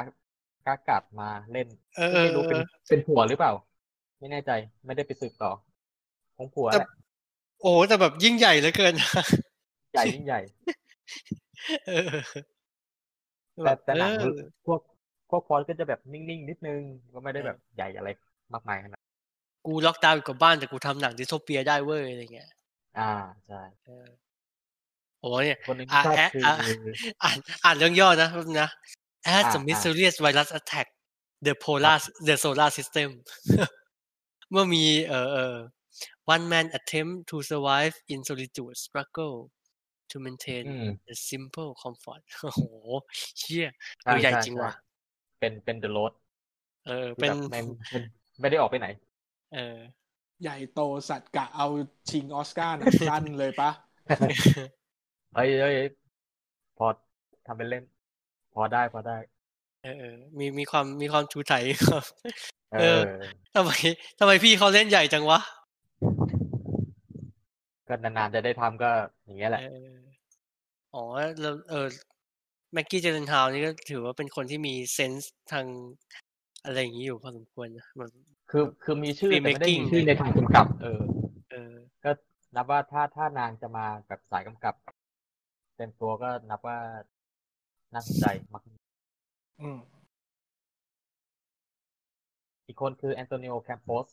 [0.65, 2.59] กากัดมาเล่นเออไม่รู้เป็น
[2.89, 3.51] เป็นผัวหรือเปล่า
[4.19, 4.51] ไม่แน่ใจ
[4.85, 5.51] ไม่ได้ไปสืบต่อ
[6.35, 6.87] ของผัวแต่แหละ
[7.61, 8.95] โอ้แต่แบบยิ่งใหญ่เหลือเกิน
[9.91, 10.39] ใหญ่ยิ่งใหญ่
[11.85, 12.45] เออ
[13.61, 14.79] แต่แต่หนังเออพวก
[15.29, 16.81] พวกพล็อตก็จะแบบนิ่งๆ นิดนึง
[17.13, 18.09] ก็ไม่ได้แบบใหญ่อะไร
[18.53, 19.15] มากมายขนาดนั้น
[19.65, 22.49] กูล็อกดาวน์อยู่กับบ้านแต่กูทำหนัง dystopia ได้เว้ยอะไรเงี้ย
[22.97, 23.03] อ่า
[23.45, 24.07] ใช่เออ
[25.25, 26.55] โอ้เนี่ยคนหนึงอะที่ชอบแอะคืออะ
[27.23, 28.69] อ่านอ่านเรื่องย่อนะแป๊บนึงนะ
[29.35, 30.87] as อ่า a อ่า mysterious virus attack
[31.45, 31.97] the polar
[32.27, 33.09] the solar system
[34.51, 35.57] เมื่อมีเอ่อเอ่อ
[36.33, 39.35] one man attempt to survive in solitude struggle
[40.11, 42.63] to maintain อืม the simple comfort โอ้โห
[43.37, 43.67] เชี่ย
[44.01, 44.73] ใช่ตัวใหญ่ช่จริงช่ว่ะ
[45.39, 46.13] เป็นเป็นเดอะโรด
[46.87, 47.59] เออที่เป็นแบบไม่
[47.91, 47.99] ไม่
[48.41, 48.87] ไม่ได้ออกไปไหน
[49.55, 49.77] เออ
[50.43, 51.67] ใหญ่โตสัตว์กะเอา
[52.09, 53.71] ชิงออสการ์หนังสั้นเลยปะ
[55.35, 55.89] เฮ้ยเฮ้ยเฮ้ย
[56.77, 56.85] พอ
[57.45, 57.83] ทำเป็นเล่น
[58.53, 59.17] พอได้พอได้
[59.83, 61.53] เออเออมีมีความมีความชูไถ
[61.87, 62.03] ครับ
[62.71, 63.23] เอเอออ
[63.55, 63.71] ทำไม
[64.19, 65.39] ทำไมพี่เขาเล่นใหญ่จังวะ
[67.87, 68.89] ก็นานๆจะได้ทำก็
[69.25, 69.95] อย่างเงี้ยแหละเออ
[70.95, 71.03] อ๋อ
[71.41, 71.85] แล้วเออ
[72.73, 75.65] แม็กกี้เจเลนทาวนี่ก็ถือว่าเป็นคนที่มีเซนส์ทาง
[76.63, 78.09] อะไรอย่างนี้อยู่พอสมควรนะแบบ
[78.51, 81.01] คือคือมีชื่อแต่ไม่ได้ Filmmaking มีชื่อในทางกำกับ เออ
[81.51, 81.71] เออ
[82.03, 82.11] ก็
[82.55, 84.75] นับว่าถ้าถ้านางจะมาแบบสายกำกับ
[85.77, 86.79] เต็มตัวก็นับว่า
[87.93, 88.63] น่าสนใจมาก
[89.61, 89.77] อืม
[92.67, 94.07] อีกคนคือแอนโตนิโอแคมโปส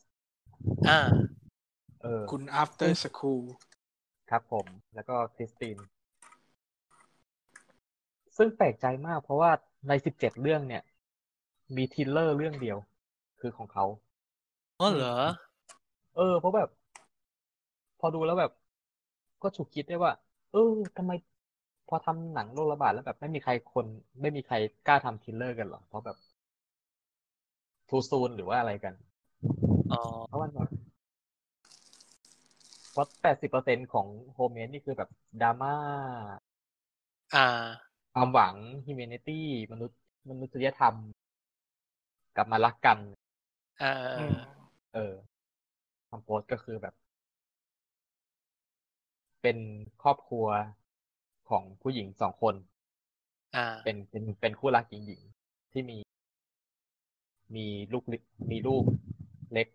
[0.87, 0.99] อ่า
[2.01, 3.43] เออ คุณ after school
[4.29, 4.65] ครับผม
[4.95, 5.77] แล้วก็คริสติน
[8.37, 9.51] ซึ่งแปลกใจมากเพราะว่า
[9.87, 10.83] ในสิบเจ็ดเรื่องเนี่ย
[11.75, 12.77] มี thriller เรื่องเดียว
[13.39, 13.85] คือของเขา
[14.79, 15.15] อ๋อเหรอ
[16.15, 16.69] เออ เพราะแบบ
[17.99, 18.51] พอดูแล้วแบบ
[19.41, 20.11] ก็ฉุกคิดได้ว่า
[20.51, 21.11] เออทำไม
[21.87, 23.85] พอทำหนังโรคระบาดแล้วแบบไม่มีใครคน
[24.21, 24.55] ไม่มีใคร
[24.85, 26.17] กล้าทำ thriller กันหรอเพราะแบบ
[27.89, 28.93] too soon หรือว่าอะไรกัน
[29.89, 29.95] อ๋อ
[30.27, 30.67] เพราะมันแบบ
[32.91, 35.09] เพราะแปดสิบเปอร์เซ็นของโฮเมนนี่คือแบบ
[35.41, 35.75] ดราม่า
[37.33, 37.43] อ่า
[38.13, 38.55] ความหวัง
[38.85, 39.39] humanity
[39.71, 39.99] มนุษย์
[40.29, 40.95] มนุษยธรรม
[42.35, 42.97] กลับมารักกัน
[43.79, 44.37] อ่าเอออืเอมอ
[44.93, 45.13] เออ
[46.09, 46.93] คำโพสก็คือแบบ
[49.41, 49.57] เป็น
[50.01, 50.47] ครอบครัว
[51.49, 52.55] ของผู้หญิงสองคน
[53.55, 55.21] อ่า เป็นเป็นเป็นคู่รักหญิงหญิง
[55.71, 55.97] ที่มี
[57.55, 58.21] มีลูกเล็ก
[58.51, 58.83] มีลูก
[59.53, 59.67] เล็ก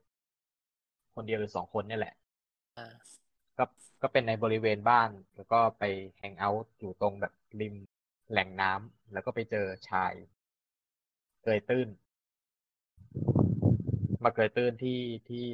[1.14, 2.14] คนเดียวหรือสองคนเนี่ยแหละ
[2.78, 2.86] อ่า
[3.58, 3.64] ก็
[4.02, 5.82] ก็เป็นในบริเวณบ้าน แล้วก็ไป
[6.18, 7.74] แฮงเอาท์อยู่ตรงแบบริม
[8.30, 10.12] แหล่งน้ำแล้วก็ไปเจอชาย
[11.42, 11.88] เกยตื้น
[14.24, 15.44] มาเกยตื้นที่ที่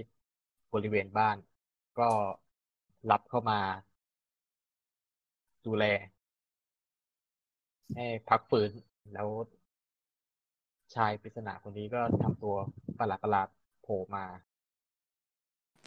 [0.75, 1.37] บริเวณบ้าน
[1.99, 2.09] ก็
[3.11, 3.61] รับเข้ามา
[5.67, 5.85] ดูแล
[7.95, 8.71] ให้พักฟื้น
[9.13, 9.29] แล้ว
[10.95, 12.55] ชายปริศนาคนนี้ก็ทำตัว
[12.99, 14.25] ประหลาดประหลาดๆโผล่มา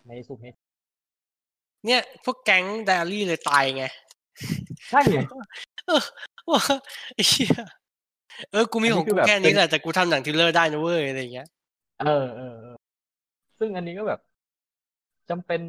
[0.08, 0.52] ในสุดให้
[1.86, 3.86] เนี่ย พวกแก๊งไดอารี่เลยตายไง
[4.90, 5.20] ใช่ไง
[5.88, 6.04] เออ
[6.52, 6.62] ว่า
[7.16, 7.54] ไอ้เหี้ย
[8.52, 11.48] เออ กูมีอันขนี้องคืกูอแบบแค่นี้เป็นแหละแต่กูทำหนังทริลเลอร์ได้นะเว้ยอะไรอย่างเงี้ย
[12.02, 12.76] เออเออเออ
[13.60, 14.20] ซึ่งอันนี้ก็แบบ
[15.30, 15.62] จำเป็น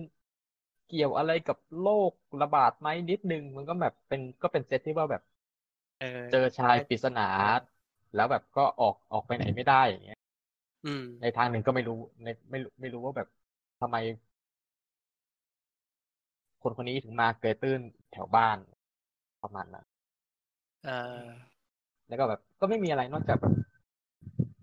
[0.88, 5.22] เกี่ยวอะไรกับโรคระบาดไหมนิดนึง มันก็แบบเป็นก็เป็นเซตที่ว่าแบบ
[5.98, 7.28] เออเจอชายปริศนา
[8.14, 10.18] แล้วแบบก็ออกออกไปไหนไม่ได้อย่างเงี้ย
[10.84, 13.28] อืมในทางหนึ่งก็ไม่รู้ในไม่รู้ไม่รู้ว่าแบบ
[13.80, 13.96] ทำไม
[16.62, 17.80] คนคนนี้ถึงมาเกยตื้น
[18.12, 18.58] แถวบ้าน
[19.42, 19.84] ประมาณนั้น
[20.84, 21.58] อ่า
[22.08, 23.54] แล้วก็แบบ ก็ไม่มีอะไรนอกจากแบบ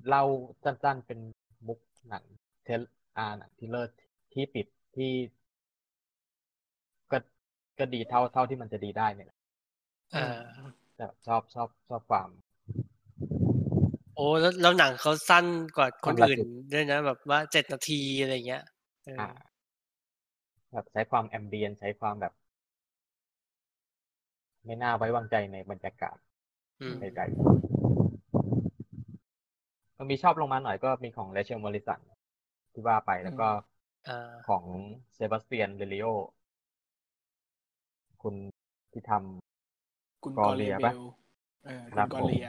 [0.08, 0.24] เล่า
[0.64, 1.20] สั้นๆเป็น
[1.68, 2.24] มุกหนัง
[2.64, 2.82] เทล
[3.18, 3.92] อ่าหนังทีเลอร์
[4.34, 5.12] ที่ปิดที่
[7.80, 9.38] ก็ก็ดีเท่าเท่าที่มันจะดีได้เนี่ยแหละ
[10.16, 10.20] อ่า
[10.96, 12.30] แต่แบบชอบชอบชอบความ
[14.16, 15.46] โอ้แล้วแล้วหนังเขาสั้น
[15.78, 18.64] กว่าคนความละอื่นเอียดด้วยนะแบบว่าเจ็ดนาทีอะไรเงี้ย
[19.06, 19.28] เออออ่า
[20.72, 22.34] แบบใช้ความแอมเบียนใช้ความแบบ
[24.66, 26.18] ไม่น่าไว้วางใจในบรรยากาศ
[26.82, 27.30] อืมใดๆ
[29.98, 32.02] ก็มีชอบลงมาหน่อยก็มีของเลเชลมอริสัน
[32.74, 33.48] ที่ว่าไปแล้วก็
[34.08, 34.14] อ่า
[34.48, 34.64] ของ
[35.16, 36.06] เซบาสเตียนเดลิโอ
[38.28, 38.38] คุณ
[38.94, 41.02] ที่ทำคุณกกออเลีเลียยปะเบล
[41.66, 42.48] เออครัคุบณกอเลีย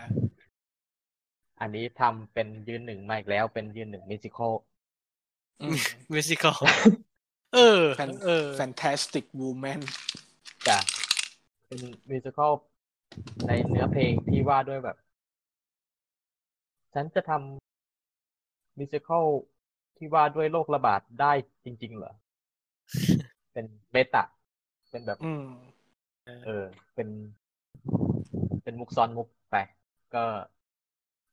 [1.61, 4.53] อันนี้ทำเป็นยืนหนึ่งมาอีกแล้วเป็นยืนหนึ่งมิวสิคอล
[5.61, 5.78] อืม
[6.12, 6.57] มิวสิคอล
[7.55, 9.81] เออ Fan- เออ fantastic woman
[10.66, 10.78] จ้ะ
[11.66, 11.81] เป็น
[12.11, 12.53] มิวสิคอล
[13.47, 14.97] ในเนื้อเพลงที่ว่าด้วยแบบ
[16.94, 19.27] ฉันจะทำมิวสิคอล
[19.97, 21.32] ที่ว่าด้วยโรคระบาดได้
[21.65, 22.12] จริง ๆ เหรอ
[23.53, 24.24] เป็นเบตะ
[24.97, 25.44] เป็นแบบอืม
[26.47, 26.64] เออ
[26.94, 27.09] เป็น
[28.62, 29.56] เป็นมุกซ้อนมุกไป
[30.14, 30.24] ก็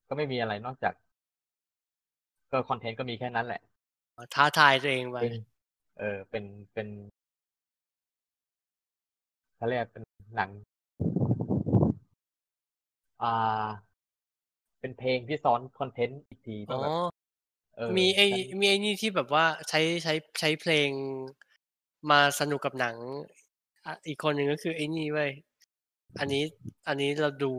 [0.07, 0.93] ก็ไม่มีอะไรนอกจาก
[2.51, 3.61] ก็คอนเทนต์ก็มีแค่นั้นแหละ
[4.35, 5.33] ท้าทายตัวเองไปเป็น
[5.99, 6.87] เออ เป็นเป็น
[9.55, 10.03] เขาเรียกเป็น
[10.35, 10.49] หนัง
[13.21, 13.67] อ่า
[14.79, 16.93] เป็นเพลงที่ซ้อนคอนเทนต์อีกทีอ๋ก็อแบบ
[17.77, 20.89] เออมีไอ้ฉันมีไอ้นี่ที่แบบว่าใช้ใช้ใช้เพลง
[22.09, 22.95] มาสนุกกับหนัง
[23.85, 25.31] อะอีกคนหนึ่งก็คือไอ้นี่เว้ย
[26.19, 26.43] อันนี้
[26.87, 27.53] อันนี้เราดู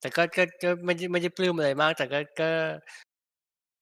[0.00, 2.50] แต่ก็ก็ก็ไม่ได้ไม่ได้ปลื้มอะไรมาก แต่ก็ก็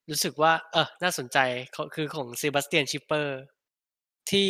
[0.09, 1.37] รู้สึกว่า เออน่าสนใจ
[1.73, 3.39] เขาคือของเซบาสเตียนชิปเปอร์
[4.31, 4.49] ที่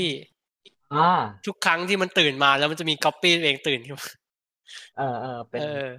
[0.93, 4.09] อ่าทุกครั้งที่มันตื่นมาแล้วมันจะมีก๊อปปี้ตัวเองตื่นขึ้นมา
[4.97, 5.89] เออเออเป็นเออ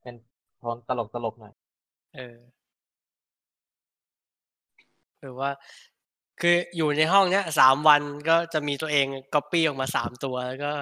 [0.00, 0.14] เป็น
[0.58, 1.52] โทนตลกตลกหน่อย
[2.16, 2.36] เออ
[5.20, 5.50] หรือว่า
[6.40, 10.72] คืออยู่ในห้องเนี้ยสามวันก็จะมีตัวเองก๊อปปี้ออกมาสามตัว แล้วก็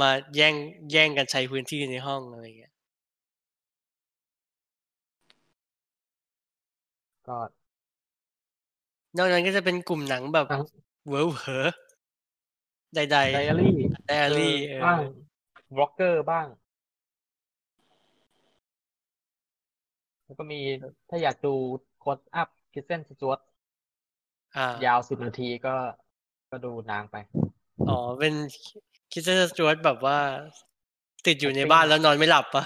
[0.00, 0.54] มาแย่ง
[0.92, 2.72] แย่งกันใช้พื้นที่ในห้องอะไรเงี้ย
[7.28, 7.38] ก็
[9.16, 10.64] นอกนั้นก็จะเป็นกลุ่มหนังแบบทั้ง
[11.06, 11.66] เหวอเหวอ
[12.94, 13.18] ใดๆได
[13.48, 13.76] อารี่
[14.06, 15.00] ไดอารี่เออบ้าง
[15.76, 16.46] บล็อกเกอร์บ้าง
[20.24, 20.60] แล้วก็มี
[21.08, 21.54] ถ้าอยากดู
[22.00, 23.47] close up Kristen Stewart อ่า
[24.84, 25.74] ยาวสิบนาทีก็
[26.50, 27.16] ก็ดูนางไป
[27.88, 28.34] อ๋อ เป็น
[29.12, 30.18] Kristen Stewart แบบว่า
[31.26, 32.64] ติดอยู่ในบ้านแล้วนอนไม่หลับปะ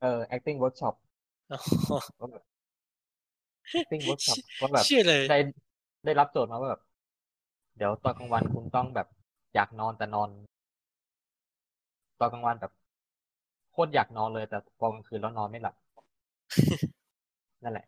[0.00, 0.94] เออ acting workshop
[1.50, 2.42] อ๋อก็แบบ
[3.78, 5.36] acting workshop ก็แบบเชื่อเลยได้
[6.04, 6.82] ได้รับโจทย์มาว่าแบบ
[7.76, 9.06] เดี๋ยวตอนกลางวันคุณต้องแบบ
[9.54, 10.28] อยากนอนแต่นอน
[12.18, 12.72] ตอนกลางวันแบบ
[13.72, 15.74] โคตรอยากนอนเลยแต่พอกลางคืนแล้วนอนไม่หลับ
[17.62, 17.86] นั่นแหละ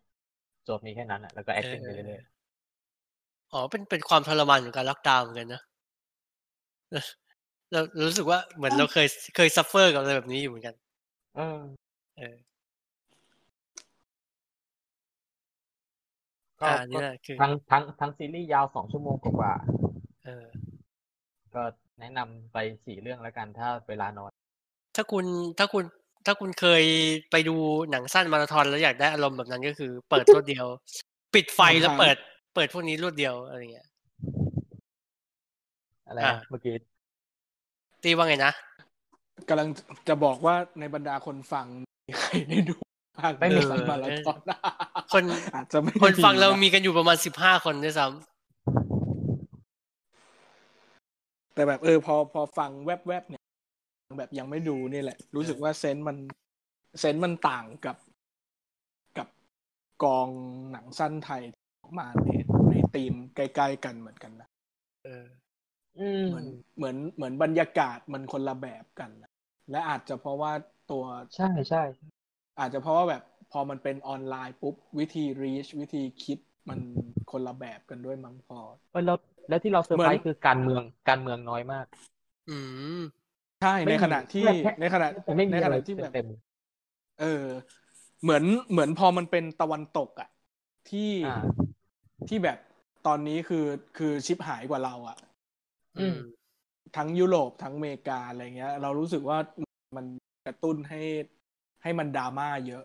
[0.65, 2.23] โจทย์มีแค่นั้นอะแล้วก็ acting ไปเรื่อย
[3.53, 5.63] อ๋อเป็นเป็นความทรมานของการล็อกดาวน์เหมือนกันนะ
[7.73, 9.07] เราเรารู้สึกว่าเหมือนเราเคย
[9.37, 11.61] เคย suffer กับอะไรแบบนี้อยู่เหมือนกันๆเออ
[12.19, 12.37] เออ
[16.61, 19.53] ก็อ่านี่แหละคือทั้งทั้งทั้งซีรีส์ยาวสองชั่วโมงกว่า
[20.25, 21.63] เออๆก็
[22.01, 24.31] แนะนำไปสี่เรื่องแล้วกันถ้าเวลานอน
[24.97, 25.25] ถ้าคุณ
[25.59, 25.85] ถ้าคุณ
[26.27, 26.83] ถ้าคุณเคย
[27.31, 27.57] ไปดู
[27.91, 30.67] หนังสั้นมาราธอนแล้วอยากได้อารมณ์แบบนั้นก็คือ เปิดรวดเดียว
[31.35, 32.17] ปิดไฟแล้วเปิด
[32.57, 33.87] เปิดพวกนี้รวดเดียวอะไรเงี้ย
[36.07, 36.75] อะไรอ่านะเมื่อกี้
[38.03, 38.53] ตีว่าไงนะ
[39.49, 39.69] กำลัง
[40.09, 41.67] จะบอกว่าในบรรดาคนฟัง
[42.09, 42.75] มีใครได้ดู
[43.19, 44.39] บ้างไม่มีสัมาราธอน
[45.13, 45.25] คน
[45.55, 48.07] อาจจะไม่คนฟังเรานะมีกันอยู่ประมาณสิบห้าคนด้วยซ้
[51.55, 53.43] แต่แบบเออพอพอฟังแวบๆเนี่ย
[54.19, 56.17] แบบยังไม่ดูนี่แหละ รู้สึกว่าเซนส์มัน
[57.01, 57.97] เซนส์มันต่างกับ
[59.19, 59.29] กับ
[60.05, 60.29] กอง
[60.73, 61.43] หนังสั้นไทย
[61.95, 62.29] ที่ออกมาใน
[62.71, 65.27] ในธีมใกล้ๆกันเหมือนกันนะำเออ
[65.99, 66.47] อืมเหมือน
[66.77, 69.31] เหมือนเหมือนบรรยากาศมันคนละแบบกันนะ
[69.71, 70.53] และอาจจะเพราะว่า
[70.91, 71.05] ตัว
[71.35, 71.83] ใช่ใช่
[72.59, 76.39] อาจจะเพราะว่าแบบพอมันเป็นออนไลน์ปุ๊บวิธี reach วิธีคิด
[76.69, 76.81] มัน
[77.31, 78.59] คนละแบบกันด้วยมั้งพอ
[78.91, 79.17] เออแล้ว
[79.49, 81.87] แล้วที่เราเซอร์ไพรเหมือส์นคือการเมืองการเมืองน้อยมาก
[82.49, 82.53] อื
[82.97, 83.01] ม
[83.61, 86.27] ใช่ไม่ในมีขณะที่แค่ในขณะแต่ไม่มีในขอะไรณะที่แบบเต็ม
[87.19, 87.27] เออ
[88.23, 90.29] เหมือนเหมือนพอมันเป็นตะวันตกอะ
[90.87, 91.66] ที่อ่า
[92.29, 92.59] ที่แบบ
[93.07, 95.19] ตอนนี้คือคือชิปหายกว่าเราอะ
[95.99, 96.17] อืม
[96.97, 99.39] ทั้งยุโรปทั้งอเมริกาอะไรเงี้ย เรารู้สึกว่า
[99.97, 100.07] มัน
[100.47, 101.01] กระตุ้นให้
[101.83, 102.85] ให้มันดราม่าเยอะ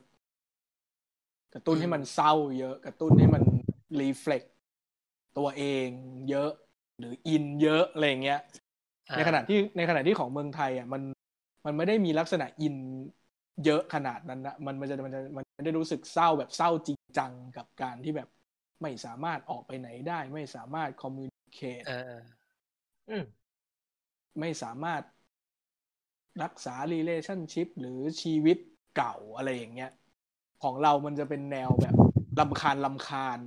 [1.54, 3.44] กระตุ้นให้มันเศร้าเยอะ กระตุ้นให้มัน
[4.00, 4.44] รีเฟล็ก
[5.38, 5.88] ตัวเอง
[6.30, 6.52] เยอะ
[7.00, 8.40] หรืออินเยอะอะไรเงี้ย
[9.10, 11.02] อ่าในขณะที่ในขณะที่ของเมืองไทยอะมัน
[11.66, 12.76] มันไม่ได้มีลักษณะอิน
[13.66, 18.28] เยอะขนาดนั้นนะมันมันจะมันจะมันไม่ได้รู้สึกเศร้าแบบเศร้าจริงจังกับการที่แบบ
[18.82, 22.24] ไม่สามารถออกไปไหนได้ ไม่สามารถคอมมูนิเคตเออเออ
[23.10, 23.24] อืม
[24.40, 25.02] ไม่สามารถ
[26.44, 28.58] รักษา relationship หรือชีวิต
[28.96, 29.92] เก่าอะไรอย่างเงี้ย
[30.64, 31.96] ของเรามันจะเป็นแนวแบบ
[32.40, 33.40] ลำคาญลำคาญ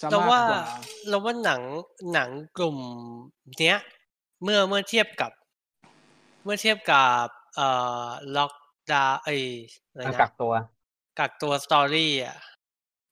[0.00, 0.64] ซะเรามากว่ากว่า
[1.08, 1.62] เราว่าหนัง
[2.12, 2.78] หนังกลุ่ม
[3.60, 3.78] เนี้ย
[4.42, 5.32] เมื่อเมื่อเทียบกับ
[6.44, 7.68] เมื่อเทียบกับเอ่
[8.04, 8.52] อล็อก
[8.90, 9.42] ดาไอ้
[9.88, 10.52] อะไรอะนะกักตัว
[11.18, 12.36] กักตัว story อะ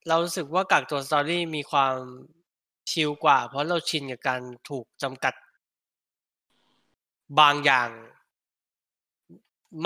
[0.09, 1.97] เรารู้สึกว่ากักตัว story มีความ
[2.91, 5.35] ชิลกว่า เพราะเราชินกับการถูกจำกัด
[7.41, 7.89] บางอย่าง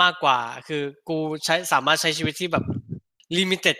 [0.01, 2.65] มากกว่า คือกูใช้สามารถใช้ชีวิตที่แบบ
[3.37, 3.77] limited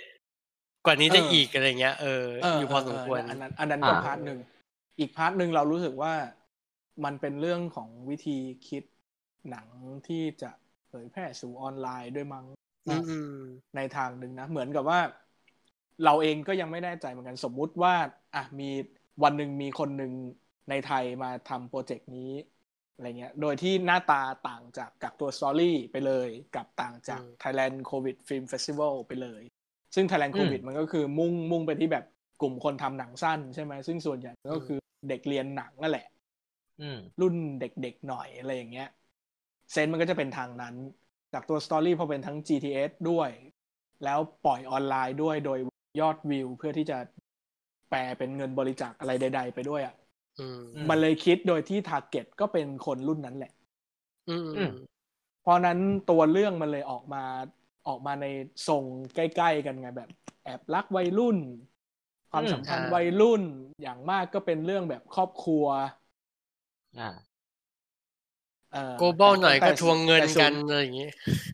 [0.86, 4.40] กว่านี้ได้เอออีอีกอะไรเงี้ยเออเอออยู่พอสมควรเอันนั้นอันนั้นก็อ่า part หนึ่ง
[5.00, 6.14] อีก part หนึ่งเรารู้สึกว่า
[7.06, 8.84] มันเป็นเรื่องของวิธีคิด
[9.50, 9.68] หนัง
[10.08, 10.52] ที่จะ
[10.88, 12.46] เผยแพร่สู่ออนไลน์ด้วยมั้ง
[12.88, 13.36] อืมอืม
[13.76, 15.00] ในทางหนึ่งนะ เหมือนกับว่า
[16.06, 17.94] เราเองก็ยังไม่แน่ใจเหมือนกันสมมุติว่า
[18.36, 18.70] อะมี
[19.24, 20.14] วันหนึ่งมีคนหนึ่ง
[20.70, 22.32] ในไทยมาทำโปรเจกต์นี้
[22.96, 29.42] อะไรเงี้ย โดยที่หน้าตาต่างจากกักตัว story ไปเลย กับต่างจาก Thailand COVID Film Festival ไปเลย
[29.96, 32.06] ซึ่ง Thailand อืม COVID มันก็คือมุ่งมุ่งไปที่แบบ
[32.42, 36.08] กลุ่มคนทำหนังสั้นใช่ไหม ซึ่งส่วนใหญ่ก็คือเด็กเรียนหนังนั่นแหละ
[36.82, 38.90] อืมรุ่นเด็กๆหน่อยอะไรอย่างเงี้ย
[39.72, 40.76] sense มันก็จะเป็นทางนั้น
[41.34, 43.30] กักตัว story พอเป็นทั้ง GDH ด้วย
[44.04, 45.60] แล้วปล่อยออนไลน์ด้วยโดย
[46.00, 46.98] ยอดวิวเพื่อที่จะ
[47.90, 49.96] แปลเป็นเงินบริจาคอะไรใด ๆ ไปด้วยอะ่ะ
[50.38, 53.52] อืมอืมมันเลยคิดโดยที่ target ก็เป็นคนรุ่นนั้นแหละ
[54.28, 54.70] อืมอือืมม
[55.42, 57.24] เพราะนั้นตัวเรื่องมันเลยออกมา
[57.88, 58.26] ออกมาใน
[58.68, 60.10] ทรงใกล้ ๆ กันไงแบบ
[60.44, 61.38] แอบรักวัยรุ่น
[62.32, 63.44] ความสัมพันธ์วัยรุ่น
[63.82, 65.66] อย่างมากก็เป็นเรื่องแบบครอบครัว
[66.98, 67.10] อ่า
[68.72, 71.10] เอ่อโกลบอลหน่อยก็แต่ทวงเงินแต่ศูกันย์อะไรอย่างงี้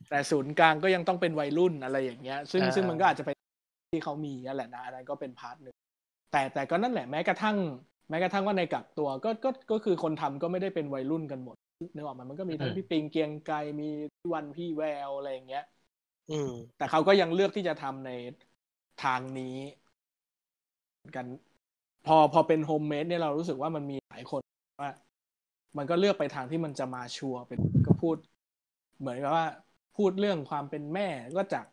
[0.09, 3.35] แต่ศูนย์กลางก็ยังต้องเป็นวัยรุ่นอะไรอย่างเงี้ย ซึ่งอ่าซึ่งมันก็อาจจะเป็น
[3.91, 5.75] ที่เขามีนั่นแหละนะอันนั้นก็เป็นพาร์ทหนึ่ง
[6.31, 7.57] แต่แต่ก็นั่นแหละแม้กระทั่ง
[8.09, 11.55] แม้กระทั่งว่าในกักตัวก็ก็ก็คือคนทำก็ไม่ได้เป็นวัยรุ่นกันหมด
[11.95, 15.63] นึกออกไหมมันก็มีทั้งอืมพี่ปิงเกรียงไกรมีพี่วันพี่แววอะไรอย่างเงี้ย
[16.29, 18.11] อืม แต่เขาก็ยังเลือกที่จะทำใน
[19.03, 19.57] ทางนี้
[21.15, 21.27] กัน
[22.05, 24.41] พอพอเป็น Homemade เนี่ยเรารู้สึกว่ามันมีหลายคน
[24.81, 24.89] ว่า
[25.77, 28.17] มันก็เลือกไปทางที่มันจะ mature เป็นก็พูด
[28.99, 29.45] เหมือนกับว่า
[29.95, 31.65] พูดเรื่องความเป็นแม่ก็จาก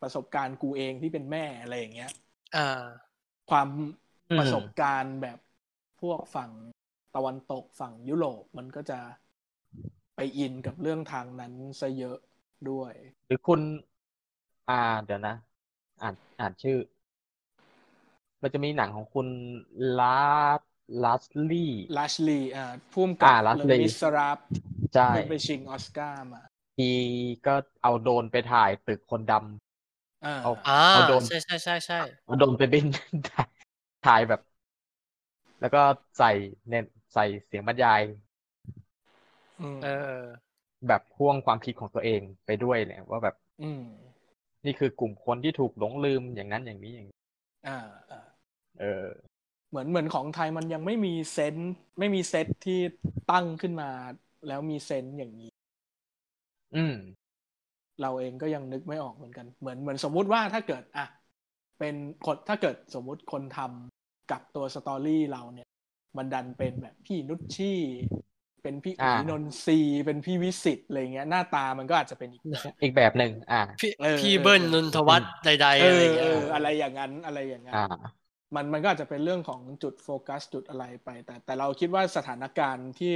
[0.00, 2.10] ประสบการณ์กูเองที่เป็นแม่อะไรอย่างเงี้ย
[2.54, 2.66] อ่า
[3.50, 3.68] ความ
[4.36, 5.38] ประสบการณ์แบบ
[6.00, 6.50] พวกฝั่ง
[7.14, 8.98] ตะวันตกฝั่งยุโรปมันก็จะ
[10.14, 12.18] ไปอินกับเรื่องทางนั้นซะเยอะ
[12.70, 12.94] ด้วย
[13.26, 13.60] หรือคุณ
[14.68, 15.34] อ่า เดี๋ยวนะ
[16.02, 16.78] อ่านอ่านชื่อ
[18.42, 19.28] มันจะมีหนังของคุณ
[19.98, 20.20] ลา
[21.02, 24.38] ลัสลี่ลัชลีอ่าพุ่มกัอ่าบ Lashley มิสราฟ
[24.94, 26.42] ใช่เพิ่งไปชิงออสการ์มา
[26.76, 26.90] ที
[27.46, 29.42] ก็เอาโดรนไปถ่ายตึกคนดำอ่า
[30.40, 32.86] เอาอ่าเอาโดนใช่ใช่ใช่ใช่เอาโดรนไปบิน
[33.26, 33.48] ถ่าย
[34.02, 34.40] ถ่ายแบบ
[35.60, 35.82] แล้วก็
[36.18, 36.30] ใส่
[36.68, 38.02] เน้นใส่เสียงบรรยาย
[39.60, 39.86] อืมเออ
[40.86, 43.82] แบบพ่วงความคิดของตัวเองไปด้วยเนี่ยว่าแบบ อืม
[44.64, 47.18] นี่คือกลุ่มคนที่ถูกหลงลืมอย่างนั้นอย่างนี้อย่างนี้
[47.66, 47.70] อ่า
[48.10, 48.16] อ่า
[48.78, 49.06] เออ
[49.68, 52.78] เหมือนเหมือนของไทยมันยังไม่มีเซนส์ไม่มีเซตที่
[53.30, 53.90] ตั้งขึ้นมา
[54.46, 55.48] แล้วมี sense อย่างนี้
[56.74, 56.92] อืม
[58.00, 61.06] เราเองก็ยังนึกไม่ออกเหมือนกัน เหมือนเหมือนสมมุติว่าถ้าเกิดอะ
[61.78, 61.94] เป็น
[62.26, 65.68] คนถ้าเกิดสมมุติคนทำกักตัว story เราเนี่ย
[66.16, 67.78] มันดันเป็นแบบพี่นุชชี่
[68.62, 78.16] เป็นพี่อ่าอุ๋ยนนทรีย์เป็นพี่วิสิตอะไรเงี้ยหน้าตามันก็อาจจะเป็นอีกแบบอีกแบบหนึ่งอ่าพี่เออพี่เบิ้ลเออนนทวัฒน์ใดๆเออะไรออย่างเอเงี้ยออะไรอย่างนั้นอะไรอย่างนั้นอ่า
[78.54, 83.12] มันมันก็อาจจะเป็นเรื่องของจุดโฟกัสจุดอะไรไป แต่แต่เราคิดว่าสถานการณ์ที่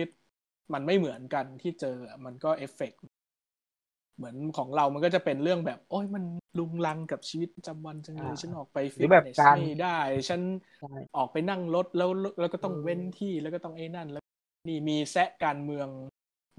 [0.73, 3.01] มันไม่เหมือนกันที่เจอมันก็เอฟเฟกต์
[4.21, 6.25] เหมือนของเรามันก็จะเป็นเรื่องแบบ โอ้ยมัน
[6.59, 10.41] ลุงลังกับชีวิตประจำวันจังเลยอ่าฉันออกไปหรืฟิอตแบบเนสการไม่ได้ ฉัน
[10.81, 14.25] ใช่ออกไปนั่งรถแล้วแล้วก็ต้องเว้นที่แล้วก็ต้องไอ้นั่น แล้ว
[14.69, 15.89] นี่มีแซะการเมือง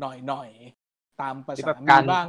[0.02, 2.28] หน่อยหน่อยๆตามภาหรือษาแบบมีการบ้าง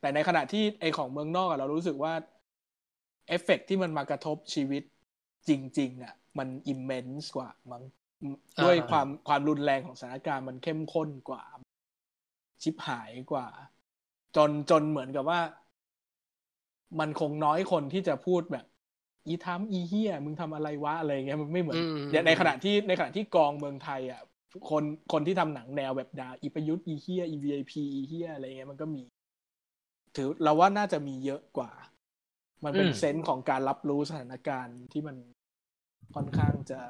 [0.00, 2.12] แต่ในขณะที่ไอของเมืองนอกอะเรารู้สึกว่า
[3.28, 4.82] เอฟเฟกต์ที่มันมากระทบชีวิต
[5.48, 7.84] จริง ๆ อะ มัน immense กว่ามั้ง
[8.64, 11.44] ด้วยความความรุนแรงของสถานการณ์มันเข้มข้นกว่า
[12.62, 13.46] ชิบหายกว่า
[14.36, 15.40] จนจนเหมือนกับว่า
[17.00, 18.64] มันคงน้อยคนที่จะพูดแบบ
[19.28, 24.22] อีทรัมป์อีเฮียมึงทำอะไรวะอะไรเงี้ยมันไม่เหมือนอืมเนี่ยในขณะที่ในขณะที่ของเมืองไทย อะ
[24.70, 29.02] คนคนที่ทำหนังแนวแบบด่าอีประยุทธ์อีเฮียอี VIP อีเฮียอะไรเงี้ยมันก็มี
[30.16, 31.70] ถือเราว่าน่าจะมีเยอะกว่า
[32.64, 35.16] มันเป็นอืมเซนส์ของการรับรู้สถานการณ์ที่มัน
[36.14, 36.80] ค่อนข้างจะ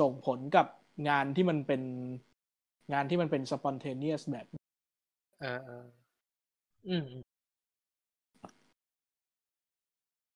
[0.00, 0.66] ส่งผลกับ
[1.08, 1.82] งานที่มันเป็น
[2.92, 4.46] งานที่มันเป็นสปอนเทเนียสแบบ
[5.42, 5.84] เออเออ
[6.86, 7.32] อืม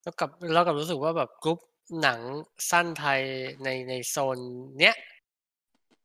[0.02, 1.58] แล้วกับเรากับรู้สึกว่าแบบกรุ๊ป
[2.00, 2.20] หนัง
[2.70, 3.20] สั้นไทย
[3.64, 4.38] ในในโซน
[4.78, 4.94] เนี้ย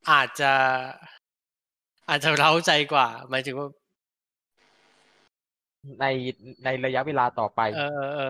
[0.10, 0.54] อาจจะ
[2.10, 3.68] อาจจะเร้าใจกว่า หมายถึงว่า
[6.00, 6.06] ใน
[6.64, 8.26] ในระยะเวลาต่อไป เออเออเออ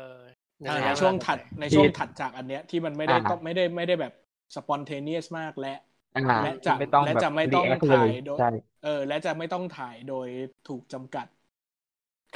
[0.63, 4.13] ในอ่าระในยะช่วงเาถัดต่อไปในช่วงถัดจากอันเนี้ยที่มันไม่ได้อ่าต้องไม่ได้ไม่ได้แบบ
[4.55, 5.75] สปอนเทเนียสมากและ
[6.15, 8.45] อ่าและจะไม่ต้องและแบบจะไม่ต้อง react เลถ่ายยโดยใช่
[8.83, 10.27] เออ และจะไม่ต้องถ่ายโดย
[10.67, 11.27] ถูกจำกัด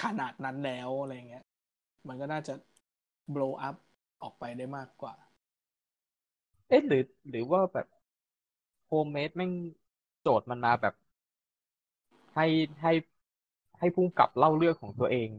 [0.04, 1.44] ขนาดนั้นแล้วอะไรเงี้ย
[2.08, 2.54] มันก็น่าจะ
[3.34, 3.76] blow up
[4.24, 5.16] ออกไปได้มากกว่า
[6.68, 7.88] เอ๊ะหรือ หรือว่าแบบ
[8.88, 9.52] Homemade แม่ง
[10.22, 10.94] โจทย์มันมาแบบ
[12.36, 12.46] ให้
[12.82, 12.92] ให้
[13.80, 15.30] ให้พุ่งกับเล่าเรื่องของตัวเอง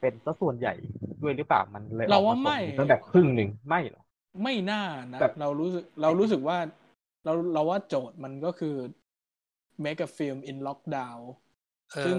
[0.00, 0.74] เป็นซะส่วนใหญ่
[1.22, 4.02] ด้วยหรือเปล่ามันเลยอเราอกว่ามาไม่ส่งตั้งแบบครึ่งหนึ่งไม่หรอ
[4.42, 4.82] ไม่น่า
[5.12, 6.58] นะแบบเรารู้สึกเรารู้สึกว่า
[7.24, 8.74] เราเราว่าโจทย์มันก็คือ
[9.84, 11.20] make a film in lockdown
[11.92, 12.18] เออซึ่ง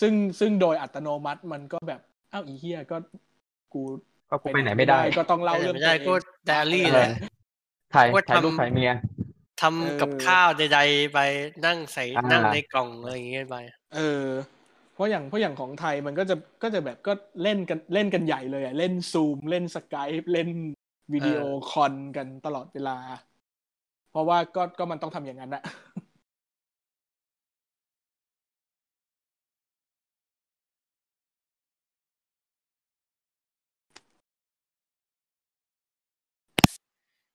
[0.00, 2.00] ซึ่งซึ่งโดยอัตโนมัติมันก็แบบ
[2.32, 2.96] อ้าวอีเฮียก็
[3.72, 3.82] กู
[4.30, 6.14] ก็กูไปไหนไม่ได้ ก็ต้องเล่าไปไหนเรื่องไม่ได้ตัวเองก็
[6.50, 7.08] diary ออเลย
[7.94, 8.92] ถ่ายว่าถ่ายรูปทำถ่ายเมีย
[9.60, 11.18] ทำกับเออข้าวใดๆไป
[11.66, 13.56] นั่งใส่อ่านั่นั่งในกล่องอะไรอย่างเงี้ยไป
[13.94, 14.24] เออ
[14.94, 20.48] เพราะอย่างเพราะอย่างของไทยมันก็จะก็จะแบบก็เล่นกันเล่นกันใหญ่เลยอะเล่นซูมเล่นสกายเล่น
[21.12, 22.96] วิดีโอคอนกันตลอดเวลา
[24.10, 25.62] เพราะว่าก็ก็มันต้องทำอย่างนั้นอะ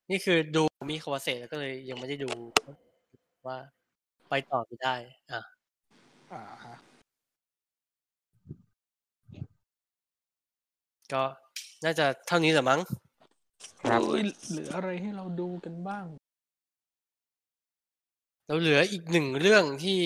[0.09, 2.29] นี่คือดูมีคาวาเซแล้วก็เลยยังไม่ได้ดู
[3.47, 3.57] ว่า
[4.29, 4.95] ไปต่อไม่ได้
[5.31, 5.41] อะ
[6.31, 6.75] อ่าฮะ
[11.13, 11.23] ก็
[11.83, 12.79] น่าจะเท่านี้แหละมั้ง
[13.81, 16.05] ครับเอ้ยเหลืออะไรให้เราดูกันบ้าง
[18.47, 19.99] เราเหลืออีกหนึ่งเรื่องที่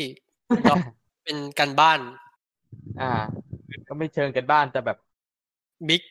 [0.63, 0.75] เรา
[1.23, 1.99] เป็นการบ้าน
[3.01, 3.11] อ่า
[3.87, 4.97] ก็ไม่เชิงกันบ้านแต่แบบ
[5.87, 6.03] บิ๊ก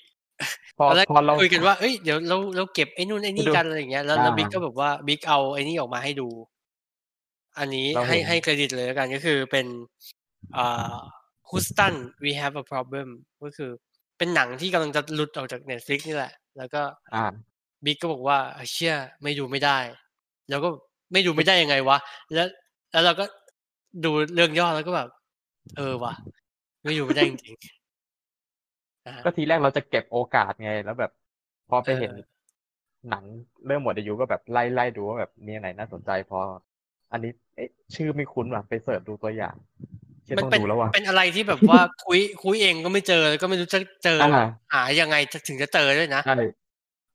[0.79, 6.29] พอตอนแรกพอเราคุยกันว่าเอ้ยเดี๋ยวเราเราเก็บไอ้นู่นไอ้นี่ดูกันอะไรอย่างเงี้ยแล้วแล้วอ่าบิ๊กก็แบบว่าบิ๊กเอาไอ้นี่ออกมาให้ดู
[7.59, 9.67] อันนี้เราเห็นให้ให้เครดิตเลยแล้วกันก็คือเป็น
[10.57, 10.95] อ่า
[11.51, 11.95] Houston
[12.25, 13.09] we have a problem
[13.43, 13.71] ก็คือ
[14.19, 16.83] เป็นหนังที่กำลังจะหลุดออกจาก Netflix นี่แหละ แล้วก็
[17.15, 17.25] อ่า
[17.85, 18.39] บิ๊กก็บอกว่า
[18.71, 19.79] เชี่ยไม่ดูไม่ได้
[20.51, 20.69] แล้วก็
[21.13, 21.99] ไม่ดูไม่ได้ยังไงวะ
[22.35, 22.49] แล้ว
[22.93, 23.25] แล้วเราก็
[24.05, 25.09] ดูเรื่องย่อแล้วก็แบบ
[25.77, 26.13] เออวะ
[26.85, 27.55] ไม่ดูไม่ได้จริง
[29.03, 31.13] ๆก็ทีแรกเราจะเก็บโอกาสไง แล้วแบบ
[31.71, 32.11] พอไปเห็น
[33.09, 33.25] หนัง
[33.67, 36.41] เริ่มหมดอายุก็แบบไล่ไล่ดูว่าแบบมีไหนน่าสนใจพอ
[37.13, 39.57] อันนี้เอ๊ะ ชื่อไม่คุ้นว่ะไป search ดูตัวอย่าง
[40.39, 40.61] มันเป็น
[40.95, 44.19] เป็นอะไรที่แบบว่าคุยคุยเองก็ไม่เจอก็ไม่รู้จะเจอ
[44.75, 45.17] หายังไง
[45.49, 46.37] ถึงจะเจอด้วยนะใช่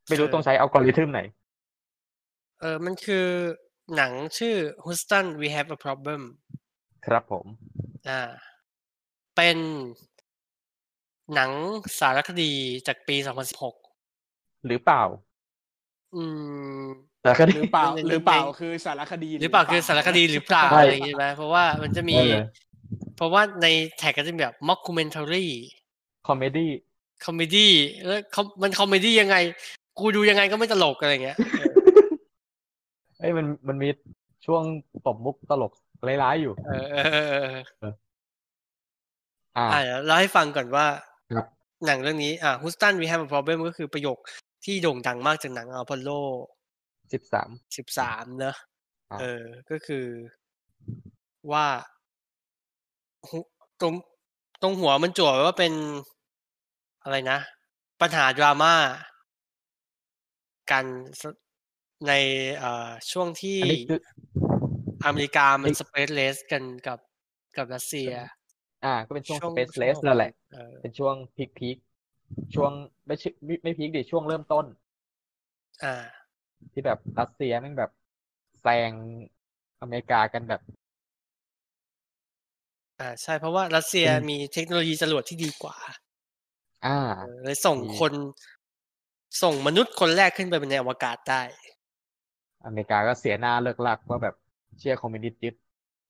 [0.07, 1.21] ไม่รู้ต้องใช้อัลกอริทึมไหน
[2.59, 3.27] เออมันคือ
[3.95, 4.55] หนังชื่อ
[4.85, 6.21] Houston We Have a Problem
[7.05, 7.45] ครับผม
[8.09, 8.21] อ่า
[9.35, 9.57] เป็น
[11.33, 11.51] หนัง
[11.99, 12.51] สารคดี
[12.87, 13.15] จากปี
[13.91, 15.03] 2016 หรือเปล่า
[16.15, 16.23] อื
[16.81, 16.85] ม
[17.23, 22.17] สารคดีหรือเปล่า หรือเปล่าคือสารคดี หรือเปล่าคือสารคดีหรือเปล่าอะไรอย่างเงี้ยไหมเพราะว่ามันจะมี
[23.17, 25.47] เพราะว่าใน tag ก็จะมีแบบ mockumentary
[26.27, 27.71] comedy comedy
[28.05, 28.19] แล้ว
[28.61, 29.35] มัน comedy ยังไง
[29.99, 31.37] กูดูยังไงก็ไม่ตลกอะไรเงี้ย
[33.19, 33.89] เอ้ยมันมันมี
[34.45, 34.63] ช่วง
[35.05, 35.71] ตบมุกตลก
[36.07, 36.97] ร้ายๆอยู่ เออเอ
[37.55, 37.57] อ
[39.57, 39.67] อ่า
[40.05, 40.85] เราให้ฟังก่อนว่า
[41.87, 44.17] หนังเรื่องนี้อ่า Houston We Have a Problem ก็คือประโยค
[44.65, 46.09] ที่โด่งดังมากจากหนังอพอลโล
[47.13, 48.55] สิบสามสิบสามเนอะ
[49.21, 50.05] เออ ก็คือ
[51.51, 51.65] ว่า
[53.81, 53.93] ตรง
[54.61, 55.73] ตรงหัวมันจั่วว่าเป็น
[57.03, 57.39] อะไรนะ
[58.01, 58.75] ปัญหาดราม่า
[60.71, 60.85] กัน
[62.07, 62.13] ใน
[63.11, 63.59] ช่วงที่
[65.05, 66.99] อเมริกามันสเปซเลสกันกับ
[67.57, 68.11] กับรัสเซีย
[68.85, 70.31] อ่า ก็เป็นช่วงสเปซเลสนั่นแหละ
[70.81, 71.77] เป็นช่วงพีคพีค
[72.55, 72.71] ช่วง
[73.05, 73.15] ไม่
[73.63, 74.65] ไม่พีคดิช่วงเริ่มต้น
[75.83, 75.95] อ่า
[76.71, 77.91] ที่แบบรัสเซียมันแบบ
[78.61, 78.91] แซง
[79.81, 80.61] อเมริกากันแบบ
[82.99, 85.77] อ่า ใช่เพราะว่ารัสเซียมีเทคโนโลยีจรวดที่ดีกว่า
[86.85, 86.99] อ่า
[87.43, 88.13] เลยส่งคน
[89.43, 91.41] ส่งมนุษย์คนแรกขึ้นไปในอวกาศได้
[92.65, 94.35] อเมริกาก็เสียหน้าเลิกลักว่าแบบ
[94.79, 95.55] เชื่อคอมมิวนิสต์ยึด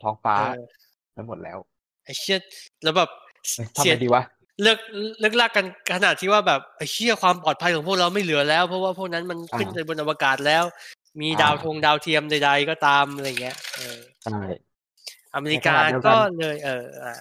[0.03, 0.35] ท้องฟ้า
[1.13, 1.57] ไปหมดแล้ว
[2.05, 2.37] ไอ้เชี่ย
[2.83, 3.09] แล้วแบบ
[3.75, 4.23] ทำไงดีวะ
[4.61, 4.79] เลิก
[5.19, 10.63] เลิกลักกันขนาดที่ว่าแบบไอ้เชี่ยความปลอดภัยของพวกเราไม่เหลือแล้ว เพราะว่าพวกนั้นมันขึ้นไปบนอวกาศแล้ว
[11.21, 13.57] มีดาวทงดาวเทียมใด ๆ ก็ตามอะไรเงี้ย
[14.23, 14.39] ใช่
[15.35, 15.75] อเมริกา
[16.07, 17.13] ก็เลย เอออ่า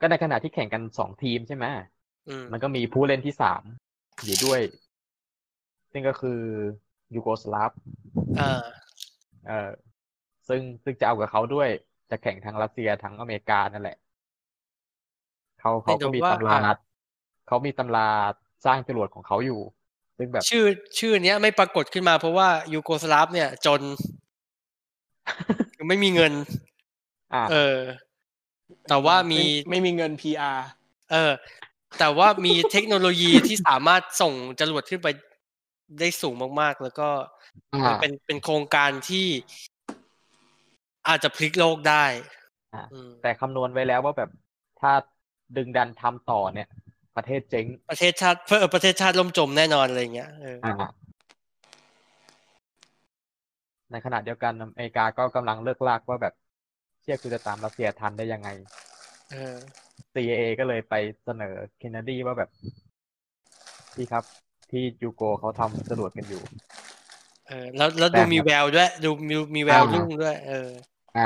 [0.00, 1.64] ก็ในขณะที่แข่งกันสองทีมใช่ไหม
[2.52, 3.62] มันก็มีผู้เล่นที่สาม
[4.24, 4.60] อยู่ด้วย
[5.92, 6.40] ซึ่งก็คือ
[7.14, 7.72] ยูโกสลาฟ
[8.38, 8.64] เออ
[9.48, 9.70] เออ
[10.48, 11.68] ซึ่งซึ่งจะเอากับเขาด้วย
[12.10, 13.96] จะแข่งทั้งรัสเซียทั้งอเมริกานั่นแหละ
[15.60, 16.56] เขาเขาก็มีตำรา
[17.46, 18.08] เขามีตำรา
[18.66, 19.60] สร้างจรวดของเขาอยู่
[20.18, 20.64] ซึ่งแบบ ชื่อ
[20.98, 23.80] ชื่อเนี้ยไม่ปรากฏขึ้นมาเพราะว่ายูโกสลาฟเนี่ย จน
[25.88, 26.32] ไม่มีเงิน
[27.50, 27.78] เออ
[28.88, 30.52] แต่ว่ามีไม่มีเงินพีอา
[31.12, 31.32] เออ
[31.98, 35.08] แต่ว่ามีเทคโนโลยีที่สามารถส่งจรวดขึ้นไป
[36.00, 37.08] ได้สูงมากๆ แล้วก็
[38.00, 39.26] เป็นเป็นโครงการที่
[41.08, 42.04] อาจจะพลิกโลกได้
[43.22, 44.30] แต่คำนวณไว้แล้วว่าแบบ
[44.80, 44.92] ถ้า
[45.56, 46.68] ดึงดันทำต่อเนี่ย
[47.16, 50.30] ประเทศเจ๊ง ประเทศชาติเพื่อประเทศชาติล่มจมแน่นอนอะไรเงี้ย
[53.92, 56.34] ในขณะเดียวกันอเมริกาก็กำลังเลิกลากว่าแบบ
[57.02, 58.48] เชื่อคือจะตามรัสเซียทันได้ยังไง
[59.32, 59.56] เออ
[60.12, 62.50] CIA ก็เลยไปเสนอเคนเนดีว่าแบบ
[63.94, 64.24] พี่ครับ
[64.70, 66.42] ที่ยูโกเขาทำจรวดกันอยู่
[67.48, 70.68] เออ แล้วแล้วดูมีแววด้วย ดูมีมีแววรุ่งด้วย เออ
[71.16, 71.22] อ่า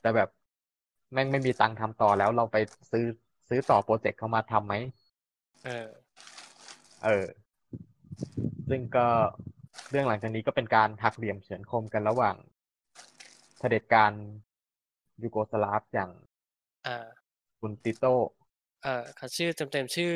[0.00, 0.28] แต่แบบ
[1.12, 2.56] แม่งไม่มีตังค์ทำต่อแล้วเราไป
[2.90, 3.04] ซื้อ
[3.48, 4.74] ซื้อต่อโปรเจกต์เข้ามาทำไหม
[5.64, 5.86] เออ
[7.04, 7.26] เออ
[8.68, 9.06] ซึ่งก็
[9.90, 12.36] เรื่องหลังจากนี้ก็เป็นการหักเหลี่ยมเฉือนคมกันระหว่าง
[13.58, 14.12] เผด็จการ
[15.22, 16.10] ยูโกสลาฟอย่าง
[17.60, 18.04] คุณติโต
[18.82, 20.12] เออเขาชื่อเต็มๆชื่อ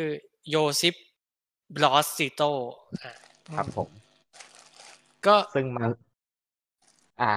[0.51, 0.95] โยซิป
[1.77, 2.43] บรอซติโต
[3.57, 3.89] ครับผม
[5.27, 5.85] ก็ซึ่งมา
[7.21, 7.33] อ่า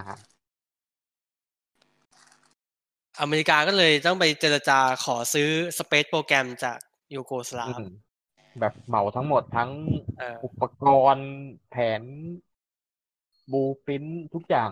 [3.22, 6.78] อเมริกาก็เลยต้องไปเจรจาขอซื้อสเปซโปรแกรมจาก
[7.14, 7.78] ยูโกสลาฟ
[8.60, 9.72] แบบเหมาทั้งหมดทั้ง
[10.46, 11.30] อุปกรณ์
[11.70, 12.02] แผน
[13.52, 14.70] บูฟินทุกอย่าง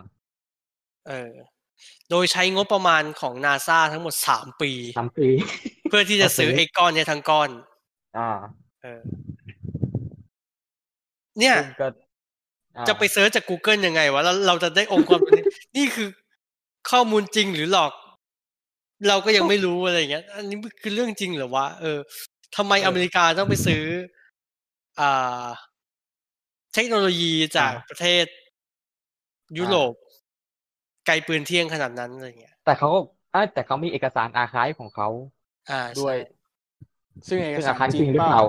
[1.08, 1.32] เออ
[2.10, 5.28] โดยใช้งบประมาณของนาซาทั้งหมดสามปีสามปี
[5.90, 7.50] เพื่อที่จะซื้อไอ้ก้อนเนี่ยทั้งก้อน
[8.18, 8.30] อ่า
[8.82, 9.02] เออ
[11.40, 11.56] เนี่ย
[12.88, 15.42] จะไปเซิร์ชจาก Google ยังไงวะแล้วเราจะได้องค์ความรู้
[15.78, 16.10] นี่คือ
[16.92, 17.92] ข้อมูลจริงหรือหลอก
[19.08, 22.00] เราก็ยังไม่รู้อะไรเงี้ย อันนี้คือเรื่องจริงหรือวะเออ
[22.56, 23.84] ทำไมอเมริกาต้องไปซื้อ
[25.00, 25.46] อ่า
[26.74, 28.26] เทคโนโลยีจากประเทศ
[29.58, 29.94] ยุโรป
[31.06, 33.00] ไกลปืนเที่ยงขนาดนั้นอะไรเงี้ย แต่เขาก็
[33.54, 35.10] แต่เขามีเอกสารอาคายของเขา
[35.72, 36.16] อ่าด้วย
[37.28, 38.44] ซึ่งเอกสารจริงหรือเปล่า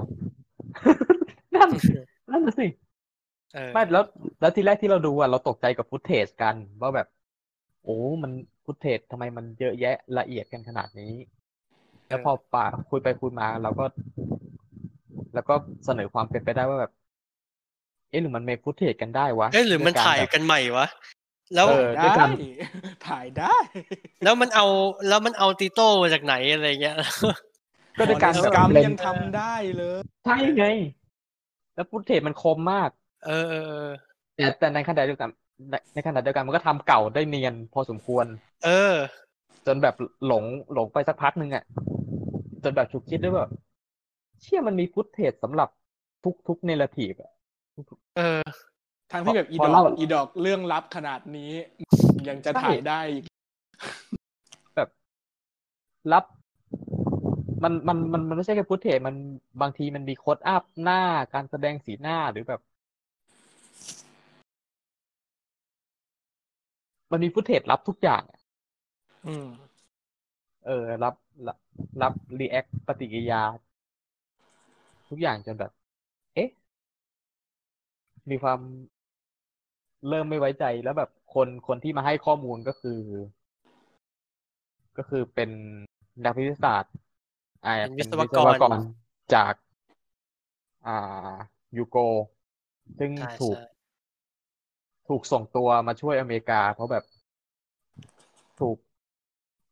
[1.55, 1.70] นั่น
[2.31, 2.66] นั่นสิ
[3.74, 4.05] ไม่แล้ว
[4.41, 7.08] แล้วที่แรกที่เราดูอะเราตกใจกับฟุตเทจกันว่าแบบ
[7.84, 8.33] โอ้มัน
[8.65, 11.12] ฟุตเทจทำไมมันเยอะแยะละเอียดกันขนาดนี้
[12.09, 13.84] แล้วพอป่าคุยไปคุยมาเราก็
[15.34, 16.93] แล้วก็เสนอความเป็นไปได้ว่าแบบ
[18.10, 20.86] เอ๊ะหรือมันไม่ฟุตเทจกันได้วะเอ๊ะหรือมันถ่ายกันใหม่วะ
[21.55, 22.31] แล้วเออด้วยได้กัน
[23.09, 23.57] ถ่ายได้
[24.25, 24.67] แล้วมันเอา
[25.09, 26.97] แล้วมันเอาติโต้มาจากไหนอะไรเงี้ย
[27.99, 30.67] ก็ด้วยการฟอแบเรสบต์กัมเล่นยังทำได้เลยใช่ไง
[31.75, 32.91] แล้วฟุตเทจมันคมมาก
[33.26, 33.89] เออเออเออ
[34.34, 35.31] แต่แต่ในขณะเดียวกัน
[35.70, 38.26] ในในขณะเดียวกันมันก็ทำเก่าได้เนียนพอสมควร
[38.65, 38.94] เออ
[39.66, 39.94] จนแบบ
[40.26, 41.65] หลงหลงไปสักพักหนึ่งอะ
[42.65, 43.47] จนแบบฉุกคิดด้วยว่า
[44.42, 45.68] เชื่อมันมีฟุตเทจสำหรับ
[46.24, 47.33] ทุกทุกเนรทีฟอะ
[48.16, 48.42] เออ
[49.12, 51.52] ทางที่แบบอีพอดอเล่ากอีดอกเรื่องลับขนาดนี้
[52.28, 53.24] ยังจะถ่ายได้อีก
[54.76, 54.89] แบบ
[56.12, 56.24] รับ
[57.62, 59.16] มันมันมันมันไม่ใช่แค่ฟุตเทจมัน
[59.60, 61.00] บางทีมันมีโค้ดอัพหน้า
[61.34, 62.60] การแสดงสีหน้าหรือแบบ
[67.10, 68.39] มันมีฟุตเทจรับทุกอย่างอะ
[69.26, 69.47] อืม
[70.66, 71.15] เออ รับ
[71.47, 71.58] รับ
[72.02, 73.42] รับรีแอคปฏิกิริยา
[75.08, 75.70] ทุกอย่างจนแบบ
[76.34, 76.49] เอ๊ะ
[78.31, 78.60] มีความ
[80.08, 83.00] เริ่มไม่ไว้ใจแล้วแบบคนคนที่มาให้ข้อมูลก็คือ
[84.97, 85.50] ก็คือเป็น
[86.24, 86.92] นักวิทยาศาสตร์
[87.65, 88.78] อ่าเป็นวิเป็นศววิกศรวกร
[89.34, 89.55] จาก
[90.86, 91.36] อ่า
[91.76, 91.97] ยูโก
[92.99, 93.60] ซึ่งใช่ถูกใช่
[95.08, 97.05] ถูกส่งตัวมาช่วยอเมริกา เพราะแบบ
[98.60, 98.76] ถูก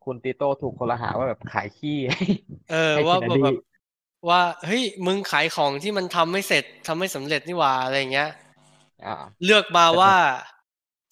[0.04, 1.98] คุณติโต้ถูกคนละหาว่าแบบขายขี้
[2.70, 3.56] เออให้ว่าเคนเนดีแบบ
[4.28, 8.30] ว่าเฮ้ยมึงขายของที่มันทำไม่เสร็จทำไม่สำเร็จนี่หว่าอะไรเงี้ย
[9.06, 10.14] อ่าเลือกมาแต่ว่า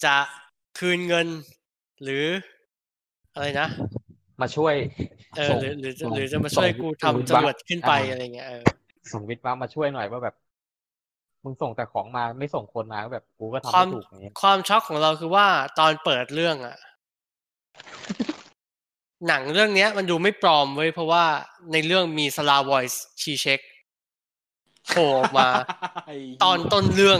[0.05, 0.15] จะ
[0.79, 1.27] คืนเงิน
[2.03, 2.25] หรือ
[3.33, 3.67] อะไรนะ
[4.41, 4.75] มาช่วย
[5.37, 8.63] เออส่งหรือหรือส่งหรือจะมาช่วยส่งกูวิทำศจรวดขึ้นไปาอะไรเงี้ยเออ
[9.11, 10.35] ส่งวิทย์มามาช่วยหน่อยว่าแบบ
[11.43, 15.45] มึงส่งแต่ของมาไม่ส่งคนมาก็แบบกูก็ทำความไม่ถูกอย่างเงี้ยความช็อกของเราคือว่า
[15.79, 16.77] ตอนเปิดเรื่องอะ
[19.27, 21.23] หนังเรื่องเนี้ย มันดูไม่ปลอมเว้ยเพราะว่า
[21.71, 23.59] ในเรื่องมีสลาวอยส์ชีเช็ค
[24.87, 25.49] โผล่ออกมา
[26.43, 27.19] ตอนต้นเรื่อง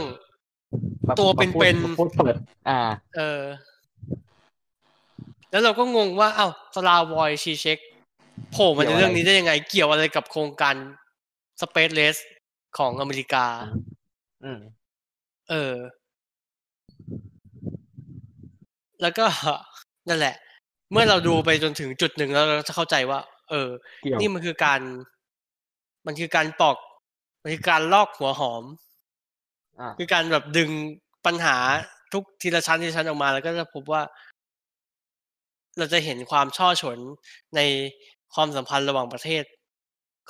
[1.08, 2.34] มาตัวมาพูดเป็นๆมาพูดเปิด
[2.68, 2.80] อ่า
[3.16, 3.42] เออ
[5.50, 7.78] แล้วเราก็งงว่าเอ้าสลาวอยชีเช็ค
[8.52, 10.74] โผล่มาในเรื่องนี้ได้ยังไง เกี่ยวอะไรกับโครงการ
[11.60, 12.16] สเปซเลส
[12.78, 13.46] ของอเมริกา
[14.44, 14.60] อืม
[15.50, 15.74] เออ
[19.02, 19.24] แล้วก็
[20.08, 20.34] นั่นแหละ
[20.92, 23.68] เมื่อเราดูไปจนถึงจุดหนึ่งแล้วเราจะเข้าใจว่า เออ
[24.02, 24.80] เกี่ยวนี่มันคือการ
[26.06, 26.76] มันคือการปอก
[27.42, 28.64] มันคือการลอกหัวหอม
[29.80, 30.70] อ่าคือการแบบดึง
[31.26, 31.56] ปัญหา
[32.12, 34.02] ทุกทีละชั้นทีละชั้นออกมา แล้วก็จะพบว่า
[35.78, 36.98] เราจะเห็นความช่อฉน
[37.56, 37.60] ใน
[38.34, 39.44] ความสัมพันธ์ระหว่างประเทศ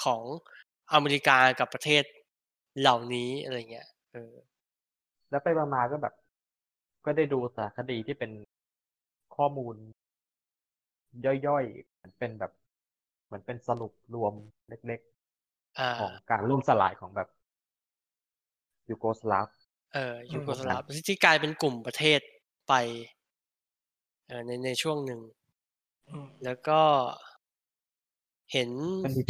[0.04, 0.22] ของ
[0.92, 2.04] อเมริกากับประเทศ
[2.80, 4.34] เหล่านี้อะไรเงี้ย เออ
[5.30, 6.14] แล้วไปมาๆก็แบบ
[7.04, 8.30] ก็ได้ดูสารคดีที่เป็น
[9.34, 9.76] ข้อมูล
[11.46, 12.52] ย่อยๆเหมือนเป็นแบบ
[13.26, 14.34] เหมือนเป็นสรุปรวม
[14.68, 15.00] เล็ก
[15.78, 17.28] อ่าๆของการล่มสลายของแบบ
[18.88, 19.48] ยูโกสลาฟ
[19.94, 22.20] เออยูโกสลาฟที่กลายเป็นกลุ่มประเทศ
[22.68, 22.74] ไป
[24.26, 25.20] เออในในช่วงหนึ่ง
[26.08, 26.80] อืมแล้วก็
[28.52, 28.70] เห็น
[29.04, 29.22] มันมี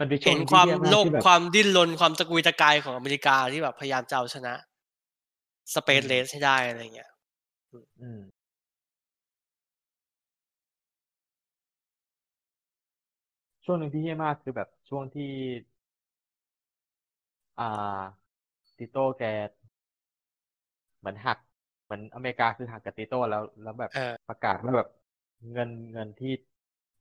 [0.00, 4.54] มันมีช่วเห็งนที่ความแย่กโลกที่แบบความดิ้นรนความตะกุยตะกายของอเมริกาที่แบบพยายามจะเอาชนะ
[5.74, 7.10] สเปซเลสให้ได้อะไรเงี้ย
[8.00, 8.20] อืม
[13.64, 15.30] ช่วงหนึ่งที่แย่มากคือแบบช่วงที่
[17.58, 17.64] อ่า
[18.78, 19.22] ติโต้แก
[20.98, 21.38] เหมือนหัก
[21.84, 24.88] เหมือนอเมริกาคือหักกับติโต้แล้วแล้วแบบเออประกาศว่าแบบ
[25.52, 26.32] เงินเงินที่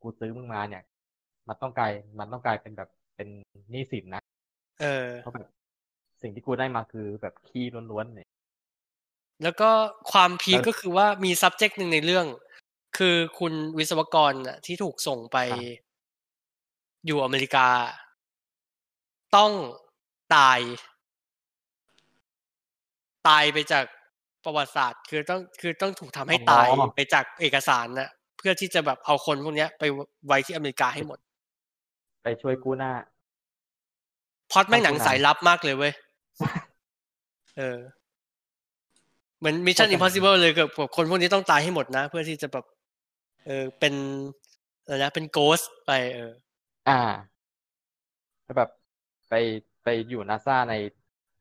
[0.01, 0.83] กูซื้อมึงมาเนี่ย
[1.49, 3.27] มันต้องกลายมันต้องกลายเป็นแบบเป็น
[3.71, 4.21] หนี้สินนะ
[4.81, 5.49] เออเพราะแบบ
[6.21, 8.27] สิ่งที่กูได้มาคือแบบขี้ล้วนๆเนี่ย
[9.43, 9.69] แล้วก็
[10.11, 12.25] ความพีคแล้วก็คือว่ามี subject หนึ่งในเรื่อง
[12.97, 15.61] คือคุณวิศวกรน่ะที่ถูกส่งไปครับ
[17.05, 17.67] อยู่อเมริกา
[19.35, 19.51] ต้อง
[20.35, 20.59] ตาย
[23.27, 23.85] ตายไปจาก
[24.43, 29.83] ประวัติศาสตร์ คือต้องคือต้องถูกทำให้ตาไปจากเอกสารน่ะเพื่อที่จะแบบเอาคนพวกเนี้ยไป
[30.27, 31.19] ไว้ที่อเมริกาให้หมด
[32.23, 32.91] ไปช่วยกู้หน้า
[34.51, 35.93] พล็อตแม่งหนังต้องสายลับมากเลยเว้ย
[37.57, 37.77] เออ
[39.39, 42.65] เหมือน Mission เข้าใจอิมพอสิเบิลเลยกับคนพวกนี้ต้องตายให้หมดนะ เพื่อที่จะแบบ
[43.45, 43.93] เออ เป็น
[44.83, 46.31] อะไรนะ เป็น ghost ไป เออ
[46.89, 47.01] อ่า
[48.43, 48.69] แล้วแบบ
[49.29, 49.33] ไป
[49.83, 50.75] ไปอยู่นาซาใน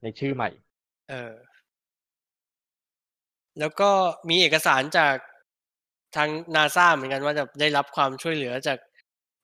[0.03, 0.51] ในชื่อใหม่
[1.11, 1.33] เออ
[3.59, 3.91] แล้วก็
[4.29, 5.17] มีเอกสารจาก
[6.17, 8.79] ทางนาซาเหมือนกันว่าจะได้รับความช่วยเหลือจาก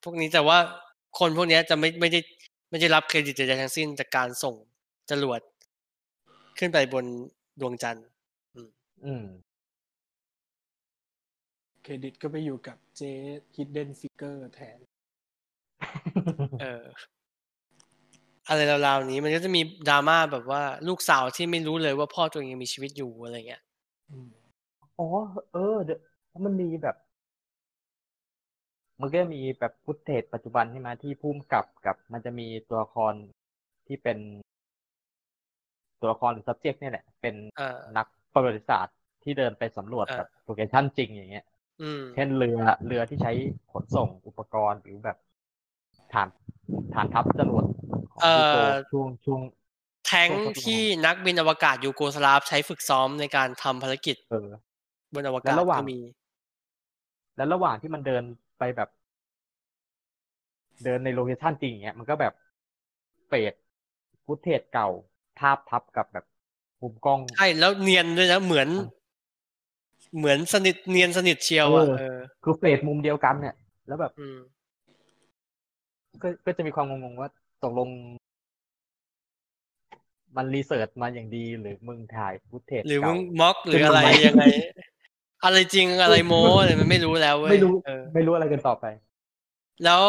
[0.02, 0.58] พวกนี้แต่ว่า
[1.18, 2.20] คนพวกเนี้ยจะไม่ไม่ได้
[2.70, 4.54] ไม่ได้รับเครดิตใดๆทั้งสิ้นจากการส่ง
[5.10, 5.40] จรวด
[6.58, 7.04] ขึ้นไปบน
[7.60, 8.06] ดวงจันทร์
[9.04, 9.24] อืม
[11.82, 13.02] เครดิตก็ไปอยู่กับเจ
[13.54, 14.78] Hidden Figure แทน
[16.62, 16.84] เออ
[18.48, 23.62] อะไรราวๆนี้มันก็จะมีดราม่าแบบว่าลูกสาวที่ไม่รู้เลยว่าพ่อตัวเองยังมีชีวิตอยู่อะไรเงี้ย
[24.10, 24.28] อืม
[24.98, 25.06] อ๋อ
[25.52, 26.00] เออเดี๋ยว
[26.46, 26.96] มันมีแบบ
[29.00, 33.14] มันก็มีแบบ footage ปัจจุบันใช่ไหมที่พุ่มกับกับ มันจะมีตัวละคร
[33.86, 34.18] ที่เป็น
[36.00, 41.46] ตัวละครหรือ subject เนี่ยแหละ เป็นเออนักประวัติศาสตร์ที่เดินไปสำรวจเออแบบ location จริงอย่างเงี้ย
[41.82, 43.32] อืมเช่นเรือเรือที่ใช้
[43.72, 45.16] ขนส่งอุปกรณ์หรือแบบ
[46.12, 46.28] ฐาน
[46.94, 47.64] ฐานทัพจรวด
[48.12, 49.40] ของเอ่ยูโกอช่วงช่วง
[50.06, 50.30] แท้ง
[50.64, 54.48] ที่นักบินอวกาศยูโกสลาฟใช้ฝึกซ้อมในการทำภารกิจเออ
[55.14, 56.00] บนอวแล้กาศวระหว่างก็มี
[57.36, 58.24] แล้วระหว่างที่มันเดิน
[58.58, 58.88] ไปแบบ
[60.84, 62.32] เดินใน location จริงอย่างเงี้ยมันก็แบบ
[63.28, 63.52] fade
[64.24, 64.88] footage เก่า
[65.38, 66.24] ทาบทับกับแบบ
[66.82, 68.68] มุมกล้องใช่แล้วเนียนด้วยนะเหมือน
[70.16, 73.54] เหมือนสนิทเนียนสนิทเชียวอะเออเออคือ fade มุมเดียวกันเนี่ย
[73.86, 74.38] แล้วแบบอืม
[76.22, 77.28] ก็ก็จะมีความงงๆว่า
[77.62, 77.88] ตกลง
[80.36, 84.44] มัน research มาอย่างดีหรือมึงถ่าย footage เก่าหรือมึง mock หรืออะไรขึ้นมาใหม่ยังไง
[85.44, 88.84] อะไรจริงอะไรโม้อะไรมันไม่รู้แล้วเว้ยไม่รู้เออไม่รู้อะไรกันต่อไป
[89.84, 90.02] แล้ว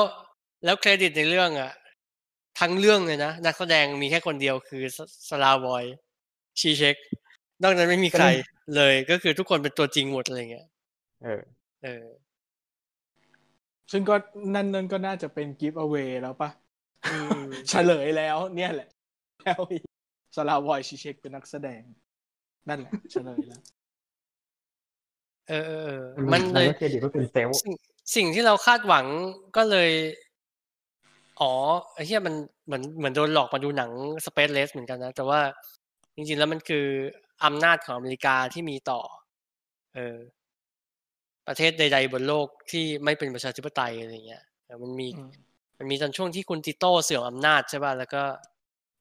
[0.66, 1.72] แล้วเครดิตในเรื่องอะ
[2.60, 5.84] ทั้งเรื่องเลยนะ นักแสดงมีแค่คนเดียวคือสสลาบอย
[6.60, 6.96] ชีเช็ค
[7.62, 8.26] นอกนั้นไม่มีใคร
[8.76, 10.68] เลยก็คือทุกคนเป็นตัวจริงหมดอะไรเงี้ย
[11.24, 11.42] เออ
[11.84, 12.06] เออ
[13.92, 14.16] ซึ่งก็
[14.56, 16.50] นั่นนั่นก็น่าจะเป็นกิฟต์เอา a y แล้วปะ
[17.12, 18.90] อืมเฉลยแล้ว เนี่ยแหละ
[19.44, 19.62] แล้ว
[20.36, 21.82] สลาวอยชิเชคเป็นนักแสดง
[22.70, 23.62] นั่นแหละเฉลยแล้ว
[25.50, 26.02] เออเออเออ
[26.34, 27.76] มันเลยเครดิตว่าเป็นเซลล์สิ่ง
[28.16, 29.06] สิ่งที่เราคาดหวัง
[29.58, 29.90] ก็เลย
[31.42, 31.54] อ๋อ
[31.94, 33.92] ไอ้เหี้ยมันเหมือนเหมือนโดนหลอกมาดูหนัง
[34.26, 35.40] Space Race เหมือนกันนะ แต่ว่า
[36.16, 36.86] จริงๆแล้วมันคือ
[37.46, 39.02] อำนาจของอเมริกาที่มีต่อ
[39.96, 40.18] เออ
[41.48, 45.32] ประเทศใด ๆ บนโลกที่ไม่เป็นประชาธิปไตยอะไรเงี้ยเออมันมีอืม
[45.78, 48.24] มันมีตอนช่วงที่คุณติโต้เสื่อมอำนาจใช่ป่ะแล้วก็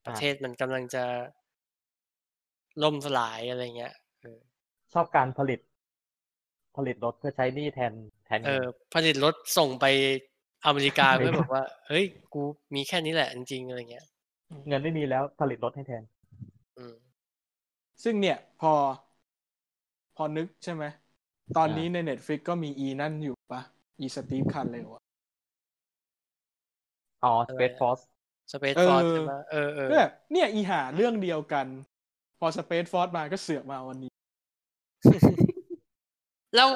[0.06, 1.04] ประเทศมันกำลังจะ
[2.82, 4.38] ล่มสลายอะไรเงี้ยเออ
[4.92, 5.60] ชอบการผลิต
[6.76, 7.92] ผลิตรถเพื่อใช้หนี้แทน
[8.26, 9.84] แทนเอเงินอผลิตรถส่งไป
[10.66, 12.42] อเมริกาไม่เพื่อได้บอกว่า เฮ้ย กู
[12.74, 14.06] มีแค่นี้แหละจริงๆอะไรเงี้ย
[14.68, 16.02] เงินไม่มีแล้วผลิตรถให้แทน
[16.76, 16.94] อืม
[18.02, 18.72] ซึ่งเนี่ยพอ
[20.16, 20.84] พอนึกใช่ไหม
[21.56, 23.62] ตอนอ่านี้นี้ในเน็ตฟ i ิกก็มีอีนั่นอยู่ปะ
[24.00, 25.00] อีสตีฟคันเลยวะ
[27.24, 28.02] อ๋ออะไร Space Force
[28.52, 31.66] สเปซเออฟอร์ใช่ไหมเออเออก็แบบเนี่ยอีหาเรื่องเดียวกัน
[32.38, 34.10] พอสเปซฟอร์ e มาก็เสือกมาวันนี้
[36.56, 36.68] แล้ว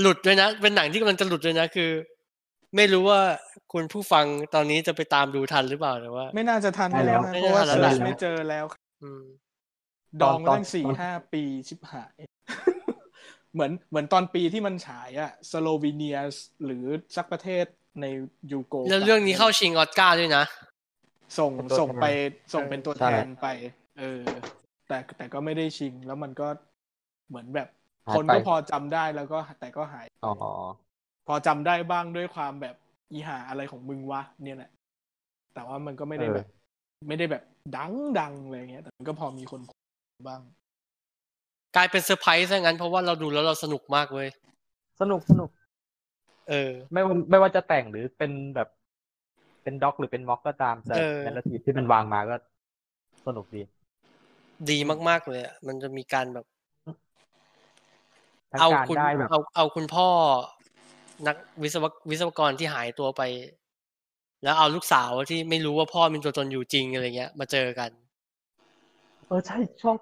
[0.00, 1.90] หลุดด้วยนะ เป็นหนังที่กำลังจะหลุดด้วยนะ คือ
[2.76, 3.20] ไม่รู้ว่า
[3.72, 4.24] คุณผู้ฟัง
[4.54, 8.64] ตอนนี้จะไปตามดูทันหรือเปล่าแต่ว่า ไม่น่าจะทันได้แล้วนะไม่เพราะว่าน่าทัน search แล้วไม่เจอแล้ว
[9.02, 9.22] อืม
[10.22, 12.16] ดองตอนตั้งสี่ตอนห้าปีชิบหาย
[13.54, 16.18] เหมือนเหมือนตอนปีที่มันฉายอะสโลวีเนีย
[16.64, 16.84] หรือ
[17.16, 17.64] สักประเทศ
[18.00, 18.06] ใน
[18.52, 20.44] ยูโกแล้วเรื่องนี้เข้าชิงออสการ์ด้วยนะ
[21.38, 23.46] ส่งเป็นตัวส่งไปแทนส่งเป็นตัวใช่แทนไป
[23.98, 24.22] เออ
[24.88, 26.48] แต่แต่ก็ไม่ได้ชิง แล้วมันก็
[27.28, 27.77] เหมือนแบบหาย
[28.16, 30.32] คนไปก็พอจำได้แล้วก็แต่ก็หายอ๋อ
[31.28, 32.76] พอจำได้บ้างด้วยความแบบ
[33.12, 34.70] อีหาอะไรของมึงวะเนี่ยแหละ
[35.54, 36.46] แต่ว่ามันก็ไม่ได้เออแบบ
[37.08, 37.42] ไม่ได้แบบ
[37.76, 39.60] ดังดังอะไรเงี้ย แต่มันก็พอมีคน
[40.28, 40.40] บ้าง
[41.76, 44.28] กลายเป็นเซอร์ไพรส์ซะงั้นเพราะว่าเราดูแล้วเราสนุกมากเว้ย
[45.00, 45.50] สนุกสนุก
[46.48, 48.68] เออ ไม่ว่าไม่ว่าจะแต่งหรือเป็นแบบ
[49.62, 52.36] เป็นด็อกหรือเป็นม็อกก็ตามแต่เออในระทีที่มันวางมาก็
[53.26, 53.62] สนุกดี
[54.70, 54.78] ดี
[55.08, 56.57] มากๆเลยอะมันจะมีการแบบทั้ง
[58.60, 60.08] เอาการคุณได้แบบเอาเอาคุณพ่อ
[61.26, 63.22] นักวิศววิศวกรที่หายตัวไป
[64.44, 67.90] แล้วเอาลูกสาวที่ไม่รู้ว่าพ่อมีตัวตนอยู่จริงอะไรเงี้ย มาเจอกัน
[69.26, 69.96] เออใช่ชอบ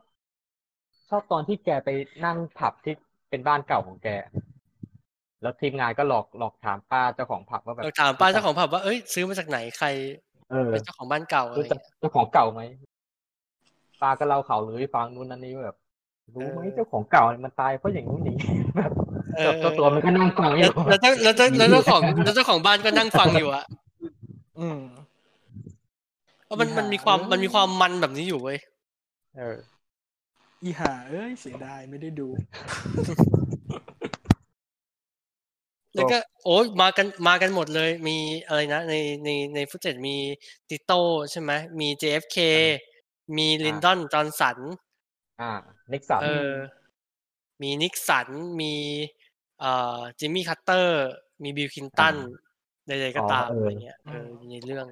[1.08, 1.88] ชอบตอนที่แกไป
[2.24, 2.94] นั่งผับที่
[3.30, 4.08] เป็นบ้านเก่าของแก
[5.42, 9.88] แล้วทีมงานก็หลอกหลอกถามป้าเจ้าของผับว่าแบบเราถามป้าเจ้าของผับว่าเอ้ยซื้อมาจากไหนใคร
[10.50, 12.62] เออเป็นเจ้าของบ้านเก่าอะไรรู้จักเงี้ยเจ้าของเก่าไหม
[14.02, 15.76] ป้าก็เล่าข่าวเลยฟังนู้นนั่นนี่แบบ
[16.34, 18.90] รู้ไหมเออเจ้าของเก่าเนี่ยมันตายเพราะอย่างนู้นอย่างนี้แบบ
[19.36, 23.64] เออเจ้าตัวมันก็นั่งฟังอแล้วยู่แล้วเจ้าแล้วเจ้าแล้วเจ้าของแล้วเจ้าของบ้านก็นั่งฟังอยู่อะ
[24.58, 24.80] อืม
[26.44, 28.58] เพราะมันอีห่ามันมีความเอ้ยมันมีความมันแบบนี้อยู่เว้ย
[29.36, 29.56] เออ
[30.62, 32.28] อีหาเอ้ยเสียดายไม่ได้ดู
[35.94, 40.16] แล้วก็ โอ้ยมากันมากันหมดเลย มีอะไรนะ ในในใน footage มี
[40.68, 42.38] ติโต้ใช่ไหมมี JFK
[43.36, 44.58] มีลินดอนจอห์นสัน
[45.40, 45.52] อ่า
[45.92, 46.52] นิกสัน เออ
[47.62, 48.28] มีนิกสัน
[48.60, 48.74] มี
[49.60, 51.06] เอ่อจิมมี่คาร์เตอร์
[51.42, 52.16] มีบิลคลินตัน
[52.86, 54.86] ใดๆก็ตามอ๋อเออออะไรเงี้ย เอออยู่ในเรื่อง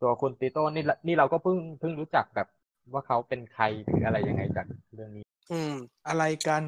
[0.00, 2.48] ตัวคุณติโต้นี่ละนี่เราก็เพิ่งเพิ่งรู้จักแบบ
[2.92, 5.72] ว่าเขาเป็นใครหรืออะไรยังไงจากเรื่องนี้ อืม
[6.08, 6.64] อะไรกัน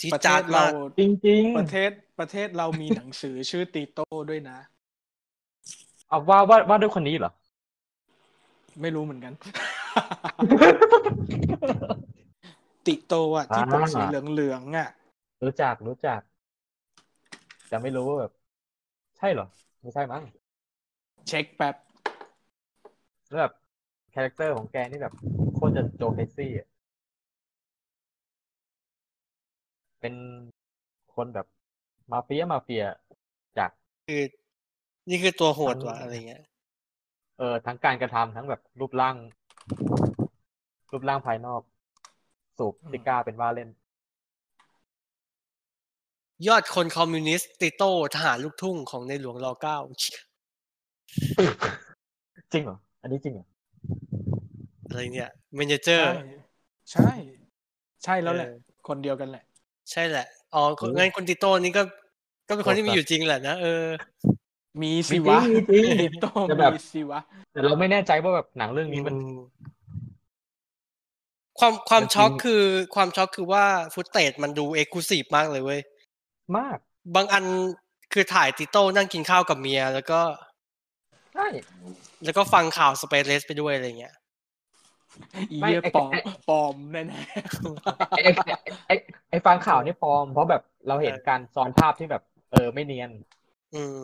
[0.00, 7.32] ที่ประเทจาศดเรามากจริงประเทศประเทศเรามีหนังสือชื่อตีโต้ด้วยนะๆเอาว่าว่าว่าด้วยคนนี้เหรอ
[8.82, 9.32] ไม่รู้เหมือนกัน
[12.86, 14.88] ติโตอะ ที่ปกสีเหลืองๆอะ
[15.44, 16.20] รู้จักรู้จัก
[17.68, 18.32] แต่ไม่รู้ว่าแบบ
[19.18, 19.46] ใช่เหรอ
[19.82, 20.22] ไม่ใช่มั้ง
[21.28, 21.76] เช็คแป๊บ
[23.28, 23.52] แล้วแบบ
[24.14, 25.14] character ของแกนี่แบบ
[25.54, 26.68] โคตรจะ crazy อะ
[30.00, 30.14] เป็น
[31.14, 31.46] คนแบบ
[32.12, 32.84] มาเฟียมาเฟีย
[33.58, 33.70] จาก
[34.08, 34.22] คือ
[35.08, 36.42] นี่คือตัวโหดว่ะอะไรเงี้ย
[37.38, 39.16] เออ ทั้งการกระทำทั้งแบบรูปร่าง
[40.90, 41.62] รูปร่างภายนอก
[42.58, 43.68] สูบซิการ์เป็นว่าเล่น
[46.46, 49.78] ยอดคนคอมมิวนิสต์ติโต้ทหารลูกทุ่งของในหลวงรอเก้า
[52.52, 53.46] จริงเหรอ อันนี้จริงเหรอ
[54.88, 56.14] อะไรเนี่ยเมเจอใช่ร์
[56.92, 57.10] ใช่
[58.04, 58.56] ใช่แล้วแหละเออ
[58.88, 59.44] คนเดียวกันแหละ
[59.90, 60.62] ใช่แหละ อ๋อ
[60.96, 61.82] งั้นคนติโต้นี่ก็
[62.48, 63.84] ก็เป็นคนที่มีอยู่จริงแหละนะเออ
[64.82, 67.20] มีสิวะมีจริงมีจริงติโต้แต่แบบมีสิวะ
[67.52, 69.16] แต่เราไม่แน่ใจว่าแบบหนังเรื่องนี้มัน
[71.58, 72.62] ความความมันจริงช็อกคือ
[72.94, 75.80] ความช็อกคือว่า footage มันดู exclusive มากเลยเว้ย
[76.58, 76.78] มาก
[77.16, 77.44] บางอัน
[78.12, 80.20] คือถ่ายติโต้นั่งกินข้าวกับเมีย แล้วก็
[81.34, 81.46] ใช่
[82.24, 84.14] แล้วก็ฟังข่าวสเปซเลสไปด้วยอะไรเงี้ย
[85.50, 87.02] อีไม่เหี้ยไอ้ปลอมไอ้ปลอมแน่
[88.10, 88.32] ไอ้ไอ้
[88.86, 88.94] ไอ้
[89.30, 92.22] ไอ้ฟังข่าวนี่ปลอม เพราะแบบเราเห็นการซ้อนภาพที่แบบ
[92.52, 93.10] เออไม่เนียน
[93.74, 94.00] อืม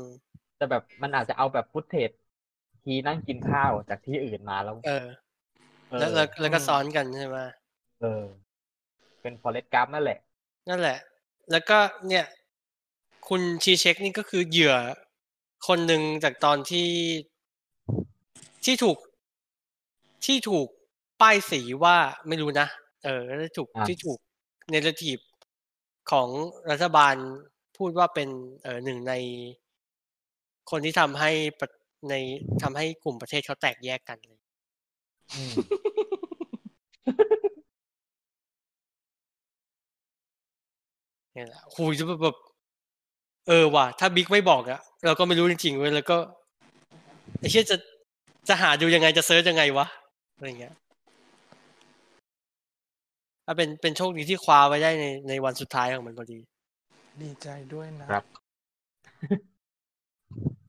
[0.60, 2.10] แต่แบบมันอาจจะเอาแบบฟุตเทจ
[2.82, 5.06] ทีนั่งกินข้าวจากที่อื่นมาแล้ว เออ
[5.88, 7.36] เออแล้วแล้วแล้วก็ซ้อนกันใช่ไหม
[8.00, 8.22] เออ
[9.22, 10.18] เป็นฟอเรสต์กัมนั่นแหละ
[10.68, 10.98] นั่นแหละ
[11.50, 12.24] แล้วก็เนี่ย
[13.28, 14.74] คุณชีเช็คนี่ก็คือเหยื่อ
[15.68, 16.90] คนหนึ่งจากตอนที่
[18.64, 18.98] ที่ถูก
[20.24, 20.68] ที่ถูก
[21.20, 21.96] ป้ายสีว่า
[22.28, 22.68] ไม่รู้นะ
[23.04, 24.18] เออแล้วถูกอ่าที่ถูก
[24.70, 25.18] เนรทีฟ
[26.10, 26.28] ของ
[26.70, 27.14] รัฐบาล
[27.76, 28.28] พูดว่าเป็น
[28.62, 29.14] เออหนึ่งใน
[30.70, 31.68] คนที่ทำให้ประ
[32.08, 32.14] ใน
[32.62, 34.40] ทำให้กลุ่มประเทศเขาแตกแยกกันเลย
[35.34, 35.54] อืม
[41.32, 42.36] เนี่ยแหละคุยจะแบบ
[43.48, 46.16] เออว่ะถ้าบิ๊กไม่บอกอะเราก็ไม่รู้จริงๆเว้ยแล้วก็
[47.38, 47.76] ไอ้เชี่ยจะ
[48.48, 49.86] จะหาดูยังไงจะเซิร์ชยังไงวะ
[50.34, 50.74] อะไรเงี้ย
[53.46, 58.24] ถ้าเป็นเป็นโชคดีที่คว้าไว้ได้ในในวันสุดท้ายของมันพอดีๆดีใจด้วยนะครับ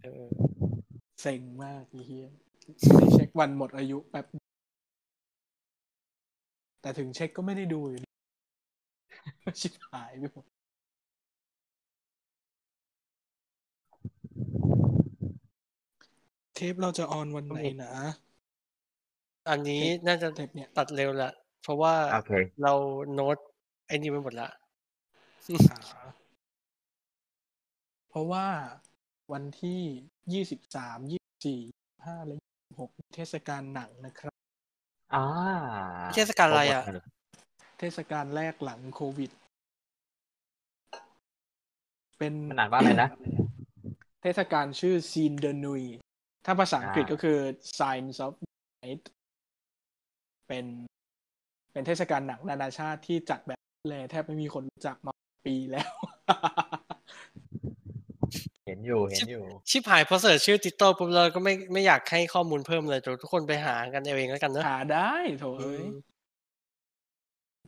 [0.03, 0.27] เออ
[1.21, 2.27] เซ็งมากอีเหี้ย
[2.85, 4.25] ไม่ได้เช็ควันหมดอายุแป๊บ
[6.81, 8.07] แต่ถึงเช็คก็ไม่ได้ดูอยู่ดี
[9.61, 10.45] ชิบหายไปหมด
[16.55, 17.93] เทปเราจะออนวันไหนนะ
[19.49, 21.31] อันนี้น่าจะเทปเนี่ยตัดเร็วละ
[21.63, 22.31] เพราะว่าโอเค
[22.63, 22.73] เรา
[23.13, 23.37] โน้ต
[23.87, 24.49] ไอ้นี่ไปหมดละ
[25.49, 26.01] อ่า
[28.09, 28.45] เพราะว่า
[29.33, 29.81] วันที่
[30.33, 31.61] ยี่สิบสามยี่สี่
[32.05, 34.35] ห้าและยี่หกเทศกาลหนังนะครับ
[35.15, 35.25] อ่า
[36.15, 36.83] เทศกาลอะไรอะ
[37.79, 39.31] เทศกาลแรกหลังโควิด
[42.17, 43.09] เป็นมันอ่านว่าอะไรนะ
[44.21, 45.93] เทศกาลชื่อ Scene de Nuit
[46.45, 47.37] ถ้าภาษาอังกฤษอ่าก็คือ
[47.79, 48.33] Signs of
[48.83, 49.03] Night
[50.47, 50.65] เป็น
[51.71, 55.13] เป็นเทศกาลหนังนานาชาติที่จัดแบบเลยแทบไม่มีคนรู้จักมา
[55.45, 55.91] ปีแล้ว
[58.65, 66.11] เห็นอยู่เห็นอยู่ ชิบหายพอเสิร์ชชื่อติโต้ปุ๊บเราก็ไม่ไม่อยากให้ข้อมูลเพิ่มเลยเดี๋ยวทุกคนไปหากันเอาเองแล้วกันเนอะหาได้โถอืเอ้ยม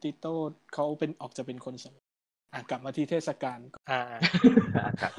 [0.04, 0.34] ติโต้
[0.74, 3.96] เขาเป็นออกจะเป็นคนสำอะกลับมาที่เทศกาลอ่า
[5.02, 5.14] ครับ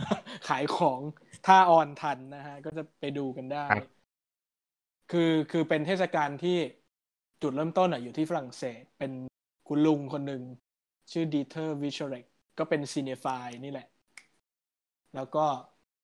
[0.48, 1.00] ขายของ
[1.46, 4.04] ถ้าออนทันนะฮะ ก็จะไปดูกันได้ครับ
[5.08, 5.20] คือ
[5.50, 6.50] คือเป็นเทศกาลที่
[7.42, 9.12] จุดเริ่มต้นอะอยู่ที่ฝรั่งเศส เป็น
[9.66, 10.42] คุณลุงคนหนึ่ง
[11.12, 12.24] ชื่อดีเทอร์วีชอเรก
[12.58, 13.86] ก็เป็น cinephile นี่แหละ
[15.14, 15.44] แล้วก็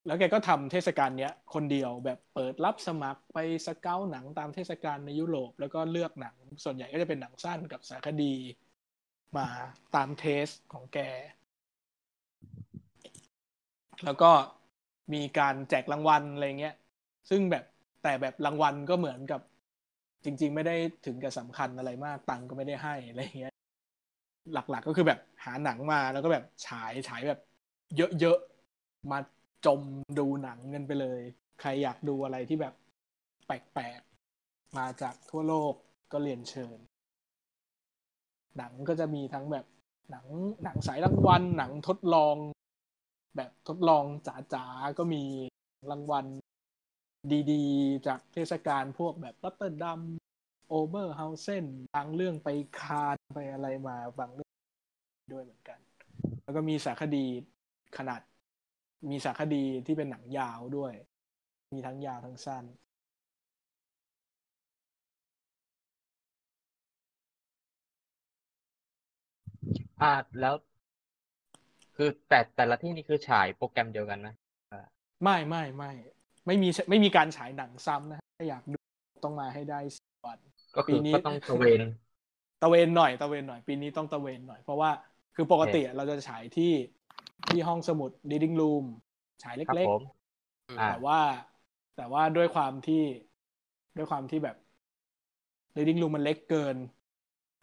[0.07, 8.35] แล้วแกก็ทำเทศกาลเนี้ยคนเดียวแบบเปิดรับสมัครไป scout หนังตามเทศกาลในยุโรป แล้วก็เลือกหนัง ส่วนใหญ่ก็จะเป็นหนังสั้นกับสารคดี
[9.37, 9.47] มา
[9.95, 10.99] ตาม taste ของแก
[14.05, 14.31] แล้วก็
[15.13, 16.75] มีการแจกรางวัลอะไรเงี้ย
[17.31, 17.65] ซึ่งแบบ
[18.03, 19.41] แต่แบบรางวัลก็เหมือนกับ
[20.25, 20.75] จริง ๆ ไม่ได้
[21.07, 23.53] ถึงกับสำคัญอะไรมากตังก็ไม่ได้ให้อะไรเงี้ย
[24.53, 27.39] หลักๆก็คือแบบหาหนังมาแล้วก็แบบฉายฉายแบบ
[27.95, 28.60] เยอะๆ
[29.11, 29.19] มา
[29.67, 29.81] จม
[30.19, 31.21] ดูหนังกันไปเลย
[31.61, 32.75] ใครอยากดูอะไรที่แบบ
[33.47, 35.75] แปลกๆ มาจากทั่วโลก
[36.13, 36.79] ก็เรียนเชิญ
[38.57, 39.67] หนังก็จะมีทั้งแบบ
[40.11, 40.27] หนัง
[40.65, 42.37] หนังสายรางวัลหนังทดลอง
[43.37, 44.05] แบบทดลอง
[44.55, 45.23] จ๋าๆ ก็มี
[45.91, 46.27] รางวัล
[47.53, 50.01] ดีๆ จากเทศกาลพวกแบบรอตเตอร์ดัม
[50.69, 51.65] โอเบอร์เฮาเซน
[51.95, 52.49] บางเรื่องไป
[52.81, 54.55] คานส์ไปอะไรมาบางเรื่อง
[55.33, 55.79] ด้วยเหมือนกัน
[56.43, 57.27] แล้วก็มีสารคดี
[57.97, 58.21] ขนาด
[59.09, 60.93] มีสารคดีที่เป็นหนังยาวด้วย
[61.73, 62.65] มีทั้งยาวทั้งสั้น
[70.03, 70.55] อ่าแล้ว
[71.97, 74.35] คือแต่แต่ละที่นี่คือฉายโปรแกรมเดียวกันนะ
[74.73, 74.85] อ่า
[75.23, 75.93] ไม่ไม่ไม่
[76.47, 78.79] ไม่มีไม่มีการฉายหนังซ้ำนะถ้าอยากดู
[79.25, 80.39] ต้องมาให้ได้สิบวัน
[80.77, 81.81] ก็คือปีนี้ก็ต้องตระเวน
[82.63, 84.91] ตะเวนหน่อยตะเวนหน่อยปีนี้ต้องตะเวนหน่อยเพราะว่า
[85.35, 86.73] คือปกติเราจะฉายที่
[87.49, 88.85] ที่ห้องสมุด reading room
[89.43, 91.21] ฉายครับเล็กผมๆอ่าแต่ว่า
[91.97, 93.03] แต่ว่าด้วยความที่
[93.97, 94.57] ด้วยความที่แบบ
[95.77, 96.77] reading room มันเล็กเกิน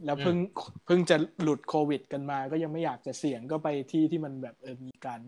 [0.05, 0.37] แล้วเพิ่ง
[0.85, 5.21] เพิ่งจะหลุดโควิด กันมา ก็ยังไม่อยากจะเสี่ยงก็ไปที่ที่มันแบบเออมีการ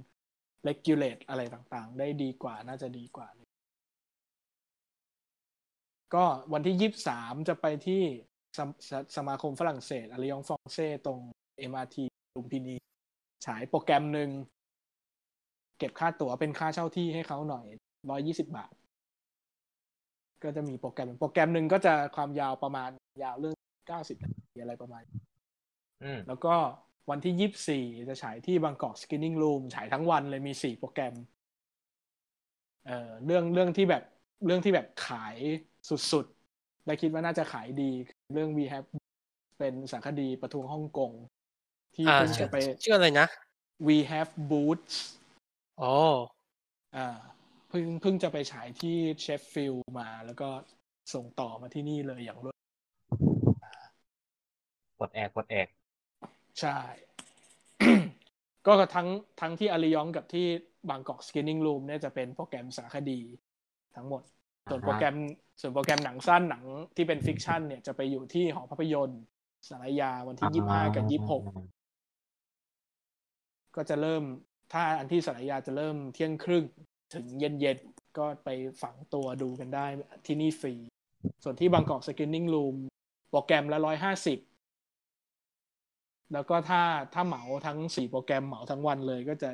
[0.68, 3.28] regulate อะไรต่างๆ ได้ดีกว่าน่าจะดีกว่า
[6.14, 8.02] ก็วันที่ยี่สามจะไปที่
[8.58, 11.20] สมสสมาคมฝรั่งเศสอาริยองฟองเซ่ตรง
[11.72, 11.98] MRT
[12.36, 12.76] ลุมพินี
[13.46, 14.30] ฉายโปรแกรมหนึ่ง
[15.78, 17.66] เก็บค่าตั๋วเป็นค่าเช่าที่ให้เขาหน่อย
[18.10, 18.74] ร้อยยี่สิบาท
[20.44, 22.90] ก็จะมีโปรแกรมโปรแกรมหนึ่งก็จะความยาวประมาณ
[23.24, 23.56] ยาวเรื่อง
[23.88, 25.04] เก้าสิบนาทีอะไรประมาณ
[26.04, 26.56] อืมแล้วก็
[27.10, 31.16] วันที่ยี่สี่จะฉายที่บางกอกสกินนิ่งรูมฉายทั้งวันเลยมีสี่โปรแกรม
[32.86, 34.04] เอ่อเรื่องเรื่องที่แบบ
[34.46, 35.38] เรื่องที่แบบขาย
[35.90, 37.92] สุดๆและคิดว่าน่าจะขายดี
[38.34, 38.90] เรื่อง We Have
[39.58, 41.12] เป็นสารคดีประท้วงฮ่องกง
[41.96, 43.28] ที่อ่าเพิ่งชื่จะอไปชื่ออะไรนะ
[43.88, 44.96] We Have Boots
[45.82, 45.96] อ๋อ
[46.96, 47.08] อ่า
[47.70, 50.50] เพิ่งเพิ่งจะไปฉายที่เชฟฟิลด์มา แล้วก็
[51.14, 52.56] ส่งต่อมาที่นี่เลยอย่างรวด
[55.00, 55.68] กดแอกกดแอก
[56.60, 56.78] ใช่
[58.68, 59.08] ก็ทั้ง
[59.42, 60.48] ทั้งที่ Alliance กับที่
[60.90, 63.20] Bangkok Screening Room เนี่ยจะเป็นโปรแกรมสารคดี
[63.96, 64.22] ทั้งหมด
[64.70, 65.16] ส่วนโปรแกรม
[65.62, 69.22] ส่วนโปรแกรมหนังสั้นหนังที่เป็น fiction เนี่ยจะไปอยู่ที่หอภาพยนตร์
[69.70, 71.44] สารยาวันที่ยี่ห้ากับยี่หก
[73.76, 74.24] ก็จะเริ่ม
[74.74, 76.66] ถ้าอันที่สารยาจะเริ่มเที่ยงครึ่ง
[77.14, 77.78] ถึงเย็นเย็น
[78.18, 78.50] ก็ไป
[78.82, 79.86] ฝังตัวดูกันได้
[80.26, 80.74] ที่นี่ฟรี
[81.44, 82.76] ส่วนที่บางกอกสกินนิ่งรูม
[83.30, 84.40] โปรแกรมละร้อยห้าสิบ
[86.34, 86.82] แล้วก็ถ้า
[87.14, 89.50] ถ้าเหมาทั้งสี่โปรแกรมเหมาทั้งวันเลยก็จะ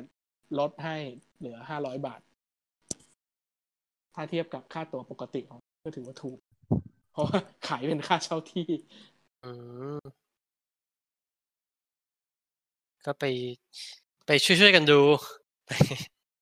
[0.58, 0.96] ลดให้
[1.38, 2.20] เหลือห้าร้อยบาท
[4.14, 6.38] ถ้าเทียบกับค่าตั๋วปกติของก็ถือว่าถูก
[7.12, 7.38] เพราะว่า
[7.68, 8.66] ขายเป็นค่าเช่าที่
[9.42, 9.50] อื
[13.06, 13.24] ก็ไป
[14.26, 15.00] ไปช่วยๆกันดู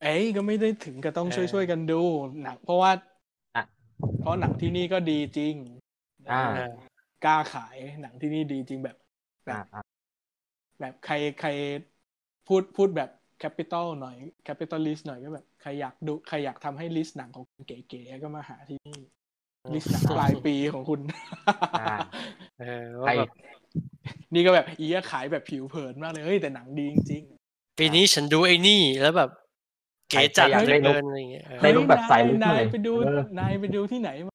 [0.01, 2.01] เอ้ยก็ไม่ได้ถึงกับต้องเออช่วยช่วยๆกันดู
[2.41, 2.93] หนังเพราะว่า
[3.55, 3.63] อะ
[4.19, 5.55] เพราะหนังที่นี่ก็ดีจริง
[6.31, 6.73] อ่าเออ
[7.25, 8.97] กล้าขายหนังที่นี่ดีจริงแบบ
[9.47, 9.81] แบอ่าบอ่า
[10.81, 11.49] แบบใครใคร
[12.47, 18.99] พูดพูดแบบ capital หน่อย capitalist หน่อยก็แบบใครอยากดูใครอยากทำให้ list หนังของคุณเก๋ๆก็มาหาที่นี่
[19.75, 21.01] ลิสต์หนังปลายปีของคุณ
[21.77, 21.83] อ่า
[22.57, 22.65] เออ
[23.03, 23.29] ใครว่าแบบ
[24.35, 27.23] นี่ก็แบบอียขายแบบผิวเผินมากเลยเฮ้ยแต่หนังดีจริง
[27.78, 29.31] ปีนี้ฉันดูไอ้นี่แล้วแบบ
[30.09, 34.35] เก๋จัดใครอยากเหลืได้อรูปเกินอะไรอย่างเงี้ยเออๆในรูปแบบเฮ้ยสายลุกนายหน่อยไปดูเออนายไปดูที่ไหนมา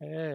[0.00, 0.34] เออ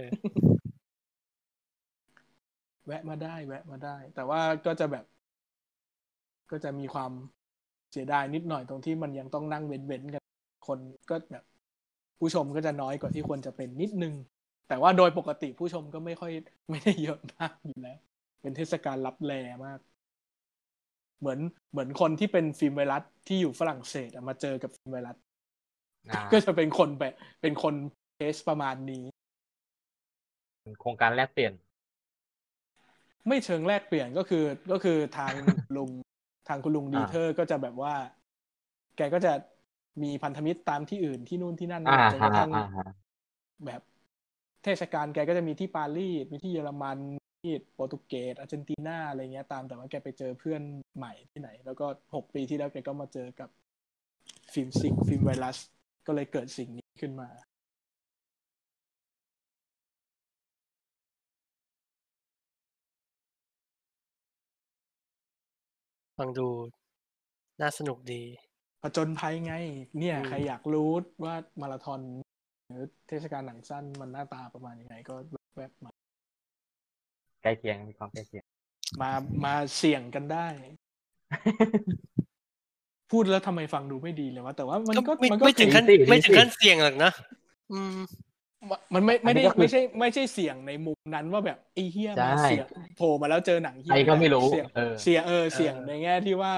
[2.85, 5.06] แวะมาได้ แวะมาได้ แต่ว่าก็จะแบบ
[6.51, 7.11] ก็จะมีความ
[7.92, 10.24] เสียดายนิดหน่อยตรงที่มันยังต้องนั่งเว้นๆกัน
[10.67, 11.43] คนก็แบบ
[12.19, 14.14] ผู้ชมก็จะน้อยกว่าที่ควรจะเป็นนิดนึง
[14.67, 16.32] แต่ว่าโดยปกติผู้ชมก็ไม่ค่อย
[16.69, 17.98] ไม่ได้เยอะมากอยู่แล้ว
[18.42, 19.32] เป็นเทศกาลรับแล
[19.66, 19.80] มาก
[21.20, 21.40] เหมือน
[21.72, 25.16] เหมือนคนที่เป็นฟิล์มไวรัสที่อยู่ฝรั่งเศสอะมาเจอกับฟิล์มไวรัส
[26.12, 27.74] อ่าก็จะเป็นคนแบบเป็นคน
[28.16, 29.04] เทสประมาณนี้
[30.62, 31.54] เป็นโครงการแลกเปลี่ยน
[33.28, 35.34] ไม่เชิงแลกเปลี่ยนก็คือก็คือทาง
[35.76, 35.90] ลุง
[36.48, 37.94] ทางคุณลุง Dieter ก็จะแบบว่า
[38.98, 39.34] แกก็จะ
[40.04, 42.90] มีพันธมิตรตามที่อื่นที่นู่นที่นั่นอ่าจนกระทั่งอ่าอ่า
[43.66, 43.82] แบบ
[44.64, 47.00] เทศกาลแกก็จะมีที่ปารีสมีที่เยอรมัน
[47.41, 50.61] ที่โปรตุเกสอาร์เจนตินาอะไรเงี้ยตามแต่ว่าแกไปเจอเพื่อน
[50.98, 51.85] ใหม่ที่ไหน แล้วก็
[52.16, 53.49] หกปีที่แล้วแกก็มาเจอกับ
[54.53, 55.58] Filmsick Filmvirus
[56.07, 57.30] ก็เลยเกิดสิ่งนี้ขึ้นมา
[66.17, 66.48] ฟังดู
[67.61, 68.24] น่าสนุกดี
[68.82, 69.53] ผจญภัยไง
[69.99, 70.90] เนี่ยอืมใครอยากรู้
[71.24, 72.01] ว่ามาราธอน
[72.67, 75.16] หรือเทศกาลหนังสั้นมันหน้าตาประมาณยังไงก็
[75.56, 75.97] แวบมาใก
[77.48, 78.43] ล้เคียงมีความใกล้เคียง
[79.01, 79.11] มา
[79.45, 80.48] มาเสี่ยงกันได้
[83.11, 87.11] พูดแล้วทำไมฟังดูไม่ดีเลยวะแต่ว่ามันก็ไม่มันก็ไม่ถึงขั้นดีสิไม่ถึงดีสิขั้นเสี่ยงหรอกนะ
[87.72, 87.98] อืม
[88.93, 92.67] มันไม่ไม่ได้อันนี้ก็คือไม่ใช่ ไม่ใช่เสี่ยงในมุมนั้นว่าแบบไอ้เฮียมาใช่เสี่ยง
[92.98, 96.53] โผล่มาแล้วเจอหนังเฮียใครก็ไม่รู้เสี่ยงเออเสี่ยงเออเสี่ยงเออในแง่ที่ว่า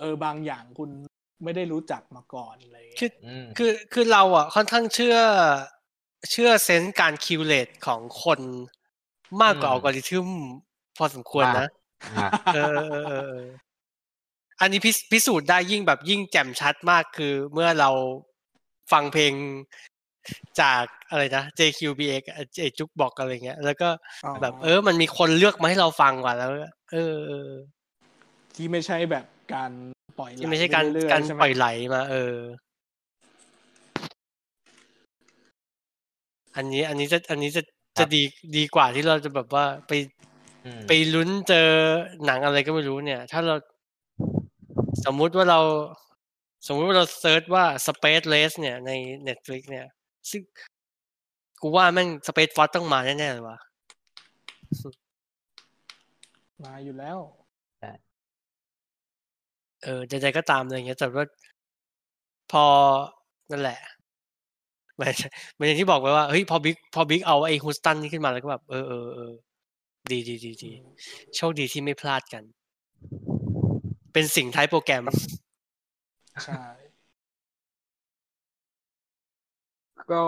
[0.00, 0.90] เออบางอย่างคุณ
[1.44, 5.16] ไม่ได้รู้จักมาก่อนอะไรอย่างคืเงี้ยออืมคือคือเราอะค่อนข้างเชื่อ
[6.30, 8.40] เชื่อเซนส์การคิวเลตของคน
[9.42, 10.28] มากกว่าอัลกอริทึม
[10.98, 11.66] พอสมควรนะ
[12.18, 13.48] อะเออเออเออเออ
[14.60, 17.90] อันนี้พิสพิสูจน์ได้ยิ่งแบบยิ่งแจ่มชัดมากคือเมื่อเรา
[18.92, 19.32] ฟังเพลง
[20.60, 22.22] จากอะไรนะ JQBX
[22.60, 23.88] ไอจุกบอกอะไรเงี้ย แล้วก็
[24.24, 26.50] อ๋อแบบเออ มันมีคนเลือกมาให้เราฟังก่อนแล้ว
[26.92, 27.50] เออเออ
[28.54, 29.24] ที่ไม่ใช่แบบ
[29.54, 29.70] การ
[30.18, 32.36] ปล่อยหลที่ไม่ใช่การปเอยๆการใช่ไหมปล่อยไหลมา เออ
[36.56, 37.62] อันนี้อันนี้จะอันนี้จะ
[37.98, 38.22] จะดี
[38.56, 39.92] ดีกว่าที่เราจะแบบว่าไป
[40.66, 41.68] อืมไปลุ้นเจอ
[42.24, 43.56] หนังอะไรก็ไม่รู้เนี่ย ถ้าเรา
[45.04, 45.60] สมมุติว่าเรา
[46.66, 48.90] สมมุติว่าเรา search ว่า Space Race เนี่ยใน
[49.28, 49.86] Netflix เนี่ย
[50.30, 50.42] ซึ่ง
[51.62, 53.58] กูว่าแม่ง Space Force ต้องมาแน่ๆเลยว่ะ
[56.64, 57.18] มาอยู่แล้ว
[59.84, 61.24] เออใดๆก็ตามอะไรเงี้ยแต่ว่า
[62.52, 62.64] พอ
[63.50, 63.97] นั่นแหละเห
[65.00, 65.14] มือน
[65.54, 69.32] เหมือนอย่างที่บอกไว้ว่าเฮ้ยพอบิ๊กพอบิ๊กเอาไอ้ฮูสตันนี่ขึ้นมาแล้วก็แบบเออเออเออ
[70.10, 70.70] ดีดีดีดี
[71.36, 72.42] โชคดีที่ไม่พลาดกัน
[74.12, 75.02] เป็นสิ่งท้ายโปรแกรม
[76.44, 76.64] ใช่
[80.12, 80.24] ก็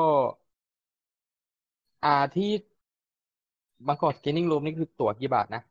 [2.05, 2.51] อ่าที่
[3.87, 5.63] บางกอกส c นนิ่งรูมนี่คือตั๋วกี่บาทนะ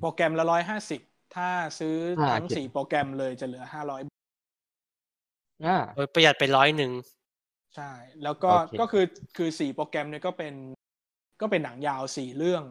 [0.00, 1.00] โปรแกรมละร้อยห้าสิบ
[1.34, 1.48] ถ้า
[1.78, 4.00] ซื้ออ่าทั้งโอเคสี่โปรแกรมเลยจะเหลือห้าร้อย
[5.66, 6.90] อ่าเออประหยัดไปร้อยหนึ่ง
[7.76, 9.04] ใช่ แล้วก็โอเคก็คือ
[9.36, 10.54] คือสี่โปรแกรมเนี่ยก็เป็น
[11.40, 12.64] ก็เป็นหนังยาวสี่เรื่อง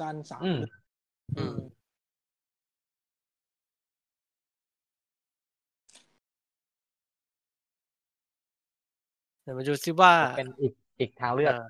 [0.00, 0.80] สั้นสามอืมเรื่อง
[1.38, 1.58] อืม
[9.42, 11.68] เดี๋ยวมาดูซิว่าเป็นอีกอีกทางเลือกอ่า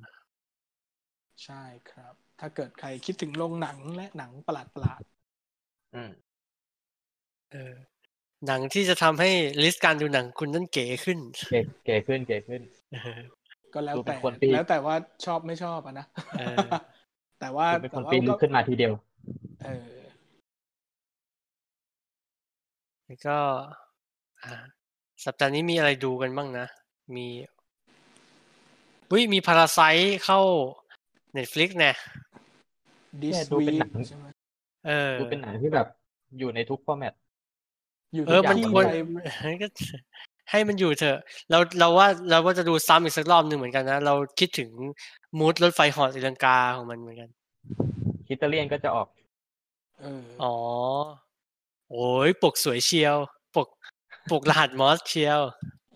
[1.45, 5.01] ใช่ครับ ถ้าเกิดใครคิดถึงโรงหนังและหนังประหลาดประหลาด
[5.95, 6.11] อืม
[7.53, 7.75] เออ
[8.47, 9.31] หนังที่จะทำให้
[9.63, 11.19] ลิสต์การดูหนังคุณนั้นเก๋ขึ้น
[11.51, 12.78] เก๋เก๋ขึ้นเก๋ขึ้นเออๆ
[13.75, 14.95] ก็แล้วดูเป็แต่นคนปีแล้วแต่ว่า
[15.27, 16.07] ชอบไม่ชอบอะนะ
[16.39, 16.57] เออ
[17.41, 18.93] แต่ว่าเป็นคแต่นว่าปีนก็ขึ้นมาทีเดียว
[19.65, 19.91] เออ
[23.07, 23.39] แล้วก็
[24.43, 24.53] อ่า
[25.25, 26.67] สัปดาห์นี้มีอะไรดูกันบ้างนะ
[27.17, 27.27] มี
[29.13, 29.81] วิมีพาราไซ
[30.25, 30.41] เข้า
[31.37, 31.97] Netflix เนี่ย
[33.21, 34.27] this เนี่ยดูเป็นหนั week งใช่ไหม
[34.87, 35.87] เออดูเป็นหนังที่แบบ
[36.39, 37.15] อยู่ในทุกฟอร์แมต
[38.15, 38.85] อยู่เออมันที่ควร
[39.35, 39.69] ใครก็
[40.51, 41.19] ให้มันอยู่เถอะ
[41.51, 44.71] เราเราว่าเราว่าจะดูซ้ำอีกสักรอบหนึ่งเหมือนกันนะ เราคิดถึง
[45.39, 47.29] มูดรถไฟเหอศรีลังกาของมันเหมือนกัน
[48.27, 49.09] คิตาเลียนก็จะออก
[50.01, 50.55] เอออ๋อ
[51.91, 53.17] โอ้ยปกสวยเชียว
[53.57, 53.69] ปก
[54.31, 55.41] ปกรหัสมอสเชียว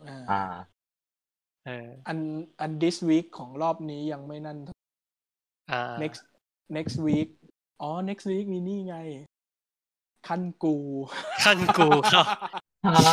[0.09, 0.43] อ่าอ่า
[1.67, 2.19] เอออัน
[2.61, 4.59] อัน this week ของรอบนี้ยังไม่นั่น
[5.71, 6.23] อ่า next
[6.77, 7.29] next week
[7.81, 8.97] อ๋อ next week มีนี่ไง
[10.29, 10.77] คั่นกู
[11.45, 12.27] คั่นกูครับ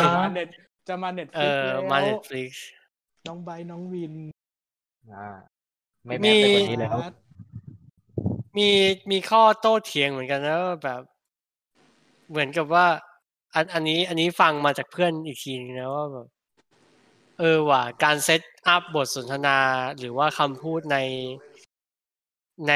[0.01, 0.49] จะมาเน็ต
[0.89, 2.49] จะมา Netflix อ๋อแล้วมา Netflix
[3.27, 4.13] น้องไบร์ทน้องวิน
[5.13, 5.27] อ่า
[6.05, 6.97] ไม่มี mass ไปกว่านี้แล้ว
[8.57, 8.69] มี
[9.11, 11.01] มีข้อโต้เถียงเหมือนกันนะว่าแบบ
[12.29, 12.85] เหมือนกับว่า
[13.55, 16.27] อันอันนี้ อันนี้ฟังมาจากเพื่อนอีกทีนึงนะว่าแบบ
[17.39, 19.57] เออว่ะการ set up บทสนทนา
[19.99, 20.97] หรือว่าคำพูดใน
[22.67, 22.73] ใน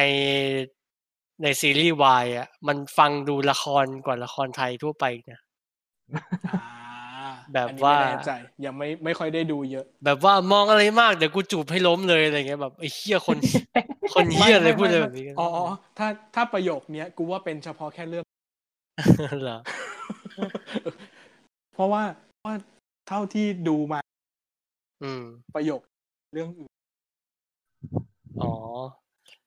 [1.43, 5.39] ในซีรีส์วายอะ มันฟังดูละครกว่าละครไทยทั่วไปนะ
[6.49, 6.82] อ่า
[7.53, 8.31] แบบอันนี้ว่าไม่แน่ใจ
[8.65, 13.37] ยังไม่ไม่ค่อยได้ดูเยอะ แบบว่ามองอะไรมากเดี๋ยวกูจูบให้ล้มเลยอะไรเงี้ยแบบไอ้เหี้ยคน
[14.13, 15.65] คนเหี้ยอะไรพูดอะไรแบบนี้กันอ๋ออ๋อ
[15.97, 18.25] ถ้าถ้าประโยคเนี้ยกูว่าเป็นเฉพาะแค่เรื่อง
[19.43, 19.59] เหรอ
[21.73, 22.55] เพราะว่าเพราะว่า
[23.07, 23.99] เท่าที่ดูมา
[25.03, 25.23] อืม
[25.55, 25.81] ประโยค
[26.33, 26.71] เรื่องอื่น
[28.41, 28.53] อ๋อ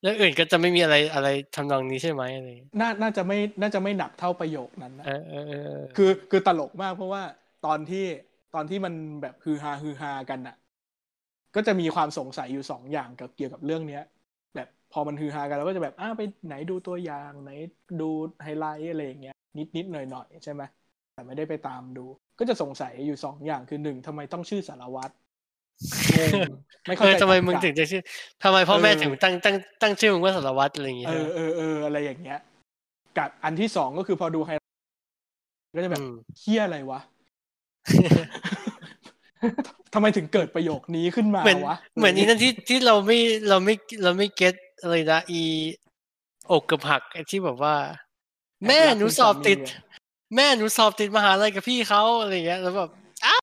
[0.02, 7.22] เรื่องอื่นก็จะไม่มีอะไรอะไรทำนองนี้ใช่ไหมอะไรอย่างเงี้ยน่าน่าจะไม่น่าจะไม่หนักเท่าประโยคนั้นนะเออเออเออเออคือคือตลกมากเพราะว่า
[7.66, 8.04] ตอนที่
[8.54, 10.56] ตอนที่มันแบบฮือฮาฮือฮากันอะ
[11.54, 14.02] ก็จะมีความสงสัยอยู่สองอย่างกับเกี่ยวกับเรื่องเนี้ย
[14.54, 17.50] แบบพอมันฮือฮากันเราก็จะแบบอ้าวไปไหนดูตัวอย่างไหน
[18.00, 18.10] ดู
[18.42, 20.62] ไฮไลท์อะไรอย่างเงี้ยนิดนิดหน่อยหน่อยๆใช่ไหม
[21.12, 22.06] แต่ไม่ได้ไปตามดู
[22.38, 25.14] ก็จะสงสัยอยู่สองอย่างคือหนึ่งทำไมต้องชื่อสารวัตร
[26.32, 26.32] งง
[26.86, 28.02] ไม่เอเข้าอใจทำไมมึงตรรกะถึงจะชื่อ
[28.42, 32.38] ทำไมพ่อแม่เออถึงตั้งตั้งตั้งชื่อมึงว่าสารวัตรอะไรอย่างเงี้ยเออเออเอออะไรอย่างเงี้ย
[33.16, 34.66] กับอันที่สองก็คือพอดูไฮไลท์
[35.76, 37.00] ก็จะแบบอืมเฮี้ยอะไรวะ
[39.94, 45.42] ทำไมถึงเกิดประโยคนี้ขึ้นมาเหมือนวะ เหมือนนี้นั่นที่ที่เราไม่เราไม่เราไม่เก็ตอะไรนะอี
[46.50, 47.74] อกกับหักไอ้ที่แบบว่า
[48.68, 49.58] แม่หนูสอบติด
[50.36, 52.90] แม่หนูสอบติดมหาลัยกับพี่เขาอะไรอย่างเงี้ย แล้วแบบ
[53.26, 53.40] อ้าว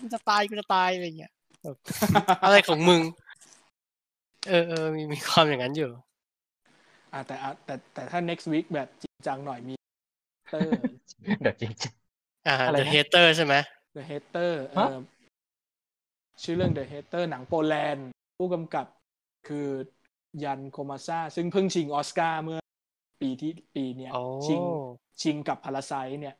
[0.00, 1.32] กูจะตายกูจะตายอะไรอย่างเงี้ย
[1.62, 1.76] แบบ
[2.44, 3.00] อะไรของมึง
[4.48, 5.90] เออเออมีมีความอย่างนั้นอยู่
[7.12, 9.74] อ่าแต่อะแต่แต่ถ้า next week แบบจริงจังหน่อยมี
[10.50, 10.72] เตอร์
[11.42, 12.01] เดี๋ยวจริงอ่า
[12.46, 13.54] อะไร The นะ Hater ใช่ไหม
[13.96, 14.94] The Hater เอฮะอ
[16.42, 18.86] ชื่อเรื่อง The Hater หนังโปแลนด์ ผู้กำกับ
[19.48, 19.68] คือ
[20.44, 22.60] ยันโคมาซาซึ่งเพิ่งชิงออสการ์เมื่อ
[23.20, 24.60] ปีที่ปีเนี้ยโอ้ชิง
[25.22, 26.34] ชิงกับพาราไซเนี่ย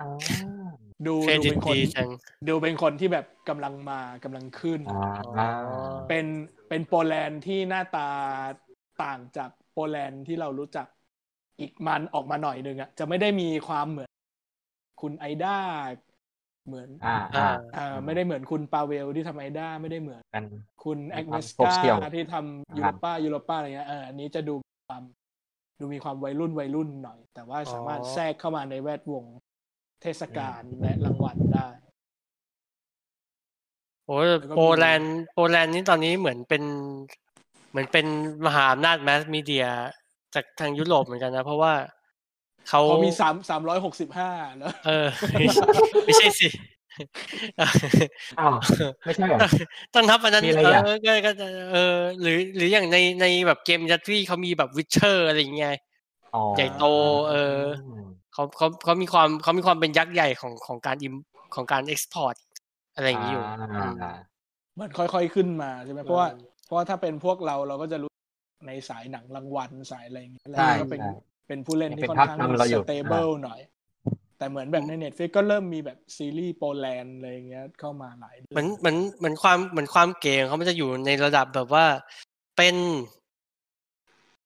[0.00, 0.08] อ่า
[1.06, 2.08] ดูเครดูดิตเป็นคนดีจัง
[2.48, 4.80] ดูเป็นคนที่แบบกำลังมากำลังขึ้น
[5.38, 5.48] อ่า
[6.08, 6.26] เป็น
[6.68, 8.08] เป็นโปแลนด์ที่หน้าตา
[9.02, 10.86] ต่างจากโปแลนด์ที่เรารู้จัก
[11.58, 14.10] อีกมันออกมาหน่อยนึงอะจะไม่ได้มีความเหมือน
[15.00, 15.58] คุณไอด้า
[16.66, 20.44] เหมือนอ่าอ่าอ่าอ่าไม่ได้เหมือนคุณปาเวลที่ทำไอด้าไม่ได้เหมือนกัน
[20.84, 24.54] คุณมีแอความกเนสโซกาเชียลที่ทำยูโรป้ายูโรป้าอะไรเงี้ยเอออันนี้จะดู
[24.88, 25.02] ความ
[25.80, 29.24] ดูมีความวัยรุ่นวัยรุ่นหน่อย แต่ว่าสามารถอ๋อแทรกเข้ามาในแวดวง
[30.02, 31.68] เทศกาลและรางวัลได้
[34.06, 36.62] โอ้ยแล้วก็มีโปแลนด์โปแลนด์นี่ตอนนี้เหมือนเป็น
[37.70, 38.06] เหมือนเป็น
[38.46, 39.66] มหาอำนาจแมสมีเดีย
[40.34, 41.72] จากทางยุโรปเหมือนกันนะ เพราะว่า
[42.68, 45.08] เขาเขามีสามสามร้อยหกสิบห้าแล้วเออ
[46.06, 46.48] ไม่ใช่สิ
[48.40, 48.52] อ้าว
[49.06, 49.38] ไม่ใช่เหรอ
[49.94, 51.30] ต้องนับอันนั้นมีอะไรเออะอก็ก็
[51.72, 55.74] เออ หรือหรืออย่างในในแบบเกมยัตรี่เขามีแบบวิเชอร์อะไรอย่างเงี้ย
[56.34, 56.84] อ๋อใหญ่โต
[57.30, 57.58] เออ
[58.32, 61.14] เขาเขาเขามีความเขามีความเป็นยักษ์ใหญ่ของของการอิม
[61.54, 62.36] ของการเอ็กซ์พอร์ต
[62.94, 64.14] อะไรอย่างนี้อยู่อ่า
[64.74, 68.11] เหมือนค่อยๆขึ้นมาใช่ไหมเพราะว่าเออเพราะว่าถ้าเป็นพวกเราเราก็จะรู้
[68.66, 71.12] ในสายหนังรางวัลสายอะไรอย่างเงี้ยแล้วใช่ก็เป็นใช่
[71.48, 73.60] เป็นผู้เล่นยังที่เป็นค่อนข้างภาพนำเราอยู่ stable หน่อย
[74.38, 81.86] แต่เหมือนแบบใน Netflix ก็เริ่มมีแบบซีรีส์โปแลนด์อะไรอย่างเงี้ยเข้ามาหลายเรื่องเหมือนเหมือนเหมือนความเหมือนความเก่งเขามันจะอยู่ในระดับแบบว่า
[82.56, 82.76] เป็น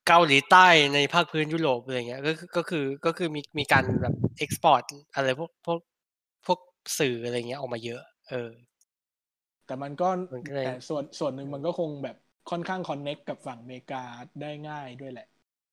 [0.06, 4.84] เกาหลีใต้ในภาคพื้นยุโรปอะไรเงี้ยก็คือก็คือก็คือมีมีการแบบ export
[5.14, 5.78] อะไรพวกพวก
[6.46, 6.58] พวก
[6.98, 8.50] สื่ออะไรเงี้ยออกมาเยอะ เออ
[9.66, 12.16] แต่มันก็มันก็เลยแต่ส่วนส่วนหนึ่งมันก็คงแบบ
[12.50, 14.02] ค่อนข้างคอนเน็กกับฝั่งอเมริกา
[14.40, 15.26] ได้ง่ายด้วยแหละ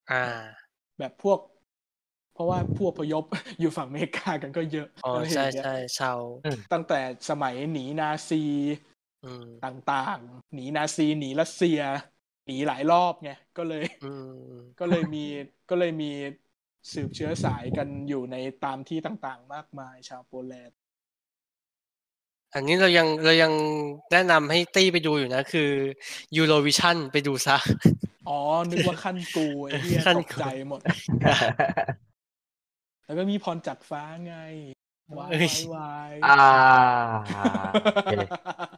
[0.09, 0.23] อ่า
[0.97, 1.39] แบบพวก
[2.31, 3.23] เพราะว่าผู้อพยพ
[3.59, 6.21] อยู่ฝั่งอเมริกากันก็เยอะอ๋ออะไรอใช่ย่างเงี้ยใช่ชาว
[6.71, 6.95] ตั้งแต่
[7.29, 8.35] สมัยหนีนาซี
[9.23, 11.79] อืมต่างๆ หนีนาซีหนีรัสเซีย
[12.45, 15.19] หนีหลายรอบไงก็เลยอืมก็เลยมี
[15.69, 16.11] ก็เลยมี
[16.93, 20.77] สืบเชื้อสายกันอยู่ในตามที่ต่างๆ มากมายชาวโปแลนด์
[22.55, 23.51] อันนี้เรายังเรายัง
[24.11, 25.69] แนะนำให้ตี้ไปดูอยู่นะ คือ
[26.37, 27.57] Eurovision ไปดูซะ
[28.29, 30.79] อ๋อ นึกว่าขั้นกูไอ้เหี้ยขั้นตกูกใจหมด
[33.05, 34.35] แล้วก็มีพรจากฟ้าไง
[35.17, 36.37] วายวายวายอ่า
[37.93, 38.15] โอเค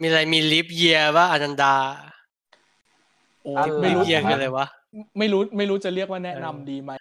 [0.02, 1.76] มีอะไรมีลิฟเยียว่าอนันดา
[3.44, 4.66] โอ้อะไรไม่ลิฟรู้เยียคืออะไรวะ
[5.20, 6.92] ไม่รู้ไม่รู้จะเรียกว่าแนะนำเออดีไหม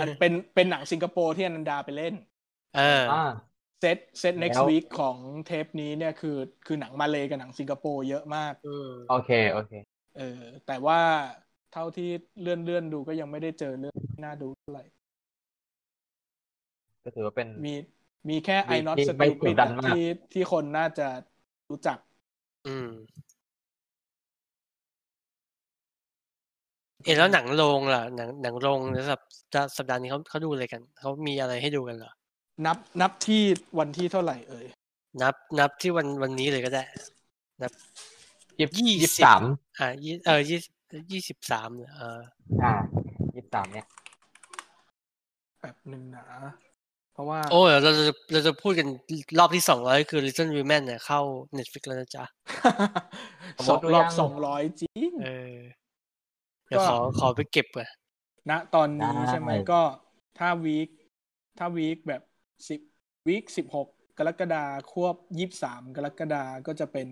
[0.00, 2.14] อันเป็นเป็นหนังสิงคโปร์ที่อนันดาไปเล่น
[2.76, 3.30] เอออ่า
[3.84, 6.36] เซตเซต next แล้ว week ของเทปนี้เนี่ยคือ
[6.66, 9.72] คือหนังมาเลยกับหนังสิงคโปร์เยอะมากอืมโอเคโอเค
[10.16, 11.00] เออแต่ว่า
[11.72, 14.84] เท่าที่เลื่อนเลื่อนดูก็ยังไม่ได้เจอเรื่องที่น่าดูเท่าไหร่
[17.04, 17.74] ก็ถือว่าเป็นมี
[18.28, 21.08] มีแค่มี I not ที่ไม่ stupid กดดันมากที่ที่คนน่าจะ
[21.70, 21.98] รู้จัก
[22.68, 22.90] อืม
[27.04, 29.20] เอะแล้วหนังโรงล่ะ หนังหนังโรงในสัป
[29.54, 32.12] ดาห์สัปดาห์นี้เขาเขาดูอะไรกัน เขามีอะไรให้ดูกันเหรอ
[32.66, 33.42] นับนับที่
[33.78, 34.66] วันที่เท่าไหร่เอ่ย
[35.22, 36.82] นับนับที่วันวันนี้เลยก็ได้
[37.62, 37.72] นับ
[38.58, 39.42] ยี่ยี่ยี่สิบสาม
[39.78, 40.58] อ่ายี่เออยี่
[41.12, 42.20] ยี่สิบสามเออ
[42.62, 42.72] อ่า
[43.34, 43.86] ยี่สามเนี่ย
[45.60, 46.24] แบบหนึ่งนะ
[47.12, 48.88] เพราะว่า โอ้เดี๋ยวเราจะเราจะพูดกัน
[49.38, 51.20] รอบที่สองร้อยคือ Little Women เนี่ยเข้า
[51.58, 52.24] Netflix แล้วนะจ๊ะ
[53.68, 55.56] สองรอบสองร้อยจริงเออ
[56.66, 57.88] เดี๋ยวก็ขอขอไปเก็บก่อน
[58.50, 59.80] ณตอนนี้ได้ใช่ไหมก็
[60.38, 60.88] ถ้าวีค
[61.58, 62.22] ถ้าวีคแบบ
[62.68, 62.80] สิบ
[63.28, 67.08] วีคสิบหกกรกฎาควบยี่สามกรกฎาก็จะเป็น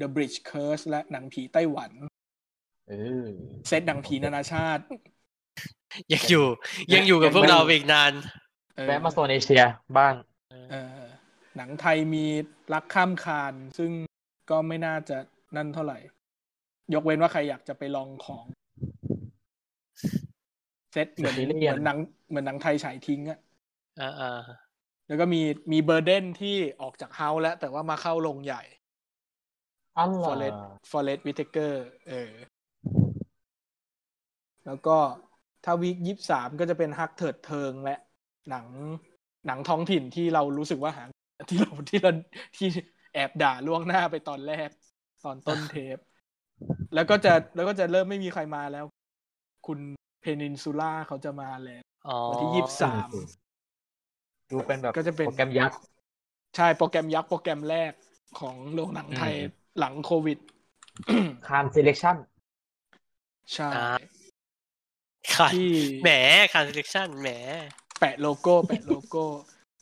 [0.00, 1.90] The Bridge Curse และหนังผีไต้หวัน
[2.88, 2.92] เอ
[3.24, 3.26] อ
[3.68, 4.84] เซตหนังผีนานาชาติ
[6.12, 6.46] ยังอยู่
[6.94, 8.12] ยังอยู่กับพวกเราไปอีกนาน
[8.76, 9.64] เออแวะมาโซนเอเชีย
[9.98, 10.14] บ้าง
[10.70, 11.04] เออ
[11.56, 12.24] หนังไทยมี
[12.74, 13.90] รักข้ามคาน ซึ่ง
[14.50, 15.16] ก็ไม่น่าจะ
[15.56, 15.98] นั่นเท่าไหร่
[16.94, 18.44] ยกเว้นว่าใครอยากจะไปลองของ
[20.92, 23.38] เซตเหมือนซีรีส์เหมือนหนังเหมือนหนังไทยฉายทิ้งอะ
[24.00, 24.40] อ่าอ่า
[25.06, 25.40] แล้วก็มี
[25.72, 28.62] มีเบอร์เดนที่ออกจากเฮาส์แล้วแต่ว่ามาเข้าโรงใหญ่
[29.98, 32.32] อัลฟอเรล่ะสฟอเรสวิเทเกอร์เออ
[34.66, 34.96] แล้วก็
[35.64, 37.96] ถ้าวีคยี่สามก็จะเป็นฮักเถิดเทิงและ
[38.50, 38.66] หนัง
[39.46, 41.04] หนังท้องถิ่นที่เรารู้สึกว่าหา
[41.50, 42.12] ที่เราที่เรา
[42.56, 42.68] ที่
[43.14, 44.68] แอบด่าล่วงหน้าไปตอนแรก
[45.24, 45.98] ตอนต้นเทป
[46.94, 48.84] แล้วก็จะแล้วก็จะเริ่มไม่มีใครมาแล้ว
[49.66, 49.78] คุณ
[50.20, 53.08] Peninsula เขาจะมาแล้วอ๋อวันที่ยี่สิบสาม
[54.50, 55.78] ดูเป็นแบบก็จะเป็นโปรแกรมยักษ์
[56.56, 57.92] ใช่โปรแกรมยักษ์โปรแกรมแรก
[58.40, 60.38] ของโรงหนังไทยอืมหลังโควิด
[61.48, 62.16] Cannes selection
[63.54, 63.70] ใช่
[65.34, 65.70] ขาดที่
[66.02, 66.10] แหม
[66.52, 67.28] ขาด selection แหม
[67.98, 69.24] แปะโลโก้ แปะโลโก้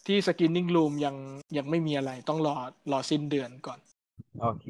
[0.07, 1.17] ที่ Screening Room ยัง
[1.57, 2.55] ยังไม่มีอะไรต้องรอ
[2.93, 3.79] รอสิ้นเดือนก่อน
[4.41, 4.67] โอเค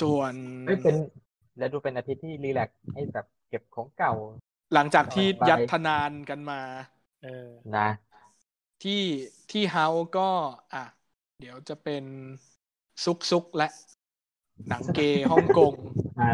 [0.00, 0.34] ส่วน
[0.66, 0.94] เอ้ยเป็น
[1.58, 4.12] และดูเป็นอาทิตย์ที่ relax ให้แบบเก็บของเก่า
[4.74, 6.60] หลังจากที่สบายยัดทนานกันมา
[7.22, 7.88] เออนะ
[8.82, 9.02] ที่
[9.50, 9.86] ที่เฮา
[10.16, 10.28] ก็
[10.74, 10.84] อะ
[11.40, 12.04] เดี๋ยวจะเป็น
[13.04, 13.68] Suk Suk แหละ
[14.68, 15.72] หนังเกย์ฮ่องกง
[16.20, 16.30] อ่า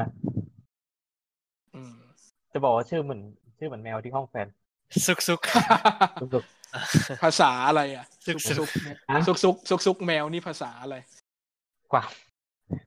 [1.75, 1.94] อืม
[2.52, 3.23] จะบอกว่าชื่อเหมือน
[3.59, 4.49] ชื่อเหมือนแมวที่ห้องแฟน
[5.07, 5.41] ซุกซุก
[6.23, 6.44] รู้สึก
[7.23, 10.97] ภาษาอะไรอะ ซุกซุซุกกเนี่ยฮะซุกซุกซุกซุกแมวนี่ภาษาอะไร
[11.93, 12.09] ความ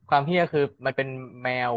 [0.10, 1.08] ความเฮี้ยคือมันเป็น
[1.44, 1.72] แมว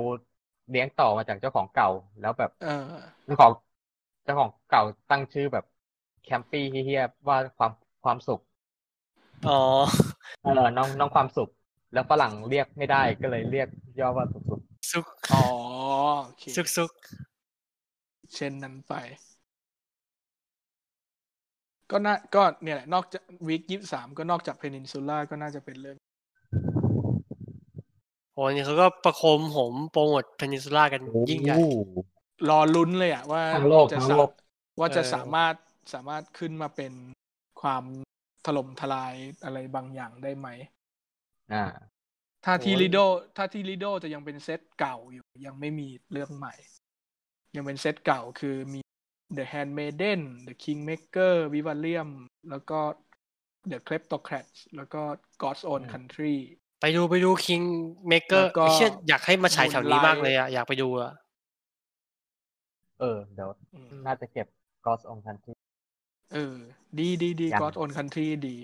[0.71, 1.91] เลี้ยงต่อมาจากเจ้าของเก่า
[2.21, 2.83] แล้วแบบเออ
[3.25, 3.53] เจ้าของ
[4.25, 5.65] เจ้าของเก่าตั้งชื่อแบบ
[6.27, 7.73] แคมปี้เฮี้ยๆว่าความ
[8.05, 8.41] ความสุข
[9.49, 9.61] อ๋อ
[10.43, 11.49] เออน้องน้องความสุข
[11.93, 13.69] แล้วฝรั่งเรียกไม่ได้ก็เลยเรียก
[14.01, 15.45] ย่อว่าสุขสุขซุกอ๋อ
[16.25, 16.93] โอเคซุกซุก
[18.35, 18.95] เช่นนั้นไป
[21.91, 25.97] ก็น่าก็เนี่ยแหละนอกจากวีคยี่สามก็นอกจากเพนินซูล่าก็น่าจะเป็นเรื่อง
[28.33, 31.67] โหนี่เขาก็ประโคมผมโปรโมทเพนินซูล่ากันยิ่งใหญ่โอ้
[32.49, 34.31] รอลุ้นเลยอะว่าทั้งโลกจะทั้งสาโลก
[34.81, 35.55] ว่าจะเออสามารถ
[35.95, 36.93] สามารถขึ้นมาเป็น
[37.61, 37.85] ความ
[38.47, 40.49] ถล่มทลายอะไรบางอย่างได้ไหม
[41.53, 41.65] อ่า
[42.45, 42.99] ถ้าที่โอ้ยลิโด
[43.37, 46.55] ถ้าที่ลิโดจะยังเป็นเซตเก่าอยู่ยังไม่มีเรื่องใหม่
[47.57, 48.81] ยังเป็นเซตเก่าคือมี
[49.37, 52.11] The Handmaiden The Kingmaker Vivalium
[52.51, 52.81] แล้วก็
[53.71, 55.03] The Kleptocrats แล้วก็
[55.43, 56.37] God's Own Country
[56.81, 57.61] ไปดูไปดูคิง
[58.09, 61.13] เมเกอแล้ร์วก็เชี่ยอยากให้มาฉายแถวนี้ Moonlight มากเลยอะอยากไปดูอะ
[63.01, 64.47] เออ เดี๋ยวอืมน่าจะเก็บ
[64.85, 65.55] Ghost on Country
[66.33, 66.55] เออ
[66.99, 68.57] ดีดีดียัง God Own Country ดี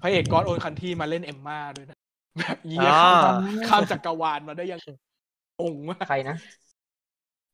[0.00, 1.98] พระเอก God Own Country มาเล่นเอมมาด้วยนะ
[2.38, 3.34] แบบเยี่ยข้าม
[3.68, 4.80] ข้ามจักรวาลมาได้ยัง
[5.62, 6.36] องค์มากใครนะ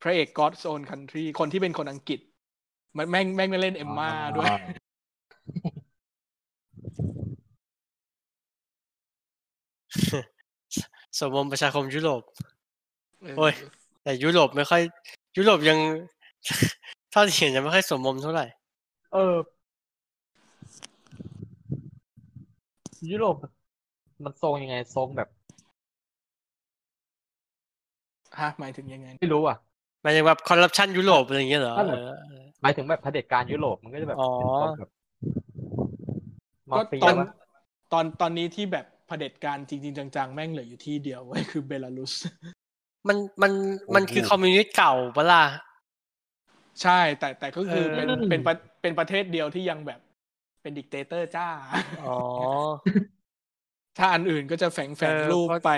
[0.02, 2.20] พระเอก God's Own Country คนที่เป็นคนอังกฤษ
[2.96, 4.58] มันแม่งแม่งมาเล่นเอมมาด้วยอ๋อ
[11.18, 12.22] สมรมประชาคมยุโรป
[13.22, 13.52] เออโอ้ย
[14.02, 14.82] แต่ยุโรปไม่ค่อย
[15.36, 15.78] ยุโรปยัง
[17.10, 18.46] เท่าที่เห็นยังไม่ค่อยสมมมเท่าไหร่
[19.16, 19.38] เออ
[23.10, 23.36] ยุโรป
[24.24, 25.28] มันทรงยังไงทรงแบบ
[28.40, 29.56] ฮะหมายถึงยังไง ไม่รู้อะ
[30.02, 34.90] หมายถึงแบบคอร์รัปชันยุโรปอะไรอย่างเงี้ยเหรอนั่นแหละเออหมายถึงแบบเผด็จการยุโรปมันก็จะแบบอ๋อเป็นทรงแบบ
[36.70, 37.28] มาก็เฟียตอนวะ
[37.92, 42.14] ตอนตอนนี้ที่แบบเผด็จการจริง ๆ จังๆ แม่งเหลืออยู่ที่เดียวไว้ยคือเบลารุส
[43.08, 43.52] มันมัน
[43.94, 45.44] มันคือคอมมิวนิสต์เก่าปะล่ะ
[46.82, 50.00] ใช่แต่แต่ก็คือเป็นเออเป็นประเป็นประเทศเดียวที่ยังแบบ
[50.62, 51.48] เป็น dictator จ้า
[52.04, 52.16] อ๋อ
[53.98, 55.72] ถ้าอันอื่นก็จะแฝงแฝงเออรูปเพราะไป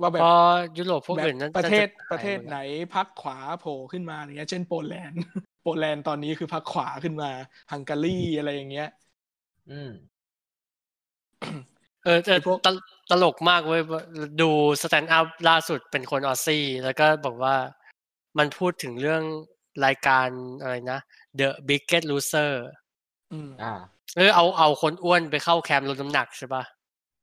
[0.00, 0.34] ว่าแบบพอ
[0.78, 2.58] ยุโรปพวกแบบอื่นนั้นประเทศจประเทศหายมดไหน
[2.94, 5.18] พักขวาโผล่ขึ้นมาอย่างเงี้ย เช่นโปแลนด์
[5.62, 7.30] โปแลนด์ตอนนี้คือพรรคขวาขึ้นมา
[7.72, 8.88] ฮังการีอะไรอย่างเงี้ย
[9.70, 9.90] อืม
[12.04, 12.76] เออแต่ไอ้พวกตล
[13.10, 13.82] ตลกมากเว้ย
[14.40, 14.50] ดู
[14.82, 17.56] stand-up ล่าสุดเป็นคน Aussie แล้วก็บอกว่า
[18.38, 19.22] มันพูดถึงเรื่อง
[19.84, 20.28] รายการ
[20.60, 21.00] อะไรนะ
[21.38, 22.52] The Biggest Loser
[23.32, 23.74] อืมอ่า
[24.16, 26.62] เออเอาเอาคนอ้วนไปเข้าแคมป์ลดน้ำหนักใช่ปะ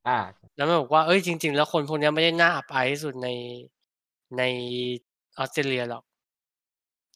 [0.08, 0.20] อ่า
[0.56, 3.30] แล้วมันบอกว่าเอ้ยจริง ๆ แล้วคนพวกเนี้ยไม่ได้น่าอับอายที่สุดใน
[4.38, 4.44] ใน
[5.38, 6.04] ออสเตรเลียหรอก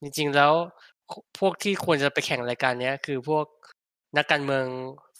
[0.02, 0.54] จริง ๆ แล้ว
[1.40, 3.46] พวกที่ควรจะไปแข่งรายการเนี้ย คือพวก
[4.18, 4.66] นักการเมือง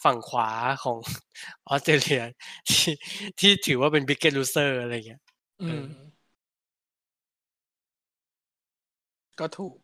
[0.04, 0.48] ฝั่งขวา
[0.84, 0.98] ของ
[1.68, 2.22] ออสเตรเลีย
[2.68, 2.92] ที่
[3.40, 5.22] ที่ถือว่าเป็น biggest loser อะไรเงี้ย
[5.62, 5.84] อืม
[9.40, 9.74] ก็ถูก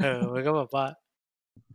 [0.00, 0.86] เออ มันก็แบบว่า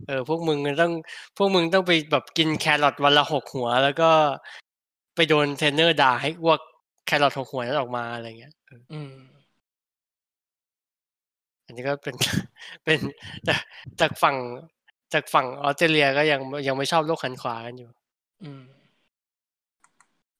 [0.07, 0.91] เออ พวกมึงต้อง
[1.37, 4.09] พวกมึงต้องไปแบบกินแครอทวันละหกหัว แล้วก็
[5.15, 6.59] ไปโดนเทรนเนอร์ด่าให้อ้วก
[7.05, 9.13] แครอทหกหัวนั้นออกมาอะไรเงี้ยเอออืม
[11.65, 12.15] อันนี้ก็เป็น
[12.83, 12.99] เป็น
[13.47, 13.61] จาก
[13.99, 14.37] จากฝั่ง
[15.13, 17.89] จากฝั่งออสเตรเลียก็ยังยังไม่ชอบโลกขันขวากันอยู่
[18.43, 18.63] อืม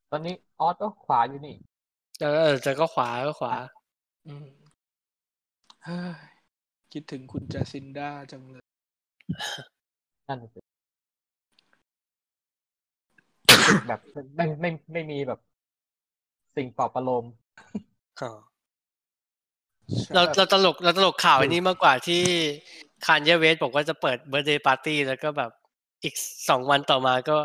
[0.10, 1.56] ตอนนี้ออสก็ขวาอยู่นี่
[2.18, 3.54] แต่เออแต่ก็ขวาก็ขวา
[4.28, 4.48] อืม
[5.84, 5.98] เฮ้
[6.32, 6.33] ย
[6.94, 8.66] คิดถึงคุณจาซินดาจังเลย
[10.28, 10.60] นั่นสิ
[13.88, 14.00] แบบ
[14.36, 15.40] ไม่ไม่ไม่มีแบบ
[16.56, 17.26] สิ่งปลอบประโลม
[18.22, 18.32] อ๋อ
[20.14, 22.24] เราเราตลกเราตลกข่าวอันนี้มากกว่าที่
[23.06, 25.52] คานเยเวสบอกว่าจะเปิดเบ r ร์ d เดย์ปาร์ตี้แล้วก็แบบ
[26.04, 26.16] อีก
[26.50, 27.38] สองวันต่อมาก็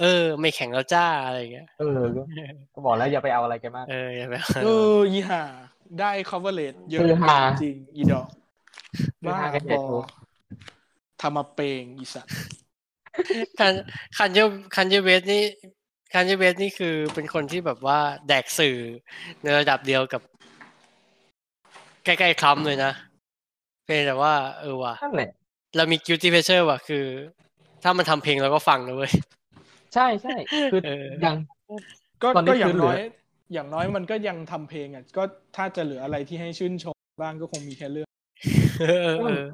[0.00, 2.22] เออ ไม่แข่งแล้วจ้าอะไรอย่างเงี้ย เออก็
[2.74, 4.34] ก็บอกแล้วอย่าไปเอาอะไรแกันมาก เอออย่าไป
[4.64, 5.42] เออยี่ห่า
[6.00, 8.26] ได้ coverage เยอะคือฮาจริงอีดอก
[9.20, 9.92] คือบ้าฮากันใหญ่บอโต
[11.20, 12.32] ทำมาเปงอีสัตว์
[13.58, 13.72] คัน
[14.18, 14.40] คันเย
[14.74, 15.42] คันเยเวสนี่
[16.12, 18.78] คันเยเวสนี่คือเป็นคนที่แบบว่าแดกสื่อ
[19.42, 20.22] ในระดับเดียวกับ
[22.04, 22.92] ใกล้ๆคล้ำเลยนะ
[23.84, 25.30] เพียงแต่ว่า เออว่ะนั่นแหละ
[25.76, 27.04] เรามี guilty pleasure ว่ะ คือ
[27.82, 29.12] ถ้ามันทำเพลงเราก็ฟังนะเว้ย
[29.94, 30.34] ใช่ใช่
[30.72, 31.36] คือเอออย่าง
[32.22, 32.98] ก็ตอนนี้ก็อย่าคืงอเหลืน้ออย
[33.52, 35.22] อย่างน้อยมันก็ยังทำเพลงอะก็
[35.56, 38.08] ถ้าจะเหลืออะไรที่ให้ชื่นชมบ้างก็คงมีแค่เรื่อง
[38.80, 39.44] เออเออ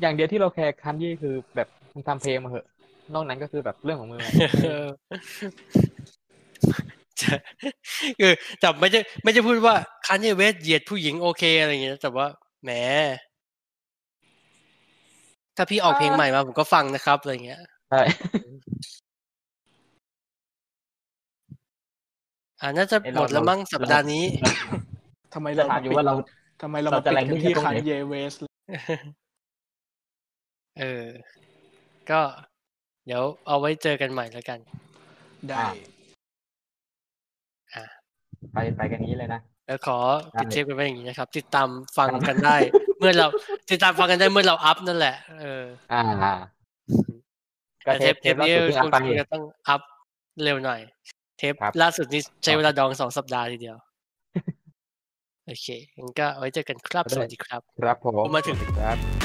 [0.00, 2.66] อย่างเดียวที่เราแคร์คันยี่คือแบบมึงทำเพลงมาเหอะ
[3.14, 4.32] นอกนั้นก็คือแบบเรื่องของมึงอะ
[4.64, 4.86] เออ
[7.20, 7.32] จะ
[8.20, 9.74] คือแต่ไม่จะไม่จะพูดว่า
[10.06, 12.26] คันเยเวสเหยียดผู้หญิงโอเคอะไรอย่างเงี้ยแต่ว่า
[12.62, 12.70] แหม
[15.56, 18.00] ถ้าพี่ออกเพลงใหม่มาผมก็ฟังนะครับอะไรเงี้ย ใช่
[22.60, 24.24] อ่าน่าจะหมดแล้วมั้งสัปดาห์นี้
[25.34, 26.14] ทำไมจะเราถามอยู่ว่าเรา
[26.62, 28.34] ทำไมเราเรามาจะปิดแรงกันที่ที่ตรงไหคันนเยเวส
[30.78, 31.04] เออ
[32.10, 32.20] ก็
[33.06, 34.58] เดี๋ยวเอาไว้เจอกันใหม่แล้วกัน
[35.50, 35.64] ได้
[37.74, 37.84] อ่า
[38.52, 39.98] ไปไปกันนี้เลยนะแล้วขอ
[40.32, 42.56] ได้ปิดเทปกันไว้อย่างนี้นะครับ ติดตามฟังกันได้
[42.98, 43.26] เมื่อเรา
[43.70, 46.02] ติดตามฟังกันได้เมื่อเราอัพนั่นแหละ เออ อ่า
[47.88, 49.80] ก็แต่เทเทปปเทเทปปล่านี้สุดที่คอัพไปงจะต้องอัพ
[50.42, 50.80] เร็วหน่อย
[51.38, 53.76] เทปครับล่าสุดนี้ใช้เวลาดองสองสัปดาห์ทีเดียว
[55.46, 59.17] โอเคงั้นก็ไว้เจอกันครับ สวัสดีครับ ครับผมมาถึงครับ